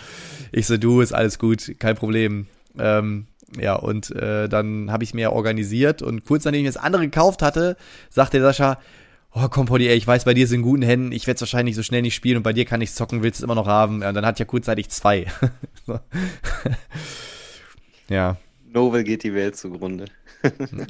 Ich 0.52 0.66
so, 0.66 0.76
du, 0.76 1.00
ist 1.00 1.12
alles 1.12 1.38
gut, 1.38 1.74
kein 1.78 1.96
Problem. 1.96 2.46
Ähm, 2.78 3.26
ja, 3.60 3.74
und 3.74 4.10
äh, 4.16 4.48
dann 4.48 4.90
habe 4.90 5.04
ich 5.04 5.14
mir 5.14 5.32
organisiert 5.32 6.02
und 6.02 6.24
kurz 6.24 6.44
nachdem 6.44 6.64
ich 6.64 6.72
das 6.72 6.82
andere 6.82 7.02
gekauft 7.02 7.42
hatte, 7.42 7.76
sagte 8.10 8.40
Sascha, 8.40 8.78
oh 9.32 9.48
komm, 9.48 9.66
Poddy, 9.66 9.88
ey, 9.88 9.96
ich 9.96 10.06
weiß, 10.06 10.24
bei 10.24 10.34
dir 10.34 10.44
ist 10.44 10.52
in 10.52 10.62
guten 10.62 10.82
Händen, 10.82 11.12
ich 11.12 11.26
werde 11.26 11.36
es 11.36 11.42
wahrscheinlich 11.42 11.76
so 11.76 11.82
schnell 11.82 12.02
nicht 12.02 12.14
spielen 12.14 12.38
und 12.38 12.42
bei 12.42 12.52
dir 12.52 12.64
kann 12.64 12.80
ich 12.80 12.92
zocken, 12.92 13.22
willst 13.22 13.40
du 13.40 13.42
es 13.42 13.44
immer 13.44 13.54
noch 13.54 13.66
haben. 13.66 14.02
Ja, 14.02 14.08
und 14.08 14.14
dann 14.14 14.26
hat 14.26 14.38
ja 14.38 14.44
kurzzeitig 14.44 14.88
zwei. 14.88 15.26
Ja, 18.08 18.36
Novel 18.72 19.04
geht 19.04 19.24
die 19.24 19.34
Welt 19.34 19.56
zugrunde. 19.56 20.06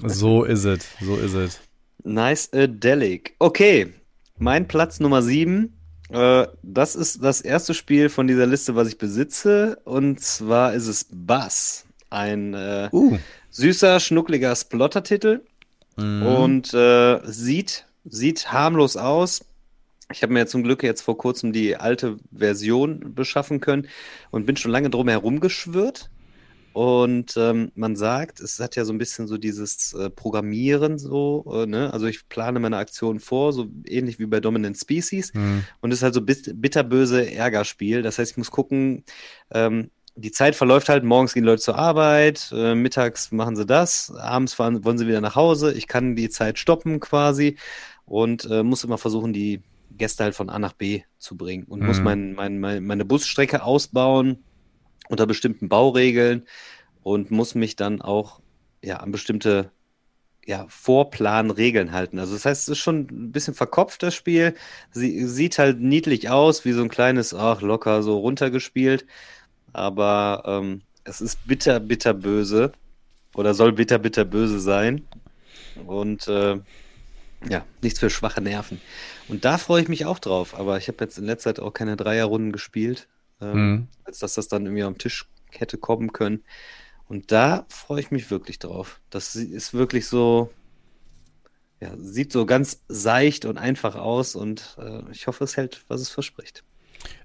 So 0.05 0.44
ist 0.44 0.64
es, 0.64 0.86
so 1.01 1.16
ist 1.16 1.34
es. 1.34 1.61
Nice 2.03 2.53
Adelic. 2.53 3.34
Okay, 3.38 3.92
mein 4.38 4.68
Platz 4.68 5.01
Nummer 5.01 5.22
7. 5.22 5.72
Äh, 6.11 6.47
das 6.62 6.94
ist 6.94 7.22
das 7.22 7.40
erste 7.40 7.74
Spiel 7.74 8.09
von 8.09 8.26
dieser 8.26 8.47
Liste, 8.47 8.76
was 8.76 8.88
ich 8.88 8.99
besitze. 8.99 9.78
Und 9.84 10.20
zwar 10.20 10.74
ist 10.74 10.86
es 10.86 11.07
Bass. 11.11 11.86
Ein 12.11 12.55
äh, 12.55 12.88
Uh. 12.92 13.18
süßer, 13.51 13.99
schnuckliger 14.01 14.55
Splotter-Titel. 14.55 15.40
Mhm. 15.97 16.22
Und 16.22 16.74
äh, 16.74 17.20
sieht, 17.24 17.86
sieht 18.05 18.53
harmlos 18.53 18.97
aus. 18.97 19.44
Ich 20.12 20.22
habe 20.22 20.32
mir 20.32 20.47
zum 20.47 20.62
Glück 20.62 20.84
jetzt 20.84 21.01
vor 21.03 21.18
kurzem 21.18 21.53
die 21.53 21.76
alte 21.76 22.18
Version 22.30 23.14
beschaffen 23.14 23.61
können 23.61 23.88
und 24.30 24.47
bin 24.47 24.57
schon 24.57 24.70
lange 24.70 24.90
drum 24.90 25.09
herum 25.09 25.40
geschwirrt. 25.40 26.11
Und 26.77 27.39
ähm, 27.39 27.72
man 27.74 27.97
sagt, 27.97 28.39
es 28.39 28.61
hat 28.61 28.77
ja 28.77 28.85
so 28.85 28.93
ein 28.93 28.99
bisschen 28.99 29.27
so 29.27 29.39
dieses 29.39 29.95
äh, 29.95 30.11
Programmieren 30.11 30.99
so, 30.99 31.62
äh, 31.62 31.64
ne? 31.64 31.91
Also 31.91 32.05
ich 32.05 32.29
plane 32.29 32.61
meine 32.61 32.77
Aktion 32.77 33.18
vor, 33.18 33.55
so 33.55 33.66
ähnlich 33.87 34.18
wie 34.18 34.27
bei 34.27 34.41
Dominant 34.41 34.77
Species. 34.77 35.33
Mhm. 35.33 35.64
Und 35.81 35.91
es 35.91 36.01
ist 36.01 36.03
halt 36.03 36.12
so 36.12 36.20
bit 36.20 36.53
bitterböse 36.61 37.33
Ärgerspiel. 37.33 38.03
Das 38.03 38.18
heißt, 38.18 38.33
ich 38.33 38.37
muss 38.37 38.51
gucken, 38.51 39.05
ähm, 39.51 39.91
die 40.16 40.33
Zeit 40.33 40.55
verläuft 40.55 40.91
halt, 40.91 41.03
morgens 41.03 41.33
gehen 41.33 41.45
Leute 41.45 41.62
zur 41.62 41.79
Arbeit, 41.79 42.53
äh, 42.55 42.74
mittags 42.74 43.33
machen 43.33 43.57
sie 43.57 43.64
das, 43.64 44.12
abends 44.14 44.53
fahren, 44.53 44.85
wollen 44.85 44.99
sie 44.99 45.07
wieder 45.07 45.22
nach 45.22 45.35
Hause. 45.35 45.72
Ich 45.72 45.87
kann 45.87 46.14
die 46.14 46.29
Zeit 46.29 46.59
stoppen 46.59 47.01
quasi 47.01 47.57
und 48.05 48.45
äh, 48.51 48.62
muss 48.62 48.85
immer 48.85 48.99
versuchen, 48.99 49.33
die 49.33 49.62
Gäste 49.93 50.24
halt 50.24 50.35
von 50.35 50.51
A 50.51 50.59
nach 50.59 50.74
B 50.74 51.05
zu 51.16 51.39
bringen 51.39 51.64
und 51.64 51.81
muss 51.81 52.01
Mhm. 52.01 52.05
mein, 52.05 52.33
mein, 52.35 52.59
mein, 52.59 52.85
meine 52.85 53.07
Busstrecke 53.07 53.62
ausbauen 53.62 54.45
unter 55.09 55.26
bestimmten 55.26 55.68
Bauregeln 55.68 56.46
und 57.02 57.30
muss 57.30 57.54
mich 57.54 57.76
dann 57.76 58.02
auch 58.02 58.40
ja, 58.82 58.98
an 58.98 59.12
bestimmte 59.12 59.70
ja, 60.46 60.66
Vorplanregeln 60.68 61.92
halten. 61.92 62.18
Also 62.18 62.34
das 62.34 62.44
heißt, 62.44 62.62
es 62.62 62.68
ist 62.68 62.78
schon 62.78 63.09
ein 63.11 63.32
bisschen 63.32 63.54
verkopft, 63.54 64.02
das 64.02 64.14
Spiel. 64.14 64.54
Sie 64.92 65.26
sieht 65.26 65.59
halt 65.59 65.80
niedlich 65.80 66.30
aus, 66.30 66.64
wie 66.64 66.72
so 66.72 66.82
ein 66.82 66.88
kleines, 66.88 67.34
ach, 67.34 67.61
locker 67.62 68.02
so 68.02 68.18
runtergespielt. 68.18 69.07
Aber 69.72 70.44
ähm, 70.46 70.82
es 71.04 71.20
ist 71.20 71.46
bitter, 71.46 71.80
bitter 71.80 72.14
böse. 72.14 72.72
Oder 73.34 73.54
soll 73.54 73.72
bitter, 73.72 73.98
bitter 73.98 74.24
böse 74.24 74.61
sein. 74.61 75.07
Und 75.84 76.28
äh, 76.28 76.61
ja, 77.48 77.64
nichts 77.82 77.98
für 77.98 78.09
schwache 78.09 78.40
Nerven. 78.40 78.80
Und 79.28 79.44
da 79.44 79.59
freue 79.59 79.82
ich 79.82 79.88
mich 79.88 80.07
auch 80.07 80.20
drauf. 80.20 80.59
Aber 80.59 80.78
ich 80.78 80.86
habe 80.88 81.04
jetzt 81.04 81.18
in 81.18 81.24
letzter 81.24 81.54
Zeit 81.54 81.61
auch 81.61 81.72
keine 81.72 81.96
Dreierrunden 81.96 82.52
gespielt, 82.52 83.09
ähm, 83.41 83.70
mhm. 83.70 83.89
als 84.05 84.18
dass 84.18 84.34
das 84.34 84.49
dann 84.49 84.64
irgendwie 84.64 84.82
am 84.82 84.99
Tisch 84.99 85.28
hätte 85.51 85.78
kommen 85.78 86.12
können. 86.12 86.43
Und 87.09 87.32
da 87.32 87.66
freue 87.68 88.01
ich 88.01 88.11
mich 88.11 88.30
wirklich 88.30 88.59
drauf. 88.59 89.01
Das 89.11 89.37
ist 89.37 89.74
wirklich 89.74 90.07
so, 90.07 90.51
ja, 91.80 91.93
sieht 91.97 92.32
so 92.32 92.47
ganz 92.47 92.82
seicht 92.89 93.45
und 93.45 93.59
einfach 93.59 93.95
aus 93.95 94.34
und 94.34 94.76
äh, 94.78 95.03
ich 95.12 95.26
hoffe, 95.26 95.45
es 95.45 95.57
hält, 95.57 95.84
was 95.89 96.01
es 96.01 96.09
verspricht. 96.09 96.64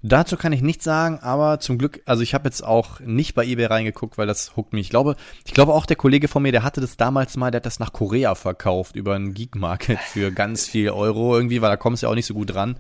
Dazu 0.03 0.37
kann 0.37 0.53
ich 0.53 0.61
nichts 0.61 0.83
sagen, 0.83 1.19
aber 1.19 1.59
zum 1.59 1.77
Glück, 1.77 2.01
also 2.05 2.21
ich 2.21 2.33
habe 2.33 2.47
jetzt 2.47 2.63
auch 2.63 2.99
nicht 2.99 3.33
bei 3.33 3.45
eBay 3.45 3.65
reingeguckt, 3.65 4.17
weil 4.17 4.27
das 4.27 4.55
huckt 4.55 4.73
mich. 4.73 4.87
Ich 4.87 4.89
glaube, 4.89 5.15
ich 5.45 5.53
glaube 5.53 5.73
auch 5.73 5.85
der 5.85 5.95
Kollege 5.95 6.27
von 6.27 6.43
mir, 6.43 6.51
der 6.51 6.63
hatte 6.63 6.81
das 6.81 6.97
damals 6.97 7.37
mal, 7.37 7.51
der 7.51 7.59
hat 7.59 7.65
das 7.65 7.79
nach 7.79 7.93
Korea 7.93 8.35
verkauft 8.35 8.95
über 8.95 9.15
einen 9.15 9.33
Geek 9.33 9.55
Market 9.55 9.99
für 9.99 10.31
ganz 10.31 10.67
viel 10.67 10.89
Euro 10.89 11.35
irgendwie, 11.35 11.61
weil 11.61 11.69
da 11.69 11.77
kommst 11.77 12.03
du 12.03 12.07
ja 12.07 12.11
auch 12.11 12.15
nicht 12.15 12.25
so 12.25 12.33
gut 12.33 12.53
dran. 12.53 12.77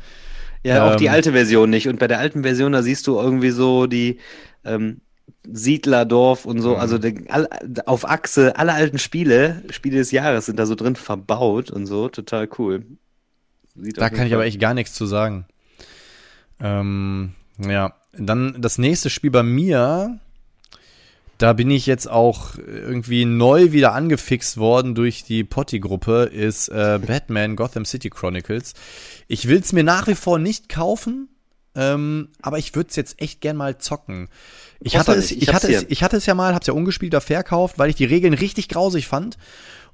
Ja, 0.63 0.87
ähm, 0.87 0.93
auch 0.93 0.95
die 0.95 1.05
ähm, 1.05 1.13
alte 1.13 1.31
Version 1.31 1.69
nicht. 1.69 1.87
Und 1.87 1.99
bei 1.99 2.07
der 2.07 2.19
alten 2.19 2.43
Version, 2.43 2.71
da 2.71 2.83
siehst 2.83 3.07
du 3.07 3.19
irgendwie 3.19 3.51
so 3.51 3.87
die 3.87 4.19
ähm, 4.63 5.01
Siedlerdorf 5.49 6.45
und 6.45 6.61
so, 6.61 6.75
mhm. 6.75 6.79
also 6.79 6.97
der, 6.97 7.13
all, 7.29 7.49
auf 7.85 8.07
Achse, 8.07 8.57
alle 8.57 8.73
alten 8.73 8.99
Spiele, 8.99 9.63
Spiele 9.71 9.97
des 9.97 10.11
Jahres 10.11 10.45
sind 10.45 10.59
da 10.59 10.65
so 10.65 10.75
drin 10.75 10.95
verbaut 10.95 11.71
und 11.71 11.87
so, 11.87 12.09
total 12.09 12.47
cool. 12.59 12.85
Sieht 13.75 13.99
da 13.99 14.09
kann 14.09 14.27
ich 14.27 14.33
aber 14.33 14.45
echt 14.45 14.59
gar 14.59 14.73
nichts 14.73 14.93
zu 14.93 15.05
sagen. 15.05 15.45
Ähm, 16.59 17.33
ja, 17.57 17.93
dann 18.13 18.57
das 18.59 18.77
nächste 18.77 19.09
Spiel 19.09 19.31
bei 19.31 19.43
mir, 19.43 20.19
da 21.41 21.53
bin 21.53 21.71
ich 21.71 21.85
jetzt 21.85 22.09
auch 22.09 22.55
irgendwie 22.57 23.25
neu 23.25 23.71
wieder 23.71 23.93
angefixt 23.93 24.57
worden 24.57 24.93
durch 24.93 25.23
die 25.23 25.43
Potty-Gruppe, 25.43 26.29
ist 26.31 26.69
äh, 26.69 26.99
Batman 27.05 27.55
Gotham 27.55 27.85
City 27.85 28.09
Chronicles. 28.09 28.73
Ich 29.27 29.47
will 29.47 29.59
es 29.59 29.73
mir 29.73 29.83
nach 29.83 30.07
wie 30.07 30.15
vor 30.15 30.37
nicht 30.37 30.69
kaufen, 30.69 31.29
ähm, 31.73 32.29
aber 32.41 32.59
ich 32.59 32.75
würde 32.75 32.89
es 32.89 32.95
jetzt 32.95 33.21
echt 33.21 33.41
gern 33.41 33.57
mal 33.57 33.77
zocken. 33.79 34.29
Ich 34.81 34.97
hatte, 34.97 35.13
es, 35.13 35.31
ich, 35.31 35.43
ich 35.43 35.53
hatte 35.53 35.73
es, 35.73 35.85
ich 35.87 36.03
hatte 36.03 36.17
es 36.17 36.25
ja 36.25 36.35
mal, 36.35 36.53
hab's 36.53 36.67
ja 36.67 36.73
ungespielt 36.73 37.13
da 37.13 37.21
verkauft, 37.21 37.79
weil 37.79 37.89
ich 37.89 37.95
die 37.95 38.05
Regeln 38.05 38.33
richtig 38.33 38.69
grausig 38.69 39.07
fand. 39.07 39.37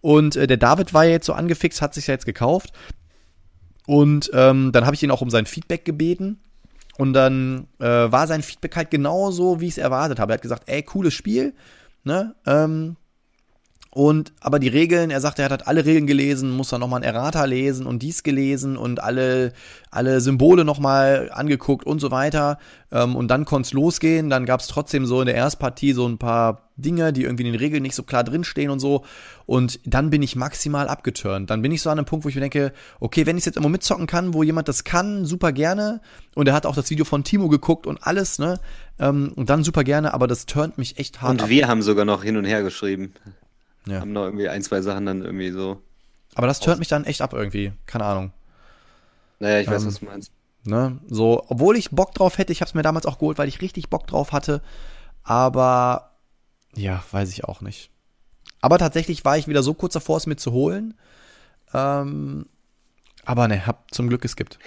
Und 0.02 0.36
äh, 0.36 0.48
der 0.48 0.58
David 0.58 0.94
war 0.94 1.06
ja 1.06 1.12
jetzt 1.12 1.26
so 1.26 1.34
angefixt, 1.34 1.82
hat 1.82 1.94
sich 1.94 2.08
ja 2.08 2.14
jetzt 2.14 2.26
gekauft. 2.26 2.72
Und 3.86 4.30
ähm, 4.34 4.72
dann 4.74 4.86
habe 4.86 4.96
ich 4.96 5.04
ihn 5.04 5.12
auch 5.12 5.22
um 5.22 5.30
sein 5.30 5.46
Feedback 5.46 5.86
gebeten. 5.86 6.40
Und 6.98 7.14
dann 7.14 7.68
äh, 7.80 7.86
war 7.86 8.28
sein 8.28 8.42
Feedback 8.42 8.76
halt 8.76 8.92
genauso, 8.92 9.62
wie 9.62 9.68
ich 9.68 9.74
es 9.74 9.78
erwartet 9.78 10.20
habe. 10.20 10.34
Er 10.34 10.36
hat 10.36 10.42
gesagt, 10.42 10.64
ey, 10.66 10.82
cooles 10.84 11.14
Spiel, 11.14 11.54
ne? 12.04 12.36
Ähm, 12.46 12.96
und 13.98 14.32
aber 14.42 14.60
die 14.60 14.68
Regeln, 14.68 15.10
er 15.10 15.20
sagt, 15.22 15.40
er 15.40 15.46
hat 15.46 15.52
halt 15.52 15.68
alle 15.68 15.84
Regeln 15.84 16.06
gelesen, 16.06 16.52
muss 16.52 16.70
dann 16.70 16.82
nochmal 16.82 17.00
ein 17.00 17.04
Errata 17.04 17.46
lesen 17.46 17.88
und 17.88 18.04
dies 18.04 18.22
gelesen 18.22 18.78
und 18.78 19.02
alle, 19.02 19.54
alle 19.90 20.22
Symbole 20.22 20.66
nochmal 20.66 21.32
angeguckt 21.34 21.84
und 21.84 22.00
so 22.00 22.12
weiter. 22.12 22.60
Ähm, 22.92 23.16
und 23.16 23.28
dann 23.30 23.44
konnte 23.44 23.66
es 23.66 23.74
losgehen. 23.74 24.30
Dann 24.30 24.46
gab 24.46 24.60
es 24.60 24.68
trotzdem 24.68 25.08
so 25.08 25.20
in 25.22 25.26
der 25.26 25.34
Erstpartie 25.34 25.94
so 25.94 26.08
ein 26.08 26.20
paar 26.20 26.70
Dinge, 26.76 27.12
die 27.12 27.24
irgendwie 27.24 27.48
in 27.48 27.54
den 27.54 27.60
Regeln 27.60 27.82
nicht 27.82 27.96
so 27.96 28.04
klar 28.04 28.24
drinstehen 28.24 28.70
und 28.70 28.80
so. 28.80 29.04
Und 29.48 29.80
dann 29.84 30.12
bin 30.12 30.22
ich 30.22 30.36
maximal 30.36 30.88
abgeturnt. 30.90 31.50
Dann 31.50 31.64
bin 31.64 31.72
ich 31.72 31.82
so 31.82 31.90
an 31.90 31.98
einem 31.98 32.06
Punkt, 32.06 32.24
wo 32.24 32.30
ich 32.30 32.36
mir 32.36 32.42
denke, 32.42 32.74
okay, 33.00 33.26
wenn 33.26 33.40
ich 33.40 33.46
jetzt 33.48 33.58
immer 33.58 33.68
mitzocken 33.68 34.06
kann, 34.06 34.36
wo 34.36 34.44
jemand 34.44 34.68
das 34.68 34.84
kann, 34.84 35.26
super 35.26 35.52
gerne. 35.52 36.02
Und 36.36 36.48
er 36.48 36.54
hat 36.54 36.68
auch 36.68 36.76
das 36.76 36.92
Video 36.92 37.04
von 37.04 37.24
Timo 37.24 37.48
geguckt 37.48 37.88
und 37.88 38.06
alles, 38.06 38.38
ne? 38.38 38.60
Ähm, 39.00 39.34
und 39.36 39.50
dann 39.50 39.64
super 39.64 39.84
gerne, 39.84 40.14
aber 40.14 40.28
das 40.28 40.46
turnt 40.46 40.78
mich 40.78 41.00
echt 41.00 41.20
hart 41.24 41.32
Und 41.32 41.42
ab. 41.42 41.50
wir 41.50 41.68
haben 41.68 41.82
sogar 41.82 42.06
noch 42.06 42.24
hin 42.24 42.38
und 42.38 42.46
her 42.46 42.62
geschrieben. 42.62 43.16
Ja. 43.88 44.02
Haben 44.02 44.14
noch 44.14 44.26
irgendwie 44.26 44.50
ein, 44.50 44.62
zwei 44.62 44.82
Sachen 44.82 45.06
dann 45.06 45.24
irgendwie 45.24 45.52
so. 45.52 45.82
Aber 46.36 46.48
das 46.48 46.66
hört 46.66 46.80
mich 46.80 46.88
dann 46.88 47.06
echt 47.06 47.22
ab 47.22 47.34
irgendwie. 47.34 47.74
Keine 47.86 48.06
Ahnung. 48.06 48.34
Naja, 49.40 49.60
ich 49.60 49.68
weiß, 49.68 49.82
ähm, 49.82 49.88
was 49.88 50.00
du 50.00 50.06
meinst. 50.06 50.32
Ne? 50.64 51.00
So, 51.08 51.46
obwohl 51.48 51.78
ich 51.78 51.92
Bock 51.92 52.14
drauf 52.14 52.38
hätte, 52.38 52.52
ich 52.52 52.62
habe 52.62 52.70
es 52.70 52.76
mir 52.76 52.82
damals 52.82 53.06
auch 53.06 53.20
geholt, 53.20 53.38
weil 53.38 53.48
ich 53.48 53.62
richtig 53.62 53.90
Bock 53.90 54.06
drauf 54.08 54.34
hatte. 54.34 54.62
Aber 55.24 56.12
ja, 56.76 57.04
weiß 57.12 57.32
ich 57.32 57.46
auch 57.46 57.62
nicht. 57.62 57.90
Aber 58.62 58.78
tatsächlich 58.78 59.24
war 59.24 59.38
ich 59.38 59.48
wieder 59.48 59.64
so 59.64 59.74
kurz 59.74 59.94
davor, 59.94 60.18
es 60.18 60.28
mir 60.28 60.36
zu 60.36 60.52
holen. 60.52 60.96
Ähm, 61.74 62.48
aber 63.24 63.48
ne, 63.48 63.66
hab 63.66 63.94
zum 63.94 64.10
Glück 64.10 64.26
es 64.26 64.36
gibt. 64.36 64.60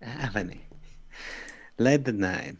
Aber 0.22 0.44
ne. 0.44 0.56
Leider 1.76 2.12
nein. 2.12 2.58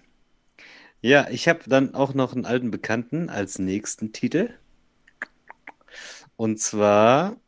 Ja, 1.01 1.29
ich 1.31 1.49
habe 1.49 1.61
dann 1.67 1.95
auch 1.95 2.15
noch 2.15 2.33
einen 2.33 2.47
alten 2.47 2.71
Bekannten 2.71 3.29
als 3.29 3.59
nächsten 3.59 4.13
Titel. 4.13 4.51
Und 6.45 6.61
zwar 6.61 7.39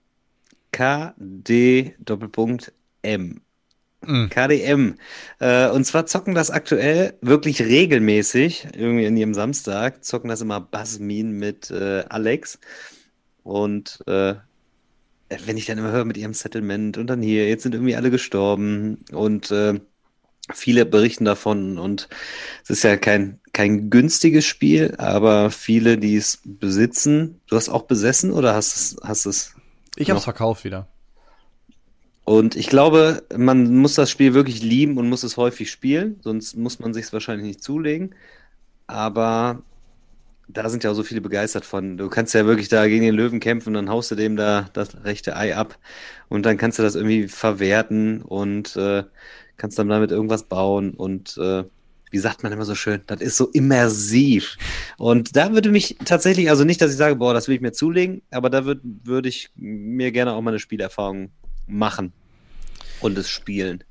KD 0.72 1.96
Doppelpunkt 1.98 2.72
M. 3.02 3.42
Mhm. 4.00 4.30
KDM. 4.30 4.94
Äh, 5.38 5.68
und 5.68 5.84
zwar 5.84 6.06
zocken 6.06 6.34
das 6.34 6.50
aktuell 6.50 7.18
wirklich 7.20 7.60
regelmäßig, 7.60 8.68
irgendwie 8.74 9.04
in 9.04 9.18
jedem 9.18 9.34
Samstag, 9.34 10.02
zocken 10.02 10.30
das 10.30 10.40
immer 10.40 10.62
Basmin 10.62 11.32
mit 11.32 11.70
äh, 11.70 12.04
Alex. 12.08 12.58
Und 13.42 14.02
äh, 14.06 14.36
wenn 15.44 15.58
ich 15.58 15.66
dann 15.66 15.76
immer 15.76 15.92
höre 15.92 16.06
mit 16.06 16.16
ihrem 16.16 16.32
Settlement 16.32 16.96
und 16.96 17.08
dann 17.08 17.20
hier, 17.20 17.46
jetzt 17.50 17.64
sind 17.64 17.74
irgendwie 17.74 17.96
alle 17.96 18.10
gestorben 18.10 19.04
und 19.12 19.50
äh, 19.50 19.78
viele 20.52 20.86
berichten 20.86 21.24
davon 21.24 21.78
und 21.78 22.08
es 22.62 22.70
ist 22.70 22.84
ja 22.84 22.96
kein, 22.96 23.40
kein 23.52 23.90
günstiges 23.90 24.44
Spiel, 24.44 24.94
aber 24.98 25.50
viele, 25.50 25.98
die 25.98 26.16
es 26.16 26.40
besitzen, 26.44 27.40
du 27.48 27.56
hast 27.56 27.68
auch 27.68 27.82
besessen 27.82 28.32
oder 28.32 28.54
hast 28.54 28.76
es, 28.76 28.96
hast 29.02 29.26
es? 29.26 29.54
Ich 29.96 30.10
habe 30.10 30.18
es 30.18 30.24
verkauft 30.24 30.64
wieder. 30.64 30.88
Und 32.24 32.56
ich 32.56 32.68
glaube, 32.68 33.22
man 33.36 33.76
muss 33.76 33.94
das 33.94 34.10
Spiel 34.10 34.34
wirklich 34.34 34.60
lieben 34.62 34.98
und 34.98 35.08
muss 35.08 35.22
es 35.22 35.36
häufig 35.36 35.70
spielen, 35.70 36.18
sonst 36.22 36.56
muss 36.56 36.80
man 36.80 36.92
sich 36.92 37.04
es 37.04 37.12
wahrscheinlich 37.12 37.46
nicht 37.46 37.62
zulegen. 37.62 38.14
Aber 38.88 39.62
da 40.48 40.68
sind 40.68 40.84
ja 40.84 40.90
auch 40.90 40.94
so 40.94 41.02
viele 41.02 41.20
begeistert 41.20 41.64
von. 41.64 41.96
Du 41.96 42.08
kannst 42.08 42.34
ja 42.34 42.46
wirklich 42.46 42.68
da 42.68 42.86
gegen 42.86 43.04
den 43.04 43.14
Löwen 43.14 43.40
kämpfen, 43.40 43.74
dann 43.74 43.88
haust 43.88 44.10
du 44.10 44.14
dem 44.14 44.36
da 44.36 44.68
das 44.72 45.04
rechte 45.04 45.36
Ei 45.36 45.56
ab 45.56 45.78
und 46.28 46.44
dann 46.44 46.56
kannst 46.56 46.78
du 46.78 46.82
das 46.82 46.94
irgendwie 46.94 47.28
verwerten 47.28 48.22
und 48.22 48.76
äh, 48.76 49.04
kannst 49.56 49.78
dann 49.78 49.88
damit 49.88 50.10
irgendwas 50.10 50.44
bauen 50.44 50.94
und 50.94 51.36
äh, 51.38 51.64
wie 52.10 52.18
sagt 52.18 52.42
man 52.42 52.52
immer 52.52 52.64
so 52.64 52.74
schön, 52.74 53.02
das 53.06 53.20
ist 53.20 53.36
so 53.36 53.48
immersiv. 53.48 54.56
Und 54.96 55.36
da 55.36 55.52
würde 55.52 55.70
mich 55.70 55.96
tatsächlich, 56.04 56.48
also 56.50 56.64
nicht, 56.64 56.80
dass 56.80 56.92
ich 56.92 56.96
sage, 56.96 57.16
boah, 57.16 57.34
das 57.34 57.48
will 57.48 57.56
ich 57.56 57.60
mir 57.60 57.72
zulegen, 57.72 58.22
aber 58.30 58.48
da 58.48 58.64
würde 58.64 58.80
würd 58.82 59.26
ich 59.26 59.50
mir 59.56 60.12
gerne 60.12 60.32
auch 60.32 60.40
mal 60.40 60.50
eine 60.50 60.58
Spielerfahrung 60.58 61.30
machen 61.66 62.12
und 63.00 63.18
es 63.18 63.28
spielen. 63.28 63.82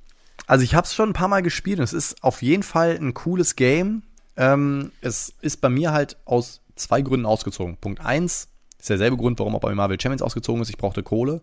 Also 0.47 0.63
ich 0.63 0.75
habe 0.75 0.85
es 0.85 0.93
schon 0.93 1.09
ein 1.09 1.13
paar 1.13 1.27
Mal 1.27 1.41
gespielt 1.41 1.79
und 1.79 1.83
es 1.83 1.93
ist 1.93 2.23
auf 2.23 2.41
jeden 2.41 2.63
Fall 2.63 2.97
ein 2.99 3.13
cooles 3.13 3.55
Game. 3.55 4.03
Ähm, 4.37 4.91
es 5.01 5.33
ist 5.41 5.61
bei 5.61 5.69
mir 5.69 5.91
halt 5.91 6.17
aus 6.25 6.61
zwei 6.75 7.01
Gründen 7.01 7.25
ausgezogen. 7.25 7.77
Punkt 7.77 8.01
eins 8.01 8.47
ist 8.79 8.89
derselbe 8.89 9.17
Grund, 9.17 9.39
warum 9.39 9.55
auch 9.55 9.61
bei 9.61 9.73
Marvel 9.73 9.99
Champions 9.99 10.21
ausgezogen 10.21 10.61
ist. 10.61 10.69
Ich 10.69 10.77
brauchte 10.77 11.03
Kohle. 11.03 11.41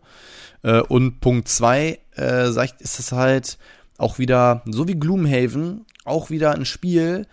Äh, 0.63 0.81
und 0.83 1.21
Punkt 1.21 1.49
zwei 1.49 1.99
äh, 2.17 2.49
ist 2.49 2.99
es 2.99 3.13
halt 3.13 3.59
auch 4.03 4.19
wieder, 4.19 4.63
so 4.67 4.89
wie 4.89 4.99
Gloomhaven, 4.99 5.87
auch 6.05 6.31
wieder 6.31 6.53
ein 6.53 6.65
Spiel, 6.65 7.27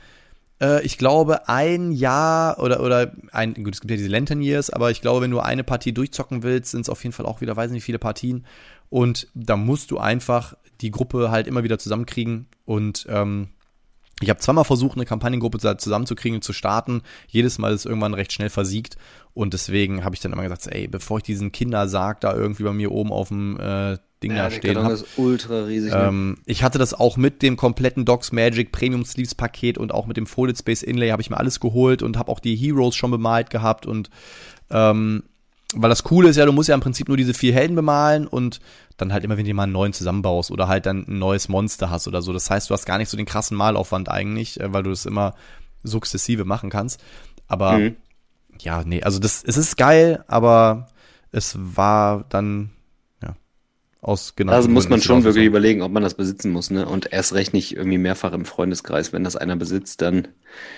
äh, 0.62 0.84
ich 0.84 0.98
glaube, 0.98 1.48
ein 1.48 1.92
Jahr 1.92 2.60
oder, 2.60 2.82
oder 2.82 3.14
ein, 3.32 3.54
gut, 3.56 3.74
es 3.74 3.82
gibt 3.82 3.92
ja 3.92 3.98
diese 3.98 4.10
Lantern 4.10 4.42
Years, 4.42 4.70
aber 4.70 4.92
ich 4.92 5.02
glaube, 5.02 5.22
wenn 5.22 5.32
du 5.32 5.40
eine 5.40 5.64
Partie 5.64 5.94
durchzocken 5.94 6.44
willst, 6.44 6.72
sind 6.72 6.82
es 6.82 6.90
auf 6.90 7.04
jeden 7.04 7.14
Fall 7.14 7.26
auch 7.26 7.42
wieder, 7.42 7.56
weiß 7.56 7.72
nicht, 7.72 7.84
viele 7.84 8.00
Partien. 8.00 8.46
Und 8.90 9.28
da 9.34 9.56
musst 9.56 9.92
du 9.92 9.98
einfach 10.00 10.56
die 10.82 10.92
Gruppe 10.92 11.32
halt 11.32 11.48
immer 11.48 11.64
wieder 11.64 11.78
zusammenkriegen 11.78 12.48
und 12.66 13.06
ähm, 13.10 13.50
ich 14.22 14.30
habe 14.30 14.40
zweimal 14.40 14.66
versucht, 14.66 14.98
eine 14.98 15.06
Kampagnengruppe 15.06 15.60
zusammenzukriegen 15.78 16.36
und 16.36 16.44
zu 16.44 16.52
starten. 16.52 17.04
Jedes 17.28 17.58
Mal 17.58 17.74
ist 17.74 17.86
irgendwann 17.86 18.14
recht 18.14 18.34
schnell 18.34 18.50
versiegt. 18.50 18.98
Und 19.34 19.54
deswegen 19.54 20.04
habe 20.04 20.16
ich 20.16 20.20
dann 20.22 20.34
immer 20.34 20.44
gesagt, 20.44 20.68
ey, 20.68 20.90
bevor 20.90 21.20
ich 21.20 21.24
diesen 21.24 21.54
Kindersarg 21.54 22.20
da 22.20 22.36
irgendwie 22.36 22.64
bei 22.64 22.74
mir 22.74 22.92
oben 22.92 23.14
auf 23.14 23.30
dem 23.30 23.58
äh, 23.58 23.98
Ding 24.22 24.36
ja, 24.36 24.44
da 24.44 24.52
stehen 24.52 24.78
habe. 24.78 24.94
ist 24.94 25.06
ultra 25.18 25.64
riesig. 25.64 25.94
Ne? 25.94 26.04
Ähm, 26.04 26.38
ich 26.46 26.64
hatte 26.64 26.78
das 26.78 26.94
auch 26.94 27.16
mit 27.16 27.42
dem 27.42 27.56
kompletten 27.56 28.04
Docs 28.06 28.32
Magic 28.32 28.72
Premium 28.72 29.06
Sleeves 29.06 29.34
Paket 29.34 29.78
und 29.78 29.94
auch 29.94 30.08
mit 30.08 30.18
dem 30.18 30.26
Folded 30.26 30.58
Space 30.58 30.84
Inlay 30.84 31.10
habe 31.10 31.22
ich 31.22 31.30
mir 31.30 31.38
alles 31.38 31.60
geholt 31.60 32.04
und 32.04 32.18
habe 32.18 32.32
auch 32.32 32.40
die 32.40 32.56
Heroes 32.56 32.96
schon 32.96 33.12
bemalt 33.12 33.50
gehabt 33.50 33.86
und 33.86 34.10
ähm, 34.70 35.24
weil 35.76 35.90
das 35.90 36.04
Coole 36.04 36.30
ist 36.30 36.36
ja, 36.36 36.46
du 36.46 36.52
musst 36.52 36.70
ja 36.70 36.76
im 36.76 36.82
Prinzip 36.82 37.08
nur 37.08 37.18
diese 37.18 37.34
vier 37.34 37.54
Helden 37.54 37.76
bemalen 37.76 38.26
und 38.28 38.60
dann 38.98 39.14
halt 39.14 39.24
immer, 39.24 39.38
wenn 39.38 39.46
du 39.46 39.54
mal 39.54 39.64
einen 39.64 39.72
neuen 39.72 39.94
zusammenbaust 39.94 40.52
oder 40.52 40.68
halt 40.68 40.86
dann 40.86 41.06
ein 41.08 41.20
neues 41.20 41.48
Monster 41.48 41.90
hast 41.90 42.08
oder 42.08 42.22
so. 42.22 42.34
Das 42.34 42.50
heißt, 42.50 42.70
du 42.70 42.74
hast 42.74 42.86
gar 42.86 42.98
nicht 42.98 43.10
so 43.10 43.18
den 43.18 43.28
krassen 43.28 43.56
Malaufwand 43.56 44.10
eigentlich, 44.10 44.60
äh, 44.60 44.74
weil 44.74 44.84
du 44.84 44.90
das 44.90 45.06
immer 45.06 45.36
sukzessive 45.84 46.44
machen 46.44 46.70
kannst. 46.70 47.02
Aber 47.48 47.78
mhm. 47.78 47.96
ja, 48.60 48.84
nee, 48.84 49.04
also 49.04 49.20
das, 49.20 49.44
es 49.44 49.58
ist 49.58 49.78
geil, 49.78 50.24
aber 50.28 50.88
es 51.32 51.56
war 51.60 52.26
dann, 52.30 52.72
aus 54.02 54.36
genau. 54.36 54.54
Also 54.54 54.70
muss 54.70 54.90
man 54.90 55.02
schon 55.02 55.24
wirklich 55.24 55.46
überlegen, 55.46 55.82
ob 55.82 55.92
man 55.92 56.04
das 56.04 56.14
besitzen 56.14 56.52
muss, 56.52 56.70
ne? 56.70 56.88
Und 56.88 57.12
erst 57.12 57.34
recht 57.34 57.54
nicht 57.54 57.76
irgendwie 57.76 57.98
mehrfach 57.98 58.34
im 58.34 58.46
Freundeskreis. 58.46 59.12
Wenn 59.12 59.24
das 59.24 59.36
einer 59.36 59.56
besitzt, 59.56 60.02
dann. 60.02 60.30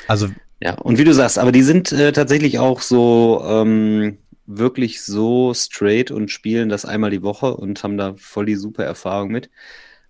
Also. 0.07 0.29
Ja, 0.59 0.75
und 0.75 0.99
wie 0.99 1.03
du 1.03 1.13
sagst, 1.13 1.39
aber 1.39 1.51
die 1.51 1.63
sind 1.63 1.91
äh, 1.91 2.11
tatsächlich 2.11 2.59
auch 2.59 2.81
so, 2.81 3.43
ähm, 3.43 4.19
wirklich 4.45 5.01
so 5.01 5.53
straight 5.53 6.11
und 6.11 6.29
spielen 6.29 6.69
das 6.69 6.85
einmal 6.85 7.09
die 7.09 7.23
Woche 7.23 7.55
und 7.55 7.83
haben 7.83 7.97
da 7.97 8.15
voll 8.17 8.45
die 8.45 8.55
super 8.55 8.83
Erfahrung 8.83 9.29
mit. 9.29 9.49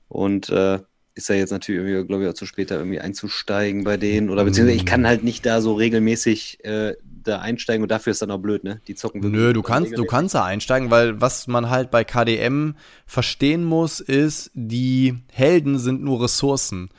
Und 0.08 0.50
äh, 0.50 0.80
ist 1.14 1.30
ja 1.30 1.36
jetzt 1.36 1.52
natürlich 1.52 1.82
irgendwie, 1.82 2.08
glaube 2.08 2.24
ich, 2.24 2.30
auch 2.30 2.34
zu 2.34 2.46
später 2.46 2.78
irgendwie 2.78 3.00
einzusteigen 3.00 3.84
bei 3.84 3.98
denen. 3.98 4.30
Oder 4.30 4.46
beziehungsweise 4.46 4.78
ich 4.78 4.86
kann 4.86 5.06
halt 5.06 5.24
nicht 5.24 5.46
da 5.46 5.62
so 5.62 5.74
regelmäßig 5.74 6.64
äh, 6.64 6.96
da 7.24 7.40
einsteigen 7.40 7.84
und 7.84 7.92
dafür 7.92 8.12
ist 8.12 8.22
dann 8.22 8.32
auch 8.32 8.40
blöd, 8.40 8.64
ne? 8.64 8.82
Die 8.88 8.96
zocken 8.96 9.22
wirklich. 9.22 9.42
Nö, 9.42 9.54
du 9.54 9.62
kannst, 9.62 9.98
du 9.98 10.06
kannst 10.06 10.36
da 10.36 10.46
einsteigen, 10.46 10.90
weil 10.90 11.20
was 11.20 11.48
man 11.48 11.70
halt 11.70 11.92
bei 11.92 12.04
KDM 12.04 12.76
verstehen 13.06 13.64
muss, 13.64 14.00
ist, 14.00 14.52
die 14.54 15.16
Helden 15.32 15.78
sind 15.78 16.02
nur 16.02 16.24
Ressourcen. 16.24 16.90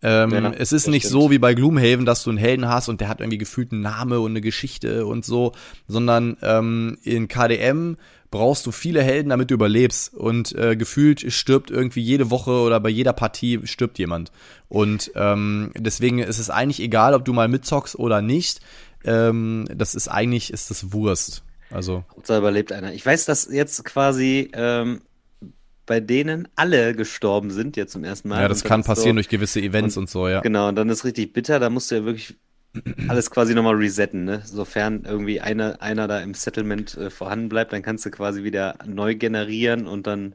Ähm, 0.00 0.30
ja, 0.30 0.52
es 0.52 0.72
ist 0.72 0.86
nicht 0.86 1.06
stimmt. 1.06 1.22
so 1.22 1.30
wie 1.30 1.38
bei 1.38 1.54
Gloomhaven, 1.54 2.06
dass 2.06 2.22
du 2.22 2.30
einen 2.30 2.38
Helden 2.38 2.68
hast 2.68 2.88
und 2.88 3.00
der 3.00 3.08
hat 3.08 3.20
irgendwie 3.20 3.38
gefühlt 3.38 3.72
einen 3.72 3.80
Name 3.80 4.20
und 4.20 4.30
eine 4.30 4.40
Geschichte 4.40 5.06
und 5.06 5.24
so, 5.24 5.52
sondern 5.88 6.36
ähm, 6.42 6.98
in 7.02 7.26
KDM 7.26 7.96
brauchst 8.30 8.66
du 8.66 8.72
viele 8.72 9.02
Helden, 9.02 9.30
damit 9.30 9.50
du 9.50 9.54
überlebst. 9.54 10.14
Und 10.14 10.54
äh, 10.54 10.76
gefühlt 10.76 11.32
stirbt 11.32 11.70
irgendwie 11.70 12.02
jede 12.02 12.30
Woche 12.30 12.50
oder 12.50 12.80
bei 12.80 12.88
jeder 12.88 13.12
Partie 13.12 13.60
stirbt 13.64 13.98
jemand. 13.98 14.32
Und 14.68 15.10
ähm, 15.14 15.72
deswegen 15.76 16.18
ist 16.18 16.38
es 16.38 16.50
eigentlich 16.50 16.80
egal, 16.80 17.14
ob 17.14 17.24
du 17.24 17.32
mal 17.32 17.48
mitzockst 17.48 17.98
oder 17.98 18.22
nicht. 18.22 18.60
Ähm, 19.04 19.66
das 19.74 19.94
ist 19.94 20.08
eigentlich, 20.08 20.52
ist 20.52 20.70
das 20.70 20.92
Wurst. 20.92 21.42
Also. 21.70 22.04
Hauptsache 22.14 22.38
überlebt 22.38 22.72
einer. 22.72 22.92
Ich 22.92 23.04
weiß, 23.04 23.24
dass 23.26 23.48
jetzt 23.50 23.84
quasi 23.84 24.50
ähm, 24.54 25.00
bei 25.86 26.00
denen 26.00 26.48
alle 26.54 26.94
gestorben 26.94 27.50
sind, 27.50 27.76
jetzt 27.76 27.92
zum 27.92 28.04
ersten 28.04 28.28
Mal. 28.28 28.42
Ja, 28.42 28.48
das 28.48 28.62
kann 28.62 28.84
passieren 28.84 29.16
so, 29.16 29.20
durch 29.20 29.28
gewisse 29.28 29.60
Events 29.60 29.96
und, 29.96 30.04
und, 30.04 30.10
so, 30.10 30.28
ja. 30.28 30.40
Genau, 30.40 30.68
und 30.68 30.76
dann 30.76 30.88
ist 30.90 31.04
richtig 31.04 31.32
bitter, 31.32 31.58
da 31.58 31.70
musst 31.70 31.90
du 31.90 31.96
ja 31.96 32.04
wirklich 32.04 32.36
alles 33.08 33.30
quasi 33.30 33.54
nochmal 33.54 33.74
resetten, 33.74 34.24
ne? 34.24 34.42
Sofern 34.44 35.04
irgendwie 35.04 35.40
einer, 35.40 35.80
einer 35.80 36.06
da 36.08 36.20
im 36.20 36.34
Settlement 36.34 36.96
äh, 36.96 37.10
vorhanden 37.10 37.48
bleibt, 37.48 37.72
dann 37.72 37.82
kannst 37.82 38.04
du 38.06 38.10
quasi 38.10 38.44
wieder 38.44 38.76
neu 38.86 39.14
generieren 39.14 39.86
und 39.86 40.06
dann 40.06 40.34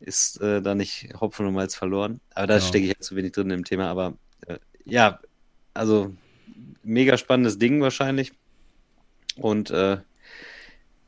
ist 0.00 0.40
äh, 0.40 0.60
da 0.62 0.74
nicht 0.74 1.08
Hopfen 1.20 1.46
und 1.46 1.54
Malz 1.54 1.74
verloren. 1.74 2.20
Aber 2.34 2.46
da 2.46 2.54
genau. 2.56 2.66
stecke 2.66 2.84
ich 2.84 2.92
jetzt 2.92 3.06
zu 3.06 3.16
wenig 3.16 3.32
drin 3.32 3.50
im 3.50 3.64
Thema. 3.64 3.86
Aber 3.86 4.14
äh, 4.46 4.58
ja, 4.84 5.20
also 5.74 6.12
mega 6.82 7.16
spannendes 7.16 7.58
Ding 7.58 7.80
wahrscheinlich. 7.80 8.32
Und 9.36 9.70
äh, 9.70 9.98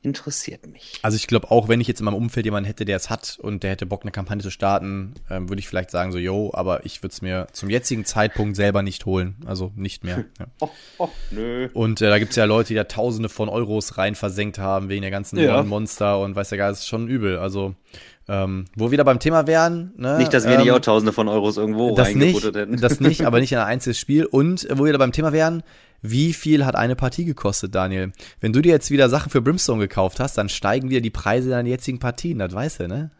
interessiert 0.04 0.66
mich. 0.66 0.98
Also 1.02 1.16
ich 1.16 1.26
glaube 1.26 1.50
auch, 1.50 1.68
wenn 1.68 1.80
ich 1.80 1.88
jetzt 1.88 2.00
in 2.00 2.04
meinem 2.04 2.14
Umfeld 2.14 2.46
jemanden 2.46 2.66
hätte, 2.66 2.84
der 2.84 2.96
es 2.96 3.10
hat 3.10 3.38
und 3.40 3.62
der 3.62 3.70
hätte 3.70 3.86
Bock, 3.86 4.02
eine 4.02 4.10
Kampagne 4.10 4.42
zu 4.42 4.50
starten, 4.50 5.14
ähm, 5.30 5.48
würde 5.48 5.60
ich 5.60 5.68
vielleicht 5.68 5.90
sagen 5.90 6.12
so, 6.12 6.18
yo, 6.18 6.50
aber 6.54 6.84
ich 6.84 7.02
würde 7.02 7.12
es 7.12 7.22
mir 7.22 7.46
zum 7.52 7.70
jetzigen 7.70 8.04
Zeitpunkt 8.04 8.56
selber 8.56 8.82
nicht 8.82 9.06
holen. 9.06 9.36
Also 9.46 9.72
nicht 9.76 10.04
mehr. 10.04 10.24
Ja. 10.38 10.46
oh, 10.60 10.68
oh, 10.98 11.08
nö. 11.30 11.68
Und 11.72 12.00
äh, 12.00 12.08
da 12.08 12.18
gibt's 12.18 12.36
ja 12.36 12.44
Leute, 12.44 12.68
die 12.68 12.74
da 12.74 12.84
Tausende 12.84 13.28
von 13.28 13.48
Euros 13.48 13.98
rein 13.98 14.14
versenkt 14.14 14.58
haben 14.58 14.88
wegen 14.88 15.02
der 15.02 15.10
ganzen 15.10 15.38
ja. 15.38 15.62
Monster 15.62 16.20
und 16.20 16.36
weiß 16.36 16.50
ja 16.50 16.56
gar, 16.56 16.70
das 16.70 16.80
ist 16.80 16.88
schon 16.88 17.08
übel. 17.08 17.38
Also 17.38 17.74
ähm, 18.26 18.64
wo 18.74 18.86
wir 18.86 18.92
wieder 18.92 19.04
beim 19.04 19.18
Thema 19.18 19.46
wären. 19.46 19.92
Ne? 19.96 20.18
Nicht, 20.18 20.32
dass 20.32 20.44
wir 20.44 20.52
ähm, 20.52 20.60
nicht 20.62 20.72
auch 20.72 20.80
Tausende 20.80 21.12
von 21.12 21.28
Euros 21.28 21.56
irgendwo 21.56 21.94
das 21.94 22.14
nicht, 22.14 22.42
hätten. 22.42 22.80
Das 22.80 23.00
nicht, 23.00 23.26
aber 23.26 23.40
nicht 23.40 23.52
in 23.52 23.58
ein 23.58 23.66
einzelnes 23.66 23.98
Spiel. 23.98 24.24
Und 24.24 24.68
äh, 24.68 24.78
wo 24.78 24.84
wir 24.84 24.92
da 24.92 24.98
beim 24.98 25.12
Thema 25.12 25.32
wären, 25.32 25.62
wie 26.06 26.34
viel 26.34 26.66
hat 26.66 26.76
eine 26.76 26.96
Partie 26.96 27.24
gekostet, 27.24 27.74
Daniel? 27.74 28.12
Wenn 28.38 28.52
du 28.52 28.60
dir 28.60 28.72
jetzt 28.72 28.90
wieder 28.90 29.08
Sachen 29.08 29.30
für 29.30 29.40
Brimstone 29.40 29.80
gekauft 29.80 30.20
hast, 30.20 30.36
dann 30.36 30.50
steigen 30.50 30.90
wieder 30.90 31.00
die 31.00 31.08
Preise 31.08 31.48
deiner 31.48 31.66
jetzigen 31.66 31.98
Partien, 31.98 32.38
das 32.38 32.52
weißt 32.52 32.80
du, 32.80 32.88
ne? 32.88 33.10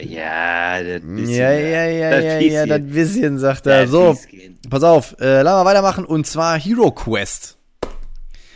Ja, 0.00 0.82
das 0.82 1.02
bisschen. 1.02 1.28
Ja, 1.30 1.52
ja, 1.52 1.84
ja, 1.86 2.10
das 2.10 2.24
ja, 2.24 2.40
ja, 2.40 2.66
das 2.66 2.82
bisschen, 2.82 3.38
sagt 3.38 3.66
er. 3.66 3.86
So, 3.86 4.18
pass 4.68 4.82
auf, 4.82 5.14
äh, 5.20 5.42
lass 5.42 5.54
mal 5.54 5.64
weitermachen. 5.64 6.04
Und 6.04 6.26
zwar 6.26 6.58
Hero 6.58 6.90
Quest. 6.90 7.56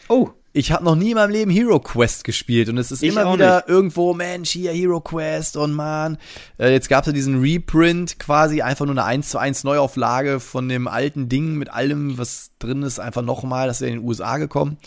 Oh 0.09 0.31
ich 0.57 0.73
habe 0.73 0.85
noch 0.85 0.97
nie 0.97 1.11
in 1.11 1.16
meinem 1.16 1.31
Leben 1.31 1.51
Hero 1.51 1.78
Quest 1.78 2.24
gespielt 2.24 2.70
und 2.70 2.78
es 2.78 2.91
ist 2.91 3.03
ich 3.03 3.11
immer 3.11 3.33
wieder 3.35 3.57
nicht. 3.57 3.69
irgendwo, 3.69 4.15
Mensch, 4.15 4.51
hier 4.51 4.73
Hero 4.73 5.01
Quest 5.01 5.59
und 5.59 5.74
man. 5.74 6.16
Äh, 6.59 6.73
jetzt 6.73 6.89
gab 6.89 7.03
es 7.03 7.09
ja 7.09 7.12
diesen 7.12 7.41
Reprint, 7.41 8.19
quasi 8.19 8.62
einfach 8.62 8.87
nur 8.87 8.95
eine 8.95 9.05
1 9.05 9.28
zu 9.28 9.39
1 9.39 9.65
Neuauflage 9.65 10.41
von 10.41 10.69
dem 10.69 10.89
alten 10.89 11.28
Ding 11.28 11.57
mit 11.57 11.70
allem, 11.70 12.16
was 12.16 12.53
drin 12.59 12.83
ist, 12.83 12.99
einfach 12.99 13.23
nochmal, 13.23 13.66
das 13.69 13.77
ist 13.77 13.81
ja 13.83 13.89
in 13.89 14.01
den 14.01 14.09
USA 14.09 14.39
gekommen. 14.39 14.78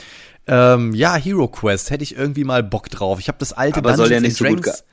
Ähm, 0.47 0.95
ja, 0.95 1.15
Hero 1.15 1.47
Quest, 1.47 1.91
hätte 1.91 2.03
ich 2.03 2.15
irgendwie 2.15 2.45
mal 2.45 2.63
Bock 2.63 2.89
drauf. 2.89 3.19
Ich 3.19 3.27
habe 3.27 3.37
das 3.37 3.53
alte 3.53 3.77
Aber 3.77 3.91
Dungeons 3.91 4.07
soll 4.07 4.11
ja 4.11 4.21
nicht 4.21 4.37
so 4.37 4.45
gut 4.45 4.83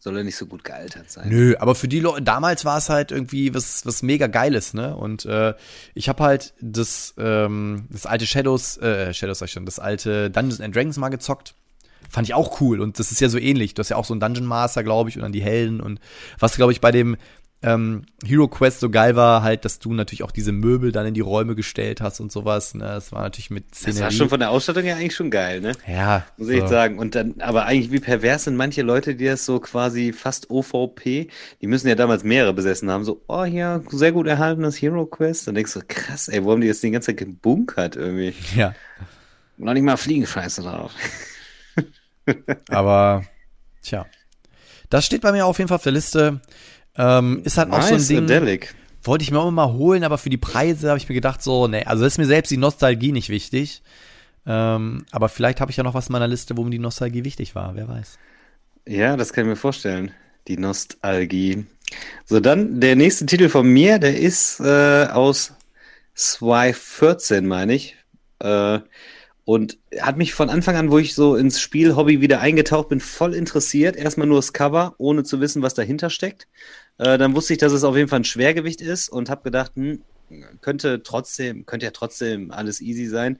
soll 0.00 0.16
er 0.16 0.24
nicht 0.24 0.36
so 0.36 0.46
gut 0.46 0.64
gealtert 0.64 1.10
sein. 1.10 1.28
Nö, 1.28 1.56
aber 1.58 1.74
für 1.74 1.88
die 1.88 2.00
Leute, 2.00 2.22
damals 2.22 2.64
war 2.64 2.78
es 2.78 2.88
halt 2.88 3.10
irgendwie 3.10 3.54
was, 3.54 3.84
was 3.84 4.02
mega 4.02 4.26
geiles, 4.26 4.74
ne? 4.74 4.96
Und 4.96 5.24
äh, 5.24 5.54
ich 5.94 6.08
habe 6.08 6.22
halt 6.22 6.54
das, 6.60 7.14
ähm, 7.18 7.86
das 7.90 8.06
alte 8.06 8.26
Shadows, 8.26 8.76
äh, 8.78 9.12
Shadows 9.12 9.40
sag 9.40 9.46
ich 9.46 9.52
schon, 9.52 9.66
das 9.66 9.78
alte 9.78 10.30
Dungeons 10.30 10.60
and 10.60 10.74
Dragons 10.74 10.96
mal 10.96 11.08
gezockt. 11.08 11.54
Fand 12.10 12.26
ich 12.26 12.32
auch 12.32 12.60
cool 12.60 12.80
und 12.80 12.98
das 12.98 13.12
ist 13.12 13.20
ja 13.20 13.28
so 13.28 13.38
ähnlich. 13.38 13.74
Du 13.74 13.80
hast 13.80 13.90
ja 13.90 13.96
auch 13.96 14.04
so 14.04 14.14
einen 14.14 14.20
Dungeon 14.20 14.46
Master, 14.46 14.82
glaube 14.82 15.10
ich, 15.10 15.16
und 15.16 15.22
dann 15.22 15.32
die 15.32 15.42
Helden 15.42 15.80
und 15.80 16.00
was, 16.38 16.56
glaube 16.56 16.72
ich, 16.72 16.80
bei 16.80 16.90
dem 16.90 17.16
ähm, 17.60 18.06
Hero 18.24 18.46
Quest 18.46 18.78
so 18.78 18.88
geil 18.88 19.16
war 19.16 19.42
halt, 19.42 19.64
dass 19.64 19.80
du 19.80 19.92
natürlich 19.92 20.22
auch 20.22 20.30
diese 20.30 20.52
Möbel 20.52 20.92
dann 20.92 21.06
in 21.06 21.14
die 21.14 21.20
Räume 21.20 21.56
gestellt 21.56 22.00
hast 22.00 22.20
und 22.20 22.30
sowas. 22.30 22.74
Ne? 22.74 22.84
Das 22.84 23.10
war 23.10 23.22
natürlich 23.22 23.50
mit 23.50 23.74
Szenerie. 23.74 23.98
Das 23.98 24.04
war 24.04 24.10
schon 24.12 24.28
von 24.28 24.38
der 24.38 24.50
Ausstattung 24.50 24.84
ja 24.84 24.94
eigentlich 24.94 25.16
schon 25.16 25.30
geil, 25.30 25.60
ne? 25.60 25.72
Ja. 25.86 26.24
Muss 26.36 26.48
so. 26.48 26.52
ich 26.52 26.68
sagen. 26.68 26.98
Und 27.00 27.16
dann, 27.16 27.40
aber 27.40 27.66
eigentlich 27.66 27.90
wie 27.90 27.98
pervers 27.98 28.44
sind 28.44 28.54
manche 28.54 28.82
Leute, 28.82 29.16
die 29.16 29.24
das 29.24 29.44
so 29.44 29.58
quasi 29.58 30.12
fast 30.12 30.50
OVP, 30.50 31.28
die 31.60 31.66
müssen 31.66 31.88
ja 31.88 31.96
damals 31.96 32.22
mehrere 32.22 32.52
besessen 32.52 32.92
haben. 32.92 33.02
So, 33.02 33.22
oh 33.26 33.44
ja, 33.44 33.80
sehr 33.90 34.12
gut 34.12 34.28
erhaltenes 34.28 34.80
Hero 34.80 35.04
Quest. 35.06 35.48
Dann 35.48 35.56
denkst 35.56 35.74
du, 35.74 35.80
krass, 35.86 36.28
ey, 36.28 36.44
wo 36.44 36.52
haben 36.52 36.60
die 36.60 36.68
jetzt 36.68 36.82
die 36.84 36.92
ganze 36.92 37.06
Zeit 37.06 37.16
gebunkert 37.16 37.96
irgendwie? 37.96 38.34
Ja. 38.54 38.74
Und 39.58 39.64
noch 39.64 39.74
nicht 39.74 39.82
mal 39.82 39.96
Fliegenscheiße 39.96 40.62
drauf. 40.62 40.92
aber, 42.68 43.24
tja. 43.82 44.06
Das 44.90 45.04
steht 45.04 45.22
bei 45.22 45.32
mir 45.32 45.44
auf 45.44 45.58
jeden 45.58 45.68
Fall 45.68 45.76
auf 45.76 45.82
der 45.82 45.92
Liste. 45.92 46.40
Ähm, 46.98 47.42
ist 47.44 47.56
halt 47.56 47.70
nice, 47.70 47.84
auch 47.84 47.88
so 47.88 47.94
ein 47.94 48.26
Ding. 48.26 48.36
Adelic. 48.36 48.74
Wollte 49.04 49.22
ich 49.22 49.30
mir 49.30 49.38
auch 49.38 49.50
mal 49.50 49.72
holen, 49.72 50.02
aber 50.04 50.18
für 50.18 50.28
die 50.28 50.36
Preise 50.36 50.88
habe 50.88 50.98
ich 50.98 51.08
mir 51.08 51.14
gedacht, 51.14 51.42
so, 51.42 51.68
nee, 51.68 51.84
also 51.84 52.04
ist 52.04 52.18
mir 52.18 52.26
selbst 52.26 52.50
die 52.50 52.56
Nostalgie 52.56 53.12
nicht 53.12 53.28
wichtig. 53.28 53.82
Ähm, 54.44 55.04
aber 55.12 55.28
vielleicht 55.28 55.60
habe 55.60 55.70
ich 55.70 55.76
ja 55.76 55.84
noch 55.84 55.94
was 55.94 56.08
in 56.08 56.12
meiner 56.12 56.26
Liste, 56.26 56.56
wo 56.56 56.64
mir 56.64 56.70
die 56.70 56.78
Nostalgie 56.78 57.24
wichtig 57.24 57.54
war, 57.54 57.76
wer 57.76 57.88
weiß. 57.88 58.18
Ja, 58.86 59.16
das 59.16 59.32
kann 59.32 59.44
ich 59.44 59.50
mir 59.50 59.56
vorstellen. 59.56 60.10
Die 60.48 60.56
Nostalgie. 60.56 61.66
So, 62.24 62.40
dann 62.40 62.80
der 62.80 62.96
nächste 62.96 63.26
Titel 63.26 63.48
von 63.48 63.68
mir, 63.68 63.98
der 63.98 64.18
ist 64.18 64.60
äh, 64.60 65.06
aus 65.06 65.52
2014, 66.14 67.46
meine 67.46 67.74
ich. 67.74 67.96
Äh, 68.40 68.80
und 69.44 69.78
hat 70.00 70.18
mich 70.18 70.34
von 70.34 70.50
Anfang 70.50 70.76
an, 70.76 70.90
wo 70.90 70.98
ich 70.98 71.14
so 71.14 71.36
ins 71.36 71.60
Spielhobby 71.60 72.20
wieder 72.20 72.40
eingetaucht 72.40 72.90
bin, 72.90 73.00
voll 73.00 73.34
interessiert. 73.34 73.96
Erstmal 73.96 74.26
nur 74.26 74.36
das 74.36 74.52
Cover, 74.52 74.94
ohne 74.98 75.24
zu 75.24 75.40
wissen, 75.40 75.62
was 75.62 75.74
dahinter 75.74 76.10
steckt. 76.10 76.48
Äh, 76.98 77.18
dann 77.18 77.34
wusste 77.34 77.54
ich, 77.54 77.58
dass 77.58 77.72
es 77.72 77.84
auf 77.84 77.96
jeden 77.96 78.08
Fall 78.08 78.20
ein 78.20 78.24
Schwergewicht 78.24 78.80
ist 78.80 79.08
und 79.08 79.30
habe 79.30 79.42
gedacht, 79.42 79.72
hm, 79.74 80.02
könnte 80.60 81.02
trotzdem, 81.02 81.64
könnte 81.66 81.86
ja 81.86 81.92
trotzdem 81.92 82.50
alles 82.50 82.80
easy 82.80 83.06
sein. 83.06 83.38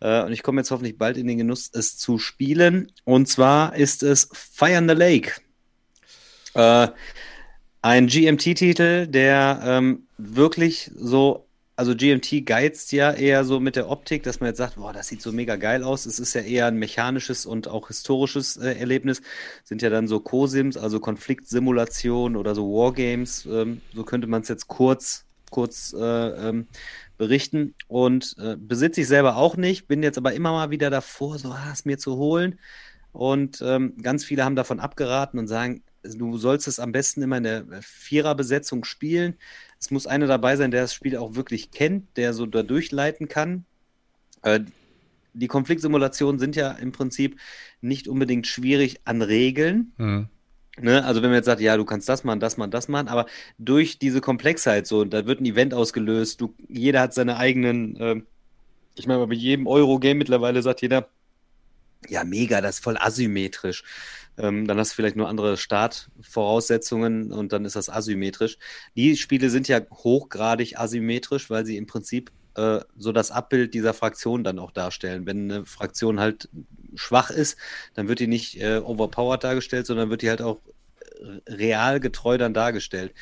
Äh, 0.00 0.22
und 0.24 0.32
ich 0.32 0.42
komme 0.42 0.60
jetzt 0.60 0.70
hoffentlich 0.70 0.98
bald 0.98 1.16
in 1.16 1.26
den 1.26 1.38
Genuss, 1.38 1.70
es 1.72 1.96
zu 1.96 2.18
spielen. 2.18 2.92
Und 3.04 3.26
zwar 3.28 3.76
ist 3.76 4.02
es 4.02 4.28
Fire 4.32 4.76
in 4.76 4.88
the 4.88 4.94
Lake. 4.94 5.32
Äh, 6.54 6.88
ein 7.82 8.08
GMT-Titel, 8.08 9.06
der 9.06 9.60
ähm, 9.64 10.06
wirklich 10.18 10.90
so 10.96 11.45
also 11.76 11.94
GMT 11.94 12.46
geizt 12.46 12.90
ja 12.92 13.12
eher 13.12 13.44
so 13.44 13.60
mit 13.60 13.76
der 13.76 13.90
Optik, 13.90 14.22
dass 14.22 14.40
man 14.40 14.48
jetzt 14.48 14.56
sagt, 14.56 14.76
boah, 14.76 14.94
das 14.94 15.08
sieht 15.08 15.20
so 15.20 15.30
mega 15.30 15.56
geil 15.56 15.84
aus. 15.84 16.06
Es 16.06 16.18
ist 16.18 16.32
ja 16.32 16.40
eher 16.40 16.66
ein 16.66 16.78
mechanisches 16.78 17.44
und 17.44 17.68
auch 17.68 17.88
historisches 17.88 18.56
äh, 18.56 18.78
Erlebnis. 18.78 19.20
Sind 19.62 19.82
ja 19.82 19.90
dann 19.90 20.08
so 20.08 20.18
Co-Sims, 20.18 20.78
also 20.78 21.00
Konfliktsimulationen 21.00 22.36
oder 22.38 22.54
so 22.54 22.64
Wargames. 22.72 23.44
Ähm, 23.44 23.82
so 23.94 24.04
könnte 24.04 24.26
man 24.26 24.40
es 24.40 24.48
jetzt 24.48 24.68
kurz, 24.68 25.26
kurz 25.50 25.92
äh, 25.92 26.00
ähm, 26.48 26.66
berichten. 27.18 27.74
Und 27.88 28.36
äh, 28.38 28.56
besitze 28.56 29.02
ich 29.02 29.08
selber 29.08 29.36
auch 29.36 29.58
nicht, 29.58 29.86
bin 29.86 30.02
jetzt 30.02 30.16
aber 30.16 30.32
immer 30.32 30.52
mal 30.52 30.70
wieder 30.70 30.88
davor, 30.88 31.38
so 31.38 31.50
ah, 31.50 31.70
es 31.74 31.84
mir 31.84 31.98
zu 31.98 32.16
holen. 32.16 32.58
Und 33.12 33.62
ähm, 33.62 33.98
ganz 34.00 34.24
viele 34.24 34.44
haben 34.44 34.56
davon 34.56 34.80
abgeraten 34.80 35.38
und 35.38 35.46
sagen, 35.46 35.82
du 36.02 36.38
sollst 36.38 36.68
es 36.68 36.80
am 36.80 36.92
besten 36.92 37.20
immer 37.20 37.36
in 37.36 37.44
der 37.44 37.64
Viererbesetzung 37.82 38.84
spielen 38.84 39.36
es 39.78 39.90
muss 39.90 40.06
einer 40.06 40.26
dabei 40.26 40.56
sein, 40.56 40.70
der 40.70 40.82
das 40.82 40.94
Spiel 40.94 41.16
auch 41.16 41.34
wirklich 41.34 41.70
kennt, 41.70 42.16
der 42.16 42.32
so 42.32 42.46
da 42.46 42.62
durchleiten 42.62 43.28
kann. 43.28 43.64
Äh, 44.42 44.60
die 45.34 45.48
Konfliktsimulationen 45.48 46.38
sind 46.38 46.56
ja 46.56 46.70
im 46.72 46.92
Prinzip 46.92 47.38
nicht 47.80 48.08
unbedingt 48.08 48.46
schwierig 48.46 49.00
an 49.04 49.22
Regeln. 49.22 49.92
Mhm. 49.98 50.28
Ne? 50.80 51.04
Also 51.04 51.22
wenn 51.22 51.30
man 51.30 51.38
jetzt 51.38 51.46
sagt, 51.46 51.60
ja, 51.60 51.76
du 51.76 51.84
kannst 51.84 52.08
das 52.08 52.24
machen, 52.24 52.40
das 52.40 52.56
machen, 52.56 52.70
das 52.70 52.88
machen, 52.88 53.08
aber 53.08 53.26
durch 53.58 53.98
diese 53.98 54.20
Komplexheit 54.20 54.86
so, 54.86 55.04
da 55.04 55.26
wird 55.26 55.40
ein 55.40 55.46
Event 55.46 55.72
ausgelöst, 55.72 56.40
du, 56.40 56.54
jeder 56.68 57.00
hat 57.00 57.14
seine 57.14 57.36
eigenen, 57.38 57.96
äh, 57.96 58.22
ich 58.94 59.06
meine, 59.06 59.26
bei 59.26 59.34
jedem 59.34 59.66
Euro-Game 59.66 60.18
mittlerweile 60.18 60.62
sagt 60.62 60.82
jeder, 60.82 61.08
Ja, 62.08 62.24
mega, 62.24 62.60
das 62.60 62.76
ist 62.76 62.84
voll 62.84 62.96
asymmetrisch. 62.98 63.84
Ähm, 64.38 64.66
dann 64.66 64.78
hast 64.78 64.92
du 64.92 64.96
vielleicht 64.96 65.16
nur 65.16 65.28
andere 65.28 65.56
Startvoraussetzungen 65.56 67.32
und 67.32 67.52
dann 67.52 67.64
ist 67.64 67.76
das 67.76 67.88
asymmetrisch. 67.88 68.58
Die 68.94 69.16
Spiele 69.16 69.50
sind 69.50 69.66
ja 69.68 69.80
hochgradig 69.90 70.78
asymmetrisch, 70.78 71.48
weil 71.48 71.64
sie 71.64 71.76
im 71.76 71.86
Prinzip 71.86 72.30
äh, 72.56 72.80
so 72.96 73.12
das 73.12 73.30
Abbild 73.30 73.74
dieser 73.74 73.94
Fraktion 73.94 74.44
dann 74.44 74.58
auch 74.58 74.72
darstellen. 74.72 75.26
Wenn 75.26 75.50
eine 75.50 75.66
Fraktion 75.66 76.20
halt 76.20 76.48
schwach 76.94 77.30
ist, 77.30 77.56
dann 77.94 78.08
wird 78.08 78.20
die 78.20 78.26
nicht 78.26 78.60
äh, 78.60 78.78
overpowered 78.78 79.44
dargestellt, 79.44 79.86
sondern 79.86 80.10
wird 80.10 80.22
die 80.22 80.28
halt 80.30 80.42
auch 80.42 80.60
äh, 81.20 81.52
real 81.52 82.00
getreu 82.00 82.38
dann 82.38 82.54
dargestellt. 82.54 83.14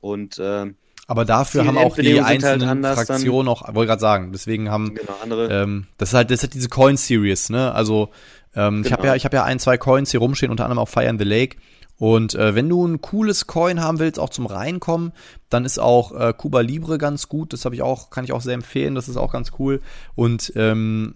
Und 0.00 0.38
äh, 0.38 0.72
aber 1.08 1.24
dafür 1.24 1.66
haben 1.66 1.78
auch 1.78 1.96
die 1.96 2.22
halt 2.22 2.44
einzelnen 2.44 2.86
halt 2.86 2.94
Fraktionen 2.94 3.48
auch, 3.48 3.62
wollte 3.74 3.88
gerade 3.88 4.00
sagen, 4.00 4.30
deswegen 4.30 4.70
haben 4.70 4.94
genau, 4.94 5.14
andere. 5.22 5.48
Ähm, 5.62 5.86
das 5.96 6.10
ist 6.10 6.14
halt, 6.14 6.30
das 6.30 6.36
ist 6.36 6.42
halt 6.42 6.54
diese 6.54 6.68
Coin 6.68 6.98
Series, 6.98 7.48
ne? 7.48 7.72
Also 7.72 8.10
ähm, 8.54 8.82
genau. 8.82 8.86
ich 8.86 8.92
habe 8.92 9.06
ja, 9.06 9.14
ich 9.14 9.24
habe 9.24 9.36
ja 9.36 9.44
ein, 9.44 9.58
zwei 9.58 9.78
Coins 9.78 10.10
hier 10.10 10.20
rumstehen, 10.20 10.50
unter 10.50 10.64
anderem 10.64 10.80
auch 10.80 10.88
Fire 10.88 11.06
in 11.06 11.18
the 11.18 11.24
Lake. 11.24 11.56
Und 11.96 12.34
äh, 12.34 12.54
wenn 12.54 12.68
du 12.68 12.86
ein 12.86 13.00
cooles 13.00 13.46
Coin 13.46 13.80
haben 13.80 13.98
willst, 13.98 14.20
auch 14.20 14.28
zum 14.28 14.46
Reinkommen, 14.46 15.12
dann 15.48 15.64
ist 15.64 15.80
auch 15.80 16.12
äh, 16.12 16.34
Cuba 16.36 16.60
Libre 16.60 16.98
ganz 16.98 17.28
gut. 17.28 17.54
Das 17.54 17.64
habe 17.64 17.74
ich 17.74 17.82
auch, 17.82 18.10
kann 18.10 18.24
ich 18.24 18.32
auch 18.32 18.42
sehr 18.42 18.54
empfehlen. 18.54 18.94
Das 18.94 19.08
ist 19.08 19.16
auch 19.16 19.32
ganz 19.32 19.52
cool. 19.58 19.80
Und 20.14 20.52
ähm, 20.56 21.14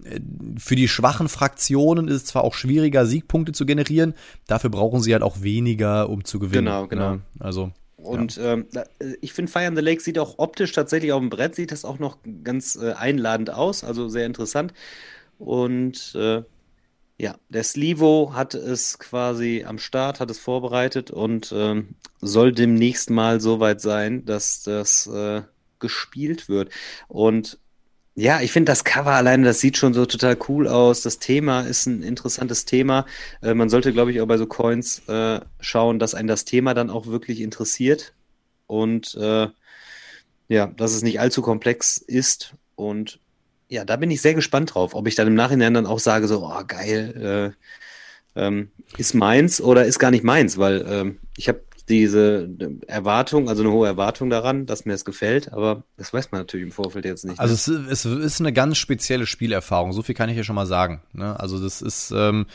für 0.59 0.75
die 0.75 0.89
schwachen 0.89 1.29
Fraktionen 1.29 2.09
ist 2.09 2.17
es 2.17 2.25
zwar 2.25 2.45
auch 2.45 2.55
schwieriger, 2.55 3.05
Siegpunkte 3.05 3.53
zu 3.53 3.67
generieren. 3.67 4.15
Dafür 4.49 4.71
brauchen 4.71 5.03
sie 5.03 5.13
halt 5.13 5.23
auch 5.23 5.43
weniger, 5.43 6.09
um 6.09 6.25
zu 6.25 6.39
gewinnen. 6.39 6.65
Genau, 6.65 6.87
genau. 6.89 7.11
Ne? 7.13 7.21
Also 7.39 7.73
und 8.03 8.37
ja. 8.37 8.55
ähm, 8.55 8.67
ich 9.21 9.33
finde, 9.33 9.51
Fire 9.51 9.67
in 9.67 9.77
the 9.77 9.83
Lake 9.83 10.03
sieht 10.03 10.19
auch 10.19 10.39
optisch 10.39 10.73
tatsächlich 10.73 11.13
auf 11.13 11.21
dem 11.21 11.31
Brett, 11.31 11.55
sieht 11.55 11.73
das 11.73 11.85
auch 11.85 11.99
noch 11.99 12.19
ganz 12.45 12.77
äh, 12.77 12.93
einladend 12.93 13.51
aus, 13.51 13.85
also 13.85 14.09
sehr 14.09 14.27
interessant. 14.27 14.73
Und 15.39 16.15
äh, 16.15 16.43
ja, 17.19 17.37
der 17.49 17.63
Slivo 17.63 18.33
hat 18.35 18.55
es 18.55 18.99
quasi 18.99 19.65
am 19.67 19.79
Start, 19.79 20.19
hat 20.19 20.31
es 20.31 20.39
vorbereitet 20.39 21.11
und 21.11 21.53
ähm, 21.55 21.95
soll 22.21 22.53
demnächst 22.53 23.11
mal 23.11 23.41
soweit 23.41 23.81
sein, 23.81 24.25
dass 24.25 24.63
das 24.63 25.07
äh, 25.07 25.43
gespielt 25.79 26.49
wird. 26.49 26.73
Und 27.09 27.59
ja, 28.15 28.41
ich 28.43 28.53
finde 28.53 28.71
das 28.71 28.85
Cover 28.85 29.13
alleine, 29.13 29.45
das 29.45 29.61
sieht 29.61 29.79
schon 29.79 29.95
so 29.95 30.05
total 30.05 30.37
cool 30.49 30.69
aus. 30.69 31.01
Das 31.01 31.19
Thema 31.19 31.63
ist 31.63 31.87
ein 31.87 32.03
interessantes 32.03 32.67
Thema. 32.67 33.07
Äh, 33.43 33.55
man 33.55 33.71
sollte, 33.71 33.93
glaube 33.93 34.11
ich, 34.11 34.21
auch 34.21 34.27
bei 34.27 34.37
so 34.37 34.47
Coins 34.47 35.03
äh, 35.09 35.41
schauen, 35.61 35.99
dass 35.99 36.15
einen 36.15 36.29
das 36.29 36.45
Thema 36.45 36.75
dann 36.75 36.91
auch 36.91 37.07
wirklich 37.07 37.41
interessiert 37.41 38.13
und 38.67 39.15
äh, 39.15 39.49
ja, 40.49 40.67
dass 40.67 40.93
es 40.93 41.03
nicht 41.03 41.21
allzu 41.21 41.41
komplex 41.41 41.97
ist 41.97 42.55
und 42.75 43.19
ja, 43.69 43.87
da 43.87 43.97
bin 43.97 44.11
ich 44.11 44.21
sehr 44.21 44.35
gespannt 44.35 44.75
drauf, 44.75 44.95
ob 44.95 45.09
ich 45.09 45.15
dann 45.15 45.29
im 45.29 45.35
Nachhinein 45.35 45.73
dann 45.73 45.87
auch 45.87 45.99
sage, 45.99 46.29
so, 46.29 46.45
oh, 46.47 46.63
geil, 46.67 47.55
äh, 48.37 48.41
ähm, 48.41 48.71
ist 48.99 49.15
meins 49.15 49.63
oder 49.63 49.87
ist 49.87 49.99
gar 49.99 50.11
nicht 50.11 50.25
meins, 50.25 50.59
weil 50.59 50.85
ähm, 50.87 51.19
ich 51.39 51.49
habe 51.49 51.63
diese 51.89 52.49
Erwartung, 52.87 53.49
also 53.49 53.63
eine 53.63 53.73
hohe 53.73 53.87
Erwartung 53.87 54.31
daran, 54.31 54.67
dass 54.67 54.85
mir 54.85 54.93
das 54.93 55.05
gefällt, 55.05 55.53
aber 55.53 55.83
das 55.97 56.13
weiß 56.13 56.31
man 56.31 56.43
natürlich 56.43 56.67
im 56.67 56.73
Vorfeld 56.73 57.05
jetzt 57.05 57.25
nicht. 57.25 57.41
Also 57.41 57.73
ne? 57.73 57.87
es, 57.91 58.05
es, 58.05 58.25
ist 58.25 58.41
eine 58.41 58.53
ganz 58.53 58.79
spezielle 58.79 59.27
Spielerfahrung, 59.27 59.93
so 59.93 60.03
viel 60.03 60.15
kann 60.15 60.31
ich 60.31 60.37
ja 60.37 60.45
schon 60.45 60.55
mal 60.55 60.67
sagen. 60.67 61.03
Ne? 61.13 61.39
Also 61.39 61.59
das 61.61 61.83
ist 61.83 62.13
ähm, 62.17 62.47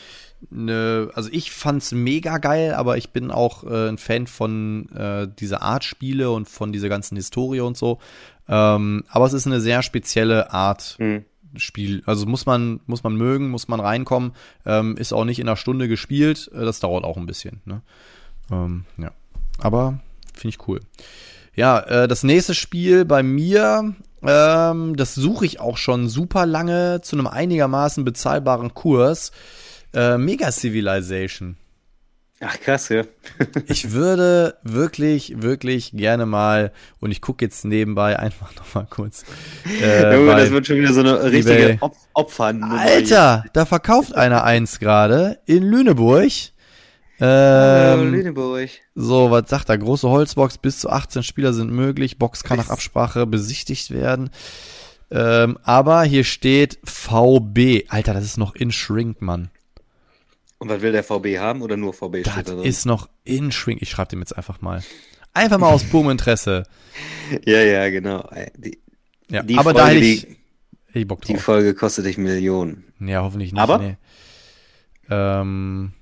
eine, 0.50 1.10
also 1.14 1.28
ich 1.32 1.52
fand's 1.52 1.92
mega 1.92 2.38
geil, 2.38 2.74
aber 2.74 2.96
ich 2.96 3.10
bin 3.10 3.30
auch 3.30 3.64
äh, 3.64 3.88
ein 3.88 3.98
Fan 3.98 4.26
von 4.26 4.88
äh, 4.90 5.28
dieser 5.38 5.62
Art 5.62 5.84
Spiele 5.84 6.30
und 6.30 6.48
von 6.48 6.72
dieser 6.72 6.88
ganzen 6.88 7.16
Historie 7.16 7.60
und 7.60 7.76
so. 7.76 7.98
Ähm, 8.48 9.04
aber 9.08 9.26
es 9.26 9.32
ist 9.32 9.46
eine 9.46 9.60
sehr 9.60 9.82
spezielle 9.82 10.52
Art 10.52 10.96
hm. 10.98 11.24
Spiel. 11.56 12.02
Also 12.06 12.26
muss 12.26 12.46
man, 12.46 12.80
muss 12.86 13.02
man 13.02 13.16
mögen, 13.16 13.50
muss 13.50 13.68
man 13.68 13.80
reinkommen. 13.80 14.32
Ähm, 14.64 14.96
ist 14.96 15.12
auch 15.12 15.24
nicht 15.24 15.38
in 15.38 15.48
einer 15.48 15.56
Stunde 15.56 15.88
gespielt. 15.88 16.50
Äh, 16.54 16.64
das 16.64 16.80
dauert 16.80 17.04
auch 17.04 17.16
ein 17.16 17.26
bisschen. 17.26 17.60
Ne? 17.64 17.82
Ähm, 18.50 18.84
ja. 18.96 19.12
Aber 19.58 20.00
finde 20.34 20.56
ich 20.56 20.68
cool. 20.68 20.80
Ja, 21.54 21.80
äh, 21.80 22.08
das 22.08 22.22
nächste 22.22 22.54
Spiel 22.54 23.04
bei 23.04 23.22
mir, 23.22 23.94
ähm, 24.22 24.96
das 24.96 25.14
suche 25.14 25.44
ich 25.44 25.60
auch 25.60 25.76
schon 25.76 26.08
super 26.08 26.46
lange 26.46 27.00
zu 27.02 27.16
einem 27.16 27.26
einigermaßen 27.26 28.04
bezahlbaren 28.04 28.74
Kurs. 28.74 29.32
Äh, 29.92 30.18
Mega 30.18 30.52
Civilization. 30.52 31.56
Ach 32.40 32.60
krass, 32.60 32.88
ja. 32.90 33.02
ich 33.66 33.90
würde 33.90 34.56
wirklich, 34.62 35.42
wirklich 35.42 35.90
gerne 35.92 36.24
mal, 36.24 36.72
und 37.00 37.10
ich 37.10 37.20
gucke 37.20 37.44
jetzt 37.44 37.64
nebenbei 37.64 38.16
einfach 38.16 38.54
nochmal 38.54 38.86
kurz. 38.88 39.24
Äh, 39.82 40.14
Junge, 40.14 40.36
das 40.36 40.50
wird 40.50 40.66
schon 40.66 40.76
wieder 40.76 40.92
so 40.92 41.00
eine 41.00 41.24
richtige 41.24 41.78
Op 41.80 41.96
Opfer. 42.14 42.54
Alter, 42.62 43.44
da 43.52 43.66
verkauft 43.66 44.14
einer 44.14 44.44
eins 44.44 44.78
gerade 44.78 45.40
in 45.46 45.64
Lüneburg. 45.64 46.30
Ähm, 47.20 48.12
Lüneburg. 48.12 48.70
So, 48.94 49.30
was 49.30 49.48
sagt 49.48 49.68
er? 49.68 49.78
Große 49.78 50.08
Holzbox, 50.08 50.58
bis 50.58 50.80
zu 50.80 50.90
18 50.90 51.22
Spieler 51.22 51.52
sind 51.52 51.72
möglich. 51.72 52.18
Box 52.18 52.44
kann 52.44 52.58
nach 52.58 52.70
Absprache 52.70 53.26
besichtigt 53.26 53.90
werden. 53.90 54.30
Ähm, 55.10 55.58
aber 55.62 56.02
hier 56.04 56.24
steht 56.24 56.78
VB. 56.84 57.86
Alter, 57.88 58.14
das 58.14 58.24
ist 58.24 58.36
noch 58.36 58.54
in 58.54 58.70
Shrink, 58.70 59.20
Mann. 59.22 59.50
Und 60.58 60.68
was 60.68 60.80
will 60.82 60.92
der 60.92 61.04
VB 61.04 61.38
haben 61.38 61.62
oder 61.62 61.76
nur 61.76 61.92
VB 61.92 62.24
das 62.24 62.44
da 62.44 62.62
ist 62.62 62.84
noch 62.84 63.08
in 63.24 63.52
Shrink. 63.52 63.80
Ich 63.80 63.90
schreibe 63.90 64.10
dem 64.10 64.20
jetzt 64.20 64.36
einfach 64.36 64.60
mal. 64.60 64.82
Einfach 65.34 65.58
mal 65.58 65.72
aus 65.72 65.84
purem 65.90 66.10
Interesse. 66.10 66.64
ja, 67.44 67.60
ja, 67.60 67.88
genau. 67.90 68.28
Die, 68.56 68.78
ja, 69.28 69.42
die 69.42 69.54
aber 69.56 69.70
Folge, 69.72 69.78
da 69.78 69.88
hätte 69.88 70.04
ich, 70.04 70.26
die, 70.94 71.00
ich 71.00 71.08
Bock 71.08 71.20
drauf. 71.22 71.36
Die 71.36 71.40
Folge 71.40 71.74
kostet 71.74 72.06
dich 72.06 72.18
Millionen. 72.18 72.84
Ja, 73.00 73.22
hoffentlich 73.22 73.52
nicht. 73.52 73.60
Aber? 73.60 73.78
Nee. 73.78 73.96
Ähm, 75.10 75.92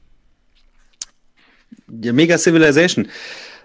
ja, 2.02 2.12
Mega 2.12 2.38
Civilization. 2.38 3.08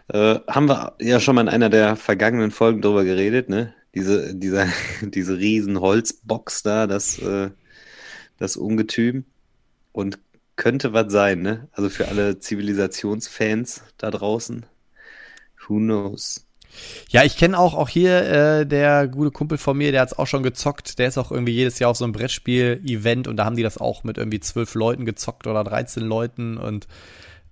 Äh, 0.08 0.40
haben 0.48 0.68
wir 0.68 0.96
ja 1.00 1.20
schon 1.20 1.36
mal 1.36 1.42
in 1.42 1.50
einer 1.50 1.70
der 1.70 1.96
vergangenen 1.96 2.52
Folgen 2.52 2.82
drüber 2.82 3.04
geredet, 3.04 3.50
ne? 3.50 3.74
Diese, 3.96 4.36
dieser, 4.36 4.68
diese 5.02 5.38
riesen 5.38 5.80
Holzbox 5.80 6.64
da, 6.64 6.88
das, 6.88 7.20
äh, 7.20 7.50
das 8.38 8.58
Ungetüm. 8.58 9.26
Und 9.92 10.20
könnte 10.56 10.94
was 10.94 11.12
sein, 11.12 11.42
ne? 11.42 11.68
Also 11.72 11.90
für 11.90 12.08
alle 12.08 12.40
Zivilisationsfans 12.40 13.84
da 13.98 14.12
draußen. 14.12 14.66
Who 15.68 15.78
knows? 15.78 16.46
Ja, 17.10 17.24
ich 17.24 17.38
kenne 17.38 17.58
auch, 17.58 17.74
auch 17.74 17.90
hier 17.90 18.22
äh, 18.24 18.66
der 18.66 19.08
gute 19.08 19.32
Kumpel 19.32 19.58
von 19.58 19.78
mir, 19.78 19.92
der 19.92 20.02
hat's 20.02 20.18
auch 20.18 20.28
schon 20.28 20.44
gezockt. 20.44 21.00
Der 21.00 21.08
ist 21.08 21.18
auch 21.18 21.32
irgendwie 21.32 21.54
jedes 21.54 21.80
Jahr 21.80 21.92
auf 21.92 21.98
so 21.98 22.06
einem 22.06 22.14
Brettspiel-Event 22.14 23.28
und 23.28 23.38
da 23.38 23.46
haben 23.46 23.56
die 23.56 23.64
das 23.64 23.78
auch 23.78 24.04
mit 24.04 24.18
irgendwie 24.18 24.40
zwölf 24.40 24.74
Leuten 24.76 25.06
gezockt 25.06 25.48
oder 25.48 25.64
13 25.64 26.04
Leuten 26.04 26.58
und 26.58 26.88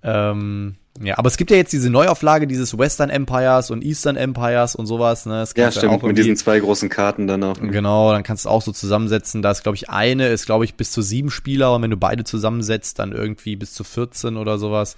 ähm, 0.03 0.75
ja, 1.01 1.17
aber 1.17 1.27
es 1.27 1.37
gibt 1.37 1.49
ja 1.49 1.57
jetzt 1.57 1.71
diese 1.71 1.89
Neuauflage 1.89 2.45
dieses 2.45 2.77
Western 2.77 3.09
Empires 3.09 3.71
und 3.71 3.83
Eastern 3.83 4.17
Empires 4.17 4.75
und 4.75 4.85
sowas. 4.85 5.25
Ne? 5.25 5.33
Das 5.39 5.53
ja, 5.55 5.71
stimmt, 5.71 6.03
mit 6.03 6.17
diesen 6.17 6.35
zwei 6.35 6.59
großen 6.59 6.89
Karten 6.89 7.25
dann 7.25 7.41
auch. 7.43 7.59
Ne? 7.59 7.69
Genau, 7.69 8.11
dann 8.11 8.23
kannst 8.23 8.45
du 8.45 8.49
auch 8.49 8.61
so 8.61 8.73
zusammensetzen. 8.73 9.41
Da 9.41 9.51
ist, 9.51 9.63
glaube 9.63 9.77
ich, 9.77 9.89
eine 9.89 10.27
ist, 10.27 10.45
glaube 10.45 10.65
ich, 10.65 10.75
bis 10.75 10.91
zu 10.91 11.01
sieben 11.01 11.31
Spieler 11.31 11.73
und 11.73 11.83
wenn 11.83 11.91
du 11.91 11.97
beide 11.97 12.25
zusammensetzt, 12.25 12.99
dann 12.99 13.13
irgendwie 13.13 13.55
bis 13.55 13.73
zu 13.73 13.85
14 13.85 14.35
oder 14.35 14.57
sowas. 14.57 14.97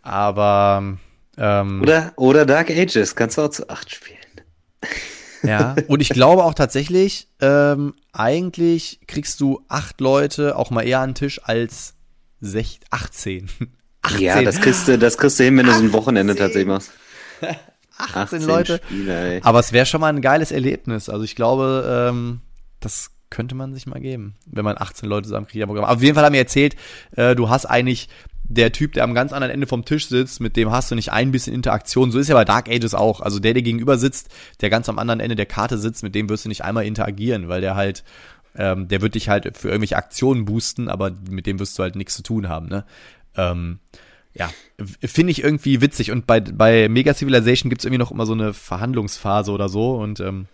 Aber 0.00 0.96
ähm, 1.36 1.82
oder, 1.82 2.12
oder 2.16 2.46
Dark 2.46 2.70
Ages, 2.70 3.14
kannst 3.14 3.36
du 3.36 3.42
auch 3.42 3.50
zu 3.50 3.68
acht 3.68 3.94
spielen. 3.94 4.18
Ja, 5.44 5.74
und 5.88 6.00
ich 6.00 6.10
glaube 6.10 6.44
auch 6.44 6.54
tatsächlich, 6.54 7.26
ähm, 7.40 7.94
eigentlich 8.12 9.00
kriegst 9.08 9.40
du 9.40 9.64
acht 9.66 10.00
Leute 10.00 10.54
auch 10.54 10.70
mal 10.70 10.82
eher 10.82 11.00
an 11.00 11.10
den 11.10 11.14
Tisch 11.16 11.40
als 11.42 11.94
16, 12.42 12.86
18. 12.90 13.50
18. 14.02 14.20
Ja, 14.20 14.42
das 14.42 14.60
kriegst 14.60 14.88
du, 14.88 14.98
das 14.98 15.16
kriegst 15.16 15.38
du 15.38 15.44
hin, 15.44 15.56
wenn 15.56 15.66
du 15.66 15.72
so 15.72 15.82
ein 15.82 15.92
Wochenende 15.92 16.34
tatsächlich 16.34 16.66
machst. 16.66 16.92
18, 17.98 18.16
18 18.16 18.42
Leute. 18.42 18.80
Spieler, 18.84 19.40
Aber 19.42 19.60
es 19.60 19.72
wäre 19.72 19.86
schon 19.86 20.00
mal 20.00 20.12
ein 20.12 20.22
geiles 20.22 20.50
Erlebnis. 20.50 21.08
Also 21.08 21.24
ich 21.24 21.36
glaube, 21.36 22.08
ähm, 22.10 22.40
das 22.80 23.10
könnte 23.30 23.54
man 23.54 23.74
sich 23.74 23.86
mal 23.86 24.00
geben, 24.00 24.34
wenn 24.46 24.64
man 24.64 24.76
18 24.76 25.08
Leute 25.08 25.28
zusammenkriegt. 25.28 25.62
Aber 25.62 25.88
auf 25.88 26.02
jeden 26.02 26.14
Fall 26.14 26.24
haben 26.24 26.34
wir 26.34 26.40
erzählt, 26.40 26.76
äh, 27.16 27.34
du 27.34 27.48
hast 27.48 27.66
eigentlich 27.66 28.08
der 28.44 28.72
Typ, 28.72 28.92
der 28.92 29.04
am 29.04 29.14
ganz 29.14 29.32
anderen 29.32 29.52
Ende 29.52 29.66
vom 29.66 29.84
Tisch 29.84 30.08
sitzt, 30.08 30.40
mit 30.40 30.56
dem 30.56 30.70
hast 30.70 30.90
du 30.90 30.94
nicht 30.94 31.12
ein 31.12 31.32
bisschen 31.32 31.54
Interaktion. 31.54 32.10
So 32.10 32.18
ist 32.18 32.28
ja 32.28 32.34
bei 32.34 32.44
Dark 32.44 32.68
Ages 32.68 32.94
auch. 32.94 33.20
Also 33.20 33.38
der, 33.38 33.54
der 33.54 33.62
gegenüber 33.62 33.96
sitzt, 33.96 34.28
der 34.60 34.68
ganz 34.68 34.88
am 34.88 34.98
anderen 34.98 35.20
Ende 35.20 35.36
der 35.36 35.46
Karte 35.46 35.78
sitzt, 35.78 36.02
mit 36.02 36.14
dem 36.14 36.28
wirst 36.28 36.44
du 36.44 36.48
nicht 36.48 36.64
einmal 36.64 36.84
interagieren, 36.84 37.48
weil 37.48 37.60
der 37.60 37.76
halt, 37.76 38.04
ähm, 38.54 38.88
der 38.88 39.00
wird 39.00 39.14
dich 39.14 39.28
halt 39.28 39.56
für 39.56 39.68
irgendwelche 39.68 39.96
Aktionen 39.96 40.44
boosten, 40.44 40.88
aber 40.88 41.12
mit 41.30 41.46
dem 41.46 41.58
wirst 41.58 41.78
du 41.78 41.82
halt 41.82 41.96
nichts 41.96 42.16
zu 42.16 42.22
tun 42.22 42.48
haben, 42.48 42.68
ne? 42.68 42.84
Ähm, 43.36 43.78
ja, 44.34 44.50
finde 45.04 45.30
ich 45.30 45.44
irgendwie 45.44 45.80
witzig. 45.80 46.10
Und 46.10 46.26
bei, 46.26 46.40
bei 46.40 46.88
Mega 46.88 47.14
Civilization 47.14 47.68
gibt 47.68 47.82
es 47.82 47.84
irgendwie 47.84 47.98
noch 47.98 48.10
immer 48.10 48.26
so 48.26 48.32
eine 48.32 48.54
Verhandlungsphase 48.54 49.52
oder 49.52 49.68
so. 49.68 49.96
Und 49.96 50.20
ähm, 50.20 50.46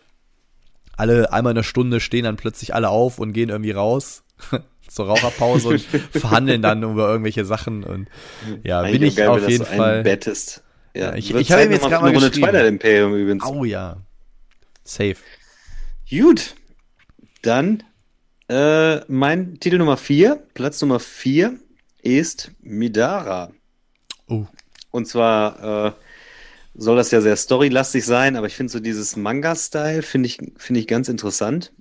alle 0.97 1.33
einmal 1.33 1.53
in 1.53 1.59
einer 1.59 1.65
Stunde 1.65 2.01
stehen 2.01 2.25
dann 2.25 2.37
plötzlich 2.37 2.75
alle 2.75 2.89
auf 2.89 3.19
und 3.19 3.33
gehen 3.33 3.51
irgendwie 3.51 3.71
raus 3.71 4.25
zur 4.89 5.07
Raucherpause 5.07 5.69
und 5.69 5.81
verhandeln 6.13 6.61
dann 6.61 6.83
über 6.83 7.09
irgendwelche 7.09 7.45
Sachen. 7.45 7.85
Und 7.85 8.09
ja, 8.65 8.81
Eigentlich 8.81 9.01
bin 9.01 9.09
ich 9.09 9.17
geil, 9.17 9.29
auf 9.29 9.49
jeden 9.49 9.65
Fall. 9.65 10.03
Bettest. 10.03 10.65
Ja, 10.95 11.15
ich, 11.15 11.33
ich 11.33 11.53
habe 11.53 11.63
jetzt 11.63 11.83
gerade 11.83 12.03
mal 12.03 12.17
eine 12.17 12.31
Twilight 12.31 12.67
Imperium 12.67 13.15
übrigens. 13.15 13.45
Oh 13.47 13.65
ja. 13.65 13.99
Safe. 14.83 15.17
Gut. 16.11 16.57
Dann 17.43 17.85
Äh, 18.49 19.01
mein 19.09 19.61
Titel 19.61 19.77
Nummer 19.77 19.99
4, 19.99 20.43
Platz 20.55 20.81
Nummer 20.81 20.99
4 20.99 21.59
ist 22.17 22.53
Midara. 22.61 23.53
Oh. 24.29 24.47
Und 24.91 25.07
zwar 25.07 25.89
äh, 25.89 25.93
soll 26.75 26.97
das 26.97 27.11
ja 27.11 27.21
sehr 27.21 27.37
storylastig 27.37 28.05
sein, 28.05 28.37
aber 28.37 28.47
ich 28.47 28.57
finde 28.57 28.73
so 28.73 28.81
dieses 28.81 29.17
Manga-Style 29.17 30.03
finde 30.03 30.29
ich, 30.29 30.39
finde 30.57 30.81
ich 30.81 30.87
ganz 30.87 31.09
interessant. 31.09 31.73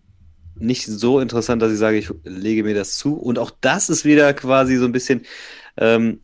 Nicht 0.59 0.85
so 0.85 1.19
interessant, 1.19 1.61
dass 1.61 1.71
ich 1.71 1.77
sage, 1.77 1.97
ich 1.97 2.09
lege 2.23 2.63
mir 2.63 2.73
das 2.73 2.97
zu. 2.97 3.15
Und 3.15 3.37
auch 3.37 3.51
das 3.61 3.89
ist 3.89 4.05
wieder 4.05 4.33
quasi 4.33 4.75
so 4.77 4.85
ein 4.85 4.91
bisschen. 4.91 5.25
Ähm, 5.77 6.19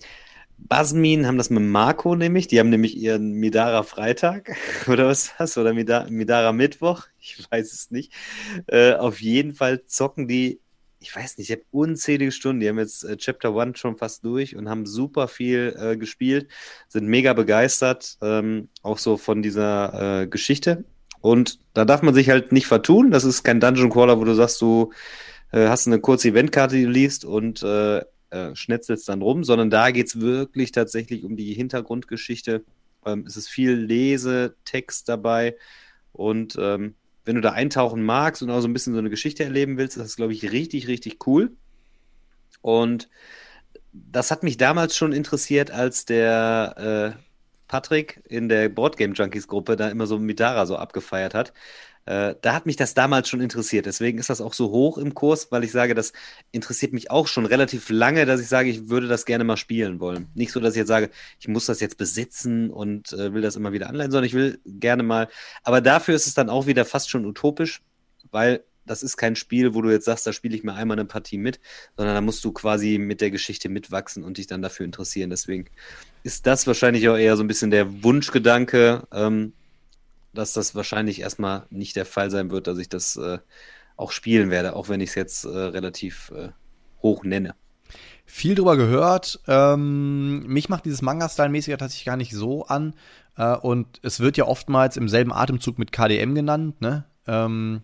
Basmin 0.57 1.27
haben 1.27 1.37
das 1.37 1.49
mit 1.49 1.61
Marco 1.61 2.15
nämlich. 2.15 2.47
Die 2.47 2.59
haben 2.59 2.69
nämlich 2.69 2.97
ihren 2.97 3.33
Midara 3.33 3.83
Freitag 3.83 4.55
oder 4.87 5.07
was 5.07 5.25
ist 5.25 5.33
das? 5.37 5.57
Oder 5.57 5.73
Midara, 5.73 6.09
Midara 6.09 6.51
Mittwoch. 6.51 7.03
Ich 7.19 7.37
weiß 7.51 7.73
es 7.73 7.91
nicht. 7.91 8.11
Äh, 8.67 8.93
auf 8.93 9.21
jeden 9.21 9.53
Fall 9.53 9.85
zocken 9.85 10.27
die 10.27 10.59
ich 11.03 11.13
weiß 11.13 11.37
nicht, 11.37 11.49
ich 11.49 11.55
habe 11.55 11.65
unzählige 11.71 12.31
Stunden. 12.31 12.61
Die 12.61 12.69
haben 12.69 12.79
jetzt 12.79 13.03
äh, 13.03 13.17
Chapter 13.17 13.53
One 13.53 13.75
schon 13.75 13.97
fast 13.97 14.23
durch 14.23 14.55
und 14.55 14.69
haben 14.69 14.85
super 14.85 15.27
viel 15.27 15.75
äh, 15.77 15.97
gespielt, 15.97 16.47
sind 16.87 17.07
mega 17.07 17.33
begeistert, 17.33 18.17
ähm, 18.21 18.69
auch 18.81 18.97
so 18.97 19.17
von 19.17 19.41
dieser 19.41 20.21
äh, 20.21 20.27
Geschichte. 20.27 20.85
Und 21.19 21.59
da 21.73 21.85
darf 21.85 22.01
man 22.01 22.13
sich 22.13 22.29
halt 22.29 22.51
nicht 22.51 22.67
vertun. 22.67 23.11
Das 23.11 23.25
ist 23.25 23.43
kein 23.43 23.59
Dungeon 23.59 23.89
Crawler, 23.89 24.19
wo 24.19 24.23
du 24.23 24.33
sagst, 24.33 24.61
du 24.61 24.91
äh, 25.51 25.67
hast 25.67 25.87
eine 25.87 25.99
kurze 25.99 26.29
Eventkarte, 26.29 26.75
die 26.75 26.85
du 26.85 26.89
liest 26.89 27.25
und 27.25 27.61
äh, 27.63 27.99
äh, 28.29 28.55
schnetzelst 28.55 29.07
dann 29.09 29.21
rum, 29.21 29.43
sondern 29.43 29.69
da 29.69 29.91
geht 29.91 30.07
es 30.07 30.21
wirklich 30.21 30.71
tatsächlich 30.71 31.25
um 31.25 31.35
die 31.35 31.53
Hintergrundgeschichte. 31.53 32.63
Ähm, 33.05 33.25
es 33.27 33.35
ist 33.35 33.49
viel 33.49 33.73
Lesetext 33.73 35.09
dabei 35.09 35.57
und 36.13 36.57
ähm, 36.59 36.95
wenn 37.25 37.35
du 37.35 37.41
da 37.41 37.51
eintauchen 37.51 38.03
magst 38.03 38.41
und 38.41 38.49
auch 38.49 38.61
so 38.61 38.67
ein 38.67 38.73
bisschen 38.73 38.93
so 38.93 38.99
eine 38.99 39.09
Geschichte 39.09 39.43
erleben 39.43 39.77
willst, 39.77 39.97
ist 39.97 40.03
das, 40.03 40.15
glaube 40.15 40.33
ich, 40.33 40.51
richtig, 40.51 40.87
richtig 40.87 41.25
cool. 41.27 41.55
Und 42.61 43.09
das 43.91 44.31
hat 44.31 44.43
mich 44.43 44.57
damals 44.57 44.97
schon 44.97 45.13
interessiert, 45.13 45.71
als 45.71 46.05
der 46.05 47.15
äh, 47.17 47.23
Patrick 47.67 48.23
in 48.27 48.49
der 48.49 48.69
Boardgame 48.69 49.13
Junkies 49.13 49.47
Gruppe 49.47 49.75
da 49.75 49.89
immer 49.89 50.07
so 50.07 50.19
Midara 50.19 50.65
so 50.65 50.75
abgefeiert 50.75 51.33
hat. 51.33 51.53
Äh, 52.05 52.35
da 52.41 52.53
hat 52.53 52.65
mich 52.65 52.75
das 52.75 52.93
damals 52.93 53.29
schon 53.29 53.41
interessiert. 53.41 53.85
Deswegen 53.85 54.17
ist 54.17 54.29
das 54.29 54.41
auch 54.41 54.53
so 54.53 54.71
hoch 54.71 54.97
im 54.97 55.13
Kurs, 55.13 55.51
weil 55.51 55.63
ich 55.63 55.71
sage, 55.71 55.95
das 55.95 56.11
interessiert 56.51 56.93
mich 56.93 57.11
auch 57.11 57.27
schon 57.27 57.45
relativ 57.45 57.89
lange, 57.89 58.25
dass 58.25 58.41
ich 58.41 58.47
sage, 58.47 58.69
ich 58.69 58.89
würde 58.89 59.07
das 59.07 59.25
gerne 59.25 59.43
mal 59.43 59.57
spielen 59.57 59.99
wollen. 59.99 60.27
Nicht 60.35 60.51
so, 60.51 60.59
dass 60.59 60.73
ich 60.73 60.79
jetzt 60.79 60.89
sage, 60.89 61.09
ich 61.39 61.47
muss 61.47 61.65
das 61.65 61.79
jetzt 61.79 61.97
besitzen 61.97 62.69
und 62.69 63.13
äh, 63.13 63.33
will 63.33 63.41
das 63.41 63.55
immer 63.55 63.71
wieder 63.71 63.89
anleihen, 63.89 64.11
sondern 64.11 64.25
ich 64.25 64.33
will 64.33 64.59
gerne 64.65 65.03
mal. 65.03 65.29
Aber 65.63 65.79
dafür 65.81 66.15
ist 66.15 66.27
es 66.27 66.33
dann 66.33 66.49
auch 66.49 66.67
wieder 66.67 66.85
fast 66.85 67.09
schon 67.09 67.25
utopisch, 67.25 67.81
weil 68.31 68.63
das 68.85 69.03
ist 69.03 69.17
kein 69.17 69.35
Spiel, 69.35 69.73
wo 69.73 69.81
du 69.81 69.89
jetzt 69.89 70.05
sagst, 70.05 70.27
da 70.27 70.33
spiele 70.33 70.55
ich 70.55 70.63
mir 70.63 70.73
einmal 70.73 70.97
eine 70.97 71.05
Partie 71.05 71.37
mit, 71.37 71.59
sondern 71.95 72.15
da 72.15 72.21
musst 72.21 72.43
du 72.43 72.51
quasi 72.51 72.97
mit 72.97 73.21
der 73.21 73.31
Geschichte 73.31 73.69
mitwachsen 73.69 74.23
und 74.23 74.37
dich 74.37 74.47
dann 74.47 74.61
dafür 74.61 74.85
interessieren. 74.85 75.29
Deswegen 75.29 75.67
ist 76.23 76.45
das 76.47 76.67
wahrscheinlich 76.67 77.07
auch 77.07 77.17
eher 77.17 77.37
so 77.37 77.43
ein 77.43 77.47
bisschen 77.47 77.71
der 77.71 78.03
Wunschgedanke, 78.03 79.07
ähm, 79.13 79.53
dass 80.33 80.53
das 80.53 80.75
wahrscheinlich 80.75 81.21
erstmal 81.21 81.65
nicht 81.69 81.95
der 81.95 82.05
Fall 82.05 82.31
sein 82.31 82.51
wird, 82.51 82.67
dass 82.67 82.77
ich 82.77 82.89
das 82.89 83.15
äh, 83.17 83.39
auch 83.95 84.11
spielen 84.11 84.49
werde, 84.49 84.75
auch 84.75 84.89
wenn 84.89 85.01
ich 85.01 85.09
es 85.09 85.15
jetzt 85.15 85.45
äh, 85.45 85.49
relativ 85.49 86.31
äh, 86.35 86.49
hoch 87.01 87.23
nenne. 87.23 87.55
Viel 88.25 88.55
drüber 88.55 88.77
gehört. 88.77 89.39
Ähm, 89.47 90.39
mich 90.47 90.69
macht 90.69 90.85
dieses 90.85 91.01
Manga-Style-mäßiger 91.01 91.77
tatsächlich 91.77 92.05
gar 92.05 92.17
nicht 92.17 92.33
so 92.33 92.65
an. 92.65 92.95
Äh, 93.37 93.55
und 93.57 93.99
es 94.01 94.19
wird 94.19 94.37
ja 94.37 94.45
oftmals 94.45 94.97
im 94.97 95.09
selben 95.09 95.31
Atemzug 95.33 95.77
mit 95.77 95.91
KDM 95.91 96.33
genannt, 96.33 96.81
ne? 96.81 97.05
Ähm, 97.27 97.81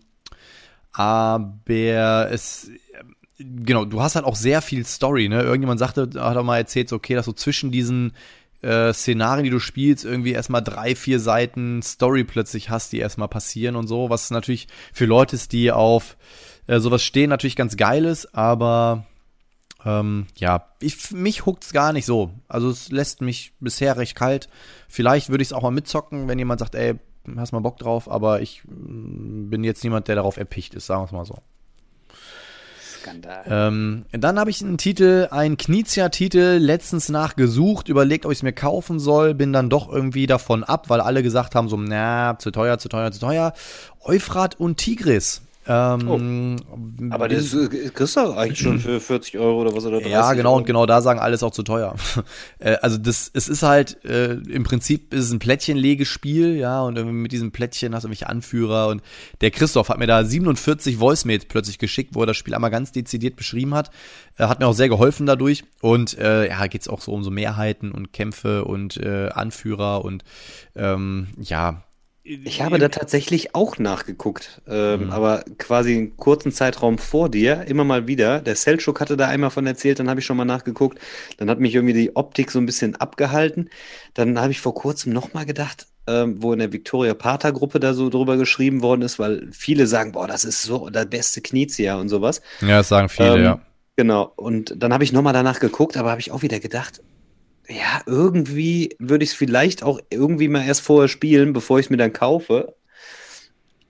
aber 0.92 2.28
es 2.30 2.70
genau, 3.38 3.84
du 3.84 4.02
hast 4.02 4.16
halt 4.16 4.24
auch 4.24 4.36
sehr 4.36 4.62
viel 4.62 4.84
Story, 4.84 5.28
ne? 5.28 5.42
Irgendjemand 5.42 5.78
sagte, 5.78 6.10
hat 6.16 6.36
auch 6.36 6.44
mal 6.44 6.58
erzählt, 6.58 6.92
okay, 6.92 7.14
dass 7.14 7.26
so 7.26 7.32
zwischen 7.32 7.70
diesen 7.70 8.12
äh, 8.62 8.92
Szenarien, 8.92 9.44
die 9.44 9.50
du 9.50 9.58
spielst, 9.58 10.04
irgendwie 10.04 10.32
erstmal 10.32 10.62
drei, 10.62 10.94
vier 10.94 11.20
Seiten 11.20 11.82
Story 11.82 12.24
plötzlich 12.24 12.70
hast, 12.70 12.92
die 12.92 12.98
erstmal 12.98 13.28
passieren 13.28 13.76
und 13.76 13.86
so, 13.86 14.10
was 14.10 14.30
natürlich 14.30 14.68
für 14.92 15.06
Leute 15.06 15.36
ist, 15.36 15.52
die 15.52 15.72
auf 15.72 16.16
äh, 16.66 16.78
sowas 16.80 17.02
stehen, 17.02 17.30
natürlich 17.30 17.56
ganz 17.56 17.76
geil 17.76 18.04
ist, 18.04 18.34
aber 18.34 19.06
ähm, 19.84 20.26
ja, 20.36 20.66
ich, 20.80 21.10
mich 21.10 21.46
huckt's 21.46 21.72
gar 21.72 21.92
nicht 21.92 22.06
so. 22.06 22.30
Also 22.48 22.68
es 22.70 22.90
lässt 22.90 23.22
mich 23.22 23.52
bisher 23.60 23.96
recht 23.96 24.14
kalt. 24.14 24.48
Vielleicht 24.88 25.30
würde 25.30 25.42
ich 25.42 25.48
es 25.48 25.52
auch 25.52 25.62
mal 25.62 25.70
mitzocken, 25.70 26.28
wenn 26.28 26.38
jemand 26.38 26.60
sagt, 26.60 26.74
ey, 26.74 26.98
hast 27.36 27.52
mal 27.52 27.60
Bock 27.60 27.78
drauf, 27.78 28.10
aber 28.10 28.40
ich 28.40 28.62
mm, 28.64 29.48
bin 29.50 29.64
jetzt 29.64 29.82
niemand, 29.84 30.08
der 30.08 30.16
darauf 30.16 30.36
erpicht 30.36 30.74
ist, 30.74 30.86
sagen 30.86 31.02
wir 31.02 31.06
es 31.06 31.12
mal 31.12 31.24
so. 31.24 31.38
Skandal. 33.00 33.44
Ähm, 33.48 34.04
dann 34.12 34.38
habe 34.38 34.50
ich 34.50 34.62
einen 34.62 34.78
Titel, 34.78 35.28
einen 35.30 35.56
Knizia-Titel, 35.56 36.58
letztens 36.60 37.08
nachgesucht, 37.08 37.88
überlegt, 37.88 38.26
ob 38.26 38.32
ich 38.32 38.38
es 38.38 38.42
mir 38.42 38.52
kaufen 38.52 38.98
soll, 38.98 39.34
bin 39.34 39.52
dann 39.52 39.70
doch 39.70 39.90
irgendwie 39.90 40.26
davon 40.26 40.64
ab, 40.64 40.88
weil 40.88 41.00
alle 41.00 41.22
gesagt 41.22 41.54
haben, 41.54 41.68
so, 41.68 41.76
na, 41.76 42.38
zu 42.38 42.50
teuer, 42.50 42.78
zu 42.78 42.88
teuer, 42.88 43.10
zu 43.12 43.20
teuer. 43.20 43.52
Euphrat 44.00 44.58
und 44.58 44.76
Tigris 44.76 45.42
ähm, 45.68 46.56
oh. 46.58 47.14
Aber 47.14 47.28
das 47.28 47.54
kriegst 47.94 48.16
du 48.16 48.32
eigentlich 48.32 48.58
schon 48.58 48.80
für 48.80 48.98
40 48.98 49.38
Euro 49.38 49.60
oder 49.60 49.76
was 49.76 49.84
oder 49.84 49.98
30 49.98 50.10
Ja, 50.10 50.32
genau, 50.32 50.50
Euro. 50.50 50.58
und 50.58 50.66
genau 50.66 50.86
da 50.86 51.02
sagen 51.02 51.20
alles 51.20 51.42
auch 51.42 51.52
zu 51.52 51.62
teuer. 51.62 51.94
Äh, 52.58 52.76
also 52.82 52.98
das, 52.98 53.30
es 53.32 53.48
ist 53.48 53.62
halt, 53.62 54.04
äh, 54.04 54.34
im 54.34 54.64
Prinzip 54.64 55.14
ist 55.14 55.24
es 55.26 55.32
ein 55.32 55.38
Plättchenlegespiel, 55.38 56.56
ja, 56.56 56.82
und 56.82 57.02
mit 57.02 57.32
diesem 57.32 57.52
Plättchen 57.52 57.94
hast 57.94 58.02
du 58.02 58.08
irgendwelche 58.08 58.28
Anführer 58.28 58.88
und 58.88 59.02
der 59.40 59.50
Christoph 59.50 59.88
hat 59.88 59.98
mir 59.98 60.06
da 60.06 60.22
47 60.24 61.00
Voicemails 61.00 61.46
plötzlich 61.46 61.78
geschickt, 61.78 62.14
wo 62.14 62.22
er 62.22 62.26
das 62.26 62.36
Spiel 62.36 62.54
einmal 62.54 62.70
ganz 62.70 62.92
dezidiert 62.92 63.36
beschrieben 63.36 63.74
hat. 63.74 63.90
Er 64.36 64.50
hat 64.50 64.60
mir 64.60 64.66
auch 64.66 64.74
sehr 64.74 64.90
geholfen 64.90 65.24
dadurch 65.24 65.64
und 65.80 66.18
äh, 66.18 66.48
ja, 66.48 66.66
geht's 66.66 66.88
auch 66.88 67.00
so 67.00 67.12
um 67.12 67.22
so 67.24 67.30
Mehrheiten 67.30 67.92
und 67.92 68.12
Kämpfe 68.12 68.64
und 68.64 68.98
äh, 68.98 69.28
Anführer 69.30 70.04
und 70.04 70.22
ähm, 70.76 71.28
ja, 71.38 71.82
ich 72.22 72.60
habe 72.60 72.78
da 72.78 72.88
tatsächlich 72.88 73.54
auch 73.54 73.78
nachgeguckt, 73.78 74.60
ähm, 74.68 75.06
mhm. 75.06 75.10
aber 75.10 75.42
quasi 75.56 75.96
einen 75.96 76.16
kurzen 76.16 76.52
Zeitraum 76.52 76.98
vor 76.98 77.30
dir, 77.30 77.64
immer 77.66 77.84
mal 77.84 78.06
wieder. 78.06 78.40
Der 78.40 78.56
Selchuk 78.56 79.00
hatte 79.00 79.16
da 79.16 79.28
einmal 79.28 79.50
von 79.50 79.66
erzählt, 79.66 79.98
dann 79.98 80.10
habe 80.10 80.20
ich 80.20 80.26
schon 80.26 80.36
mal 80.36 80.44
nachgeguckt. 80.44 80.98
Dann 81.38 81.48
hat 81.48 81.60
mich 81.60 81.74
irgendwie 81.74 81.94
die 81.94 82.16
Optik 82.16 82.50
so 82.50 82.58
ein 82.58 82.66
bisschen 82.66 82.94
abgehalten. 82.96 83.70
Dann 84.14 84.38
habe 84.38 84.52
ich 84.52 84.60
vor 84.60 84.74
kurzem 84.74 85.12
nochmal 85.14 85.46
gedacht, 85.46 85.86
ähm, 86.06 86.42
wo 86.42 86.52
in 86.52 86.58
der 86.58 86.72
Victoria 86.72 87.14
Pater 87.14 87.52
Gruppe 87.52 87.80
da 87.80 87.94
so 87.94 88.10
drüber 88.10 88.36
geschrieben 88.36 88.82
worden 88.82 89.02
ist, 89.02 89.18
weil 89.18 89.48
viele 89.52 89.86
sagen, 89.86 90.12
boah, 90.12 90.26
das 90.26 90.44
ist 90.44 90.62
so 90.62 90.90
der 90.90 91.06
beste 91.06 91.40
Knizia 91.40 91.96
und 91.96 92.10
sowas. 92.10 92.42
Ja, 92.60 92.78
das 92.78 92.88
sagen 92.88 93.08
viele, 93.08 93.36
ähm, 93.36 93.44
ja. 93.44 93.60
Genau. 93.96 94.32
Und 94.36 94.74
dann 94.76 94.92
habe 94.92 95.04
ich 95.04 95.12
nochmal 95.12 95.32
danach 95.32 95.60
geguckt, 95.60 95.96
aber 95.96 96.10
habe 96.10 96.20
ich 96.20 96.32
auch 96.32 96.42
wieder 96.42 96.60
gedacht, 96.60 97.02
ja, 97.70 98.02
irgendwie 98.06 98.96
würde 98.98 99.24
ich 99.24 99.30
es 99.30 99.36
vielleicht 99.36 99.82
auch 99.82 100.00
irgendwie 100.10 100.48
mal 100.48 100.66
erst 100.66 100.80
vorher 100.80 101.08
spielen, 101.08 101.52
bevor 101.52 101.78
ich 101.78 101.86
es 101.86 101.90
mir 101.90 101.96
dann 101.96 102.12
kaufe. 102.12 102.74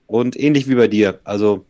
Und 0.05 0.37
ähnlich 0.39 0.69
wie 0.69 0.75
bei 0.75 0.87
dir. 0.87 1.19
Also 1.23 1.65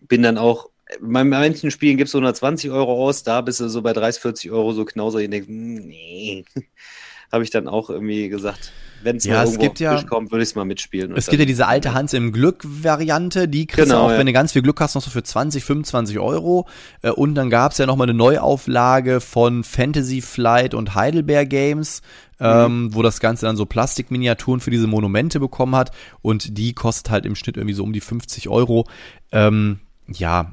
bin 0.00 0.22
dann 0.22 0.36
auch, 0.36 0.68
bei 1.00 1.24
manchen 1.24 1.70
Spielen 1.70 1.96
gibt 1.96 2.08
es 2.08 2.14
120 2.14 2.70
Euro 2.70 3.06
aus, 3.06 3.22
da 3.22 3.40
bist 3.40 3.60
du 3.60 3.68
so 3.68 3.80
bei 3.80 3.94
30, 3.94 4.20
40 4.20 4.50
Euro 4.50 4.72
so 4.72 4.84
knauser. 4.84 5.20
Ich 5.20 5.30
denke, 5.30 5.48
hm, 5.48 5.74
nee. 5.86 6.44
Habe 7.32 7.44
ich 7.44 7.50
dann 7.50 7.66
auch 7.66 7.88
irgendwie 7.88 8.28
gesagt, 8.28 8.72
wenn 9.02 9.16
es 9.16 9.24
ja, 9.24 9.34
mal 9.34 9.44
irgendwo 9.44 9.62
es 9.62 9.68
gibt 9.68 9.80
ja, 9.80 10.02
kommt, 10.02 10.30
würde 10.30 10.42
ich 10.42 10.50
es 10.50 10.54
mal 10.54 10.64
mitspielen. 10.64 11.16
Es 11.16 11.26
gibt 11.26 11.40
ja 11.40 11.46
diese 11.46 11.66
alte 11.66 11.94
Hans 11.94 12.12
im 12.12 12.32
Glück-Variante, 12.32 13.48
die 13.48 13.66
kriegst 13.66 13.88
genau, 13.88 14.00
du 14.00 14.06
auch, 14.06 14.10
ja. 14.12 14.18
wenn 14.18 14.26
du 14.26 14.32
ganz 14.32 14.52
viel 14.52 14.62
Glück 14.62 14.80
hast, 14.80 14.94
noch 14.94 15.02
so 15.02 15.10
für 15.10 15.22
20, 15.22 15.64
25 15.64 16.18
Euro. 16.18 16.66
Äh, 17.02 17.10
und 17.10 17.34
dann 17.34 17.50
gab 17.50 17.72
es 17.72 17.78
ja 17.78 17.86
nochmal 17.86 18.06
eine 18.08 18.16
Neuauflage 18.16 19.20
von 19.20 19.64
Fantasy 19.64 20.20
Flight 20.20 20.74
und 20.74 20.94
Heidelberg 20.94 21.48
Games, 21.48 22.02
mhm. 22.38 22.46
ähm, 22.46 22.88
wo 22.92 23.02
das 23.02 23.20
Ganze 23.20 23.46
dann 23.46 23.56
so 23.56 23.66
Plastikminiaturen 23.66 24.60
für 24.60 24.70
diese 24.70 24.86
Monumente 24.86 25.40
bekommen 25.40 25.76
hat. 25.76 25.90
Und 26.20 26.58
die 26.58 26.72
kostet 26.72 27.10
halt 27.10 27.26
im 27.26 27.34
Schnitt 27.34 27.56
irgendwie 27.56 27.74
so 27.74 27.84
um 27.84 27.92
die 27.92 28.00
50 28.00 28.48
Euro. 28.48 28.86
Ähm, 29.30 29.80
ja, 30.08 30.52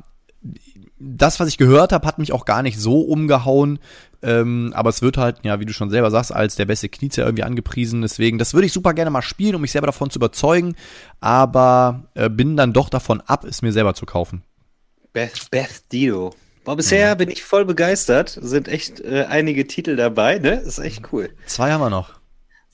das, 0.99 1.39
was 1.39 1.47
ich 1.47 1.57
gehört 1.57 1.91
habe, 1.91 2.05
hat 2.05 2.19
mich 2.19 2.34
auch 2.34 2.45
gar 2.45 2.61
nicht 2.61 2.80
so 2.80 3.01
umgehauen. 3.01 3.80
Ähm, 4.21 4.73
aber 4.76 4.89
es 4.89 5.01
wird 5.01 5.17
halt, 5.17 5.38
ja, 5.43 5.59
wie 5.59 5.65
du 5.65 5.73
schon 5.73 5.89
selber 5.89 6.11
sagst, 6.11 6.34
als 6.34 6.55
der 6.55 6.65
beste 6.65 6.89
Knizia 6.89 7.23
irgendwie 7.23 7.43
angepriesen. 7.43 8.01
Deswegen, 8.01 8.38
das 8.38 8.53
würde 8.53 8.67
ich 8.67 8.73
super 8.73 8.93
gerne 8.93 9.09
mal 9.09 9.21
spielen, 9.21 9.55
um 9.55 9.61
mich 9.61 9.71
selber 9.71 9.88
davon 9.88 10.09
zu 10.09 10.19
überzeugen. 10.19 10.76
Aber 11.21 12.03
äh, 12.15 12.30
bin 12.30 12.57
dann 12.57 12.73
doch 12.73 12.89
davon 12.89 13.21
ab, 13.21 13.45
es 13.45 13.61
mir 13.61 13.71
selber 13.71 13.93
zu 13.93 14.05
kaufen. 14.05 14.43
Beth, 15.13 15.49
Beth 15.51 15.91
Dio. 15.91 16.34
Boah, 16.65 16.76
bisher 16.76 17.07
ja. 17.07 17.15
bin 17.15 17.30
ich 17.30 17.43
voll 17.43 17.65
begeistert. 17.65 18.38
Sind 18.41 18.67
echt 18.67 18.99
äh, 18.99 19.26
einige 19.30 19.65
Titel 19.67 19.95
dabei, 19.95 20.39
ne? 20.39 20.55
ist 20.55 20.80
echt 20.80 21.13
cool. 21.13 21.30
Zwei 21.45 21.71
haben 21.71 21.81
wir 21.81 21.89
noch. 21.89 22.18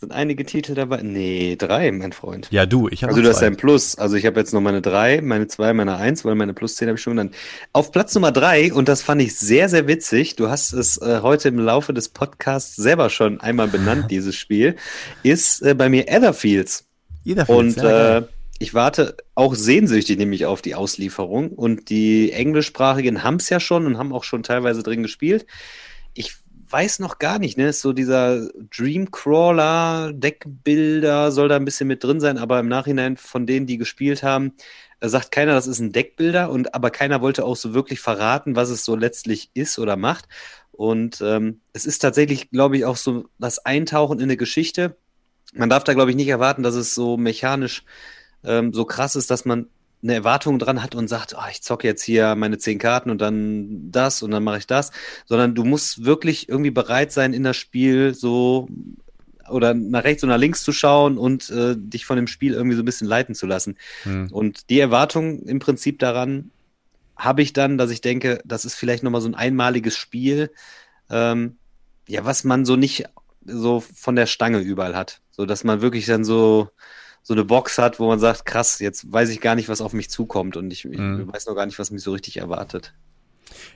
Sind 0.06 0.11
einige 0.11 0.45
Titel 0.45 0.76
dabei? 0.76 1.02
Nee, 1.02 1.56
drei, 1.57 1.91
mein 1.91 2.14
Freund. 2.14 2.48
Ja, 2.52 2.68
du, 2.68 2.88
ich 2.90 3.02
habe 3.02 3.11
Also 3.11 3.23
du 3.23 3.30
hast 3.30 3.41
ein 3.41 3.57
Plus. 3.57 3.98
Also 3.98 4.18
ich 4.18 4.27
habe 4.27 4.40
jetzt 4.40 4.53
noch 4.53 4.61
meine 4.61 4.80
drei, 4.80 5.19
meine 5.19 5.48
zwei, 5.48 5.73
meine 5.73 5.95
eins, 5.98 6.23
weil 6.23 6.36
meine 6.36 6.53
Plus 6.53 6.76
zehn 6.76 6.88
habe 6.88 6.95
ich 6.95 7.02
schon 7.02 7.14
genannt. 7.14 7.34
Auf 7.73 7.91
Platz 7.91 8.14
Nummer 8.14 8.32
drei, 8.32 8.72
und 8.72 8.88
das 8.88 9.02
fand 9.02 9.19
ich 9.23 9.36
sehr, 9.36 9.68
sehr 9.68 9.88
witzig, 9.88 10.36
du 10.36 10.48
hast 10.48 10.73
es 10.73 10.98
äh, 10.98 11.22
heute 11.23 11.48
im 11.48 11.57
Laufe 11.57 11.91
des 11.91 12.10
Podcasts 12.10 12.76
selber 12.76 13.10
schon 13.10 13.41
einmal 13.41 13.68
benannt, 13.68 14.06
dieses 14.11 14.36
Spiel, 14.36 14.76
ist 15.23 15.64
äh, 15.64 15.73
bei 15.73 15.90
mir 15.90 16.07
Etherfields. 16.07 16.86
Etherfields, 17.26 17.49
und 17.49 17.84
ja, 17.84 18.19
äh, 18.19 18.23
ich 18.60 18.76
warte 18.76 19.18
auch 19.34 19.56
sehnsüchtig 19.56 20.19
nämlich 20.19 20.45
auf 20.45 20.61
die 20.61 20.76
Auslieferung 20.76 21.49
und 21.49 21.90
die 21.90 22.32
englischsprachigen 22.32 23.23
haben 23.23 23.38
es 23.38 23.49
ja 23.49 23.60
schon 23.60 23.88
und 23.88 23.98
haben 23.98 24.14
auch 24.14 24.23
schon 24.23 24.44
teilweise 24.44 24.84
drin 24.84 25.02
gespielt. 25.02 25.48
Weiß 26.70 27.00
noch 27.00 27.20
gar 27.20 27.38
nicht, 27.38 27.58
ne? 27.58 27.72
So 27.74 27.94
dieser 27.94 28.48
Dreamcrawler, 28.76 30.12
Deckbilder 30.14 31.32
soll 31.32 31.48
da 31.48 31.58
ein 31.58 31.66
bisschen 31.66 31.88
mit 31.88 32.04
drin 32.04 32.20
sein, 32.20 32.38
aber 32.40 32.60
im 32.60 32.68
Nachhinein 32.68 33.18
von 33.18 33.46
denen, 33.46 33.68
die 33.68 33.78
gespielt 33.78 34.24
haben, 34.24 34.54
äh, 35.00 35.10
sagt 35.10 35.32
keiner, 35.32 35.54
das 35.54 35.68
ist 35.68 35.80
ein 35.80 35.92
Deckbilder 35.92 36.50
und 36.50 36.74
aber 36.74 36.90
keiner 36.90 37.22
wollte 37.22 37.46
auch 37.46 37.56
so 37.56 37.74
wirklich 37.74 38.00
verraten, 38.00 38.56
was 38.56 38.70
es 38.70 38.84
so 38.84 38.96
letztlich 38.96 39.52
ist 39.54 39.78
oder 39.78 39.96
macht. 39.96 40.28
Und 40.72 41.22
ähm, 41.22 41.62
es 41.74 41.86
ist 41.86 42.00
tatsächlich, 42.00 42.50
glaube 42.50 42.78
ich, 42.78 42.86
auch 42.86 42.98
so 42.98 43.26
das 43.38 43.60
Eintauchen 43.66 44.20
in 44.20 44.24
eine 44.26 44.38
Geschichte. 44.38 44.98
Man 45.54 45.70
darf 45.70 45.84
da, 45.84 45.94
glaube 45.94 46.10
ich, 46.12 46.18
nicht 46.18 46.28
erwarten, 46.28 46.64
dass 46.64 46.76
es 46.76 46.96
so 46.96 47.16
mechanisch 47.16 47.84
ähm, 48.44 48.74
so 48.74 48.86
krass 48.86 49.16
ist, 49.16 49.30
dass 49.32 49.46
man 49.46 49.68
eine 50.06 50.14
Erwartung 50.14 50.60
dran 50.60 50.84
hat 50.84 50.94
und 50.94 51.07
sagt, 51.07 51.36
oh, 51.36 51.49
ich 51.49 51.64
zocke 51.64 51.88
jetzt 51.88 52.03
hier 52.03 52.36
meine 52.36 52.60
zehn 52.60 52.77
Karten 52.77 53.10
und 53.10 53.19
dann 53.19 53.91
das 53.91 54.22
und 54.22 54.32
dann 54.32 54.44
mache 54.44 54.60
ich 54.60 54.68
das, 54.68 54.91
sondern 55.26 55.56
du 55.56 55.64
musst 55.64 56.06
wirklich 56.06 56.48
irgendwie 56.48 56.72
bereit 56.72 57.11
sein, 57.11 57.34
in 57.34 57.44
das 57.44 57.57
Spiel 57.57 58.14
so 58.14 58.68
oder 59.49 59.73
nach 59.73 60.03
rechts 60.03 60.23
oder 60.23 60.34
nach 60.34 60.40
links 60.40 60.64
zu 60.64 60.72
schauen 60.72 61.18
und 61.18 61.49
äh, 61.49 61.76
dich 61.76 62.06
von 62.06 62.18
dem 62.18 62.27
Spiel 62.27 62.53
irgendwie 62.53 62.76
so 62.76 62.84
ein 62.84 62.86
bisschen 62.86 63.07
leiten 63.07 63.34
zu 63.34 63.48
lassen. 63.48 63.77
Hm. 64.03 64.27
Und 64.32 64.69
die 64.69 64.80
Erwartung 64.80 65.40
im 65.44 65.60
Prinzip 65.60 65.98
daran 65.99 66.52
habe 67.18 67.41
ich 67.41 67.53
dann, 67.53 67.77
dass 67.77 67.90
ich 67.90 68.02
denke, 68.02 68.41
das 68.45 68.65
ist 68.65 68.76
vielleicht 68.76 69.03
nochmal 69.03 69.22
so 69.22 69.30
ein 69.30 69.36
einmaliges 69.36 69.98
Spiel, 69.98 70.52
ähm, 71.10 71.57
ja, 72.07 72.26
was 72.26 72.44
man 72.44 72.65
so 72.65 72.76
nicht 72.76 73.06
so 73.44 73.80
von 73.80 74.15
der 74.15 74.27
Stange 74.27 74.60
überall 74.60 74.95
hat. 74.95 75.22
So 75.32 75.48
dass 75.48 75.64
man 75.64 75.82
wirklich 75.82 76.06
dann 76.06 76.23
so 76.23 76.69
so 77.27 77.34
eine 77.34 77.43
Box 77.43 77.80
hat, 77.80 77.99
wo 77.99 78.07
man 78.07 78.19
sagt, 78.19 78.45
krass, 78.45 78.80
jetzt 78.80 79.11
weiß 79.11 79.30
ich 79.30 79.41
gar 79.41 79.56
nicht, 79.56 79.68
was 79.68 79.81
auf 79.81 79.93
mich 79.93 80.11
zukommt 80.11 80.57
und 80.57 80.72
ich, 80.72 80.85
mhm. 80.85 81.26
ich 81.27 81.34
weiß 81.34 81.47
noch 81.47 81.56
gar 81.56 81.65
nicht, 81.65 81.80
was 81.80 81.89
mich 81.89 82.03
so 82.03 82.11
richtig 82.11 82.38
erwartet. 82.38 82.93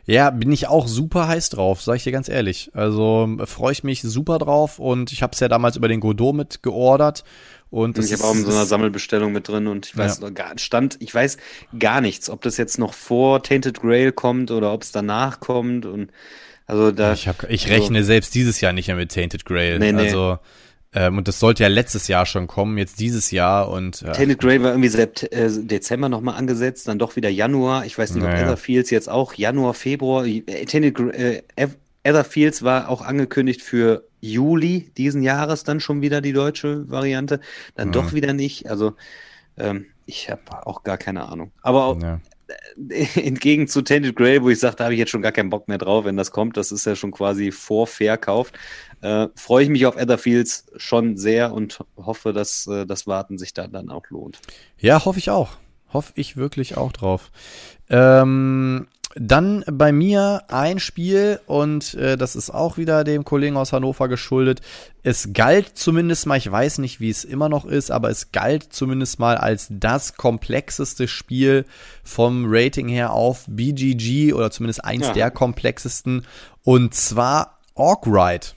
Ja, 0.05 0.29
bin 0.29 0.51
ich 0.51 0.67
auch 0.67 0.87
super 0.87 1.27
heiß 1.27 1.49
drauf, 1.49 1.81
sag 1.81 1.95
ich 1.95 2.03
dir 2.03 2.11
ganz 2.11 2.29
ehrlich. 2.29 2.69
Also 2.75 3.37
freue 3.45 3.71
ich 3.71 3.83
mich 3.83 4.03
super 4.03 4.37
drauf 4.37 4.77
und 4.77 5.11
ich 5.11 5.23
habe 5.23 5.33
es 5.33 5.39
ja 5.39 5.47
damals 5.47 5.77
über 5.77 5.87
den 5.87 5.99
Godot 5.99 6.35
mit 6.35 6.61
geordert 6.61 7.23
und 7.71 7.97
ich 7.97 8.13
habe 8.13 8.23
auch 8.23 8.35
in 8.35 8.45
so 8.45 8.51
einer 8.51 8.67
Sammelbestellung 8.67 9.31
mit 9.31 9.47
drin 9.47 9.65
und 9.65 9.87
ich 9.87 9.97
weiß 9.97 10.19
ja. 10.19 10.29
gar 10.29 10.57
stand, 10.59 10.97
ich 10.99 11.13
weiß 11.13 11.37
gar 11.79 12.01
nichts, 12.01 12.29
ob 12.29 12.43
das 12.43 12.57
jetzt 12.57 12.77
noch 12.77 12.93
vor 12.93 13.41
Tainted 13.41 13.81
Grail 13.81 14.11
kommt 14.11 14.51
oder 14.51 14.73
ob 14.73 14.83
es 14.83 14.91
danach 14.91 15.39
kommt 15.39 15.87
und 15.87 16.11
also 16.67 16.91
da 16.91 17.13
ich, 17.13 17.27
hab, 17.27 17.49
ich 17.49 17.67
rechne 17.69 18.03
selbst 18.03 18.35
dieses 18.35 18.61
Jahr 18.61 18.73
nicht 18.73 18.85
mehr 18.85 18.95
mit 18.95 19.11
Tainted 19.11 19.43
Grail. 19.43 19.79
Nee, 19.79 19.91
nee. 19.91 20.03
Also 20.03 20.37
ähm, 20.91 21.17
und 21.17 21.27
das 21.27 21.39
sollte 21.39 21.63
ja 21.63 21.69
letztes 21.69 22.07
Jahr 22.07 22.25
schon 22.25 22.47
kommen, 22.47 22.77
jetzt 22.77 22.99
dieses 22.99 23.29
Jahr 23.31 23.69
und. 23.69 24.01
Äh, 24.01 24.11
Tainted 24.11 24.39
Grey 24.39 24.61
war 24.61 24.71
irgendwie 24.71 24.89
seit 24.89 25.31
äh, 25.31 25.49
Dezember 25.49 26.09
nochmal 26.09 26.35
angesetzt, 26.35 26.87
dann 26.87 26.97
doch 26.97 27.15
wieder 27.15 27.29
Januar. 27.29 27.85
Ich 27.85 27.97
weiß 27.97 28.15
nicht, 28.15 28.23
naja. 28.23 28.37
ob 28.37 28.41
Etherfields 28.43 28.89
jetzt 28.89 29.09
auch 29.09 29.33
Januar, 29.33 29.73
Februar. 29.73 30.25
Äh, 30.25 30.41
Tainted 30.65 30.99
äh, 31.13 31.43
Etherfields 32.03 32.63
war 32.63 32.89
auch 32.89 33.01
angekündigt 33.01 33.61
für 33.61 34.05
Juli 34.21 34.91
diesen 34.97 35.21
Jahres 35.21 35.63
dann 35.63 35.79
schon 35.79 36.01
wieder 36.01 36.21
die 36.21 36.33
deutsche 36.33 36.89
Variante. 36.89 37.39
Dann 37.75 37.89
mhm. 37.89 37.93
doch 37.93 38.13
wieder 38.13 38.33
nicht. 38.33 38.69
Also 38.69 38.93
ähm, 39.57 39.85
ich 40.05 40.29
habe 40.29 40.65
auch 40.65 40.83
gar 40.83 40.97
keine 40.97 41.29
Ahnung. 41.29 41.51
Aber 41.61 41.85
auch, 41.85 42.01
ja. 42.01 42.19
entgegen 43.15 43.67
zu 43.67 43.81
Tainted 43.81 44.15
Grey, 44.15 44.41
wo 44.41 44.49
ich 44.49 44.59
sage, 44.59 44.75
da 44.77 44.85
habe 44.85 44.93
ich 44.93 44.99
jetzt 44.99 45.11
schon 45.11 45.21
gar 45.21 45.31
keinen 45.31 45.49
Bock 45.49 45.67
mehr 45.67 45.77
drauf, 45.77 46.05
wenn 46.05 46.17
das 46.17 46.31
kommt. 46.31 46.57
Das 46.57 46.71
ist 46.71 46.85
ja 46.85 46.95
schon 46.95 47.11
quasi 47.11 47.51
vorverkauft 47.51 48.55
äh, 49.01 49.27
freue 49.35 49.63
ich 49.63 49.69
mich 49.69 49.85
auf 49.85 49.95
Etherfields 49.95 50.65
schon 50.77 51.17
sehr 51.17 51.53
und 51.53 51.79
hoffe, 51.97 52.33
dass 52.33 52.67
äh, 52.67 52.85
das 52.85 53.07
Warten 53.07 53.37
sich 53.37 53.53
da 53.53 53.67
dann 53.67 53.89
auch 53.89 54.09
lohnt. 54.09 54.39
Ja, 54.77 55.05
hoffe 55.05 55.19
ich 55.19 55.29
auch. 55.29 55.57
Hoffe 55.91 56.13
ich 56.15 56.37
wirklich 56.37 56.77
auch 56.77 56.91
drauf. 56.91 57.31
Ähm, 57.89 58.87
dann 59.15 59.63
bei 59.65 59.91
mir 59.91 60.43
ein 60.49 60.79
Spiel 60.79 61.39
und 61.47 61.95
äh, 61.95 62.15
das 62.15 62.35
ist 62.35 62.51
auch 62.51 62.77
wieder 62.77 63.03
dem 63.03 63.25
Kollegen 63.25 63.57
aus 63.57 63.73
Hannover 63.73 64.07
geschuldet. 64.07 64.61
Es 65.01 65.29
galt 65.33 65.71
zumindest 65.77 66.27
mal, 66.27 66.37
ich 66.37 66.49
weiß 66.49 66.77
nicht, 66.77 66.99
wie 66.99 67.09
es 67.09 67.23
immer 67.23 67.49
noch 67.49 67.65
ist, 67.65 67.89
aber 67.89 68.09
es 68.09 68.31
galt 68.31 68.71
zumindest 68.71 69.17
mal 69.17 69.37
als 69.37 69.67
das 69.71 70.15
komplexeste 70.15 71.07
Spiel 71.07 71.65
vom 72.03 72.45
Rating 72.47 72.87
her 72.87 73.11
auf 73.11 73.45
BGG 73.47 74.33
oder 74.33 74.51
zumindest 74.51 74.85
eins 74.85 75.07
ja. 75.07 75.13
der 75.13 75.31
komplexesten 75.31 76.25
und 76.63 76.93
zwar 76.93 77.57
Orc 77.73 78.05
Ride. 78.05 78.47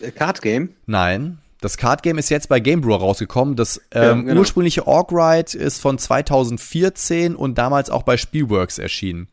Äh, 0.00 0.10
Card 0.10 0.42
Game? 0.42 0.74
Nein. 0.84 1.38
Das 1.60 1.76
Card 1.76 2.02
Game 2.02 2.18
ist 2.18 2.28
jetzt 2.28 2.48
bei 2.48 2.60
Game 2.60 2.82
Brewer 2.82 2.98
rausgekommen. 2.98 3.56
Das 3.56 3.80
ähm, 3.92 4.02
ja, 4.02 4.12
genau. 4.14 4.40
ursprüngliche 4.40 4.86
Orc 4.86 5.10
Ride 5.10 5.56
ist 5.56 5.80
von 5.80 5.98
2014 5.98 7.34
und 7.34 7.56
damals 7.56 7.90
auch 7.90 8.02
bei 8.02 8.16
Spielworks 8.16 8.78
erschienen. 8.78 9.28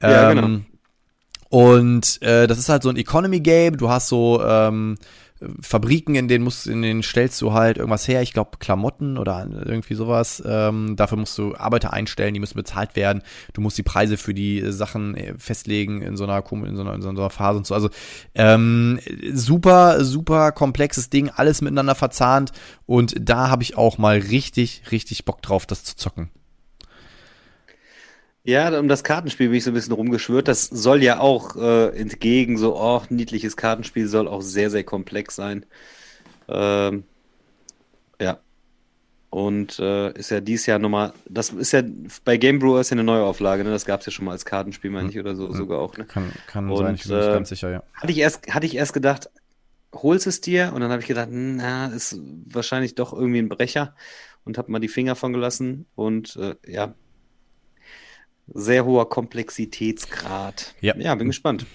Ja, 0.00 0.32
genau. 0.32 0.46
ähm, 0.46 0.52
genau. 0.52 0.64
Und 1.50 2.20
äh, 2.22 2.46
das 2.46 2.58
ist 2.58 2.68
halt 2.68 2.82
so 2.82 2.88
ein 2.88 2.96
Economy 2.96 3.40
Game. 3.40 3.76
Du 3.76 3.88
hast 3.88 4.08
so 4.08 4.42
ähm, 4.44 4.96
Fabriken, 5.60 6.14
in 6.14 6.28
denen 6.28 6.44
musst, 6.44 6.66
in 6.66 6.82
denen 6.82 7.02
stellst 7.02 7.40
du 7.42 7.52
halt 7.52 7.78
irgendwas 7.78 8.06
her, 8.08 8.22
ich 8.22 8.32
glaube 8.32 8.58
Klamotten 8.58 9.18
oder 9.18 9.46
irgendwie 9.50 9.94
sowas. 9.94 10.42
Ähm, 10.46 10.96
dafür 10.96 11.18
musst 11.18 11.36
du 11.38 11.54
Arbeiter 11.56 11.92
einstellen, 11.92 12.34
die 12.34 12.40
müssen 12.40 12.56
bezahlt 12.56 12.96
werden. 12.96 13.22
Du 13.52 13.60
musst 13.60 13.78
die 13.78 13.82
Preise 13.82 14.16
für 14.16 14.34
die 14.34 14.62
Sachen 14.72 15.14
äh, 15.16 15.34
festlegen 15.38 16.02
in 16.02 16.16
so 16.16 16.24
einer 16.24 16.44
in 16.50 16.76
so 16.76 16.82
einer, 16.82 16.94
in 16.94 17.02
so 17.02 17.08
einer 17.08 17.30
Phase 17.30 17.58
und 17.58 17.66
so. 17.66 17.74
Also 17.74 17.90
ähm, 18.34 19.00
super, 19.32 20.04
super 20.04 20.52
komplexes 20.52 21.10
Ding, 21.10 21.30
alles 21.30 21.62
miteinander 21.62 21.94
verzahnt 21.94 22.52
und 22.86 23.14
da 23.20 23.50
habe 23.50 23.62
ich 23.62 23.76
auch 23.76 23.98
mal 23.98 24.18
richtig, 24.18 24.82
richtig 24.90 25.24
Bock 25.24 25.42
drauf, 25.42 25.66
das 25.66 25.84
zu 25.84 25.96
zocken. 25.96 26.30
Ja, 28.46 28.78
um 28.78 28.88
das 28.88 29.02
Kartenspiel 29.02 29.48
bin 29.48 29.56
ich 29.56 29.64
so 29.64 29.70
ein 29.70 29.74
bisschen 29.74 29.94
rumgeschwört. 29.94 30.48
Das 30.48 30.66
soll 30.66 31.02
ja 31.02 31.18
auch 31.18 31.56
äh, 31.56 31.98
entgegen 31.98 32.58
so, 32.58 32.78
oh, 32.78 33.02
niedliches 33.08 33.56
Kartenspiel 33.56 34.06
soll 34.06 34.28
auch 34.28 34.42
sehr, 34.42 34.70
sehr 34.70 34.84
komplex 34.84 35.34
sein. 35.34 35.64
Ähm, 36.48 37.04
ja. 38.20 38.38
Und 39.30 39.78
äh, 39.78 40.12
ist 40.12 40.30
ja 40.30 40.40
dieses 40.40 40.66
Jahr 40.66 40.78
nochmal, 40.78 41.14
das 41.26 41.50
ist 41.50 41.72
ja, 41.72 41.82
bei 42.26 42.36
Game 42.36 42.58
Brewer 42.58 42.82
ist 42.82 42.90
ja 42.90 42.96
eine 42.96 43.02
Neuauflage, 43.02 43.64
ne? 43.64 43.70
Das 43.70 43.86
gab 43.86 44.00
es 44.00 44.06
ja 44.06 44.12
schon 44.12 44.26
mal 44.26 44.32
als 44.32 44.44
Kartenspiel, 44.44 44.90
meine 44.90 45.08
ich, 45.08 45.18
oder 45.18 45.34
so, 45.34 45.48
hm. 45.48 45.56
sogar 45.56 45.80
auch, 45.80 45.96
ne? 45.96 46.04
Kann, 46.04 46.30
kann 46.46 46.70
und, 46.70 46.76
sein, 46.76 46.94
ich 46.96 47.04
bin 47.04 47.12
äh, 47.12 47.16
nicht 47.16 47.32
ganz 47.32 47.48
sicher, 47.48 47.70
ja. 47.70 47.82
Hatte 47.94 48.12
ich 48.12 48.18
erst, 48.18 48.46
hatte 48.54 48.66
ich 48.66 48.76
erst 48.76 48.92
gedacht, 48.92 49.30
holst 49.94 50.26
es 50.26 50.42
dir? 50.42 50.72
Und 50.74 50.82
dann 50.82 50.90
habe 50.90 51.00
ich 51.00 51.08
gedacht, 51.08 51.30
na, 51.32 51.86
ist 51.86 52.20
wahrscheinlich 52.46 52.94
doch 52.94 53.14
irgendwie 53.14 53.38
ein 53.38 53.48
Brecher 53.48 53.96
und 54.44 54.58
habe 54.58 54.70
mal 54.70 54.80
die 54.80 54.88
Finger 54.88 55.16
von 55.16 55.32
gelassen 55.32 55.86
und 55.94 56.36
äh, 56.36 56.54
ja, 56.70 56.94
sehr 58.52 58.84
hoher 58.84 59.08
Komplexitätsgrad. 59.08 60.74
Ja, 60.80 60.96
ja 60.96 61.14
bin 61.14 61.28
gespannt. 61.28 61.66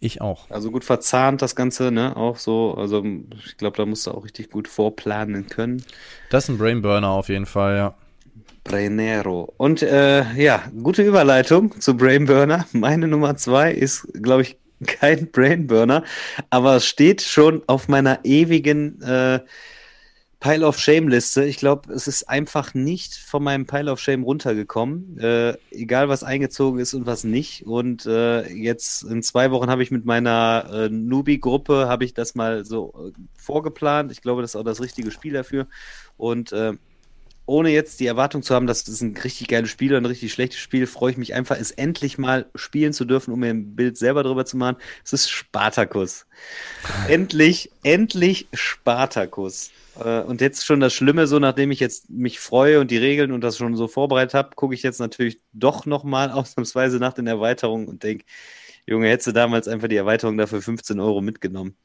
Ich 0.00 0.20
auch. 0.20 0.50
Also 0.50 0.70
gut 0.70 0.84
verzahnt 0.84 1.40
das 1.40 1.56
Ganze, 1.56 1.90
ne? 1.90 2.16
Auch 2.16 2.36
so, 2.36 2.74
also 2.74 3.02
ich 3.46 3.56
glaube, 3.56 3.76
da 3.76 3.86
musst 3.86 4.06
du 4.06 4.10
auch 4.10 4.24
richtig 4.24 4.50
gut 4.50 4.68
vorplanen 4.68 5.46
können. 5.46 5.82
Das 6.30 6.44
ist 6.44 6.50
ein 6.50 6.58
Brainburner 6.58 7.08
auf 7.08 7.28
jeden 7.28 7.46
Fall, 7.46 7.76
ja. 7.76 7.94
Brainero. 8.64 9.52
Und 9.56 9.82
äh, 9.82 10.24
ja, 10.34 10.62
gute 10.82 11.02
Überleitung 11.02 11.80
zu 11.80 11.96
Brainburner. 11.96 12.66
Meine 12.72 13.08
Nummer 13.08 13.36
zwei 13.36 13.72
ist, 13.72 14.08
glaube 14.22 14.42
ich, 14.42 14.58
kein 14.86 15.30
Brainburner, 15.30 16.04
aber 16.50 16.76
es 16.76 16.86
steht 16.86 17.22
schon 17.22 17.62
auf 17.66 17.88
meiner 17.88 18.24
ewigen 18.24 19.00
äh, 19.02 19.40
Pile 20.44 20.66
of 20.66 20.78
Shame 20.78 21.08
Liste. 21.08 21.42
Ich 21.46 21.56
glaube, 21.56 21.90
es 21.90 22.06
ist 22.06 22.28
einfach 22.28 22.74
nicht 22.74 23.14
von 23.14 23.42
meinem 23.42 23.64
Pile 23.64 23.90
of 23.90 23.98
Shame 23.98 24.24
runtergekommen. 24.24 25.18
Äh, 25.18 25.56
egal, 25.70 26.10
was 26.10 26.22
eingezogen 26.22 26.80
ist 26.80 26.92
und 26.92 27.06
was 27.06 27.24
nicht. 27.24 27.64
Und 27.64 28.04
äh, 28.04 28.46
jetzt 28.52 29.04
in 29.04 29.22
zwei 29.22 29.50
Wochen 29.52 29.70
habe 29.70 29.82
ich 29.82 29.90
mit 29.90 30.04
meiner 30.04 30.68
äh, 30.70 30.88
Newbie-Gruppe 30.90 31.88
habe 31.88 32.04
ich 32.04 32.12
das 32.12 32.34
mal 32.34 32.66
so 32.66 32.92
äh, 33.08 33.12
vorgeplant. 33.34 34.12
Ich 34.12 34.20
glaube, 34.20 34.42
das 34.42 34.50
ist 34.50 34.56
auch 34.56 34.64
das 34.64 34.82
richtige 34.82 35.10
Spiel 35.10 35.32
dafür. 35.32 35.66
Und 36.18 36.52
äh, 36.52 36.74
ohne 37.46 37.70
jetzt 37.70 38.00
die 38.00 38.06
Erwartung 38.06 38.42
zu 38.42 38.54
haben, 38.54 38.66
dass 38.66 38.84
das 38.84 39.00
ein 39.00 39.16
richtig 39.16 39.48
geiles 39.48 39.70
Spiel 39.70 39.90
oder 39.90 40.00
ein 40.00 40.06
richtig 40.06 40.32
schlechtes 40.32 40.60
Spiel, 40.60 40.86
freue 40.86 41.12
ich 41.12 41.16
mich 41.18 41.34
einfach, 41.34 41.58
es 41.58 41.70
endlich 41.70 42.16
mal 42.18 42.46
spielen 42.54 42.92
zu 42.92 43.04
dürfen, 43.04 43.32
um 43.32 43.40
mir 43.40 43.50
ein 43.50 43.76
Bild 43.76 43.98
selber 43.98 44.22
drüber 44.22 44.46
zu 44.46 44.56
machen. 44.56 44.76
Es 45.04 45.12
ist 45.12 45.30
Spartacus. 45.30 46.26
endlich, 47.08 47.70
endlich 47.82 48.48
Spartacus. 48.54 49.70
Äh, 50.02 50.20
und 50.20 50.40
jetzt 50.40 50.64
schon 50.64 50.80
das 50.80 50.94
Schlimme, 50.94 51.26
so 51.26 51.38
nachdem 51.38 51.70
ich 51.70 51.80
jetzt 51.80 52.10
mich 52.10 52.40
freue 52.40 52.80
und 52.80 52.90
die 52.90 52.96
Regeln 52.96 53.32
und 53.32 53.42
das 53.42 53.58
schon 53.58 53.76
so 53.76 53.88
vorbereitet 53.88 54.34
habe, 54.34 54.54
gucke 54.54 54.74
ich 54.74 54.82
jetzt 54.82 55.00
natürlich 55.00 55.40
doch 55.52 55.86
nochmal 55.86 56.30
ausnahmsweise 56.32 56.98
nach 56.98 57.12
den 57.12 57.26
Erweiterungen 57.26 57.88
und 57.88 58.02
denke, 58.02 58.24
Junge, 58.86 59.08
hättest 59.08 59.28
du 59.28 59.32
damals 59.32 59.66
einfach 59.66 59.88
die 59.88 59.96
Erweiterung 59.96 60.36
dafür 60.36 60.60
15 60.60 61.00
Euro 61.00 61.22
mitgenommen. 61.22 61.76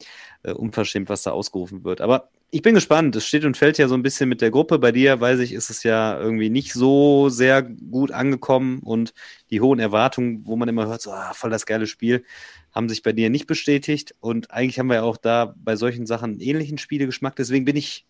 Äh, 0.44 0.52
unverschämt, 0.52 1.08
was 1.08 1.24
da 1.24 1.32
ausgerufen 1.32 1.84
wird. 1.84 2.02
Aber 2.02 2.30
ich 2.52 2.62
bin 2.62 2.76
gespannt. 2.76 3.16
Es 3.16 3.26
steht 3.26 3.46
und 3.46 3.56
fällt 3.56 3.78
ja 3.78 3.88
so 3.88 3.96
ein 3.96 4.04
bisschen 4.04 4.28
mit 4.28 4.42
der 4.42 4.52
Gruppe. 4.52 4.80
Bei 4.80 4.92
dir, 4.92 5.22
weiß 5.22 5.40
ich, 5.40 5.54
ist 5.54 5.70
es 5.70 5.84
ja 5.84 6.20
irgendwie 6.20 6.50
nicht 6.50 6.74
so 6.74 7.30
sehr 7.30 7.62
gut 7.62 8.12
angekommen 8.12 8.80
und 8.80 9.14
die 9.50 9.62
hohen 9.62 9.80
Erwartungen, 9.80 10.46
wo 10.46 10.58
man 10.58 10.68
immer 10.68 10.88
hört, 10.88 11.02
so, 11.02 11.12
ah, 11.12 11.34
voll 11.34 11.52
das 11.52 11.66
geile 11.66 11.88
Spiel, 11.88 12.26
haben 12.74 12.90
sich 12.90 13.02
bei 13.02 13.14
dir 13.14 13.30
nicht 13.30 13.48
bestätigt. 13.48 14.16
Und 14.20 14.52
eigentlich 14.52 14.80
haben 14.80 14.88
wir 14.88 14.96
ja 14.96 15.04
auch 15.04 15.18
da 15.18 15.54
bei 15.58 15.78
solchen 15.78 16.06
Sachen 16.06 16.32
einen 16.32 16.42
ähnlichen 16.42 16.78
Spielegeschmack. 16.78 17.36
Deswegen 17.36 17.64
bin 17.64 17.78
ich 17.78 18.08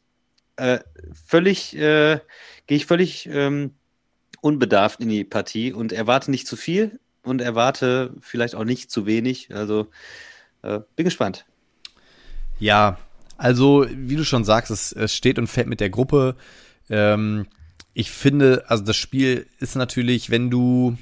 äh, 0.55 0.79
völlig, 1.27 1.75
äh, 1.75 2.19
gehe 2.65 2.77
ich 2.77 2.87
völlig 2.87 3.29
ähm, 3.31 3.75
unbedarft 4.41 4.99
in 5.01 5.09
die 5.09 5.25
Partie 5.25 5.73
und 5.73 5.91
erwarte 5.91 6.31
nicht 6.31 6.47
zu 6.47 6.55
viel 6.55 6.99
und 7.29 7.41
erwarte 7.41 8.13
vielleicht 8.21 8.55
auch 8.55 8.63
nicht 8.65 8.91
zu 8.91 9.05
wenig. 9.05 9.53
Also 9.53 9.87
äh, 10.61 10.79
bin 10.95 11.05
gespannt. 11.05 11.45
Ja, 12.59 12.97
also 13.37 13.85
wie 13.89 14.15
du 14.15 14.25
schon 14.25 14.43
sagst, 14.43 14.71
es, 14.71 14.91
es 14.91 15.15
steht 15.15 15.39
und 15.39 15.47
fällt 15.47 15.67
mit 15.67 15.79
der 15.79 15.89
Gruppe. 15.89 16.35
Ähm, 16.89 17.47
ich 17.93 18.11
finde, 18.11 18.65
also 18.67 18.83
das 18.83 18.97
Spiel 18.97 19.47
ist 19.59 19.75
natürlich, 19.75 20.29
wenn 20.29 20.49
du 20.49 20.97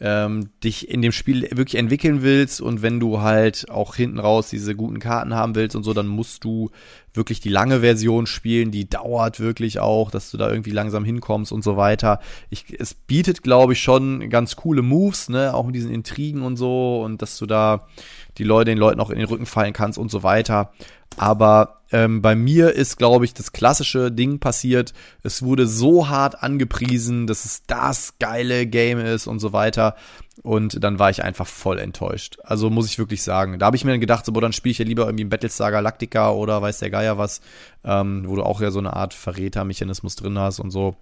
ähm, 0.00 0.50
dich 0.62 0.88
in 0.88 1.02
dem 1.02 1.12
Spiel 1.12 1.42
wirklich 1.50 1.74
entwickeln 1.74 2.22
willst 2.22 2.60
und 2.60 2.82
wenn 2.82 3.00
du 3.00 3.20
halt 3.20 3.68
auch 3.68 3.96
hinten 3.96 4.20
raus 4.20 4.48
diese 4.48 4.76
guten 4.76 5.00
Karten 5.00 5.34
haben 5.34 5.54
willst 5.54 5.74
und 5.74 5.82
so, 5.82 5.92
dann 5.92 6.06
musst 6.06 6.44
du 6.44 6.70
wirklich 7.14 7.40
die 7.40 7.48
lange 7.48 7.80
Version 7.80 8.26
spielen, 8.26 8.70
die 8.70 8.88
dauert 8.88 9.40
wirklich 9.40 9.80
auch, 9.80 10.10
dass 10.10 10.30
du 10.30 10.36
da 10.36 10.48
irgendwie 10.50 10.70
langsam 10.70 11.04
hinkommst 11.04 11.50
und 11.50 11.64
so 11.64 11.76
weiter. 11.76 12.20
Ich, 12.48 12.78
es 12.78 12.94
bietet, 12.94 13.42
glaube 13.42 13.72
ich, 13.72 13.82
schon 13.82 14.30
ganz 14.30 14.54
coole 14.54 14.82
Moves, 14.82 15.28
ne, 15.28 15.52
auch 15.52 15.66
mit 15.66 15.74
diesen 15.74 15.92
Intrigen 15.92 16.42
und 16.42 16.56
so 16.56 17.02
und 17.02 17.20
dass 17.20 17.36
du 17.38 17.46
da 17.46 17.88
die 18.36 18.44
Leute 18.44 18.70
den 18.70 18.78
Leuten 18.78 19.00
auch 19.00 19.10
in 19.10 19.18
den 19.18 19.28
Rücken 19.28 19.46
fallen 19.46 19.72
kannst 19.72 19.98
und 19.98 20.10
so 20.10 20.22
weiter. 20.22 20.72
Aber 21.16 21.80
ähm, 21.90 22.20
bei 22.20 22.34
mir 22.34 22.74
ist, 22.74 22.98
glaube 22.98 23.24
ich, 23.24 23.34
das 23.34 23.52
klassische 23.52 24.12
Ding 24.12 24.38
passiert. 24.38 24.92
Es 25.22 25.42
wurde 25.42 25.66
so 25.66 26.08
hart 26.08 26.42
angepriesen, 26.42 27.26
dass 27.26 27.44
es 27.44 27.62
das 27.66 28.18
geile 28.18 28.66
Game 28.66 28.98
ist 29.00 29.26
und 29.26 29.40
so 29.40 29.52
weiter. 29.52 29.96
Und 30.42 30.84
dann 30.84 30.98
war 30.98 31.10
ich 31.10 31.24
einfach 31.24 31.46
voll 31.46 31.78
enttäuscht. 31.78 32.38
Also 32.44 32.70
muss 32.70 32.86
ich 32.86 32.98
wirklich 32.98 33.22
sagen. 33.22 33.58
Da 33.58 33.66
habe 33.66 33.76
ich 33.76 33.84
mir 33.84 33.90
dann 33.92 34.00
gedacht, 34.00 34.24
so, 34.24 34.32
boah, 34.32 34.40
dann 34.42 34.52
spiele 34.52 34.72
ich 34.72 34.78
ja 34.78 34.84
lieber 34.84 35.06
irgendwie 35.06 35.24
Battlestar 35.24 35.72
Galactica 35.72 36.30
oder 36.30 36.62
weiß 36.62 36.78
der 36.78 36.90
Geier 36.90 37.18
was, 37.18 37.40
ähm, 37.84 38.24
wo 38.26 38.36
du 38.36 38.42
auch 38.42 38.60
ja 38.60 38.70
so 38.70 38.78
eine 38.78 38.94
Art 38.94 39.14
Verrätermechanismus 39.14 40.14
drin 40.14 40.38
hast 40.38 40.60
und 40.60 40.70
so. 40.70 40.94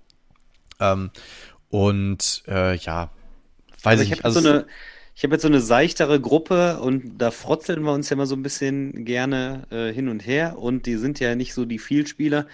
Ähm, 0.80 1.10
und 1.68 2.42
äh, 2.46 2.76
ja, 2.76 3.10
weiß 3.82 4.00
Also 4.00 4.02
ich 4.02 4.08
ich 4.08 4.16
nicht. 4.16 4.24
Also, 4.24 4.40
so 4.40 4.48
eine, 4.48 4.66
ich 5.16 5.24
habe 5.24 5.34
jetzt 5.34 5.42
so 5.42 5.48
eine 5.48 5.62
seichtere 5.62 6.20
Gruppe 6.20 6.78
und 6.80 7.16
da 7.16 7.30
frotzeln 7.30 7.82
wir 7.84 7.92
uns 7.92 8.10
ja 8.10 8.16
mal 8.16 8.26
so 8.26 8.36
ein 8.36 8.42
bisschen 8.42 9.06
gerne 9.06 9.62
äh, 9.70 9.90
hin 9.90 10.10
und 10.10 10.26
her 10.26 10.58
und 10.58 10.84
die 10.84 10.96
sind 10.96 11.18
ja 11.20 11.34
nicht 11.34 11.54
so 11.54 11.64
die 11.64 11.78
Vielspieler 11.78 12.46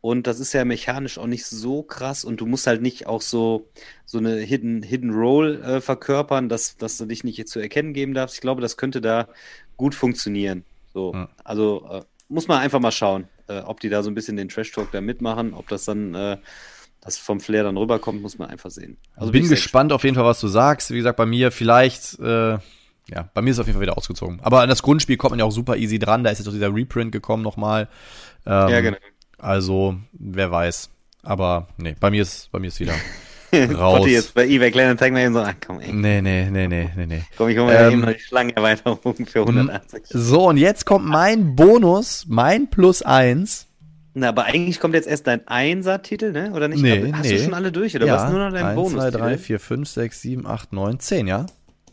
und 0.00 0.26
das 0.26 0.40
ist 0.40 0.52
ja 0.52 0.64
mechanisch 0.64 1.16
auch 1.18 1.28
nicht 1.28 1.46
so 1.46 1.82
krass 1.84 2.24
und 2.24 2.40
du 2.40 2.46
musst 2.46 2.66
halt 2.66 2.82
nicht 2.82 3.06
auch 3.06 3.22
so 3.22 3.68
so 4.04 4.18
eine 4.18 4.36
Hidden 4.36 4.82
Hidden 4.82 5.10
Roll 5.10 5.62
äh, 5.62 5.80
verkörpern, 5.80 6.48
dass 6.48 6.76
dass 6.76 6.98
du 6.98 7.06
dich 7.06 7.22
nicht 7.22 7.48
zu 7.48 7.60
erkennen 7.60 7.94
geben 7.94 8.14
darfst. 8.14 8.34
Ich 8.34 8.40
glaube, 8.40 8.62
das 8.62 8.76
könnte 8.76 9.00
da 9.00 9.28
gut 9.76 9.94
funktionieren. 9.94 10.64
So, 10.92 11.12
Ja. 11.14 11.28
also 11.44 11.86
äh, 11.88 12.02
muss 12.28 12.48
man 12.48 12.58
einfach 12.58 12.80
mal 12.80 12.90
schauen, 12.90 13.28
äh, 13.46 13.60
ob 13.60 13.78
die 13.78 13.90
da 13.90 14.02
so 14.02 14.10
ein 14.10 14.14
bisschen 14.14 14.36
den 14.36 14.48
Trash 14.48 14.72
Talk 14.72 14.90
da 14.90 15.00
mitmachen, 15.00 15.54
ob 15.54 15.68
das 15.68 15.84
dann 15.84 16.14
das 17.08 17.18
vom 17.18 17.40
Flair 17.40 17.64
dann 17.64 17.76
rüberkommt, 17.76 18.22
muss 18.22 18.38
man 18.38 18.50
einfach 18.50 18.70
sehen. 18.70 18.96
Also 19.16 19.32
bin 19.32 19.42
ich 19.42 19.48
sehr 19.48 19.56
gespannt 19.56 19.92
auf 19.92 20.04
jeden 20.04 20.14
Fall, 20.14 20.24
was 20.24 20.40
du 20.40 20.48
sagst. 20.48 20.90
Wie 20.90 20.96
gesagt, 20.96 21.16
bei 21.16 21.26
mir 21.26 21.50
vielleicht, 21.50 22.18
äh, 22.20 22.58
ja, 23.10 23.28
bei 23.34 23.40
mir 23.42 23.50
ist 23.50 23.56
es 23.56 23.60
auf 23.60 23.66
jeden 23.66 23.76
Fall 23.78 23.82
wieder 23.86 23.96
ausgezogen. 23.96 24.40
Aber 24.42 24.60
an 24.60 24.68
das 24.68 24.82
Grundspiel 24.82 25.16
kommt 25.16 25.30
man 25.30 25.38
ja 25.38 25.44
auch 25.46 25.50
super 25.52 25.76
easy 25.76 25.98
dran. 25.98 26.24
Da 26.24 26.30
ist 26.30 26.38
jetzt 26.38 26.48
auch 26.48 26.52
dieser 26.52 26.74
Reprint 26.74 27.12
gekommen 27.12 27.42
nochmal. 27.42 27.88
Ähm, 28.46 28.68
Ja, 28.68 28.80
genau. 28.80 28.98
Also, 29.38 29.96
wer 30.12 30.50
weiß. 30.50 30.90
Aber 31.22 31.68
nee, 31.78 31.96
bei 31.98 32.10
mir 32.10 32.22
ist, 32.22 32.50
bei 32.52 32.58
mir 32.58 32.68
ist 32.68 32.80
wieder 32.80 32.94
raus. 33.74 34.00
Potti 34.00 34.12
jetzt 34.12 34.34
bei 34.34 34.46
eBay 34.46 34.70
Kleinanzeigen 34.70 35.14
mal 35.14 35.24
eben 35.24 35.32
so, 35.34 35.40
ach 35.40 35.54
komm, 35.64 35.80
ey. 35.80 35.92
Nee, 35.92 36.20
nee, 36.20 36.50
nee, 36.50 36.68
nee, 36.68 36.90
nee, 36.94 37.06
nee. 37.06 37.22
Komm, 37.36 37.48
ich 37.48 37.56
hole 37.58 37.68
mir 37.72 37.78
Ähm, 37.78 37.92
eben 37.92 38.00
noch 38.02 38.12
die 38.12 38.20
Schlangenerweiterung 38.20 38.98
für 39.26 39.40
180. 39.40 40.02
So, 40.08 40.48
und 40.48 40.56
jetzt 40.58 40.84
kommt 40.84 41.06
mein 41.06 41.56
Bonus, 41.56 42.26
mein 42.28 42.68
Plus 42.68 43.02
eins. 43.02 43.67
Na, 44.18 44.28
aber 44.30 44.44
eigentlich 44.44 44.80
kommt 44.80 44.94
jetzt 44.94 45.06
erst 45.06 45.26
dein 45.26 45.46
Einser-Titel, 45.46 46.32
ne? 46.32 46.52
Oder 46.52 46.68
nicht? 46.68 46.82
Nee, 46.82 47.12
Hast 47.12 47.24
nee. 47.24 47.36
du 47.36 47.42
schon 47.44 47.54
alle 47.54 47.70
durch, 47.70 47.94
oder 47.94 48.08
was? 48.08 48.30
Nur 48.30 48.40
noch 48.40 48.52
dein 48.52 48.66
1, 48.66 48.74
Bonus? 48.74 49.00
2, 49.00 49.10
3, 49.10 49.38
4, 49.38 49.60
5, 49.60 49.88
6, 49.88 50.22
7, 50.22 50.46
8, 50.46 50.72
9, 50.72 51.00
10, 51.00 51.26
ja? 51.26 51.46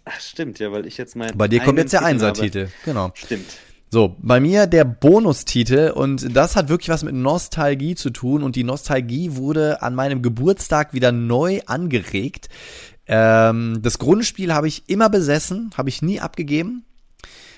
Ach, 0.06 0.20
stimmt, 0.20 0.60
ja, 0.60 0.72
weil 0.72 0.86
ich 0.86 0.98
jetzt 0.98 1.16
mein. 1.16 1.38
Bei 1.38 1.48
dir 1.48 1.60
kommt 1.62 1.78
jetzt 1.78 1.94
der 1.94 2.04
Einser-Titel. 2.04 2.70
Genau. 2.84 3.12
Stimmt. 3.14 3.58
So, 3.92 4.16
bei 4.20 4.40
mir 4.40 4.68
der 4.68 4.84
Bonustitel 4.84 5.92
und 5.92 6.36
das 6.36 6.56
hat 6.56 6.70
wirklich 6.70 6.90
was 6.90 7.04
mit 7.04 7.14
Nostalgie 7.14 7.96
zu 7.96 8.10
tun 8.10 8.44
und 8.44 8.56
die 8.56 8.64
Nostalgie 8.64 9.36
wurde 9.36 9.82
an 9.82 9.96
meinem 9.96 10.22
Geburtstag 10.22 10.94
wieder 10.94 11.12
neu 11.12 11.62
angeregt. 11.66 12.50
Ähm, 13.08 13.80
das 13.82 14.00
Grundspiel 14.00 14.54
habe 14.54 14.68
ich 14.68 14.90
immer 14.90 15.10
besessen, 15.10 15.70
habe 15.78 15.90
ich 15.90 16.02
nie 16.02 16.20
abgegeben. 16.20 16.84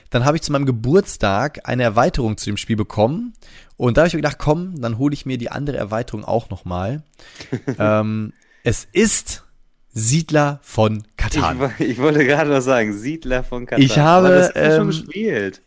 Dann 0.10 0.26
habe 0.26 0.38
ich 0.38 0.44
zu 0.44 0.52
meinem 0.52 0.66
Geburtstag 0.66 1.62
eine 1.68 1.84
Erweiterung 1.84 2.38
zu 2.38 2.46
dem 2.46 2.58
Spiel 2.58 2.76
bekommen 2.76 3.34
und 3.76 3.98
da 3.98 4.02
habe 4.02 4.08
ich 4.08 4.14
mir 4.14 4.20
gedacht, 4.22 4.38
komm, 4.40 4.80
dann 4.82 4.98
hole 4.98 5.14
ich 5.14 5.26
mir 5.26 5.38
die 5.38 5.52
andere 5.52 5.78
Erweiterung 5.78 6.24
auch 6.26 6.50
nochmal. 6.50 7.04
ähm, 7.80 8.34
es 8.64 8.88
ist 8.92 9.44
Siedler 9.94 10.60
von 10.62 10.98
Ich, 10.98 11.18
Katan. 11.18 11.60
wo- 11.60 11.72
ich 11.84 11.98
wollte 11.98 12.26
gerade 12.26 12.50
was 12.52 12.66
sagen. 12.66 12.94
Siedler 12.94 13.44
von 13.44 13.66
Katar. 13.66 13.84
Ich 13.84 13.98
habe, 13.98 14.28
Aber 14.28 14.36
das 14.36 14.54
du 14.54 14.60
schon 14.72 14.82
ähm, 14.82 14.88
gespielt. 14.88 15.62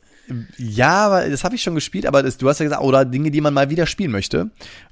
Ja, 0.59 1.07
aber 1.07 1.29
das 1.29 1.43
habe 1.43 1.57
ich 1.57 1.63
schon 1.63 1.75
gespielt, 1.75 2.07
aber 2.07 2.23
das, 2.23 2.37
du 2.39 2.49
hast 2.49 2.61
ja 2.61 2.65
gesagt, 2.65 2.83
oder 2.83 3.05
Dinge, 3.05 3.33
die 3.33 3.41
man 3.41 3.53
mal 3.53 3.69
wieder 3.69 3.87
spielen 3.87 4.13
möchte. 4.13 4.51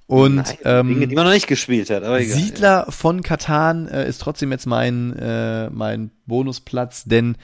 Und 0.08 0.36
Nein, 0.36 0.58
ähm, 0.64 0.88
Dinge, 0.88 1.06
die 1.06 1.14
man 1.14 1.26
noch 1.26 1.32
nicht 1.32 1.46
gespielt 1.46 1.90
hat, 1.90 2.02
aber 2.02 2.18
egal. 2.20 2.36
Siedler 2.36 2.86
von 2.88 3.22
Katan 3.22 3.86
äh, 3.86 4.08
ist 4.08 4.20
trotzdem 4.20 4.50
jetzt 4.50 4.66
mein 4.66 5.16
äh, 5.16 5.70
mein 5.70 6.10
Bonusplatz, 6.26 7.04
denn 7.04 7.36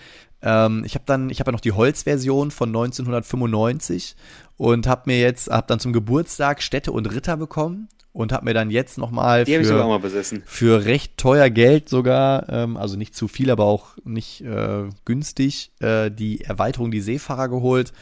ähm, 0.45 0.85
ich 0.85 0.95
habe 0.95 1.05
dann 1.07 1.31
ich 1.31 1.41
habe 1.41 1.51
ja 1.51 1.53
noch 1.53 1.61
die 1.61 1.73
Holzversion 1.73 2.51
von 2.51 2.69
1995 2.69 4.15
und 4.57 4.87
habe 4.87 5.03
mir 5.07 5.19
jetzt 5.19 5.51
habe 5.51 5.67
dann 5.67 5.81
zum 5.81 5.93
Geburtstag 5.93 6.63
Städte 6.63 6.93
und 6.93 7.07
Ritter 7.07 7.37
bekommen 7.37 7.89
und 8.15 8.31
habe 8.31 8.45
mir 8.45 8.55
dann 8.55 8.71
jetzt 8.71 8.97
noch 8.97 9.11
mal 9.11 9.45
Die 9.45 9.55
habe 9.55 9.63
ich 9.63 9.69
sogar 9.69 9.87
auch 9.87 10.01
für 10.01 10.09
mal 10.09 10.43
für 10.47 10.85
recht 10.85 11.17
teuer 11.17 11.51
Geld 11.51 11.89
sogar, 11.89 12.49
ähm, 12.49 12.77
also 12.77 12.97
nicht 12.97 13.17
zu 13.17 13.27
viel, 13.27 13.51
aber 13.51 13.65
auch 13.65 13.97
nicht 14.05 14.41
äh, 14.43 14.85
günstig, 15.05 15.73
äh, 15.81 16.13
die 16.13 16.43
Erweiterung 16.43 16.93
die 16.93 17.01
Seefahrer 17.01 17.49
geholt. 17.49 17.93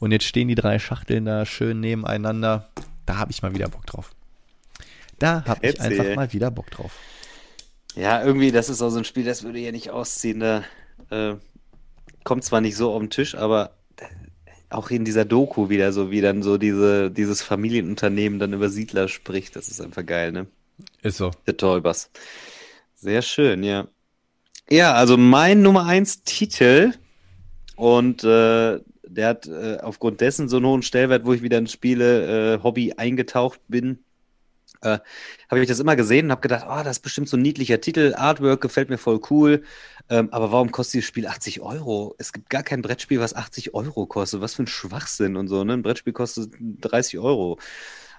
Und 0.00 0.10
jetzt 0.10 0.24
stehen 0.24 0.48
die 0.48 0.56
drei 0.56 0.80
Schachteln 0.80 1.24
da 1.24 1.46
schön 1.46 1.78
nebeneinander. 1.78 2.70
Da 3.06 3.18
habe 3.18 3.30
ich 3.30 3.42
mal 3.42 3.54
wieder 3.54 3.68
Bock 3.68 3.86
drauf. 3.86 4.10
Da 5.20 5.44
habe 5.44 5.60
ich 5.62 5.78
Erzähl. 5.78 6.00
einfach 6.00 6.16
mal 6.16 6.32
wieder 6.32 6.50
Bock 6.50 6.70
drauf. 6.70 6.92
Ja, 7.94 8.24
irgendwie, 8.24 8.50
das 8.50 8.70
ist 8.70 8.82
auch 8.82 8.90
so 8.90 8.98
ein 8.98 9.04
Spiel, 9.04 9.24
das 9.24 9.44
würde 9.44 9.60
ja 9.60 9.70
nicht 9.70 9.90
ausziehen. 9.90 10.40
Da 10.40 10.64
äh, 11.10 11.36
kommt 12.30 12.44
zwar 12.44 12.60
nicht 12.60 12.76
so 12.76 12.92
auf 12.92 13.00
den 13.00 13.10
Tisch, 13.10 13.34
aber 13.34 13.72
äh, 13.96 14.04
auch 14.68 14.90
in 14.90 15.04
dieser 15.04 15.24
Doku 15.24 15.68
wieder 15.68 15.92
so, 15.92 16.12
wie 16.12 16.20
dann 16.20 16.44
so 16.44 16.58
diese, 16.58 17.10
dieses 17.10 17.42
Familienunternehmen 17.42 18.38
dann 18.38 18.52
über 18.52 18.68
Siedler 18.68 19.08
spricht. 19.08 19.56
Das 19.56 19.66
ist 19.66 19.80
einfach 19.80 20.06
geil, 20.06 20.30
ne? 20.30 20.46
Ist 21.02 21.16
so. 21.16 21.32
Der 21.48 21.56
Täubers. 21.56 22.08
Sehr 22.94 23.22
schön, 23.22 23.64
ja. 23.64 23.88
Ja, 24.70 24.94
also 24.94 25.16
mein 25.16 25.62
Nummer 25.62 25.86
eins 25.86 26.22
Titel 26.22 26.92
und 27.74 28.22
äh, 28.22 28.78
der 29.08 29.26
hat 29.28 29.48
äh, 29.48 29.78
aufgrund 29.82 30.20
dessen 30.20 30.48
so 30.48 30.58
einen 30.58 30.66
hohen 30.66 30.82
Stellwert, 30.82 31.24
wo 31.24 31.32
ich 31.32 31.42
wieder 31.42 31.58
ins 31.58 31.72
Spiele 31.72 32.58
äh, 32.58 32.62
Hobby 32.62 32.92
eingetaucht 32.96 33.60
bin. 33.66 34.04
Äh, 34.82 34.98
habe 35.48 35.60
ich 35.60 35.68
das 35.68 35.78
immer 35.78 35.96
gesehen 35.96 36.26
und 36.26 36.32
habe 36.32 36.40
gedacht, 36.40 36.66
oh, 36.68 36.82
das 36.82 36.98
ist 36.98 37.02
bestimmt 37.02 37.28
so 37.28 37.36
ein 37.36 37.42
niedlicher 37.42 37.80
Titel, 37.80 38.14
Artwork 38.16 38.60
gefällt 38.60 38.88
mir 38.88 38.98
voll 38.98 39.20
cool. 39.30 39.62
Ähm, 40.08 40.28
aber 40.32 40.52
warum 40.52 40.72
kostet 40.72 40.94
dieses 40.94 41.08
Spiel 41.08 41.26
80 41.26 41.60
Euro? 41.60 42.14
Es 42.18 42.32
gibt 42.32 42.50
gar 42.50 42.62
kein 42.62 42.82
Brettspiel, 42.82 43.20
was 43.20 43.34
80 43.34 43.74
Euro 43.74 44.06
kostet. 44.06 44.40
Was 44.40 44.54
für 44.54 44.64
ein 44.64 44.66
Schwachsinn 44.66 45.36
und 45.36 45.48
so, 45.48 45.64
ne? 45.64 45.74
Ein 45.74 45.82
Brettspiel 45.82 46.12
kostet 46.12 46.52
30 46.58 47.18
Euro. 47.18 47.58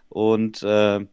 Und 0.10 0.64
äh, 0.64 1.06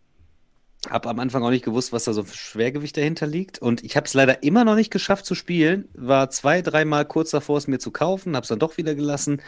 habe 0.88 1.08
am 1.08 1.18
Anfang 1.18 1.42
auch 1.42 1.50
nicht 1.50 1.64
gewusst, 1.64 1.92
was 1.92 2.04
da 2.04 2.12
so 2.12 2.22
für 2.22 2.36
Schwergewicht 2.36 2.96
dahinter 2.96 3.26
liegt. 3.26 3.58
Und 3.58 3.82
ich 3.84 3.96
habe 3.96 4.06
es 4.06 4.14
leider 4.14 4.42
immer 4.42 4.64
noch 4.64 4.76
nicht 4.76 4.90
geschafft 4.90 5.26
zu 5.26 5.34
spielen. 5.34 5.88
War 5.94 6.30
zwei, 6.30 6.62
dreimal 6.62 7.04
kurz 7.04 7.30
davor, 7.30 7.58
es 7.58 7.66
mir 7.66 7.78
zu 7.78 7.90
kaufen, 7.90 8.36
habe 8.36 8.44
es 8.44 8.48
dann 8.48 8.60
doch 8.60 8.76
wieder 8.76 8.94
gelassen. 8.94 9.42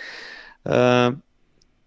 Äh, 0.64 1.12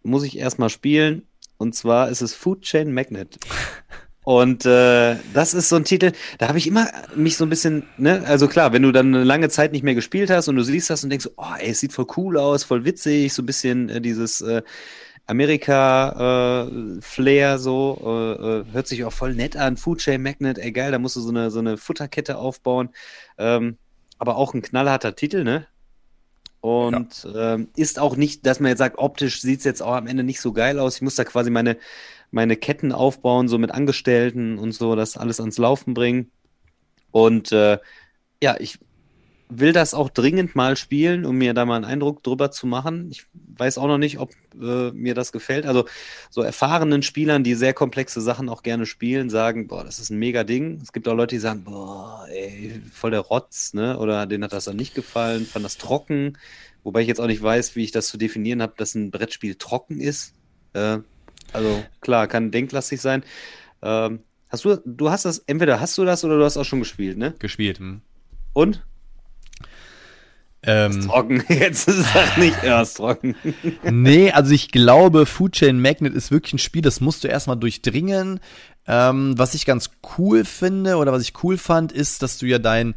muss 0.03 0.23
ich 0.23 0.37
erstmal 0.37 0.69
spielen. 0.69 1.27
Und 1.57 1.75
zwar 1.75 2.09
ist 2.09 2.21
es 2.21 2.33
Food 2.33 2.61
Chain 2.61 2.93
Magnet. 2.93 3.37
Und 4.23 4.65
äh, 4.65 5.17
das 5.33 5.53
ist 5.53 5.69
so 5.69 5.75
ein 5.75 5.83
Titel, 5.83 6.13
da 6.37 6.47
habe 6.47 6.57
ich 6.57 6.67
immer 6.67 6.87
mich 7.15 7.35
so 7.35 7.45
ein 7.45 7.49
bisschen, 7.49 7.83
ne, 7.97 8.23
also 8.25 8.47
klar, 8.47 8.71
wenn 8.71 8.81
du 8.81 8.91
dann 8.91 9.13
eine 9.13 9.25
lange 9.25 9.49
Zeit 9.49 9.73
nicht 9.73 9.83
mehr 9.83 9.95
gespielt 9.95 10.29
hast 10.29 10.47
und 10.47 10.55
du 10.55 10.63
siehst 10.63 10.89
das 10.89 11.03
und 11.03 11.09
denkst, 11.09 11.29
oh, 11.35 11.43
ey, 11.59 11.71
es 11.71 11.81
sieht 11.81 11.91
voll 11.91 12.07
cool 12.15 12.37
aus, 12.37 12.63
voll 12.63 12.85
witzig, 12.85 13.33
so 13.33 13.41
ein 13.41 13.45
bisschen 13.45 13.89
äh, 13.89 13.99
dieses 13.99 14.39
äh, 14.41 14.61
Amerika-Flair 15.25 17.59
so, 17.59 17.99
äh, 18.03 18.33
äh, 18.61 18.65
hört 18.71 18.87
sich 18.87 19.03
auch 19.03 19.13
voll 19.13 19.35
nett 19.35 19.57
an, 19.57 19.77
Food 19.77 19.99
Chain 19.99 20.21
Magnet, 20.21 20.57
ey 20.57 20.71
geil, 20.71 20.91
da 20.91 20.99
musst 20.99 21.17
du 21.17 21.21
so 21.21 21.29
eine, 21.29 21.51
so 21.51 21.59
eine 21.59 21.77
Futterkette 21.77 22.37
aufbauen. 22.37 22.89
Ähm, 23.37 23.77
aber 24.19 24.37
auch 24.37 24.53
ein 24.53 24.61
knallharter 24.61 25.15
Titel, 25.15 25.43
ne? 25.43 25.65
Und 26.61 27.27
ähm, 27.35 27.67
ist 27.75 27.99
auch 27.99 28.15
nicht, 28.15 28.45
dass 28.45 28.61
man 28.61 28.69
jetzt 28.69 28.79
sagt, 28.79 28.97
optisch 28.97 29.41
sieht 29.41 29.59
es 29.59 29.65
jetzt 29.65 29.83
auch 29.83 29.95
am 29.95 30.07
Ende 30.07 30.23
nicht 30.23 30.39
so 30.39 30.53
geil 30.53 30.79
aus. 30.79 30.95
Ich 30.95 31.01
muss 31.01 31.15
da 31.15 31.25
quasi 31.25 31.49
meine, 31.49 31.77
meine 32.33 32.57
Ketten 32.57 32.91
aufbauen, 32.91 33.47
so 33.47 33.57
mit 33.59 33.71
Angestellten 33.71 34.57
und 34.57 34.73
so, 34.73 34.95
das 34.95 35.17
alles 35.17 35.39
ans 35.39 35.59
Laufen 35.59 35.93
bringen. 35.93 36.31
Und 37.11 37.51
äh, 37.51 37.77
ja, 38.41 38.55
ich 38.59 38.79
will 39.49 39.71
das 39.71 39.93
auch 39.93 40.09
dringend 40.09 40.55
mal 40.55 40.75
spielen, 40.75 41.25
um 41.25 41.37
mir 41.37 41.53
da 41.53 41.63
mal 41.65 41.75
einen 41.75 41.85
Eindruck 41.85 42.23
drüber 42.23 42.49
zu 42.49 42.65
machen. 42.65 43.09
Ich 43.11 43.27
weiß 43.33 43.77
auch 43.77 43.85
noch 43.85 43.99
nicht, 43.99 44.17
ob 44.17 44.31
äh, 44.59 44.89
mir 44.91 45.13
das 45.13 45.31
gefällt. 45.31 45.67
Also 45.67 45.85
so 46.31 46.41
erfahrenen 46.41 47.03
Spielern, 47.03 47.43
die 47.43 47.53
sehr 47.53 47.75
komplexe 47.75 48.19
Sachen 48.19 48.49
auch 48.49 48.63
gerne 48.63 48.87
spielen, 48.87 49.29
sagen, 49.29 49.67
boah, 49.67 49.83
das 49.83 49.99
ist 49.99 50.09
ein 50.09 50.17
mega 50.17 50.43
Ding. 50.43 50.79
Es 50.81 50.91
gibt 50.91 51.07
auch 51.07 51.15
Leute, 51.15 51.35
die 51.35 51.39
sagen, 51.39 51.63
boah, 51.63 52.25
ey, 52.31 52.81
voll 52.91 53.11
der 53.11 53.19
Rotz, 53.19 53.75
ne? 53.75 53.99
Oder 53.99 54.25
denen 54.25 54.43
hat 54.43 54.53
das 54.53 54.65
dann 54.65 54.75
nicht 54.75 54.95
gefallen, 54.95 55.45
fand 55.45 55.65
das 55.65 55.77
trocken. 55.77 56.37
Wobei 56.83 57.01
ich 57.01 57.07
jetzt 57.07 57.21
auch 57.21 57.27
nicht 57.27 57.43
weiß, 57.43 57.75
wie 57.75 57.83
ich 57.83 57.91
das 57.91 58.07
zu 58.07 58.17
definieren 58.17 58.63
habe, 58.63 58.73
dass 58.75 58.95
ein 58.95 59.11
Brettspiel 59.11 59.53
trocken 59.55 59.99
ist. 59.99 60.33
Äh, 60.73 60.99
also 61.53 61.83
klar, 62.01 62.27
kann 62.27 62.51
denklastig 62.51 63.01
sein. 63.01 63.23
Ähm, 63.81 64.19
hast 64.49 64.65
du, 64.65 64.77
du 64.85 65.09
hast 65.09 65.25
das, 65.25 65.39
entweder 65.39 65.79
hast 65.79 65.97
du 65.97 66.05
das 66.05 66.23
oder 66.23 66.37
du 66.37 66.43
hast 66.43 66.57
auch 66.57 66.65
schon 66.65 66.79
gespielt, 66.79 67.17
ne? 67.17 67.33
Gespielt. 67.39 67.79
Hm. 67.79 68.01
Und? 68.53 68.83
Ähm, 70.65 71.01
trocken. 71.01 71.43
Jetzt 71.49 71.85
sag 71.85 72.37
nicht, 72.37 72.63
ja, 72.63 72.81
ist 72.81 72.95
trocken. 72.95 73.35
nee, 73.83 74.31
also 74.31 74.53
ich 74.53 74.71
glaube, 74.71 75.25
Food 75.25 75.53
Chain 75.53 75.81
Magnet 75.81 76.13
ist 76.13 76.31
wirklich 76.31 76.53
ein 76.53 76.59
Spiel, 76.59 76.81
das 76.81 77.01
musst 77.01 77.23
du 77.23 77.27
erstmal 77.27 77.57
durchdringen. 77.57 78.39
Ähm, 78.87 79.37
was 79.37 79.53
ich 79.53 79.65
ganz 79.65 79.91
cool 80.17 80.45
finde 80.45 80.97
oder 80.97 81.11
was 81.11 81.21
ich 81.21 81.43
cool 81.43 81.57
fand, 81.57 81.91
ist, 81.91 82.21
dass 82.21 82.37
du 82.37 82.45
ja 82.45 82.59
dein 82.59 82.95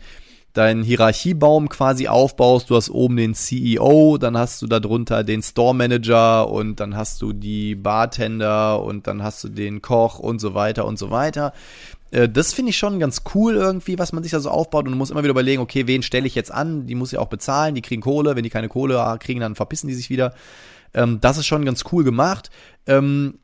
deinen 0.56 0.82
Hierarchiebaum 0.82 1.68
quasi 1.68 2.08
aufbaust. 2.08 2.70
Du 2.70 2.76
hast 2.76 2.90
oben 2.90 3.16
den 3.16 3.34
CEO, 3.34 4.18
dann 4.18 4.38
hast 4.38 4.62
du 4.62 4.66
darunter 4.66 5.24
den 5.24 5.42
Store 5.42 5.74
Manager 5.74 6.48
und 6.50 6.80
dann 6.80 6.96
hast 6.96 7.20
du 7.22 7.32
die 7.32 7.74
Bartender 7.74 8.82
und 8.82 9.06
dann 9.06 9.22
hast 9.22 9.44
du 9.44 9.48
den 9.48 9.82
Koch 9.82 10.18
und 10.18 10.40
so 10.40 10.54
weiter 10.54 10.86
und 10.86 10.98
so 10.98 11.10
weiter. 11.10 11.52
Äh, 12.10 12.28
das 12.28 12.52
finde 12.54 12.70
ich 12.70 12.78
schon 12.78 12.98
ganz 12.98 13.22
cool 13.34 13.54
irgendwie, 13.54 13.98
was 13.98 14.12
man 14.12 14.22
sich 14.22 14.32
da 14.32 14.40
so 14.40 14.50
aufbaut 14.50 14.86
und 14.86 14.92
du 14.92 14.98
musst 14.98 15.10
immer 15.10 15.22
wieder 15.22 15.32
überlegen, 15.32 15.60
okay, 15.60 15.86
wen 15.86 16.02
stelle 16.02 16.26
ich 16.26 16.34
jetzt 16.34 16.52
an? 16.52 16.86
Die 16.86 16.94
muss 16.94 17.12
ja 17.12 17.20
auch 17.20 17.28
bezahlen, 17.28 17.74
die 17.74 17.82
kriegen 17.82 18.02
Kohle, 18.02 18.36
wenn 18.36 18.44
die 18.44 18.50
keine 18.50 18.68
Kohle 18.68 19.16
kriegen, 19.20 19.40
dann 19.40 19.54
verpissen 19.54 19.88
die 19.88 19.94
sich 19.94 20.10
wieder. 20.10 20.34
Ähm, 20.94 21.18
das 21.20 21.38
ist 21.38 21.46
schon 21.46 21.64
ganz 21.64 21.84
cool 21.92 22.04
gemacht. 22.04 22.50
Ähm, 22.86 23.38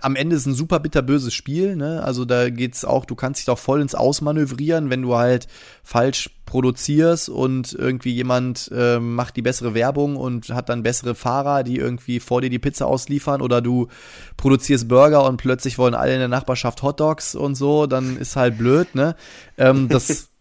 am 0.00 0.16
Ende 0.16 0.36
ist 0.36 0.46
ein 0.46 0.54
super 0.54 0.80
bitterböses 0.80 1.34
Spiel, 1.34 1.76
ne? 1.76 2.02
Also 2.02 2.24
da 2.24 2.50
geht's 2.50 2.84
auch, 2.84 3.04
du 3.04 3.14
kannst 3.14 3.40
dich 3.40 3.46
doch 3.46 3.58
voll 3.58 3.80
ins 3.80 3.94
Ausmanövrieren, 3.94 4.90
wenn 4.90 5.02
du 5.02 5.16
halt 5.16 5.48
falsch 5.82 6.30
produzierst 6.46 7.28
und 7.28 7.72
irgendwie 7.72 8.12
jemand 8.12 8.70
äh, 8.74 8.98
macht 8.98 9.36
die 9.36 9.42
bessere 9.42 9.74
Werbung 9.74 10.16
und 10.16 10.50
hat 10.50 10.68
dann 10.68 10.82
bessere 10.82 11.14
Fahrer, 11.14 11.64
die 11.64 11.76
irgendwie 11.76 12.20
vor 12.20 12.40
dir 12.40 12.50
die 12.50 12.58
Pizza 12.58 12.86
ausliefern 12.86 13.42
oder 13.42 13.60
du 13.60 13.88
produzierst 14.36 14.88
Burger 14.88 15.24
und 15.24 15.36
plötzlich 15.36 15.76
wollen 15.76 15.94
alle 15.94 16.14
in 16.14 16.20
der 16.20 16.28
Nachbarschaft 16.28 16.82
Hotdogs 16.82 17.34
und 17.34 17.56
so, 17.56 17.86
dann 17.86 18.16
ist 18.16 18.36
halt 18.36 18.56
blöd, 18.56 18.94
ne? 18.94 19.16
Ähm, 19.58 19.88
das 19.88 20.28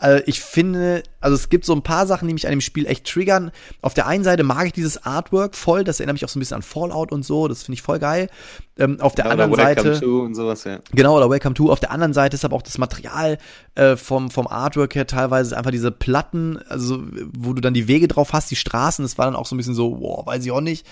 äh, 0.00 0.22
ich 0.26 0.40
finde, 0.40 1.02
also 1.20 1.34
es 1.34 1.48
gibt 1.48 1.64
so 1.64 1.74
ein 1.74 1.82
paar 1.82 2.06
Sachen, 2.06 2.28
die 2.28 2.34
mich 2.34 2.46
an 2.46 2.52
dem 2.52 2.60
Spiel 2.60 2.86
echt 2.86 3.06
triggern. 3.06 3.50
Auf 3.80 3.94
der 3.94 4.06
einen 4.06 4.24
Seite 4.24 4.42
mag 4.42 4.66
ich 4.66 4.72
dieses 4.72 5.04
Artwork 5.04 5.54
voll, 5.54 5.84
das 5.84 6.00
erinnert 6.00 6.14
mich 6.14 6.24
auch 6.24 6.28
so 6.28 6.38
ein 6.38 6.40
bisschen 6.40 6.56
an 6.56 6.62
Fallout 6.62 7.12
und 7.12 7.24
so, 7.24 7.48
das 7.48 7.62
finde 7.62 7.74
ich 7.74 7.82
voll 7.82 7.98
geil. 7.98 8.28
Ähm, 8.76 9.00
auf 9.00 9.14
der 9.14 9.26
ja, 9.26 9.30
anderen 9.30 9.54
Seite. 9.54 9.94
Sowas, 9.94 10.64
ja. 10.64 10.80
Genau, 10.92 11.16
oder 11.16 11.30
Welcome 11.30 11.54
to. 11.54 11.70
Auf 11.70 11.80
der 11.80 11.92
anderen 11.92 12.12
Seite 12.12 12.34
ist 12.34 12.44
aber 12.44 12.56
auch 12.56 12.62
das 12.62 12.78
Material 12.78 13.38
äh, 13.76 13.96
vom, 13.96 14.30
vom 14.30 14.48
Artwork 14.48 14.94
her 14.96 15.06
teilweise 15.06 15.56
einfach 15.56 15.70
diese 15.70 15.92
Platten, 15.92 16.58
also 16.68 17.02
wo 17.32 17.52
du 17.52 17.60
dann 17.60 17.74
die 17.74 17.86
Wege 17.86 18.08
drauf 18.08 18.32
hast, 18.32 18.50
die 18.50 18.56
Straßen, 18.56 19.04
das 19.04 19.16
war 19.16 19.26
dann 19.26 19.36
auch 19.36 19.46
so 19.46 19.54
ein 19.54 19.58
bisschen 19.58 19.74
so, 19.74 19.96
boah, 19.96 20.26
weiß 20.26 20.44
ich 20.44 20.50
auch 20.50 20.60
nicht. 20.60 20.86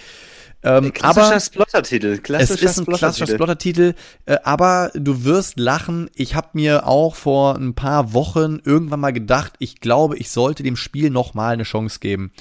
Ähm, 0.65 0.93
klassischer 0.93 1.27
aber 1.27 1.41
Splottertitel. 1.41 2.19
Klassischer 2.19 2.55
es 2.55 2.63
ist 2.63 2.79
ein 2.79 2.87
klassischer 2.87 3.27
Splottertitel, 3.27 3.95
äh, 4.27 4.39
aber 4.45 4.91
du 4.95 5.25
wirst 5.25 5.59
lachen. 5.59 6.09
Ich 6.15 6.35
habe 6.35 6.51
mir 6.53 6.87
auch 6.87 7.17
vor 7.17 7.57
ein 7.57 7.75
paar 7.75 8.13
Wochen 8.13 8.61
irgendwann 8.65 9.01
mal 9.01 9.13
gedacht, 9.13 9.55
ich 9.59 9.81
glaube, 9.81 10.17
ich 10.17 10.31
sollte 10.31 10.63
dem 10.63 10.77
Spiel 10.77 11.11
noch 11.11 11.35
mal 11.35 11.53
eine 11.55 11.65
Chance 11.65 11.99
geben. 12.01 12.33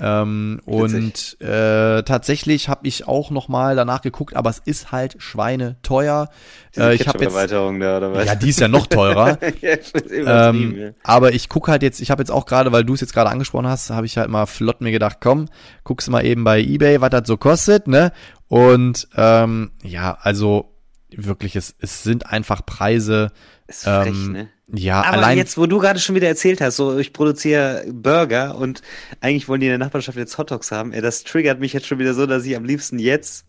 Ähm, 0.00 0.60
und 0.64 1.40
äh, 1.40 2.02
tatsächlich 2.04 2.68
habe 2.68 2.86
ich 2.86 3.08
auch 3.08 3.30
noch 3.30 3.48
mal 3.48 3.74
danach 3.74 4.00
geguckt, 4.00 4.36
aber 4.36 4.48
es 4.48 4.60
ist 4.64 4.92
halt 4.92 5.16
Schweine 5.18 5.76
teuer. 5.82 6.28
Äh, 6.76 6.94
ich 6.94 7.08
habe 7.08 7.18
jetzt 7.18 7.34
Erweiterung 7.34 7.80
da 7.80 7.98
oder 7.98 8.12
was? 8.12 8.26
Ja, 8.26 8.34
die 8.36 8.50
ist 8.50 8.60
ja 8.60 8.68
noch 8.68 8.86
teurer. 8.86 9.38
ja, 9.60 10.48
ähm, 10.50 10.76
ja. 10.78 10.90
Aber 11.02 11.32
ich 11.32 11.48
gucke 11.48 11.70
halt 11.70 11.82
jetzt, 11.82 12.00
ich 12.00 12.10
habe 12.10 12.22
jetzt 12.22 12.30
auch 12.30 12.46
gerade, 12.46 12.70
weil 12.70 12.84
du 12.84 12.94
es 12.94 13.00
jetzt 13.00 13.12
gerade 13.12 13.30
angesprochen 13.30 13.66
hast, 13.66 13.90
habe 13.90 14.06
ich 14.06 14.16
halt 14.16 14.30
mal 14.30 14.46
flott 14.46 14.80
mir 14.80 14.92
gedacht, 14.92 15.18
komm, 15.20 15.46
guckst 15.82 16.08
mal 16.10 16.24
eben 16.24 16.44
bei 16.44 16.60
eBay, 16.60 17.00
was 17.00 17.10
das 17.10 17.26
so 17.26 17.36
kostet, 17.36 17.88
ne? 17.88 18.12
Und 18.46 19.08
ähm, 19.16 19.72
ja, 19.82 20.16
also 20.20 20.74
wirklich, 21.10 21.56
es, 21.56 21.74
es 21.80 22.02
sind 22.02 22.26
einfach 22.26 22.64
Preise. 22.64 23.32
Ist 23.66 23.84
frech, 23.84 24.08
ähm, 24.08 24.32
ne? 24.32 24.48
Ja, 24.72 25.02
aber 25.02 25.18
allein 25.18 25.38
jetzt, 25.38 25.56
wo 25.56 25.66
du 25.66 25.78
gerade 25.78 25.98
schon 25.98 26.14
wieder 26.14 26.28
erzählt 26.28 26.60
hast, 26.60 26.76
so 26.76 26.98
ich 26.98 27.12
produziere 27.14 27.84
Burger 27.90 28.56
und 28.56 28.82
eigentlich 29.20 29.48
wollen 29.48 29.60
die 29.60 29.66
in 29.66 29.70
der 29.70 29.78
Nachbarschaft 29.78 30.18
jetzt 30.18 30.36
Hotdogs 30.36 30.70
haben, 30.70 30.92
ey, 30.92 31.00
das 31.00 31.24
triggert 31.24 31.58
mich 31.58 31.72
jetzt 31.72 31.86
schon 31.86 31.98
wieder 31.98 32.12
so, 32.12 32.26
dass 32.26 32.44
ich 32.44 32.54
am 32.54 32.64
liebsten 32.64 32.98
jetzt 32.98 33.46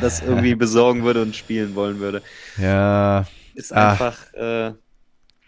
das 0.00 0.22
irgendwie 0.22 0.54
besorgen 0.54 1.04
würde 1.04 1.22
und 1.22 1.36
spielen 1.36 1.74
wollen 1.74 1.98
würde. 1.98 2.22
Ja. 2.56 3.26
Ist 3.54 3.72
einfach, 3.72 4.32
äh, 4.34 4.72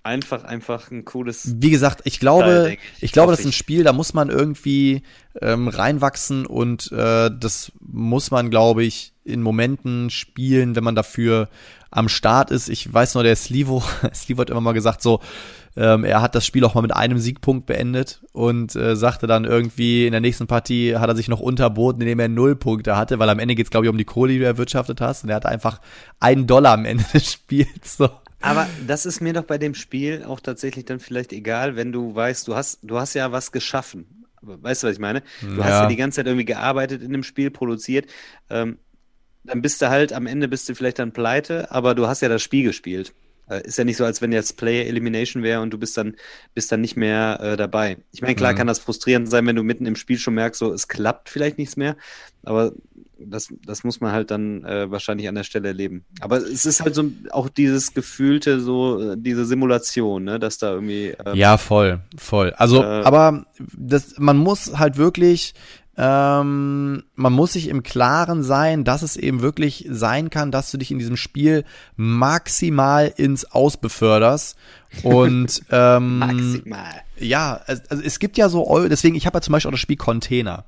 einfach, 0.03 0.45
einfach 0.45 0.91
ein 0.91 1.05
cooles. 1.05 1.55
Wie 1.59 1.71
gesagt, 1.71 2.03
ich 2.05 2.19
glaube, 2.19 2.45
Teil, 2.45 2.73
ich. 2.73 3.03
ich. 3.03 3.13
glaube, 3.13 3.33
das 3.33 3.41
ist 3.41 3.47
ein 3.47 3.53
Spiel, 3.53 3.85
da 3.85 3.93
muss 3.93 4.15
man 4.15 4.29
irgendwie 4.29 5.03
ähm, 5.41 5.69
reinwachsen 5.69 6.45
und 6.45 6.91
äh, 6.93 7.31
das 7.33 7.73
muss 7.79 8.31
man, 8.31 8.51
glaube 8.51 8.85
ich, 8.85 9.13
in 9.25 9.43
Momenten 9.43 10.11
spielen, 10.11 10.75
wenn 10.75 10.85
man 10.85 10.97
dafür 10.97 11.49
am 11.91 12.09
Start 12.09 12.51
ist. 12.51 12.69
Ich 12.69 12.93
weiß 12.93 13.15
nur, 13.15 13.25
der 13.25 13.37
Slivo, 13.37 13.83
Slivo 14.15 14.43
hat 14.43 14.51
immer 14.51 14.61
mal 14.61 14.73
gesagt, 14.73 15.03
so, 15.03 15.21
ähm, 15.77 16.05
er 16.05 16.21
hat 16.21 16.35
das 16.35 16.45
Spiel 16.47 16.65
auch 16.65 16.75
mal 16.75 16.83
mit 16.83 16.95
einem 16.95 17.19
Siegpunkt 17.19 17.67
beendet 17.67 18.23
und 18.33 18.75
äh, 18.75 18.97
sagte 18.97 19.27
dann 19.27 19.45
irgendwie, 19.45 20.07
in 20.07 20.13
der 20.13 20.21
nächsten 20.21 20.47
Partie 20.47 20.97
hat 20.97 21.09
er 21.09 21.17
sich 21.17 21.29
noch 21.29 21.41
unterboten, 21.41 22.01
indem 22.01 22.19
er 22.19 22.29
null 22.29 22.57
Punkte 22.57 22.97
hatte, 22.97 23.19
weil 23.19 23.29
am 23.29 23.39
Ende 23.39 23.55
geht 23.55 23.67
es, 23.67 23.71
glaube 23.71 23.87
ich, 23.87 23.91
um 23.91 23.99
die 23.99 24.05
Kohle, 24.05 24.33
die 24.33 24.39
du 24.41 24.45
erwirtschaftet 24.45 25.01
hast. 25.01 25.23
Und 25.23 25.31
er 25.31 25.37
hat 25.37 25.47
einfach 25.47 25.81
einen 26.19 26.47
Dollar 26.47 26.75
am 26.75 26.85
Ende 26.85 27.05
des 27.15 27.33
Spiels. 27.33 27.97
So. 27.97 28.11
Aber 28.41 28.67
das 28.87 29.07
ist 29.07 29.21
mir 29.21 29.33
doch 29.33 29.45
bei 29.45 29.59
dem 29.59 29.75
Spiel 29.75 30.25
auch 30.27 30.41
tatsächlich 30.41 30.87
dann 30.87 30.99
vielleicht 30.99 31.33
egal, 31.33 31.77
wenn 31.77 31.93
du 31.93 32.15
weißt, 32.15 32.49
du 32.49 32.57
hast, 32.57 32.81
du 32.83 32.99
hast 32.99 33.15
ja 33.15 33.33
was 33.33 33.53
geschaffen. 33.53 34.27
Weißt 34.43 34.83
du, 34.83 34.87
was 34.87 34.95
ich 34.95 35.01
meine? 35.01 35.23
Du 35.43 35.59
ja. 35.59 35.65
hast 35.65 35.71
ja 35.71 35.87
die 35.87 35.97
ganze 35.97 36.17
Zeit 36.17 36.27
irgendwie 36.27 36.47
gearbeitet 36.47 37.03
in 37.03 37.13
dem 37.13 37.23
Spiel, 37.23 37.51
produziert. 37.51 38.09
Ähm, 38.49 38.79
dann 39.45 39.63
bist 39.63 39.81
du 39.83 39.89
halt, 39.89 40.13
am 40.13 40.27
Ende 40.27 40.49
bist 40.49 40.69
du 40.69 40.75
vielleicht 40.75 40.99
dann 40.99 41.13
pleite, 41.13 41.71
aber 41.71 41.95
du 41.95 42.07
hast 42.07 42.21
ja 42.23 42.29
das 42.29 42.43
Spiel 42.43 42.65
gespielt. 42.65 43.13
Äh, 43.49 43.67
ist 43.67 43.79
ja 43.79 43.85
nicht 43.85 43.97
so, 43.97 44.05
als 44.05 44.23
wenn 44.23 44.33
jetzt 44.33 44.57
Player 44.57 44.87
Elimination 44.87 45.43
wäre 45.43 45.61
und 45.61 45.71
du 45.71 45.79
bist 45.79 45.97
dann, 45.97 46.15
bist 46.55 46.71
dann 46.71 46.81
nicht 46.81 46.97
mehr 46.97 47.41
äh, 47.41 47.57
dabei. 47.57 47.99
Ich 48.13 48.23
meine, 48.23 48.35
klar 48.35 48.53
mhm. 48.53 48.57
kann 48.57 48.67
das 48.67 48.79
frustrierend 48.79 49.29
sein, 49.29 49.47
wenn 49.47 49.57
du 49.57 49.63
mitten 49.63 49.87
im 49.87 49.97
Spiel 49.97 50.19
schon 50.19 50.35
merkst, 50.35 50.59
so 50.59 50.73
es 50.73 50.89
klappt 50.89 51.29
vielleicht 51.29 51.59
nichts 51.59 51.77
mehr, 51.77 51.97
aber 52.45 52.73
das, 53.19 53.49
das 53.67 53.85
muss 53.85 54.01
man 54.01 54.13
halt 54.13 54.31
dann 54.31 54.65
äh, 54.65 54.91
wahrscheinlich 54.91 55.29
an 55.29 55.35
der 55.35 55.45
Stelle 55.45 55.69
erleben. 55.69 56.05
Aber 56.21 56.39
es 56.39 56.65
ist 56.65 56.81
halt 56.81 56.95
so 56.95 57.11
auch 57.31 57.49
dieses 57.49 57.93
gefühlte, 57.93 58.61
so 58.61 59.13
äh, 59.13 59.17
diese 59.19 59.45
Simulation, 59.45 60.25
ne, 60.25 60.39
dass 60.39 60.59
da 60.59 60.73
irgendwie. 60.73 61.15
Ähm, 61.25 61.35
ja, 61.35 61.59
voll, 61.59 62.01
voll. 62.17 62.53
Also, 62.57 62.83
äh, 62.83 62.87
aber 62.87 63.45
das, 63.77 64.15
man 64.19 64.39
muss 64.39 64.79
halt 64.79 64.97
wirklich 64.97 65.55
ähm, 65.97 67.03
man 67.15 67.33
muss 67.33 67.53
sich 67.53 67.69
im 67.69 67.83
Klaren 67.83 68.43
sein, 68.43 68.85
dass 68.85 69.03
es 69.03 69.17
eben 69.17 69.43
wirklich 69.43 69.87
sein 69.91 70.31
kann, 70.31 70.51
dass 70.51 70.71
du 70.71 70.79
dich 70.79 70.91
in 70.91 70.99
diesem 70.99 71.17
Spiel 71.17 71.65
maximal 71.97 73.13
ins 73.17 73.45
Aus 73.51 73.77
beförderst. 73.77 74.57
Und 75.03 75.63
ähm, 75.71 76.19
maximal. 76.19 77.03
Ja, 77.19 77.61
also 77.67 77.83
es 78.03 78.19
gibt 78.19 78.39
ja 78.39 78.49
so, 78.49 78.89
deswegen, 78.89 79.15
ich 79.15 79.27
habe 79.27 79.37
ja 79.37 79.43
zum 79.43 79.53
Beispiel 79.53 79.69
auch 79.69 79.73
das 79.75 79.81
Spiel 79.81 79.97
Container. 79.97 80.65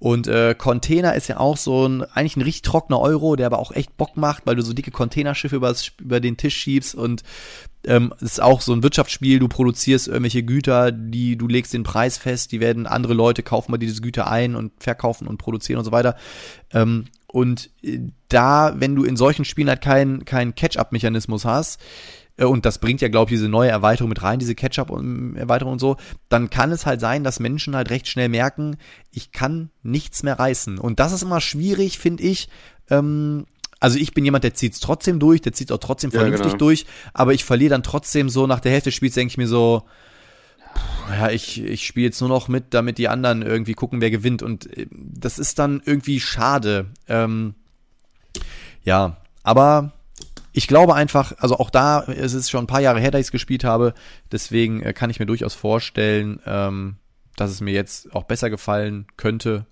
Und 0.00 0.26
äh, 0.28 0.54
Container 0.56 1.14
ist 1.14 1.28
ja 1.28 1.36
auch 1.36 1.58
so 1.58 1.86
ein, 1.86 2.02
eigentlich 2.02 2.36
ein 2.36 2.42
richtig 2.42 2.62
trockener 2.62 2.98
Euro, 3.00 3.36
der 3.36 3.46
aber 3.46 3.58
auch 3.58 3.70
echt 3.70 3.98
Bock 3.98 4.16
macht, 4.16 4.46
weil 4.46 4.56
du 4.56 4.62
so 4.62 4.72
dicke 4.72 4.90
Containerschiffe 4.90 5.56
über 5.56 6.20
den 6.20 6.38
Tisch 6.38 6.56
schiebst 6.56 6.94
und 6.94 7.22
ähm, 7.86 8.12
ist 8.20 8.40
auch 8.40 8.62
so 8.62 8.72
ein 8.72 8.82
Wirtschaftsspiel, 8.82 9.38
du 9.38 9.48
produzierst 9.48 10.08
irgendwelche 10.08 10.42
Güter, 10.42 10.90
die 10.90 11.36
du 11.36 11.46
legst 11.46 11.74
den 11.74 11.82
Preis 11.82 12.16
fest, 12.16 12.50
die 12.52 12.60
werden 12.60 12.86
andere 12.86 13.12
Leute 13.12 13.42
kaufen 13.42 13.72
mal 13.72 13.78
diese 13.78 14.00
Güter 14.00 14.30
ein 14.30 14.54
und 14.54 14.72
verkaufen 14.78 15.26
und 15.26 15.36
produzieren 15.36 15.78
und 15.78 15.84
so 15.84 15.92
weiter. 15.92 16.16
Ähm, 16.72 17.04
und 17.26 17.68
äh, 17.82 17.98
da, 18.28 18.74
wenn 18.78 18.94
du 18.94 19.04
in 19.04 19.16
solchen 19.16 19.44
Spielen 19.44 19.68
halt 19.68 19.82
keinen 19.82 20.24
kein 20.24 20.54
Catch-up-Mechanismus 20.54 21.44
hast, 21.44 21.78
und 22.48 22.64
das 22.64 22.78
bringt 22.78 23.00
ja, 23.00 23.08
glaube 23.08 23.30
ich, 23.30 23.38
diese 23.38 23.48
neue 23.48 23.70
Erweiterung 23.70 24.08
mit 24.08 24.22
rein, 24.22 24.38
diese 24.38 24.54
Catch-up-Erweiterung 24.54 25.74
und 25.74 25.78
so, 25.78 25.96
dann 26.28 26.50
kann 26.50 26.72
es 26.72 26.86
halt 26.86 27.00
sein, 27.00 27.24
dass 27.24 27.40
Menschen 27.40 27.76
halt 27.76 27.90
recht 27.90 28.08
schnell 28.08 28.28
merken, 28.28 28.76
ich 29.10 29.32
kann 29.32 29.70
nichts 29.82 30.22
mehr 30.22 30.38
reißen. 30.38 30.78
Und 30.78 31.00
das 31.00 31.12
ist 31.12 31.22
immer 31.22 31.40
schwierig, 31.40 31.98
finde 31.98 32.22
ich, 32.22 32.48
ähm, 32.88 33.46
also 33.80 33.98
ich 33.98 34.12
bin 34.12 34.24
jemand, 34.24 34.44
der 34.44 34.54
zieht 34.54 34.74
es 34.74 34.80
trotzdem 34.80 35.18
durch, 35.18 35.40
der 35.40 35.52
zieht 35.52 35.72
auch 35.72 35.78
trotzdem 35.78 36.10
vernünftig 36.10 36.46
ja, 36.46 36.52
genau. 36.52 36.58
durch, 36.58 36.86
aber 37.14 37.32
ich 37.32 37.44
verliere 37.44 37.70
dann 37.70 37.82
trotzdem 37.82 38.28
so 38.28 38.46
nach 38.46 38.60
der 38.60 38.72
Hälfte 38.72 38.90
des 38.90 38.94
Spiels, 38.94 39.14
denke 39.14 39.32
ich 39.32 39.38
mir 39.38 39.48
so, 39.48 39.84
ja, 41.10 41.30
ich, 41.30 41.62
ich 41.62 41.86
spiele 41.86 42.06
jetzt 42.06 42.20
nur 42.20 42.28
noch 42.28 42.48
mit, 42.48 42.74
damit 42.74 42.98
die 42.98 43.08
anderen 43.08 43.42
irgendwie 43.42 43.74
gucken, 43.74 44.00
wer 44.00 44.10
gewinnt. 44.10 44.42
Und 44.42 44.76
äh, 44.76 44.86
das 44.90 45.38
ist 45.38 45.58
dann 45.58 45.82
irgendwie 45.84 46.20
schade. 46.20 46.86
Ähm, 47.08 47.54
ja, 48.84 49.16
aber 49.42 49.92
ich 50.52 50.66
glaube 50.66 50.94
einfach, 50.94 51.32
also 51.38 51.58
auch 51.58 51.70
da, 51.70 52.02
es 52.04 52.34
ist 52.34 52.50
schon 52.50 52.64
ein 52.64 52.66
paar 52.66 52.80
Jahre 52.80 53.00
her, 53.00 53.10
dass 53.10 53.20
ich 53.20 53.26
es 53.28 53.32
gespielt 53.32 53.64
habe, 53.64 53.94
deswegen 54.32 54.82
äh, 54.82 54.92
kann 54.92 55.10
ich 55.10 55.20
mir 55.20 55.26
durchaus 55.26 55.54
vorstellen, 55.54 56.40
ähm, 56.46 56.96
dass 57.36 57.50
es 57.50 57.60
mir 57.60 57.72
jetzt 57.72 58.14
auch 58.14 58.24
besser 58.24 58.50
gefallen 58.50 59.06
könnte. 59.16 59.66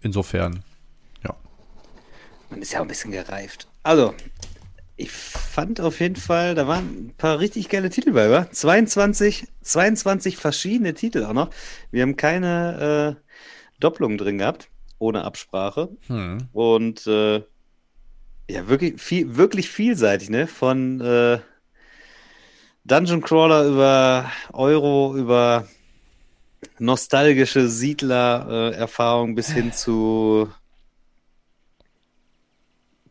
Insofern, 0.00 0.62
ja. 1.24 1.34
Man 2.50 2.62
ist 2.62 2.72
ja 2.72 2.78
auch 2.78 2.84
ein 2.84 2.88
bisschen 2.88 3.12
gereift. 3.12 3.68
Also, 3.82 4.14
ich 4.96 5.10
fand 5.10 5.80
auf 5.80 6.00
jeden 6.00 6.16
Fall, 6.16 6.54
da 6.54 6.66
waren 6.66 7.08
ein 7.08 7.14
paar 7.16 7.38
richtig 7.38 7.68
geile 7.68 7.90
Titel 7.90 8.12
bei, 8.12 8.30
wa? 8.30 8.50
22, 8.50 9.46
22 9.62 10.36
verschiedene 10.36 10.94
Titel 10.94 11.24
auch 11.24 11.34
noch. 11.34 11.50
Wir 11.90 12.02
haben 12.02 12.16
keine 12.16 13.16
äh, 13.16 13.30
Doppelung 13.78 14.18
drin 14.18 14.38
gehabt, 14.38 14.70
ohne 14.98 15.24
Absprache. 15.24 15.90
Hm. 16.08 16.48
Und 16.52 17.06
äh, 17.06 17.42
ja, 18.48 18.68
wirklich, 18.68 19.00
viel, 19.00 19.36
wirklich 19.36 19.68
vielseitig, 19.68 20.30
ne? 20.30 20.46
Von 20.46 21.00
äh, 21.00 21.38
Dungeon 22.84 23.20
Crawler 23.20 23.66
über 23.66 24.32
Euro, 24.52 25.14
über 25.16 25.68
nostalgische 26.78 27.68
Siedler-Erfahrung 27.68 29.34
bis 29.34 29.50
hin 29.50 29.72
zu 29.72 30.50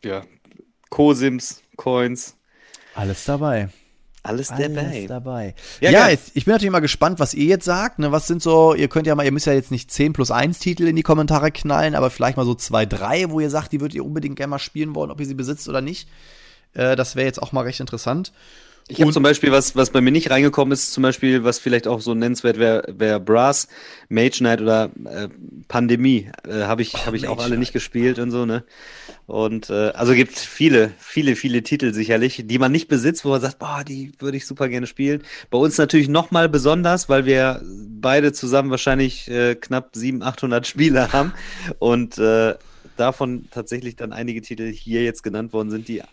ja, 0.04 0.24
Co-Sims, 0.90 1.62
Coins. 1.76 2.36
Alles 2.96 3.26
dabei. 3.26 3.70
Alles 4.28 4.52
Alles 4.52 4.76
dabei. 4.76 5.06
dabei. 5.08 5.56
Ja, 5.82 5.92
Ja, 5.92 6.10
jetzt, 6.10 6.32
ich 6.34 6.46
bin 6.46 6.54
natürlich 6.54 6.72
mal 6.72 6.80
gespannt, 6.80 7.20
was 7.20 7.34
ihr 7.34 7.46
jetzt 7.46 7.66
sagt. 7.66 8.00
Ne? 8.00 8.12
Was 8.12 8.28
sind 8.28 8.42
so, 8.42 8.74
ihr 8.74 8.88
könnt 8.88 9.08
ja 9.08 9.16
mal, 9.16 9.26
ihr 9.26 9.32
müsst 9.32 9.46
ja 9.48 9.54
jetzt 9.54 9.72
nicht 9.72 9.92
10 9.92 10.14
plus 10.14 10.32
1 10.32 10.60
Titel 10.60 10.88
in 10.88 10.96
die 10.96 11.04
Kommentare 11.04 11.52
knallen, 11.52 11.96
aber 11.96 12.10
vielleicht 12.10 12.38
mal 12.38 12.46
so 12.46 12.56
zwei, 12.56 12.86
drei, 12.86 13.30
wo 13.30 13.40
ihr 13.40 13.50
sagt, 13.50 13.72
die 13.72 13.82
würdet 13.82 13.96
ihr 13.96 14.06
unbedingt 14.06 14.36
gerne 14.36 14.52
mal 14.52 14.60
spielen 14.60 14.96
wollen, 14.96 15.12
ob 15.12 15.20
ihr 15.20 15.26
sie 15.26 15.34
besitzt 15.34 15.68
oder 15.70 15.82
nicht. 15.82 16.08
Äh, 16.74 16.96
das 16.96 17.16
wäre 17.16 17.26
jetzt 17.26 17.42
auch 17.42 17.52
mal 17.52 17.62
recht 17.62 17.80
interessant. 17.80 18.32
Ich 18.90 19.02
habe 19.02 19.12
zum 19.12 19.22
Beispiel, 19.22 19.52
was, 19.52 19.76
was 19.76 19.90
bei 19.90 20.00
mir 20.00 20.12
nicht 20.12 20.30
reingekommen 20.30 20.72
ist, 20.72 20.94
zum 20.94 21.04
Beispiel, 21.04 21.44
was 21.44 21.60
vielleicht 21.60 21.88
auch 21.88 22.00
so 22.00 22.14
nennenswert 22.14 22.58
wäre, 22.58 22.86
wäre 22.88 23.20
Brass, 23.20 23.68
Mage 24.08 24.38
Knight 24.38 24.62
oder 24.62 24.92
äh, 25.04 25.28
Pandemie. 25.68 26.32
Äh, 26.48 26.64
habe 26.64 26.84
ich, 26.84 27.06
hab 27.06 27.14
ich 27.14 27.28
auch 27.28 27.44
alle 27.44 27.58
nicht 27.58 27.74
gespielt 27.74 28.18
und 28.18 28.32
so, 28.32 28.46
ne? 28.46 28.64
Und 29.26 29.70
äh, 29.70 29.90
also 29.90 30.14
gibt 30.14 30.38
viele, 30.38 30.92
viele, 31.00 31.36
viele 31.36 31.64
Titel 31.64 31.94
sicherlich, 31.94 32.44
die 32.46 32.60
man 32.60 32.72
nicht 32.72 32.88
besitzt, 32.88 33.26
wo 33.26 33.30
man 33.30 33.42
sagt, 33.42 33.60
boah, 33.60 33.84
die 33.86 34.14
würde 34.20 34.38
ich 34.38 34.46
super 34.46 34.70
gerne 34.70 34.88
spielen. 34.88 35.22
Bei 35.50 35.58
uns 35.58 35.78
natürlich 35.78 36.08
nochmal 36.08 36.48
besonders, 36.48 37.10
weil 37.10 37.26
wir 37.26 37.62
beide 37.66 38.32
zusammen 38.32 38.72
wahrscheinlich 38.72 39.30
äh, 39.30 39.56
knapp 39.56 39.90
700, 39.98 40.30
800 40.30 40.66
Spiele 40.66 41.12
haben 41.12 41.34
und 41.80 42.18
äh, 42.20 42.56
davon 42.96 43.50
tatsächlich 43.52 43.98
dann 43.98 44.14
einige 44.14 44.42
Titel 44.42 44.72
hier 44.72 45.04
jetzt 45.04 45.24
genannt 45.24 45.52
worden 45.52 45.72
sind, 45.72 45.90
die 45.90 46.04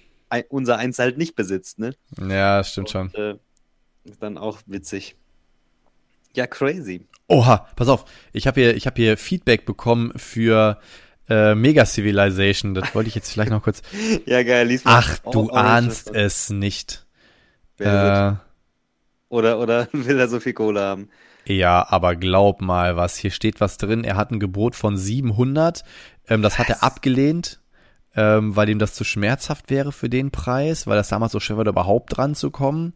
unser 0.49 0.77
Eins 0.79 0.99
halt 0.99 1.19
nicht 1.19 1.37
besitzt, 1.37 1.79
ne? 1.79 1.95
Ja, 2.21 2.63
stimmt 2.65 2.91
schon. 2.91 3.13
Äh, 3.15 3.37
ist 4.05 4.23
dann 4.23 4.37
auch 4.39 4.59
witzig. 4.67 5.17
Ja, 6.35 6.47
crazy. 6.47 7.07
Oha, 7.29 7.69
pass 7.77 7.89
auf, 7.89 8.05
ich 8.33 8.47
habe 8.47 8.61
hier, 8.61 8.77
ich 8.77 8.87
habe 8.87 8.97
hier 8.97 9.17
Feedback 9.17 9.65
bekommen 9.65 10.13
für 10.17 10.79
äh, 11.29 11.55
Mega 11.55 11.87
Civilization. 11.87 12.75
Das 12.75 12.95
wollte 12.95 13.09
ich 13.09 13.15
jetzt 13.15 13.31
vielleicht 13.31 13.51
noch 13.51 13.63
kurz. 13.63 13.83
Ja, 14.27 14.43
geil, 14.43 14.67
lies 14.67 14.85
mal. 14.85 14.99
Ach, 14.99 15.19
du 15.19 15.43
Oh, 15.45 15.49
oh, 15.53 15.55
ahnst 15.55 16.09
das- 16.09 16.17
es 16.17 16.51
nicht. 16.51 17.07
Äh, 17.79 18.33
Oder, 19.29 19.59
oder 19.59 19.89
will 19.93 20.19
er 20.19 20.29
so 20.29 20.41
viel 20.41 20.53
Kohle 20.53 20.81
haben? 20.81 21.09
Ja, 21.47 21.87
aber 21.89 22.17
glaub 22.17 22.61
mal 22.63 22.97
was. 22.97 23.17
Hier 23.17 23.31
steht 23.31 23.61
was 23.61 23.77
drin. 23.79 24.03
Er 24.05 24.17
hat 24.17 24.31
ein 24.31 24.41
Gebot 24.41 24.75
von 24.75 24.97
700. 24.97 25.85
Ähm, 26.29 26.41
das 26.43 26.59
hat 26.59 26.69
er 26.71 26.83
abgelehnt, 26.83 27.61
ähm, 28.17 28.55
weil 28.57 28.69
ihm 28.69 28.79
das 28.79 28.95
zu 28.95 29.05
schmerzhaft 29.05 29.71
wäre 29.71 29.93
für 29.93 30.09
den 30.09 30.31
Preis, 30.31 30.87
weil 30.87 30.97
das 30.97 31.09
damals 31.09 31.33
so 31.33 31.41
schwer 31.41 31.57
war, 31.57 31.67
überhaupt 31.67 32.17
dran 32.17 32.35
zu 32.35 32.51
kommen. 32.51 32.93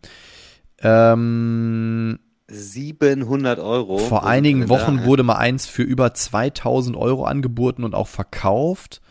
Ähm, 0.81 2.19
700 2.51 3.59
Euro. 3.59 3.99
vor 3.99 4.27
einigen 4.27 4.69
Wochen 4.69 4.99
da? 4.99 5.05
wurde 5.05 5.23
mal 5.23 5.37
eins 5.37 5.67
für 5.67 5.83
über 5.83 6.15
2000 6.15 6.97
Euro 6.97 7.25
angeboten 7.25 7.85
und 7.85 7.95
auch 7.95 8.09
verkauft. 8.09 9.03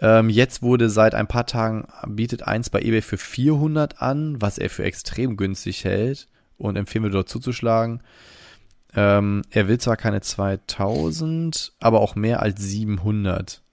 Ähm, 0.00 0.28
jetzt 0.28 0.62
wurde 0.62 0.90
seit 0.90 1.14
ein 1.14 1.28
paar 1.28 1.46
Tagen, 1.46 1.86
bietet 2.06 2.46
eins 2.46 2.68
bei 2.68 2.80
eBay 2.80 3.00
für 3.00 3.16
400 3.16 4.02
an, 4.02 4.40
was 4.40 4.58
er 4.58 4.68
für 4.68 4.84
extrem 4.84 5.36
günstig 5.36 5.84
hält 5.84 6.28
und 6.58 6.76
empfehlen 6.76 7.04
wir 7.04 7.10
dort 7.10 7.28
zuzuschlagen. 7.28 8.02
Ähm, 8.96 9.42
er 9.50 9.68
will 9.68 9.78
zwar 9.78 9.96
keine 9.96 10.20
2000, 10.20 11.72
aber 11.80 12.00
auch 12.00 12.16
mehr 12.16 12.42
als 12.42 12.60
700. 12.62 13.63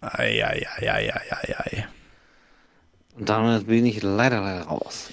Eieieiei. 0.00 1.86
Und 3.16 3.28
damit 3.28 3.66
bin 3.66 3.86
ich 3.86 4.02
leider, 4.02 4.40
leider 4.40 4.64
raus. 4.64 5.08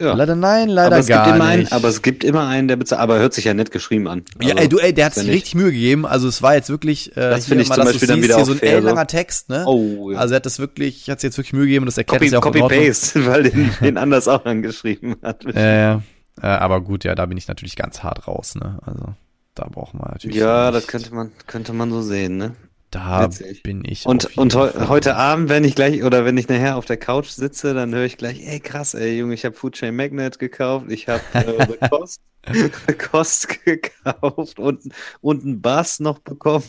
Ja. 0.00 0.14
Leider 0.14 0.34
nein, 0.34 0.70
leider 0.70 0.86
aber 0.96 0.98
es 0.98 1.08
gar 1.08 1.26
gibt 1.26 1.36
immer 1.36 1.44
nicht. 1.56 1.70
einen, 1.70 1.72
aber 1.72 1.88
es 1.88 2.00
gibt 2.00 2.24
immer 2.24 2.48
einen, 2.48 2.68
der 2.68 2.76
bezahlt, 2.76 3.02
aber 3.02 3.18
hört 3.18 3.34
sich 3.34 3.44
ja 3.44 3.52
nett 3.52 3.70
geschrieben 3.70 4.08
an. 4.08 4.24
ja, 4.40 4.52
Also, 4.54 4.62
ey, 4.62 4.68
du, 4.70 4.78
ey, 4.78 4.94
der 4.94 5.04
hat 5.04 5.14
sich 5.14 5.28
richtig 5.28 5.54
Mühe 5.54 5.70
gegeben. 5.72 6.06
Also 6.06 6.26
es 6.26 6.40
war 6.40 6.54
jetzt 6.54 6.70
wirklich, 6.70 7.14
äh, 7.18 7.20
Das 7.20 7.44
finde 7.44 7.64
ich 7.64 7.68
mal, 7.68 7.74
zum 7.74 7.84
dass 7.84 7.92
Beispiel 7.92 8.08
du 8.08 8.14
dann 8.14 8.22
wieder 8.22 8.36
hier 8.36 8.44
so 8.46 8.52
ein 8.52 8.58
fair, 8.58 8.72
ellenlanger 8.72 9.06
Text, 9.06 9.50
ne? 9.50 9.64
Oh, 9.66 10.10
ja. 10.10 10.18
Also 10.18 10.32
er 10.32 10.36
hat 10.36 10.46
das 10.46 10.58
wirklich, 10.58 11.10
hat 11.10 11.20
sich 11.20 11.28
jetzt 11.28 11.36
wirklich 11.36 11.52
Mühe 11.52 11.66
gegeben 11.66 11.82
und 11.82 11.88
das 11.88 11.98
erklärt 11.98 12.22
Copy, 12.22 12.32
ja 12.32 12.38
auch 12.38 12.42
Copy. 12.42 12.86
Paste, 12.86 13.26
weil 13.30 13.42
den, 13.42 13.70
den 13.82 13.98
anders 13.98 14.26
auch 14.26 14.44
angeschrieben 14.46 15.16
hat. 15.22 15.44
Äh, 15.54 15.92
äh, 15.92 15.98
aber 16.40 16.80
gut, 16.80 17.04
ja, 17.04 17.14
da 17.14 17.26
bin 17.26 17.36
ich 17.36 17.46
natürlich 17.46 17.76
ganz 17.76 18.02
hart 18.02 18.26
raus, 18.26 18.54
ne? 18.54 18.78
Also 18.86 19.14
da 19.54 19.66
braucht 19.70 19.92
man 19.92 20.08
natürlich. 20.12 20.36
ja, 20.38 20.70
das 20.70 20.86
könnte 20.86 21.14
man, 21.14 21.30
könnte 21.46 21.74
man 21.74 21.90
so 21.90 22.00
sehen, 22.00 22.38
ne? 22.38 22.54
Da 22.90 23.24
witzig. 23.26 23.62
bin 23.62 23.84
ich. 23.84 24.04
Und, 24.06 24.36
und 24.36 24.52
Fall. 24.54 24.88
heute 24.88 25.14
Abend, 25.14 25.48
wenn 25.48 25.62
ich 25.64 25.76
gleich 25.76 26.02
oder 26.02 26.24
wenn 26.24 26.36
ich 26.36 26.48
nachher 26.48 26.76
auf 26.76 26.86
der 26.86 26.96
Couch 26.96 27.28
sitze, 27.28 27.72
dann 27.72 27.94
höre 27.94 28.04
ich 28.04 28.16
gleich, 28.16 28.40
ey 28.44 28.58
krass, 28.58 28.94
ey 28.94 29.16
Junge, 29.18 29.34
ich 29.34 29.44
habe 29.44 29.54
Food 29.54 29.74
Chain 29.74 29.94
Magnet 29.94 30.38
gekauft, 30.40 30.86
ich 30.88 31.06
habe 31.08 31.20
äh, 31.34 31.66
The 31.80 31.88
Cost, 31.88 32.20
The 32.52 32.94
Cost 32.94 33.64
gekauft 33.64 34.58
und, 34.58 34.80
und 35.20 35.44
einen 35.44 35.60
Bass 35.60 36.00
noch 36.00 36.18
bekommen. 36.18 36.64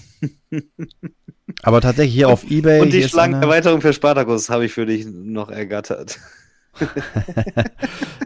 Aber 1.63 1.81
tatsächlich 1.81 2.13
hier 2.15 2.29
auf 2.29 2.49
Ebay. 2.49 2.81
und 2.81 2.93
die 2.93 2.99
ist 2.99 3.03
eine- 3.05 3.09
Schlangenerweiterung 3.31 3.81
für 3.81 3.91
Spartacus 3.93 4.49
habe 4.49 4.65
ich 4.65 4.73
für 4.73 4.85
dich 4.85 5.05
noch 5.07 5.49
ergattert. 5.49 6.19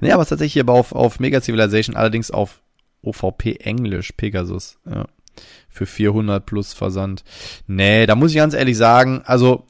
Nee, 0.01 0.11
aber 0.11 0.25
tatsächlich 0.25 0.53
hier 0.53 0.63
aber 0.63 0.73
auf, 0.73 0.91
auf 0.91 1.19
Mega 1.19 1.41
Civilization, 1.41 1.95
allerdings 1.95 2.29
auf 2.29 2.61
OVP 3.01 3.55
Englisch, 3.61 4.11
Pegasus. 4.11 4.77
Ja. 4.85 5.05
Für 5.75 5.85
400 5.85 6.45
plus 6.45 6.73
Versand. 6.73 7.25
Nee, 7.67 8.05
da 8.05 8.15
muss 8.15 8.31
ich 8.31 8.37
ganz 8.37 8.53
ehrlich 8.53 8.77
sagen, 8.77 9.21
also 9.25 9.65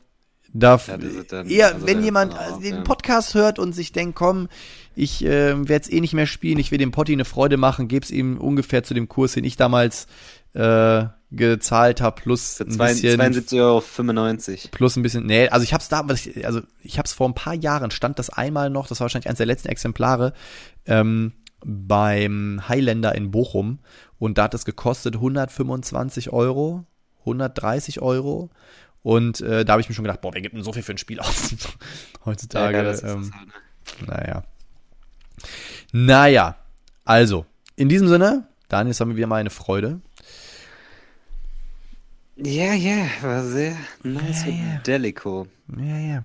da 0.53 0.79
Ja, 0.87 0.97
dann- 1.27 1.49
eher, 1.49 1.73
also 1.73 1.87
wenn 1.87 1.97
der- 1.97 2.05
jemand 2.05 2.35
den 2.63 2.75
ja. 2.75 2.81
Podcast 2.81 3.33
hört 3.33 3.57
und 3.57 3.73
sich 3.73 3.91
denkt, 3.91 4.15
komm, 4.15 4.47
ich 4.95 5.25
äh, 5.25 5.57
werde 5.67 5.83
es 5.83 5.91
eh 5.91 5.99
nicht 6.01 6.13
mehr 6.13 6.27
spielen, 6.27 6.59
ich 6.59 6.69
will 6.69 6.77
dem 6.77 6.91
Potti 6.91 7.11
eine 7.13 7.25
Freude 7.25 7.57
machen, 7.57 7.87
geb's 7.87 8.11
ihm 8.11 8.37
ungefähr 8.37 8.83
zu 8.83 8.93
dem 8.93 9.09
Kurs, 9.09 9.33
den 9.33 9.43
ich 9.45 9.57
damals 9.57 10.05
äh, 10.53 11.05
gezahlt 11.31 12.01
habe, 12.01 12.21
plus 12.21 12.57
Für 12.57 12.65
ein 12.65 12.71
zwei- 12.71 12.89
bisschen 12.93 13.19
72,95 13.19 13.59
Euro. 13.59 14.67
plus 14.71 14.95
ein 14.95 15.01
bisschen, 15.01 15.25
nee, 15.25 15.49
also 15.49 15.63
ich 15.63 15.73
hab's 15.73 15.89
da, 15.89 16.01
also 16.43 16.61
ich 16.83 16.99
hab's 16.99 17.13
vor 17.13 17.27
ein 17.27 17.33
paar 17.33 17.55
Jahren, 17.55 17.89
stand 17.89 18.19
das 18.19 18.29
einmal 18.29 18.69
noch, 18.69 18.85
das 18.87 18.99
war 18.99 19.05
wahrscheinlich 19.05 19.27
eines 19.27 19.37
der 19.37 19.47
letzten 19.47 19.69
Exemplare, 19.69 20.33
ähm, 20.85 21.33
beim 21.65 22.61
Highlander 22.69 23.15
in 23.15 23.31
Bochum 23.31 23.79
und 24.19 24.37
da 24.37 24.43
hat 24.43 24.53
es 24.53 24.65
gekostet 24.65 25.15
125 25.15 26.31
Euro, 26.31 26.85
130 27.21 28.01
Euro 28.01 28.49
und 29.03 29.41
äh, 29.41 29.65
da 29.65 29.73
habe 29.73 29.81
ich 29.81 29.89
mir 29.89 29.95
schon 29.95 30.03
gedacht, 30.03 30.21
boah, 30.21 30.33
wer 30.33 30.41
gibt 30.41 30.55
denn 30.55 30.63
so 30.63 30.73
viel 30.73 30.83
für 30.83 30.93
ein 30.93 30.97
Spiel 30.97 31.19
aus 31.19 31.55
heutzutage? 32.25 32.77
Ja, 32.77 32.89
ist 32.89 33.03
ähm, 33.03 33.31
halt, 33.35 33.47
ne? 33.47 34.07
naja. 34.07 34.43
Naja, 35.91 36.57
also, 37.03 37.45
in 37.75 37.87
diesem 37.87 38.07
Sinne, 38.07 38.47
Daniel, 38.67 38.91
es 38.91 38.99
war 38.99 39.07
mir 39.07 39.15
wieder 39.15 39.27
mal 39.27 39.37
eine 39.37 39.51
Freude. 39.51 40.01
Ja, 42.37 42.73
ja, 42.73 43.07
war 43.21 43.43
sehr 43.43 43.77
nice 44.03 44.45
Ja, 44.45 44.51
ja. 44.51 44.77
Delico. 44.79 45.47
Ja, 45.77 45.97
ja. 45.97 46.23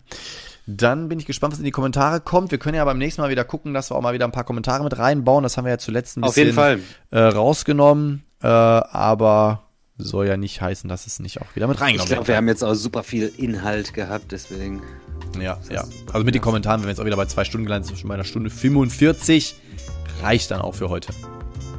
Dann 0.77 1.09
bin 1.09 1.19
ich 1.19 1.27
gespannt, 1.27 1.53
was 1.53 1.59
in 1.59 1.65
die 1.65 1.71
Kommentare 1.71 2.21
kommt. 2.21 2.51
Wir 2.51 2.59
können 2.59 2.77
ja 2.77 2.85
beim 2.85 2.99
nächsten 2.99 3.21
Mal 3.23 3.31
wieder 3.31 3.45
gucken, 3.45 3.75
dass 3.75 3.91
wir 3.91 3.97
auch 3.97 4.03
mal 4.03 4.15
wieder 4.15 4.25
ein 4.27 4.33
paar 4.33 4.45
Kommentare 4.45 4.85
mit 4.85 4.97
reinbauen. 4.99 5.43
Das 5.43 5.57
haben 5.57 5.65
wir 5.65 5.71
ja 5.73 5.79
zuletzt 5.79 6.17
ein 6.17 6.23
Auf 6.23 6.31
bisschen 6.35 6.47
jeden 6.47 6.55
Fall. 6.57 6.81
Äh, 7.11 7.19
rausgenommen. 7.21 8.23
Äh, 8.43 8.47
aber 8.47 9.65
soll 9.99 10.27
ja 10.27 10.37
nicht 10.37 10.61
heißen, 10.63 10.89
dass 10.89 11.07
es 11.07 11.19
nicht 11.19 11.41
auch 11.43 11.57
wieder 11.57 11.67
mit 11.67 11.77
Ich 11.77 11.83
reingenommen 11.83 12.09
glaube, 12.09 12.23
wir 12.25 12.29
wird. 12.29 12.37
haben 12.39 12.49
jetzt 12.49 12.63
auch 12.65 12.75
super 12.75 13.03
viel 13.03 13.33
Inhalt 13.37 13.93
gehabt, 13.95 14.33
deswegen. 14.33 14.81
Ja, 15.41 15.59
ja. 15.71 15.85
Also 16.13 16.25
mit 16.25 16.35
den 16.35 16.41
Kommentaren, 16.43 16.81
wenn 16.81 16.87
wir 16.87 16.91
jetzt 16.93 17.01
auch 17.01 17.05
wieder 17.05 17.17
bei 17.17 17.27
zwei 17.27 17.45
Stunden 17.45 17.67
gelandet 17.67 17.89
sind, 17.89 17.99
schon 17.99 18.09
bei 18.09 18.15
einer 18.15 18.25
Stunde 18.25 18.49
45, 18.51 19.57
reicht 20.23 20.51
dann 20.51 20.61
auch 20.63 20.75
für 20.75 20.89
heute. 20.89 21.13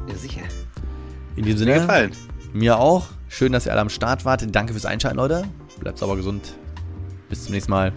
Ja, 0.08 0.14
sicher. 0.16 0.40
In 1.36 1.44
diesem 1.44 1.66
Mir 1.66 1.74
Sinne, 1.74 1.86
gefallen. 1.86 2.12
mir 2.52 2.78
auch. 2.78 3.06
Schön, 3.28 3.52
dass 3.52 3.66
ihr 3.66 3.72
alle 3.72 3.80
am 3.80 3.88
Start 3.88 4.24
wart. 4.24 4.44
Danke 4.54 4.72
fürs 4.74 4.84
Einschalten, 4.86 5.16
Leute. 5.16 5.44
Bleibt 5.80 5.98
sauber 5.98 6.16
gesund. 6.16 6.54
Bis 7.30 7.44
zum 7.44 7.54
nächsten 7.54 7.70
Mal. 7.70 7.92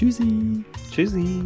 Tschüssi. 0.00 0.64
Tschüssi. 0.90 1.44